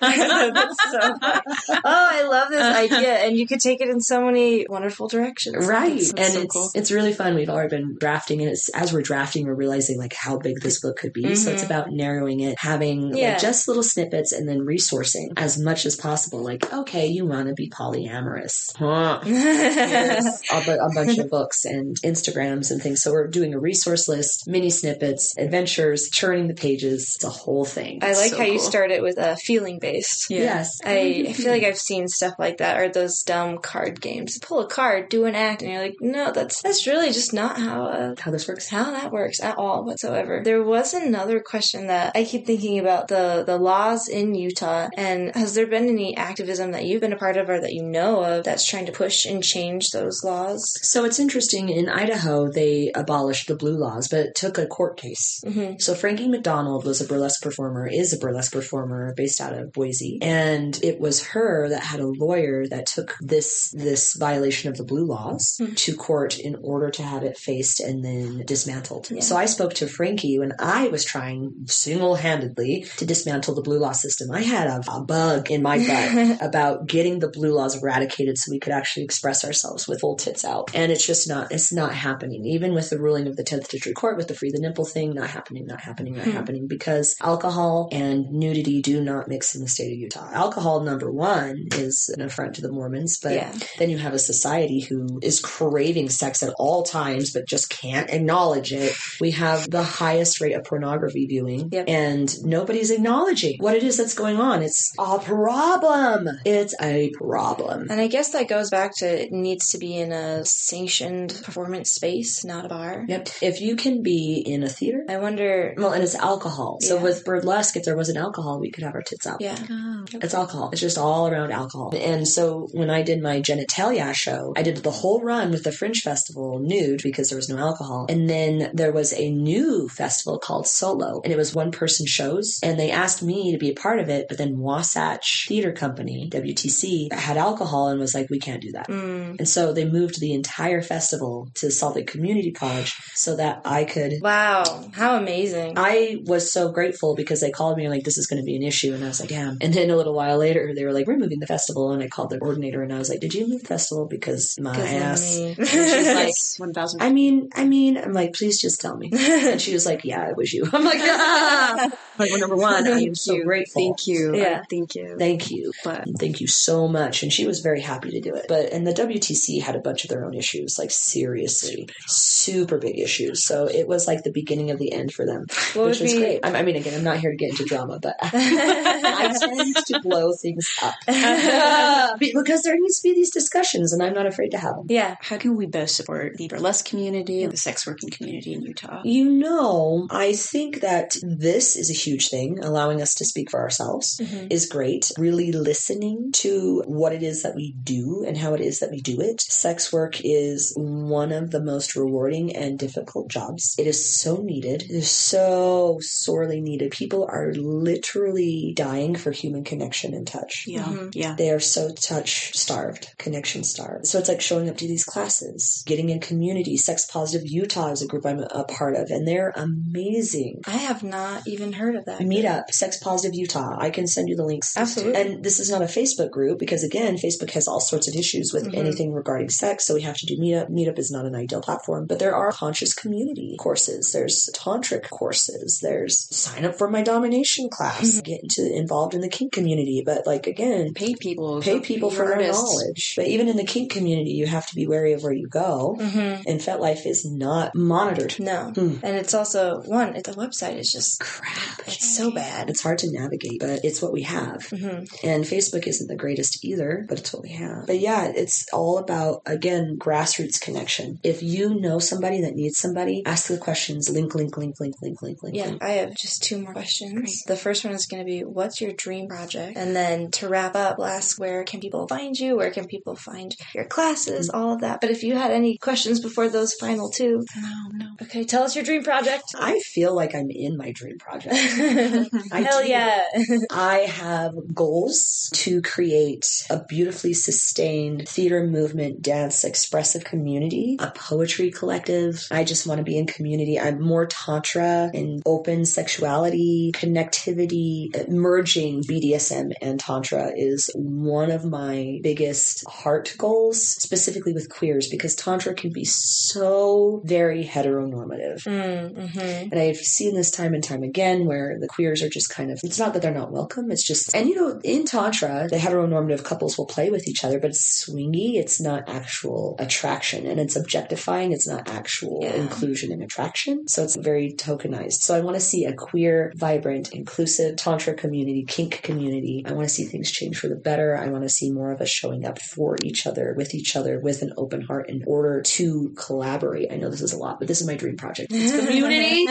That's 0.00 0.76
so 0.90 1.07
I 1.84 2.26
love 2.28 2.48
this 2.50 2.62
idea, 2.62 3.14
and 3.18 3.36
you 3.36 3.46
could 3.46 3.60
take 3.60 3.80
it 3.80 3.88
in 3.88 4.00
so 4.00 4.24
many 4.24 4.66
wonderful 4.68 5.08
directions. 5.08 5.66
Right. 5.66 5.88
That's- 6.00 6.12
that's 6.12 6.20
and 6.28 6.32
so 6.34 6.40
it's 6.42 6.52
cool. 6.54 6.70
it's 6.74 6.90
really 6.90 7.12
fun. 7.12 7.34
We've 7.34 7.48
already 7.48 7.68
been 7.76 7.96
drafting 7.98 8.40
and 8.40 8.50
it's 8.50 8.68
as 8.70 8.92
we're 8.92 9.02
drafting 9.02 9.46
we're 9.46 9.54
realizing 9.54 9.98
like 9.98 10.12
how 10.14 10.38
big 10.38 10.60
this 10.60 10.80
book 10.80 10.96
could 10.98 11.12
be. 11.12 11.34
So 11.34 11.50
it's 11.50 11.62
Mhm. 11.62 11.66
about 11.66 11.90
narrowing 11.92 12.40
it, 12.40 12.58
having 12.58 13.10
like, 13.12 13.38
just 13.40 13.68
little 13.68 13.82
snippets 13.82 14.32
and 14.32 14.48
then 14.48 14.60
resourcing 14.60 15.32
as 15.36 15.58
much 15.58 15.86
as 15.86 15.96
possible. 15.96 16.40
Like, 16.42 16.72
okay, 16.72 17.06
you 17.06 17.26
want 17.26 17.48
to 17.48 17.54
be 17.54 17.68
polyamorous. 17.70 18.72
Huh. 18.78 19.20
A, 19.24 20.76
a 20.80 20.92
bunch 20.94 21.18
of 21.18 21.28
books 21.30 21.64
and 21.64 21.96
Instagrams 22.02 22.70
and 22.70 22.82
things. 22.82 23.02
So 23.02 23.12
we're 23.12 23.26
doing 23.26 23.54
a 23.54 23.58
resource 23.58 24.08
list, 24.08 24.46
mini 24.48 24.70
snippets, 24.70 25.34
adventures, 25.38 26.08
churning 26.10 26.48
the 26.48 26.54
pages. 26.54 27.14
It's 27.16 27.24
a 27.24 27.30
whole 27.30 27.64
thing. 27.64 28.00
I 28.02 28.12
like 28.14 28.30
So 28.30 28.38
how 28.38 28.44
you 28.44 28.58
start 28.58 28.90
it 28.90 29.02
with 29.02 29.18
uh, 29.18 29.36
feeling 29.36 29.78
based. 29.78 30.30
Yeah. 30.30 30.38
Yes. 30.40 30.78
I, 30.84 30.97
I 30.98 31.32
feel 31.32 31.50
like 31.50 31.62
I've 31.64 31.78
seen 31.78 32.08
stuff 32.08 32.34
like 32.38 32.58
that, 32.58 32.78
or 32.78 32.88
those 32.88 33.22
dumb 33.22 33.58
card 33.58 34.00
games. 34.00 34.38
Pull 34.38 34.60
a 34.60 34.68
card, 34.68 35.08
do 35.08 35.24
an 35.24 35.34
act, 35.34 35.62
and 35.62 35.72
you're 35.72 35.82
like, 35.82 35.96
no, 36.00 36.32
that's 36.32 36.62
that's 36.62 36.86
really 36.86 37.12
just 37.12 37.32
not 37.32 37.58
how 37.58 37.84
uh, 37.84 38.14
how 38.18 38.30
this 38.30 38.48
works. 38.48 38.68
how 38.68 38.90
that 38.92 39.12
works 39.12 39.40
at 39.42 39.56
all 39.58 39.84
whatsoever. 39.84 40.42
There 40.44 40.62
was 40.62 40.94
another 40.94 41.40
question 41.40 41.86
that 41.88 42.12
I 42.14 42.24
keep 42.24 42.46
thinking 42.46 42.78
about 42.78 43.08
the 43.08 43.44
the 43.46 43.58
laws 43.58 44.08
in 44.08 44.34
Utah, 44.34 44.88
and 44.96 45.34
has 45.34 45.54
there 45.54 45.66
been 45.66 45.88
any 45.88 46.16
activism 46.16 46.72
that 46.72 46.84
you've 46.84 47.00
been 47.00 47.12
a 47.12 47.16
part 47.16 47.36
of 47.36 47.48
or 47.48 47.60
that 47.60 47.72
you 47.72 47.82
know 47.82 48.22
of 48.22 48.44
that's 48.44 48.66
trying 48.66 48.86
to 48.86 48.92
push 48.92 49.24
and 49.24 49.42
change 49.42 49.90
those 49.90 50.22
laws? 50.24 50.74
So 50.82 51.04
it's 51.04 51.18
interesting. 51.18 51.68
In 51.68 51.88
Idaho, 51.88 52.50
they 52.50 52.90
abolished 52.94 53.48
the 53.48 53.56
blue 53.56 53.76
laws, 53.76 54.08
but 54.08 54.20
it 54.20 54.34
took 54.34 54.58
a 54.58 54.66
court 54.66 54.96
case. 54.96 55.42
hmm 55.44 55.74
So 55.78 55.94
Frankie 55.94 56.28
McDonald 56.28 56.84
was 56.84 57.00
a 57.00 57.06
burlesque 57.06 57.42
performer, 57.42 57.86
is 57.86 58.12
a 58.12 58.18
burlesque 58.18 58.52
performer 58.52 59.14
based 59.16 59.40
out 59.40 59.52
of 59.52 59.72
Boise, 59.72 60.18
and 60.22 60.78
it 60.88 60.96
was 61.00 61.16
her 61.34 61.68
that 61.68 61.82
had 61.92 62.00
a 62.00 62.06
lawyer 62.24 62.66
that 62.72 62.86
took 62.86 63.16
this 63.20 63.70
this 63.76 64.14
violation 64.14 64.70
of 64.70 64.76
the 64.76 64.84
blue 64.92 65.04
laws 65.14 65.56
Hmm. 65.58 65.74
to 65.84 65.90
court 66.08 66.32
in 66.48 66.54
order 66.62 66.88
to 66.98 67.02
have 67.02 67.22
it 67.30 67.36
faced 67.38 67.78
and 67.80 68.04
then 68.04 68.42
dismantled. 68.46 69.04
Yeah. 69.10 69.20
So 69.28 69.36
I 69.36 69.46
spoke 69.46 69.74
to 69.74 69.86
Frankie 69.86 70.38
when 70.38 70.52
I 70.58 70.88
was 70.88 71.04
trying 71.04 71.40
single 71.66 72.14
handedly 72.16 72.86
to 72.98 73.04
dismantle 73.06 73.54
the 73.54 73.62
blue 73.68 73.78
law 73.78 73.92
system. 73.92 74.30
I 74.30 74.42
had 74.42 74.66
a, 74.66 74.80
a 74.90 75.00
bug 75.02 75.50
in 75.50 75.62
my 75.62 75.78
butt 75.88 76.38
about 76.48 76.86
getting 76.86 77.18
the 77.18 77.28
blue 77.28 77.52
laws 77.52 77.74
eradicated 77.82 78.38
so 78.38 78.50
we 78.50 78.60
could 78.60 78.72
actually 78.72 79.04
express 79.04 79.44
ourselves 79.44 79.86
with 79.88 80.00
full 80.00 80.16
tits 80.16 80.44
out. 80.44 80.70
And 80.74 80.90
it's 80.92 81.06
just 81.06 81.28
not 81.28 81.52
it's 81.52 81.72
not 81.72 81.92
happening. 81.94 82.44
Even 82.46 82.74
with 82.74 82.90
the 82.90 82.98
ruling 82.98 83.26
of 83.26 83.36
the 83.36 83.44
10th 83.44 83.68
District 83.68 83.96
Court 83.96 84.16
with 84.16 84.28
the 84.28 84.34
free 84.34 84.50
the 84.50 84.60
nipple 84.60 84.84
thing, 84.84 85.14
not 85.14 85.30
happening, 85.30 85.66
not 85.66 85.80
happening, 85.80 86.14
not 86.16 86.24
Hmm. 86.26 86.30
happening 86.32 86.66
because 86.66 87.16
alcohol 87.20 87.88
and 87.92 88.30
nudity 88.30 88.80
do 88.82 89.00
not 89.02 89.28
mix 89.28 89.54
in 89.54 89.60
the 89.62 89.68
state 89.68 89.92
of 89.92 89.98
Utah. 89.98 90.28
Alcohol 90.32 90.77
number 90.82 91.10
1 91.10 91.68
is 91.72 92.12
an 92.16 92.22
affront 92.22 92.54
to 92.56 92.62
the 92.62 92.70
Mormons, 92.72 93.18
but 93.22 93.34
yeah. 93.34 93.52
then 93.78 93.90
you 93.90 93.98
have 93.98 94.14
a 94.14 94.18
society 94.18 94.80
who 94.80 95.18
is 95.22 95.40
craving 95.40 96.08
sex 96.08 96.42
at 96.42 96.54
all 96.58 96.82
times 96.82 97.32
but 97.32 97.46
just 97.46 97.70
can't 97.70 98.10
acknowledge 98.10 98.72
it. 98.72 98.94
We 99.20 99.32
have 99.32 99.70
the 99.70 99.82
highest 99.82 100.40
rate 100.40 100.52
of 100.54 100.64
pornography 100.64 101.26
viewing 101.26 101.68
Yep. 101.72 101.84
and 101.88 102.44
nobody's 102.44 102.90
acknowledging 102.90 103.56
what 103.60 103.74
it 103.76 103.82
is 103.82 103.96
that's 103.96 104.14
going 104.14 104.38
on. 104.38 104.62
It's 104.62 104.92
a 104.98 105.18
problem. 105.18 106.28
It's 106.44 106.74
a 106.80 107.10
problem. 107.10 107.88
And 107.90 108.00
I 108.00 108.06
guess 108.08 108.30
that 108.32 108.48
goes 108.48 108.70
back 108.70 108.96
to 108.98 109.06
it 109.22 109.32
needs 109.32 109.70
to 109.70 109.78
be 109.78 109.96
in 109.96 110.12
a 110.12 110.44
sanctioned 110.44 111.40
performance 111.44 111.90
space, 111.92 112.44
not 112.44 112.64
a 112.64 112.68
bar. 112.68 113.04
Yep. 113.08 113.28
If 113.42 113.60
you 113.60 113.76
can 113.76 114.02
be 114.02 114.42
in 114.46 114.62
a 114.62 114.68
theater, 114.68 115.04
I 115.08 115.18
wonder. 115.18 115.74
well, 115.76 115.92
and 115.92 116.02
it's 116.02 116.14
alcohol. 116.14 116.78
So 116.80 116.96
Yeah. 116.96 117.02
with 117.02 117.24
burlesque, 117.24 117.76
if 117.76 117.84
there 117.84 117.96
wasn't 117.96 118.18
alcohol, 118.18 118.60
we 118.60 118.70
could 118.70 118.84
have 118.84 118.94
our 118.94 119.02
tits 119.02 119.26
out. 119.26 119.40
Yeah. 119.40 119.58
Oh. 119.70 120.04
It's 120.14 120.34
alcohol. 120.34 120.67
It's 120.72 120.80
just 120.80 120.98
all 120.98 121.28
around 121.28 121.52
alcohol. 121.52 121.92
And 121.96 122.26
so 122.26 122.68
when 122.72 122.90
I 122.90 123.02
did 123.02 123.22
my 123.22 123.40
genitalia 123.40 124.14
show, 124.14 124.52
I 124.56 124.62
did 124.62 124.78
the 124.78 124.90
whole 124.90 125.22
run 125.22 125.50
with 125.50 125.64
the 125.64 125.72
Fringe 125.72 126.00
Festival 126.00 126.58
nude 126.60 127.02
because 127.02 127.28
there 127.28 127.36
was 127.36 127.48
no 127.48 127.58
alcohol. 127.58 128.06
And 128.08 128.28
then 128.28 128.70
there 128.74 128.92
was 128.92 129.12
a 129.12 129.30
new 129.30 129.88
festival 129.88 130.38
called 130.38 130.66
Solo, 130.66 131.20
and 131.22 131.32
it 131.32 131.36
was 131.36 131.54
one 131.54 131.70
person 131.70 132.06
shows. 132.06 132.58
And 132.62 132.78
they 132.78 132.90
asked 132.90 133.22
me 133.22 133.52
to 133.52 133.58
be 133.58 133.70
a 133.70 133.74
part 133.74 134.00
of 134.00 134.08
it, 134.08 134.26
but 134.28 134.38
then 134.38 134.58
Wasatch 134.58 135.46
Theater 135.48 135.72
Company, 135.72 136.28
WTC, 136.30 137.12
had 137.12 137.36
alcohol 137.36 137.88
and 137.88 138.00
was 138.00 138.14
like, 138.14 138.30
we 138.30 138.38
can't 138.38 138.62
do 138.62 138.72
that. 138.72 138.88
Mm. 138.88 139.38
And 139.38 139.48
so 139.48 139.72
they 139.72 139.84
moved 139.84 140.20
the 140.20 140.32
entire 140.32 140.82
festival 140.82 141.48
to 141.54 141.70
Salt 141.70 141.96
Lake 141.96 142.10
Community 142.10 142.52
College 142.52 142.94
so 143.14 143.36
that 143.36 143.62
I 143.64 143.84
could 143.84 144.18
Wow. 144.20 144.90
How 144.92 145.16
amazing. 145.16 145.74
I 145.76 146.18
was 146.24 146.52
so 146.52 146.70
grateful 146.70 147.14
because 147.14 147.40
they 147.40 147.50
called 147.50 147.76
me 147.76 147.84
and 147.84 147.94
like 147.94 148.04
this 148.04 148.18
is 148.18 148.26
going 148.26 148.40
to 148.40 148.44
be 148.44 148.56
an 148.56 148.62
issue, 148.62 148.94
and 148.94 149.04
I 149.04 149.08
was 149.08 149.20
like, 149.20 149.30
yeah. 149.30 149.54
And 149.60 149.72
then 149.72 149.90
a 149.90 149.96
little 149.96 150.14
while 150.14 150.38
later, 150.38 150.57
they 150.74 150.84
were 150.84 150.92
like, 150.92 151.06
we're 151.06 151.16
moving 151.16 151.40
the 151.40 151.46
festival, 151.46 151.92
and 151.92 152.02
I 152.02 152.08
called 152.08 152.30
the 152.30 152.38
coordinator 152.38 152.82
and 152.82 152.92
I 152.92 152.98
was 152.98 153.08
like, 153.10 153.20
did 153.20 153.34
you 153.34 153.48
move 153.48 153.62
the 153.62 153.68
festival 153.68 154.06
because 154.06 154.58
my 154.60 154.76
of 154.76 154.84
ass? 154.84 155.38
me. 155.38 155.54
And 155.58 155.66
she's 155.68 155.76
like, 156.06 156.26
Yes, 156.28 156.58
1000 156.58 157.02
I 157.02 157.10
mean, 157.10 157.50
I 157.54 157.64
mean, 157.64 157.96
I'm 157.98 158.12
like, 158.12 158.34
please 158.34 158.60
just 158.60 158.80
tell 158.80 158.96
me. 158.96 159.10
And 159.12 159.60
she 159.60 159.72
was 159.72 159.86
like, 159.86 160.04
yeah, 160.04 160.28
it 160.30 160.36
was 160.36 160.52
you. 160.52 160.64
I'm 160.72 160.84
like, 160.84 161.00
ah. 161.00 161.90
like 162.18 162.30
well, 162.30 162.40
number 162.40 162.56
one, 162.56 162.86
I 162.86 162.90
am 162.90 162.94
Thank 162.98 163.16
so 163.16 163.34
you. 163.34 163.44
grateful. 163.44 163.82
Thank 163.82 164.06
you. 164.06 164.36
Yeah. 164.36 164.62
Thank 164.68 164.94
you. 164.94 165.16
Thank 165.18 165.50
you. 165.50 165.72
But 165.84 166.04
Thank 166.18 166.40
you 166.40 166.46
so 166.46 166.88
much. 166.88 167.22
And 167.22 167.32
she 167.32 167.46
was 167.46 167.60
very 167.60 167.80
happy 167.80 168.10
to 168.10 168.20
do 168.20 168.34
it. 168.34 168.46
But, 168.48 168.72
and 168.72 168.86
the 168.86 168.92
WTC 168.92 169.62
had 169.62 169.76
a 169.76 169.80
bunch 169.80 170.04
of 170.04 170.10
their 170.10 170.24
own 170.24 170.34
issues, 170.34 170.78
like 170.78 170.90
seriously, 170.90 171.88
super 172.06 172.78
big 172.78 172.98
issues. 172.98 173.46
So 173.46 173.66
it 173.66 173.86
was 173.88 174.06
like 174.06 174.22
the 174.24 174.32
beginning 174.32 174.70
of 174.70 174.78
the 174.78 174.92
end 174.92 175.12
for 175.12 175.24
them, 175.26 175.46
What 175.74 175.86
which 175.90 176.00
was 176.00 176.12
be- 176.12 176.18
great. 176.18 176.40
I 176.44 176.58
I 176.58 176.62
mean, 176.62 176.76
again, 176.76 176.94
I'm 176.94 177.04
not 177.04 177.18
here 177.18 177.30
to 177.30 177.36
get 177.36 177.50
into 177.50 177.64
drama, 177.64 177.98
but 178.00 178.16
I 178.20 179.36
tend 179.38 179.76
to 179.76 180.00
blow 180.00 180.32
things 180.40 180.48
things 180.48 180.76
up. 180.82 180.94
because 182.18 182.62
there 182.62 182.76
needs 182.78 183.00
to 183.00 183.08
be 183.08 183.14
these 183.14 183.30
discussions, 183.30 183.92
and 183.92 184.02
I'm 184.02 184.14
not 184.14 184.26
afraid 184.26 184.50
to 184.50 184.58
have 184.58 184.76
them. 184.76 184.86
yeah. 184.88 185.16
How 185.20 185.36
can 185.36 185.56
we 185.56 185.66
best 185.66 185.96
support 185.96 186.36
the 186.36 186.48
burlesque 186.48 186.86
community 186.86 187.42
and 187.42 187.52
the 187.52 187.56
sex 187.56 187.86
working 187.86 188.10
community 188.10 188.54
in 188.54 188.62
Utah? 188.62 189.00
You 189.04 189.28
know, 189.30 190.06
I 190.10 190.32
think 190.34 190.80
that 190.80 191.16
this 191.22 191.76
is 191.76 191.90
a 191.90 191.94
huge 191.94 192.28
thing, 192.28 192.58
allowing 192.62 193.02
us 193.02 193.14
to 193.14 193.24
speak 193.24 193.50
for 193.50 193.60
ourselves 193.60 194.18
Mhm. 194.22 194.52
is 194.52 194.66
great. 194.66 195.10
Really 195.18 195.52
listening 195.52 196.32
to 196.34 196.82
what 196.86 197.12
it 197.12 197.22
is 197.22 197.42
that 197.42 197.54
we 197.54 197.74
do 197.82 198.24
and 198.26 198.36
how 198.36 198.54
it 198.54 198.60
is 198.60 198.78
that 198.80 198.90
we 198.90 199.00
do 199.00 199.20
it. 199.20 199.40
Sex 199.40 199.92
work 199.92 200.20
is 200.24 200.72
one 200.76 201.32
of 201.32 201.50
the 201.50 201.60
most 201.62 201.96
rewarding 201.96 202.54
and 202.56 202.78
difficult 202.78 203.28
jobs. 203.28 203.74
It 203.78 203.86
is 203.86 204.18
so 204.20 204.36
needed. 204.36 204.82
It 204.84 204.90
is 204.90 205.10
so 205.10 205.98
sorely 206.00 206.60
needed. 206.60 206.90
People 206.92 207.26
are 207.30 207.52
literally 207.54 208.72
dying 208.76 209.14
for 209.16 209.30
human 209.32 209.64
connection 209.64 210.14
and 210.14 210.26
touch. 210.28 210.64
Yeah, 210.66 210.84
Mhm. 210.84 211.10
yeah. 211.14 211.34
They 211.36 211.50
are 211.50 211.60
so 211.60 211.90
touch 211.92 212.56
starved, 212.56 213.08
connection 213.18 213.64
starved. 213.64 214.06
So 214.06 214.18
it's 214.18 214.28
like 214.28 214.40
showing 214.40 214.68
up 214.68 214.76
to 214.78 214.86
these 214.86 215.04
classes, 215.04 215.82
getting 215.86 216.10
in 216.10 216.20
community. 216.20 216.76
Sex 216.76 217.06
Positive 217.06 217.46
Utah 217.48 217.90
is 217.92 218.02
a 218.02 218.06
group 218.06 218.24
I'm 218.26 218.40
a 218.40 218.64
part 218.64 218.96
of, 218.96 219.10
and 219.10 219.26
they're 219.26 219.52
amazing. 219.56 220.60
I 220.66 220.72
have 220.76 221.02
not 221.02 221.46
even 221.46 221.72
heard 221.72 221.96
of 221.96 222.04
that. 222.06 222.20
Meetup, 222.20 222.70
Sex 222.70 222.98
Positive 222.98 223.34
Utah. 223.34 223.76
I 223.78 223.90
can 223.90 224.06
send 224.06 224.28
you 224.28 224.36
the 224.36 224.44
links. 224.44 224.76
Absolutely. 224.76 225.20
And 225.20 225.44
this 225.44 225.58
is 225.60 225.70
not 225.70 225.82
a 225.82 225.86
Facebook 225.86 226.30
group 226.30 226.58
because, 226.58 226.82
again, 226.84 227.16
Facebook 227.16 227.50
has 227.50 227.66
all 227.66 227.80
sorts 227.80 228.08
of 228.08 228.14
issues 228.14 228.52
with 228.52 228.66
Mhm. 228.66 228.76
anything 228.76 229.12
regarding 229.12 229.48
sex. 229.50 229.86
So 229.86 229.94
we 229.94 230.02
have 230.02 230.16
to 230.16 230.26
do 230.26 230.36
Meetup. 230.38 230.68
Meetup 230.70 230.98
is 230.98 231.10
not 231.10 231.24
an 231.26 231.34
ideal 231.34 231.60
platform, 231.60 232.06
but 232.06 232.18
there 232.18 232.34
are 232.34 232.52
conscious 232.52 232.92
community 232.94 233.56
courses. 233.58 234.12
There's 234.12 234.48
tantric 234.54 235.08
courses. 235.10 235.78
There's 235.82 236.26
sign 236.30 236.64
up 236.64 236.76
for 236.76 236.88
my 236.90 237.02
domination 237.02 237.68
class. 237.70 238.20
Get 238.20 238.40
into 238.42 238.70
involved 238.74 239.14
in 239.14 239.20
the 239.20 239.28
kink 239.28 239.52
community. 239.52 240.02
But 240.04 240.17
like 240.26 240.46
again, 240.46 240.92
Pay 240.94 241.14
people. 241.14 241.60
pay 241.60 241.80
people 241.80 242.10
for 242.10 242.26
their 242.26 242.50
knowledge. 242.52 243.14
But 243.16 243.26
even 243.26 243.48
in 243.48 243.56
the 243.56 243.64
kink 243.64 243.90
community, 243.92 244.30
you 244.30 244.46
have 244.46 244.66
to 244.66 244.74
be 244.74 244.86
wary 244.86 245.12
of 245.12 245.22
where 245.22 245.32
you 245.32 245.48
go. 245.48 245.96
hmm 245.98 246.18
And 246.46 246.60
FetLife 246.60 247.06
is 247.06 247.24
not 247.24 247.74
monitored. 247.74 248.36
No. 248.38 248.72
Hmm. 248.74 248.96
And 249.02 249.16
it's 249.16 249.34
also, 249.34 249.80
one, 249.82 250.12
the 250.14 250.34
website 250.34 250.76
is 250.78 250.90
just 250.90 251.20
crap. 251.20 251.80
It's 251.86 252.16
so 252.16 252.30
bad. 252.30 252.70
It's 252.70 252.82
hard 252.82 252.98
to 252.98 253.10
navigate, 253.10 253.60
but 253.60 253.80
it's 253.84 254.00
what 254.02 254.12
we 254.12 254.22
have. 254.22 254.66
hmm 254.70 255.04
And 255.22 255.44
Facebook 255.44 255.86
isn't 255.86 256.08
the 256.08 256.16
greatest 256.16 256.64
either, 256.64 257.04
but 257.08 257.18
it's 257.18 257.32
what 257.32 257.42
we 257.42 257.50
have. 257.52 257.86
But 257.86 257.98
yeah, 258.00 258.30
it's 258.34 258.66
all 258.72 258.98
about, 258.98 259.42
again, 259.46 259.96
grassroots 259.98 260.60
connection. 260.60 261.18
If 261.22 261.42
you 261.42 261.80
know 261.80 261.98
somebody 261.98 262.42
that 262.42 262.54
needs 262.54 262.78
somebody, 262.78 263.22
ask 263.26 263.48
the 263.48 263.58
questions, 263.58 264.08
link, 264.10 264.34
link, 264.34 264.56
link, 264.56 264.74
link, 264.80 264.94
link, 265.02 265.22
link, 265.22 265.42
link. 265.42 265.56
Yeah, 265.56 265.66
link. 265.66 265.82
I 265.82 265.90
have 266.02 266.14
just 266.14 266.42
two 266.42 266.58
more 266.62 266.72
questions. 266.72 267.42
The 267.46 267.56
first 267.56 267.84
one 267.84 267.94
is 267.94 268.06
going 268.06 268.20
to 268.22 268.26
be, 268.26 268.40
what's 268.40 268.80
your 268.80 268.92
dream 268.92 269.28
project? 269.28 269.76
And 269.76 269.94
then 269.94 270.07
to 270.32 270.48
wrap 270.48 270.74
up, 270.74 270.98
ask 271.00 271.38
where 271.38 271.64
can 271.64 271.80
people 271.80 272.06
find 272.08 272.38
you? 272.38 272.56
Where 272.56 272.70
can 272.70 272.86
people 272.86 273.14
find 273.16 273.54
your 273.74 273.84
classes? 273.84 274.50
Mm. 274.50 274.54
All 274.54 274.72
of 274.74 274.80
that. 274.80 275.00
But 275.00 275.10
if 275.10 275.22
you 275.22 275.34
had 275.36 275.50
any 275.50 275.76
questions 275.78 276.20
before 276.20 276.48
those 276.48 276.74
final 276.74 277.10
two, 277.10 277.44
No, 277.56 277.90
no. 277.92 278.06
okay, 278.22 278.44
tell 278.44 278.62
us 278.62 278.74
your 278.74 278.84
dream 278.84 279.02
project. 279.04 279.44
I 279.56 279.78
feel 279.80 280.14
like 280.14 280.34
I'm 280.34 280.50
in 280.50 280.76
my 280.76 280.92
dream 280.92 281.18
project. 281.18 281.54
Hell 282.52 282.84
yeah. 282.84 283.22
I 283.70 283.98
have 284.00 284.54
goals 284.74 285.50
to 285.54 285.80
create 285.82 286.46
a 286.70 286.82
beautifully 286.84 287.32
sustained 287.32 288.28
theater 288.28 288.64
movement, 288.66 289.22
dance, 289.22 289.64
expressive 289.64 290.24
community, 290.24 290.96
a 291.00 291.10
poetry 291.10 291.70
collective. 291.70 292.46
I 292.50 292.64
just 292.64 292.86
want 292.86 292.98
to 292.98 293.04
be 293.04 293.16
in 293.18 293.26
community. 293.26 293.78
I'm 293.78 294.00
more 294.00 294.26
tantra 294.26 295.10
and 295.14 295.42
open 295.46 295.84
sexuality, 295.84 296.92
connectivity, 296.94 298.28
merging 298.28 299.02
BDSM 299.02 299.72
and 299.80 299.97
tantra 299.98 300.52
is 300.56 300.90
one 300.94 301.50
of 301.50 301.64
my 301.64 302.18
biggest 302.22 302.84
heart 302.88 303.34
goals, 303.38 303.80
specifically 303.80 304.52
with 304.52 304.68
queers, 304.68 305.08
because 305.08 305.34
tantra 305.34 305.74
can 305.74 305.92
be 305.92 306.04
so 306.04 307.22
very 307.24 307.64
heteronormative. 307.64 308.62
Mm-hmm. 308.64 309.38
And 309.72 309.78
I've 309.78 309.96
seen 309.96 310.34
this 310.34 310.50
time 310.50 310.74
and 310.74 310.82
time 310.82 311.02
again 311.02 311.46
where 311.46 311.78
the 311.78 311.88
queers 311.88 312.22
are 312.22 312.28
just 312.28 312.50
kind 312.50 312.70
of, 312.70 312.80
it's 312.82 312.98
not 312.98 313.12
that 313.14 313.22
they're 313.22 313.32
not 313.32 313.52
welcome, 313.52 313.90
it's 313.90 314.06
just, 314.06 314.34
and 314.34 314.48
you 314.48 314.54
know, 314.54 314.80
in 314.84 315.04
Tantra, 315.04 315.68
the 315.70 315.76
heteronormative 315.76 316.44
couples 316.44 316.78
will 316.78 316.86
play 316.86 317.10
with 317.10 317.28
each 317.28 317.44
other, 317.44 317.58
but 317.58 317.70
it's 317.70 318.06
swingy, 318.08 318.54
it's 318.54 318.80
not 318.80 319.08
actual 319.08 319.76
attraction, 319.78 320.46
and 320.46 320.60
it's 320.60 320.76
objectifying, 320.76 321.52
it's 321.52 321.66
not 321.66 321.88
actual 321.88 322.40
Yeah. 322.42 322.54
inclusion 322.54 323.12
and 323.12 323.22
attraction. 323.22 323.86
So 323.88 324.02
it's 324.04 324.16
very 324.16 324.52
tokenized. 324.52 325.20
So 325.22 325.34
I 325.34 325.40
want 325.40 325.56
to 325.56 325.60
see 325.60 325.84
a 325.84 325.92
queer, 325.92 326.52
vibrant, 326.56 327.12
inclusive 327.12 327.76
Tantra 327.76 328.14
community, 328.14 328.64
kink 328.66 329.02
community. 329.02 329.62
I 329.66 329.72
want 329.72 329.87
to 329.88 329.94
see 329.94 330.04
things 330.04 330.30
change 330.30 330.58
for 330.58 330.68
the 330.68 330.76
better. 330.76 331.16
I 331.16 331.28
want 331.28 331.44
to 331.44 331.48
see 331.48 331.70
more 331.70 331.92
of 331.92 332.00
us 332.00 332.08
showing 332.08 332.44
up 332.44 332.60
for 332.60 332.96
each 333.02 333.26
other, 333.26 333.54
with 333.56 333.74
each 333.74 333.96
other, 333.96 334.18
with 334.20 334.42
an 334.42 334.52
open 334.56 334.82
heart 334.82 335.08
in 335.08 335.24
order 335.26 335.62
to 335.62 336.14
collaborate. 336.16 336.92
I 336.92 336.96
know 336.96 337.10
this 337.10 337.20
is 337.22 337.32
a 337.32 337.38
lot, 337.38 337.58
but 337.58 337.68
this 337.68 337.80
is 337.80 337.86
my 337.86 337.94
dream 337.94 338.16
project. 338.16 338.52
It's 338.52 338.76
community, 338.78 339.46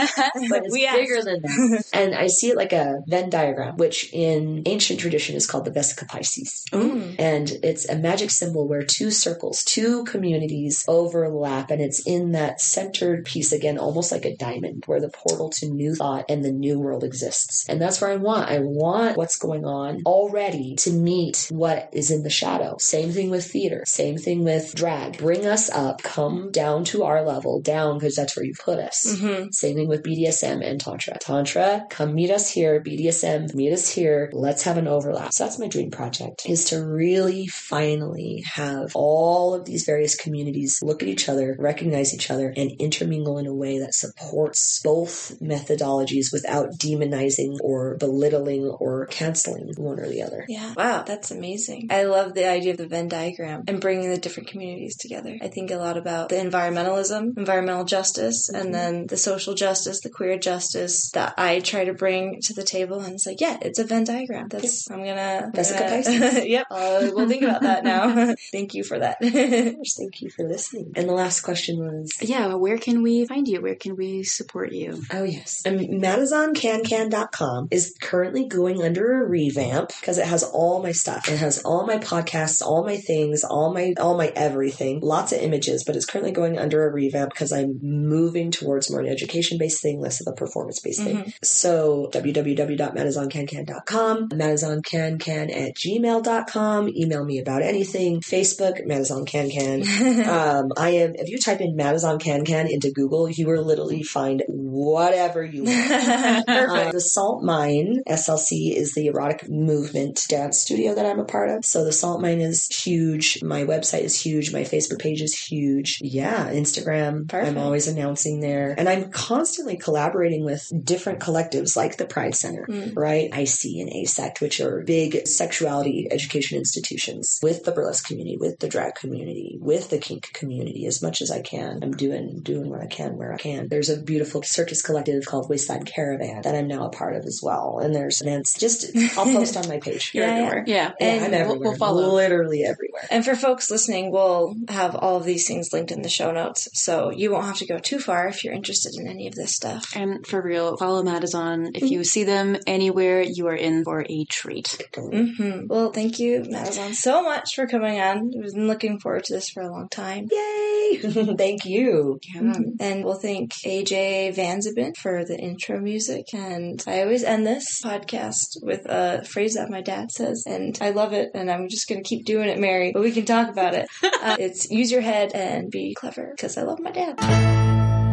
but 0.50 0.64
it's 0.66 0.74
We 0.78 0.86
asked. 0.86 0.98
bigger 0.98 1.22
than 1.24 1.42
that. 1.42 1.84
and 1.94 2.16
I 2.16 2.28
see 2.28 2.50
it 2.50 2.58
like 2.58 2.74
a 2.74 3.00
Venn 3.08 3.30
diagram, 3.30 3.78
which 3.78 4.12
in 4.14 4.64
ancient 4.66 5.00
tradition 5.00 5.36
is 5.36 5.48
called 5.48 5.66
the 5.66 5.72
Vesica 5.72 6.08
Pisces. 6.08 6.64
Mm. 6.72 7.16
And 7.20 7.50
it's 7.64 7.88
a 7.90 7.98
magic 7.98 8.30
symbol 8.32 8.68
where 8.68 8.84
two 8.84 9.12
circles, 9.12 9.64
two 9.64 10.04
communities 10.06 10.84
overlap, 10.88 11.72
and 11.72 11.82
it's 11.82 12.06
in 12.06 12.32
that 12.34 12.62
centered 12.62 13.26
piece 13.26 13.52
again, 13.52 13.78
almost 13.78 14.12
like 14.12 14.26
a 14.26 14.36
diamond, 14.36 14.84
where 14.86 15.00
the 15.02 15.10
portal 15.10 15.50
to 15.50 15.68
new 15.70 15.96
thought 15.96 16.26
and 16.30 16.44
the 16.44 16.52
new 16.52 16.80
world 16.80 17.04
exists. 17.04 17.66
And 17.70 17.82
that's 17.82 18.02
where 18.02 18.12
I 18.12 18.18
want. 18.18 18.50
I 18.50 18.60
want 18.60 19.18
what's 19.18 19.38
going 19.38 19.66
on 19.66 20.02
already 20.28 20.76
to 20.76 20.92
meet 20.92 21.48
what 21.50 21.90
is 21.94 22.12
in 22.12 22.24
the 22.24 22.30
shadow. 22.30 22.76
Same 22.80 23.12
thing 23.12 23.30
with 23.30 23.50
theater, 23.50 23.84
same 23.86 24.18
thing 24.18 24.44
with 24.44 24.76
drag. 24.76 25.18
Bring 25.18 25.46
us 25.46 25.70
up, 25.70 26.04
come 26.04 26.52
down 26.52 26.84
to 26.86 27.04
our 27.04 27.24
level, 27.24 27.62
down 27.62 27.98
because 27.98 28.16
that's 28.16 28.36
where 28.36 28.46
you 28.46 28.54
put 28.60 28.80
us. 28.80 29.06
Mhm. 29.08 29.54
Same 29.54 29.76
thing 29.76 29.88
with 29.88 30.04
BDSM 30.04 30.62
and 30.62 30.80
Tantra. 30.80 31.18
Tantra, 31.20 31.86
come 31.90 32.14
meet 32.14 32.32
us 32.32 32.50
here. 32.50 32.80
BDSM, 32.80 33.48
meet 33.54 33.72
us 33.72 33.90
here. 33.90 34.30
Let's 34.34 34.64
have 34.64 34.78
an 34.78 34.88
overlap. 34.88 35.34
So 35.34 35.46
that's 35.46 35.60
my 35.60 35.68
dream 35.68 35.92
project 35.92 36.44
is 36.48 36.66
to 36.66 36.84
really 36.84 37.48
finally 37.48 38.44
have 38.46 38.92
all 38.96 39.54
of 39.54 39.66
these 39.66 39.86
various 39.86 40.16
communities 40.16 40.80
look 40.82 41.02
at 41.02 41.10
each 41.10 41.30
other, 41.30 41.56
recognize 41.60 42.14
each 42.14 42.30
other, 42.30 42.54
and 42.56 42.72
intermingle 42.80 43.38
in 43.38 43.48
a 43.48 43.54
way 43.54 43.80
that 43.80 43.94
supports 43.94 44.82
both 44.84 45.40
methodologies 45.42 46.34
without 46.34 46.78
demonizing 46.78 47.58
or 47.62 47.96
belittling 47.98 48.66
or 48.66 49.06
canceling 49.08 49.74
one 49.78 50.00
or 50.00 50.08
the 50.10 50.17
other. 50.24 50.46
Yeah. 50.48 50.74
Wow, 50.76 51.04
that's 51.04 51.32
amazing. 51.32 51.88
I 51.90 52.04
love 52.04 52.34
the 52.34 52.48
idea 52.50 52.72
of 52.72 52.78
the 52.78 52.88
Venn 52.88 53.08
diagram 53.08 53.64
and 53.68 53.80
bringing 53.82 54.10
the 54.10 54.18
different 54.18 54.50
communities 54.50 54.96
together. 54.98 55.38
I 55.42 55.48
think 55.48 55.72
a 55.72 55.78
lot 55.78 55.98
about 55.98 56.30
the 56.30 56.36
environmentalism, 56.36 57.38
environmental 57.38 57.86
justice, 57.86 58.50
and 58.50 58.74
then 58.74 59.08
the 59.08 59.18
social 59.18 59.54
justice, 59.54 60.02
the 60.02 60.10
queer 60.10 60.38
justice 60.38 61.10
that 61.12 61.34
I 61.38 61.60
try 61.60 61.86
to 61.86 61.94
bring 61.94 62.40
to 62.44 62.54
the 62.54 62.64
table. 62.64 63.00
And 63.00 63.16
it's 63.16 63.26
like, 63.26 63.42
yeah, 63.42 63.58
it's 63.62 63.80
a 63.80 63.84
Venn 63.86 64.04
diagram. 64.04 64.48
That's, 64.50 64.90
I'm 64.90 65.00
gonna, 65.04 65.44
I'm 65.46 65.52
Vesica 65.52 65.80
gonna- 65.80 65.90
Pisces. 65.90 66.46
yep. 66.46 66.68
Uh, 66.70 67.10
we'll 67.14 67.28
think 67.28 67.44
about 67.44 67.62
that 67.62 67.84
now. 67.84 68.34
Thank 68.52 68.74
you 68.74 68.84
for 68.84 69.00
that. 69.00 69.18
Thank 69.22 70.22
you 70.22 70.30
for 70.30 70.48
listening. 70.48 70.92
And 70.96 71.08
the 71.10 71.14
last 71.14 71.42
question 71.42 71.80
was 71.80 72.12
Yeah, 72.22 72.54
where 72.56 72.78
can 72.78 73.02
we 73.04 73.26
find 73.26 73.48
you? 73.48 73.62
Where 73.62 73.76
can 73.76 73.96
we 73.96 74.24
support 74.24 74.72
you? 74.72 75.02
Oh 75.12 75.24
yes. 75.24 75.62
And 75.66 75.80
MadazonCanCan.com 76.02 77.68
is 77.72 77.96
currently 78.02 78.48
going 78.48 78.82
under 78.84 79.22
a 79.24 79.28
revamp 79.28 79.92
because 80.00 80.18
it 80.18 80.26
has 80.26 80.44
all 80.44 80.82
my 80.82 80.92
stuff. 80.92 81.30
It 81.30 81.38
has 81.38 81.62
all 81.64 81.86
my 81.86 81.98
podcasts, 81.98 82.62
all 82.62 82.86
my 82.86 82.98
things, 82.98 83.44
all 83.44 83.74
my 83.74 83.94
all 84.00 84.18
my 84.18 84.32
everything. 84.36 85.00
Lots 85.02 85.32
of 85.32 85.40
images, 85.40 85.84
but 85.84 85.96
it's 85.96 86.06
currently 86.06 86.32
going 86.32 86.58
under 86.58 86.88
a 86.88 86.92
revamp 86.92 87.34
because 87.34 87.52
I'm 87.52 87.80
moving 87.82 88.52
towards 88.52 88.92
more 88.92 89.02
an 89.02 89.08
education 89.08 89.58
based 89.58 89.82
thing, 89.82 90.00
less 90.00 90.22
of 90.22 90.28
a 90.32 90.36
performance 90.36 90.80
based 90.80 91.04
thing. 91.04 91.34
So 91.44 92.10
www.madazoncancan.com, 92.14 94.30
madazoncancan 94.30 95.56
at 95.56 95.76
gmail.com. 95.76 96.90
Email 96.90 97.26
me 97.26 97.40
about 97.40 97.62
anything. 97.62 98.22
Facebook, 98.22 98.86
MadazonCanCan. 98.86 100.28
um, 100.28 100.72
I 100.78 100.90
am. 100.90 101.16
If 101.16 101.30
you 101.30 101.40
type 101.40 101.62
in 101.62 101.76
Madazon 101.76 102.20
Can 102.20 102.46
Can 102.46 102.68
into 102.70 102.92
Google, 102.92 103.30
you 103.30 103.48
will 103.48 103.64
literally 103.64 104.04
find 104.04 104.44
whatever 104.48 105.44
you 105.44 105.64
want. 105.64 106.48
Uh, 106.68 106.92
the 106.92 107.00
Salt 107.00 107.44
Mine 107.44 108.02
SLC 108.08 108.76
is 108.76 108.94
the 108.94 109.08
erotic 109.08 109.48
movement 109.88 110.22
dance 110.30 110.60
studio 110.60 110.94
that 110.96 111.06
I'm 111.06 111.20
a 111.20 111.26
part 111.26 111.50
of. 111.50 111.66
So 111.66 111.84
the 111.84 111.92
Salt 111.92 112.22
Mine 112.22 112.42
is 112.42 112.68
huge. 112.68 113.42
My 113.44 113.64
website 113.64 114.02
is 114.02 114.20
huge. 114.20 114.52
My 114.54 114.62
Facebook 114.62 115.00
page 115.00 115.22
is 115.22 115.34
huge. 115.38 116.00
Yeah, 116.02 116.50
Instagram. 116.52 117.28
Perfect. 117.28 117.48
I'm 117.52 117.58
always 117.58 117.88
announcing 117.88 118.40
there, 118.42 118.76
and 118.78 118.90
I'm 118.90 119.12
constantly 119.12 119.78
collaborating 119.78 120.44
with 120.44 120.70
different 120.84 121.20
collectives 121.20 121.76
like 121.76 121.98
the 121.98 122.06
Pride 122.06 122.36
Center, 122.36 122.66
Mm. 122.68 122.96
right? 122.96 123.30
IC 123.34 123.80
and 123.82 123.90
AASECT, 123.90 124.42
which 124.42 124.60
are 124.60 124.82
big 124.84 125.28
sexuality 125.28 126.08
education 126.12 126.58
institutions, 126.58 127.40
with 127.42 127.64
the 127.64 127.72
burlesque 127.72 128.08
community, 128.08 128.38
with 128.38 128.60
the 128.60 128.68
drag 128.68 128.96
community, 128.96 129.58
with 129.62 129.90
the 129.90 129.98
kink 129.98 130.32
community, 130.34 130.86
as 130.86 131.02
much 131.02 131.22
as 131.22 131.32
I 131.32 131.42
can. 131.42 131.80
I'm 131.82 131.92
doing 131.92 132.42
doing 132.44 132.70
what 132.70 132.82
I 132.82 132.88
can 132.88 133.18
where 133.18 133.34
I 133.34 133.38
can. 133.38 133.68
There's 133.70 133.90
a 133.90 134.02
beautiful 134.02 134.44
circus 134.44 134.82
collective 134.82 135.26
called 135.26 135.50
Wayside 135.50 135.86
Caravan 135.86 136.42
that 136.44 136.56
I'm 136.56 136.68
now 136.68 136.86
a 136.86 136.90
part 136.90 137.16
of 137.16 137.26
as 137.26 137.40
well. 137.42 137.80
And 137.80 137.96
there's 137.96 138.22
events. 138.22 138.58
Just 138.58 138.86
I'll 139.18 139.26
post 139.26 139.56
on 139.58 139.68
my 139.68 139.77
page. 139.82 140.12
You're 140.14 140.26
Yeah, 140.26 140.30
yeah. 140.38 140.46
everywhere. 140.46 140.64
Yeah. 140.68 140.92
Yeah, 141.00 141.08
And 141.08 141.26
I'm 141.26 141.32
we'll- 141.32 141.40
everywhere. 141.42 141.70
we'll 141.70 141.78
follow. 141.78 142.14
Literally 142.14 142.64
everywhere. 142.64 143.08
And 143.12 143.24
for 143.26 143.36
folks 143.36 143.70
listening, 143.72 144.12
we'll 144.12 144.56
have 144.70 144.96
all 144.96 145.18
of 145.18 145.24
these 145.26 145.48
things 145.48 145.72
linked 145.74 145.92
in 145.92 146.02
the 146.02 146.10
show 146.10 146.32
notes, 146.32 146.68
so 146.74 147.10
you 147.12 147.32
won't 147.32 147.46
have 147.46 147.58
to 147.58 147.66
go 147.68 147.78
too 147.80 148.00
far 148.00 148.28
if 148.28 148.44
you're 148.44 148.54
interested 148.54 148.96
in 149.00 149.08
any 149.08 149.28
of 149.28 149.36
this 149.36 149.54
stuff. 149.56 149.96
And 149.96 150.26
for 150.26 150.42
real, 150.42 150.78
follow 150.78 151.04
Madazon. 151.04 151.72
If 151.76 151.90
you 151.90 152.04
see 152.04 152.24
them 152.24 152.58
anywhere, 152.68 153.22
you 153.22 153.48
are 153.48 153.56
in 153.56 153.84
for 153.84 154.06
a 154.08 154.26
treat. 154.26 154.88
hmm 154.96 155.68
Well, 155.68 155.92
thank 155.92 156.20
you, 156.20 156.42
Madazon, 156.42 156.94
so 156.94 157.24
much 157.24 157.56
for 157.56 157.68
coming 157.68 158.00
on. 158.00 158.32
I've 158.44 158.54
been 158.54 158.68
looking 158.68 159.00
forward 159.00 159.24
to 159.26 159.34
this 159.34 159.50
for 159.50 159.62
a 159.62 159.72
long 159.72 159.88
time. 159.90 160.28
Yay! 160.32 160.98
Thank 161.38 161.66
you. 161.66 162.20
Yeah. 162.34 162.54
And 162.80 163.04
we'll 163.04 163.16
thank 163.20 163.52
AJ 163.66 164.36
Vanzabin 164.36 164.96
for 164.96 165.26
the 165.26 165.38
intro 165.38 165.80
music. 165.82 166.34
And 166.34 166.82
I 166.88 167.02
always 167.02 167.24
end 167.24 167.46
this 167.46 167.82
podcast 167.84 168.64
with 168.64 168.86
a 168.86 169.24
phrase 169.26 169.58
that 169.68 169.72
my 169.72 169.82
dad 169.82 170.12
says, 170.12 170.46
and 170.46 170.78
I 170.82 170.92
love 170.92 171.14
it. 171.14 171.32
And 171.34 171.52
I'm 171.52 171.68
just 171.68 171.88
going 171.88 172.02
to 172.02 172.08
keep 172.08 172.26
doing 172.26 172.50
it, 172.50 172.60
Mary, 172.60 172.92
but 172.92 173.02
we 173.02 173.12
can 173.12 173.26
talk 173.26 173.50
about 173.50 173.74
it. 173.74 173.88
uh, 174.04 174.38
it's 174.40 174.70
use 174.72 174.92
your 174.92 175.02
head 175.02 175.34
and 175.34 175.70
be 175.70 175.94
clever 175.94 176.32
because 176.36 176.58
I 176.58 176.64
love 176.64 176.80
my 176.80 176.92
dad. 176.92 177.18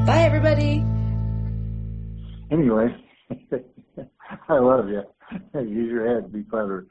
Bye, 0.06 0.22
everybody. 0.22 0.84
Anyway, 2.50 2.94
I 4.48 4.58
love 4.58 4.88
you. 4.88 5.02
Use 5.54 5.90
your 5.90 6.14
head, 6.14 6.32
be 6.32 6.42
clever. 6.42 6.86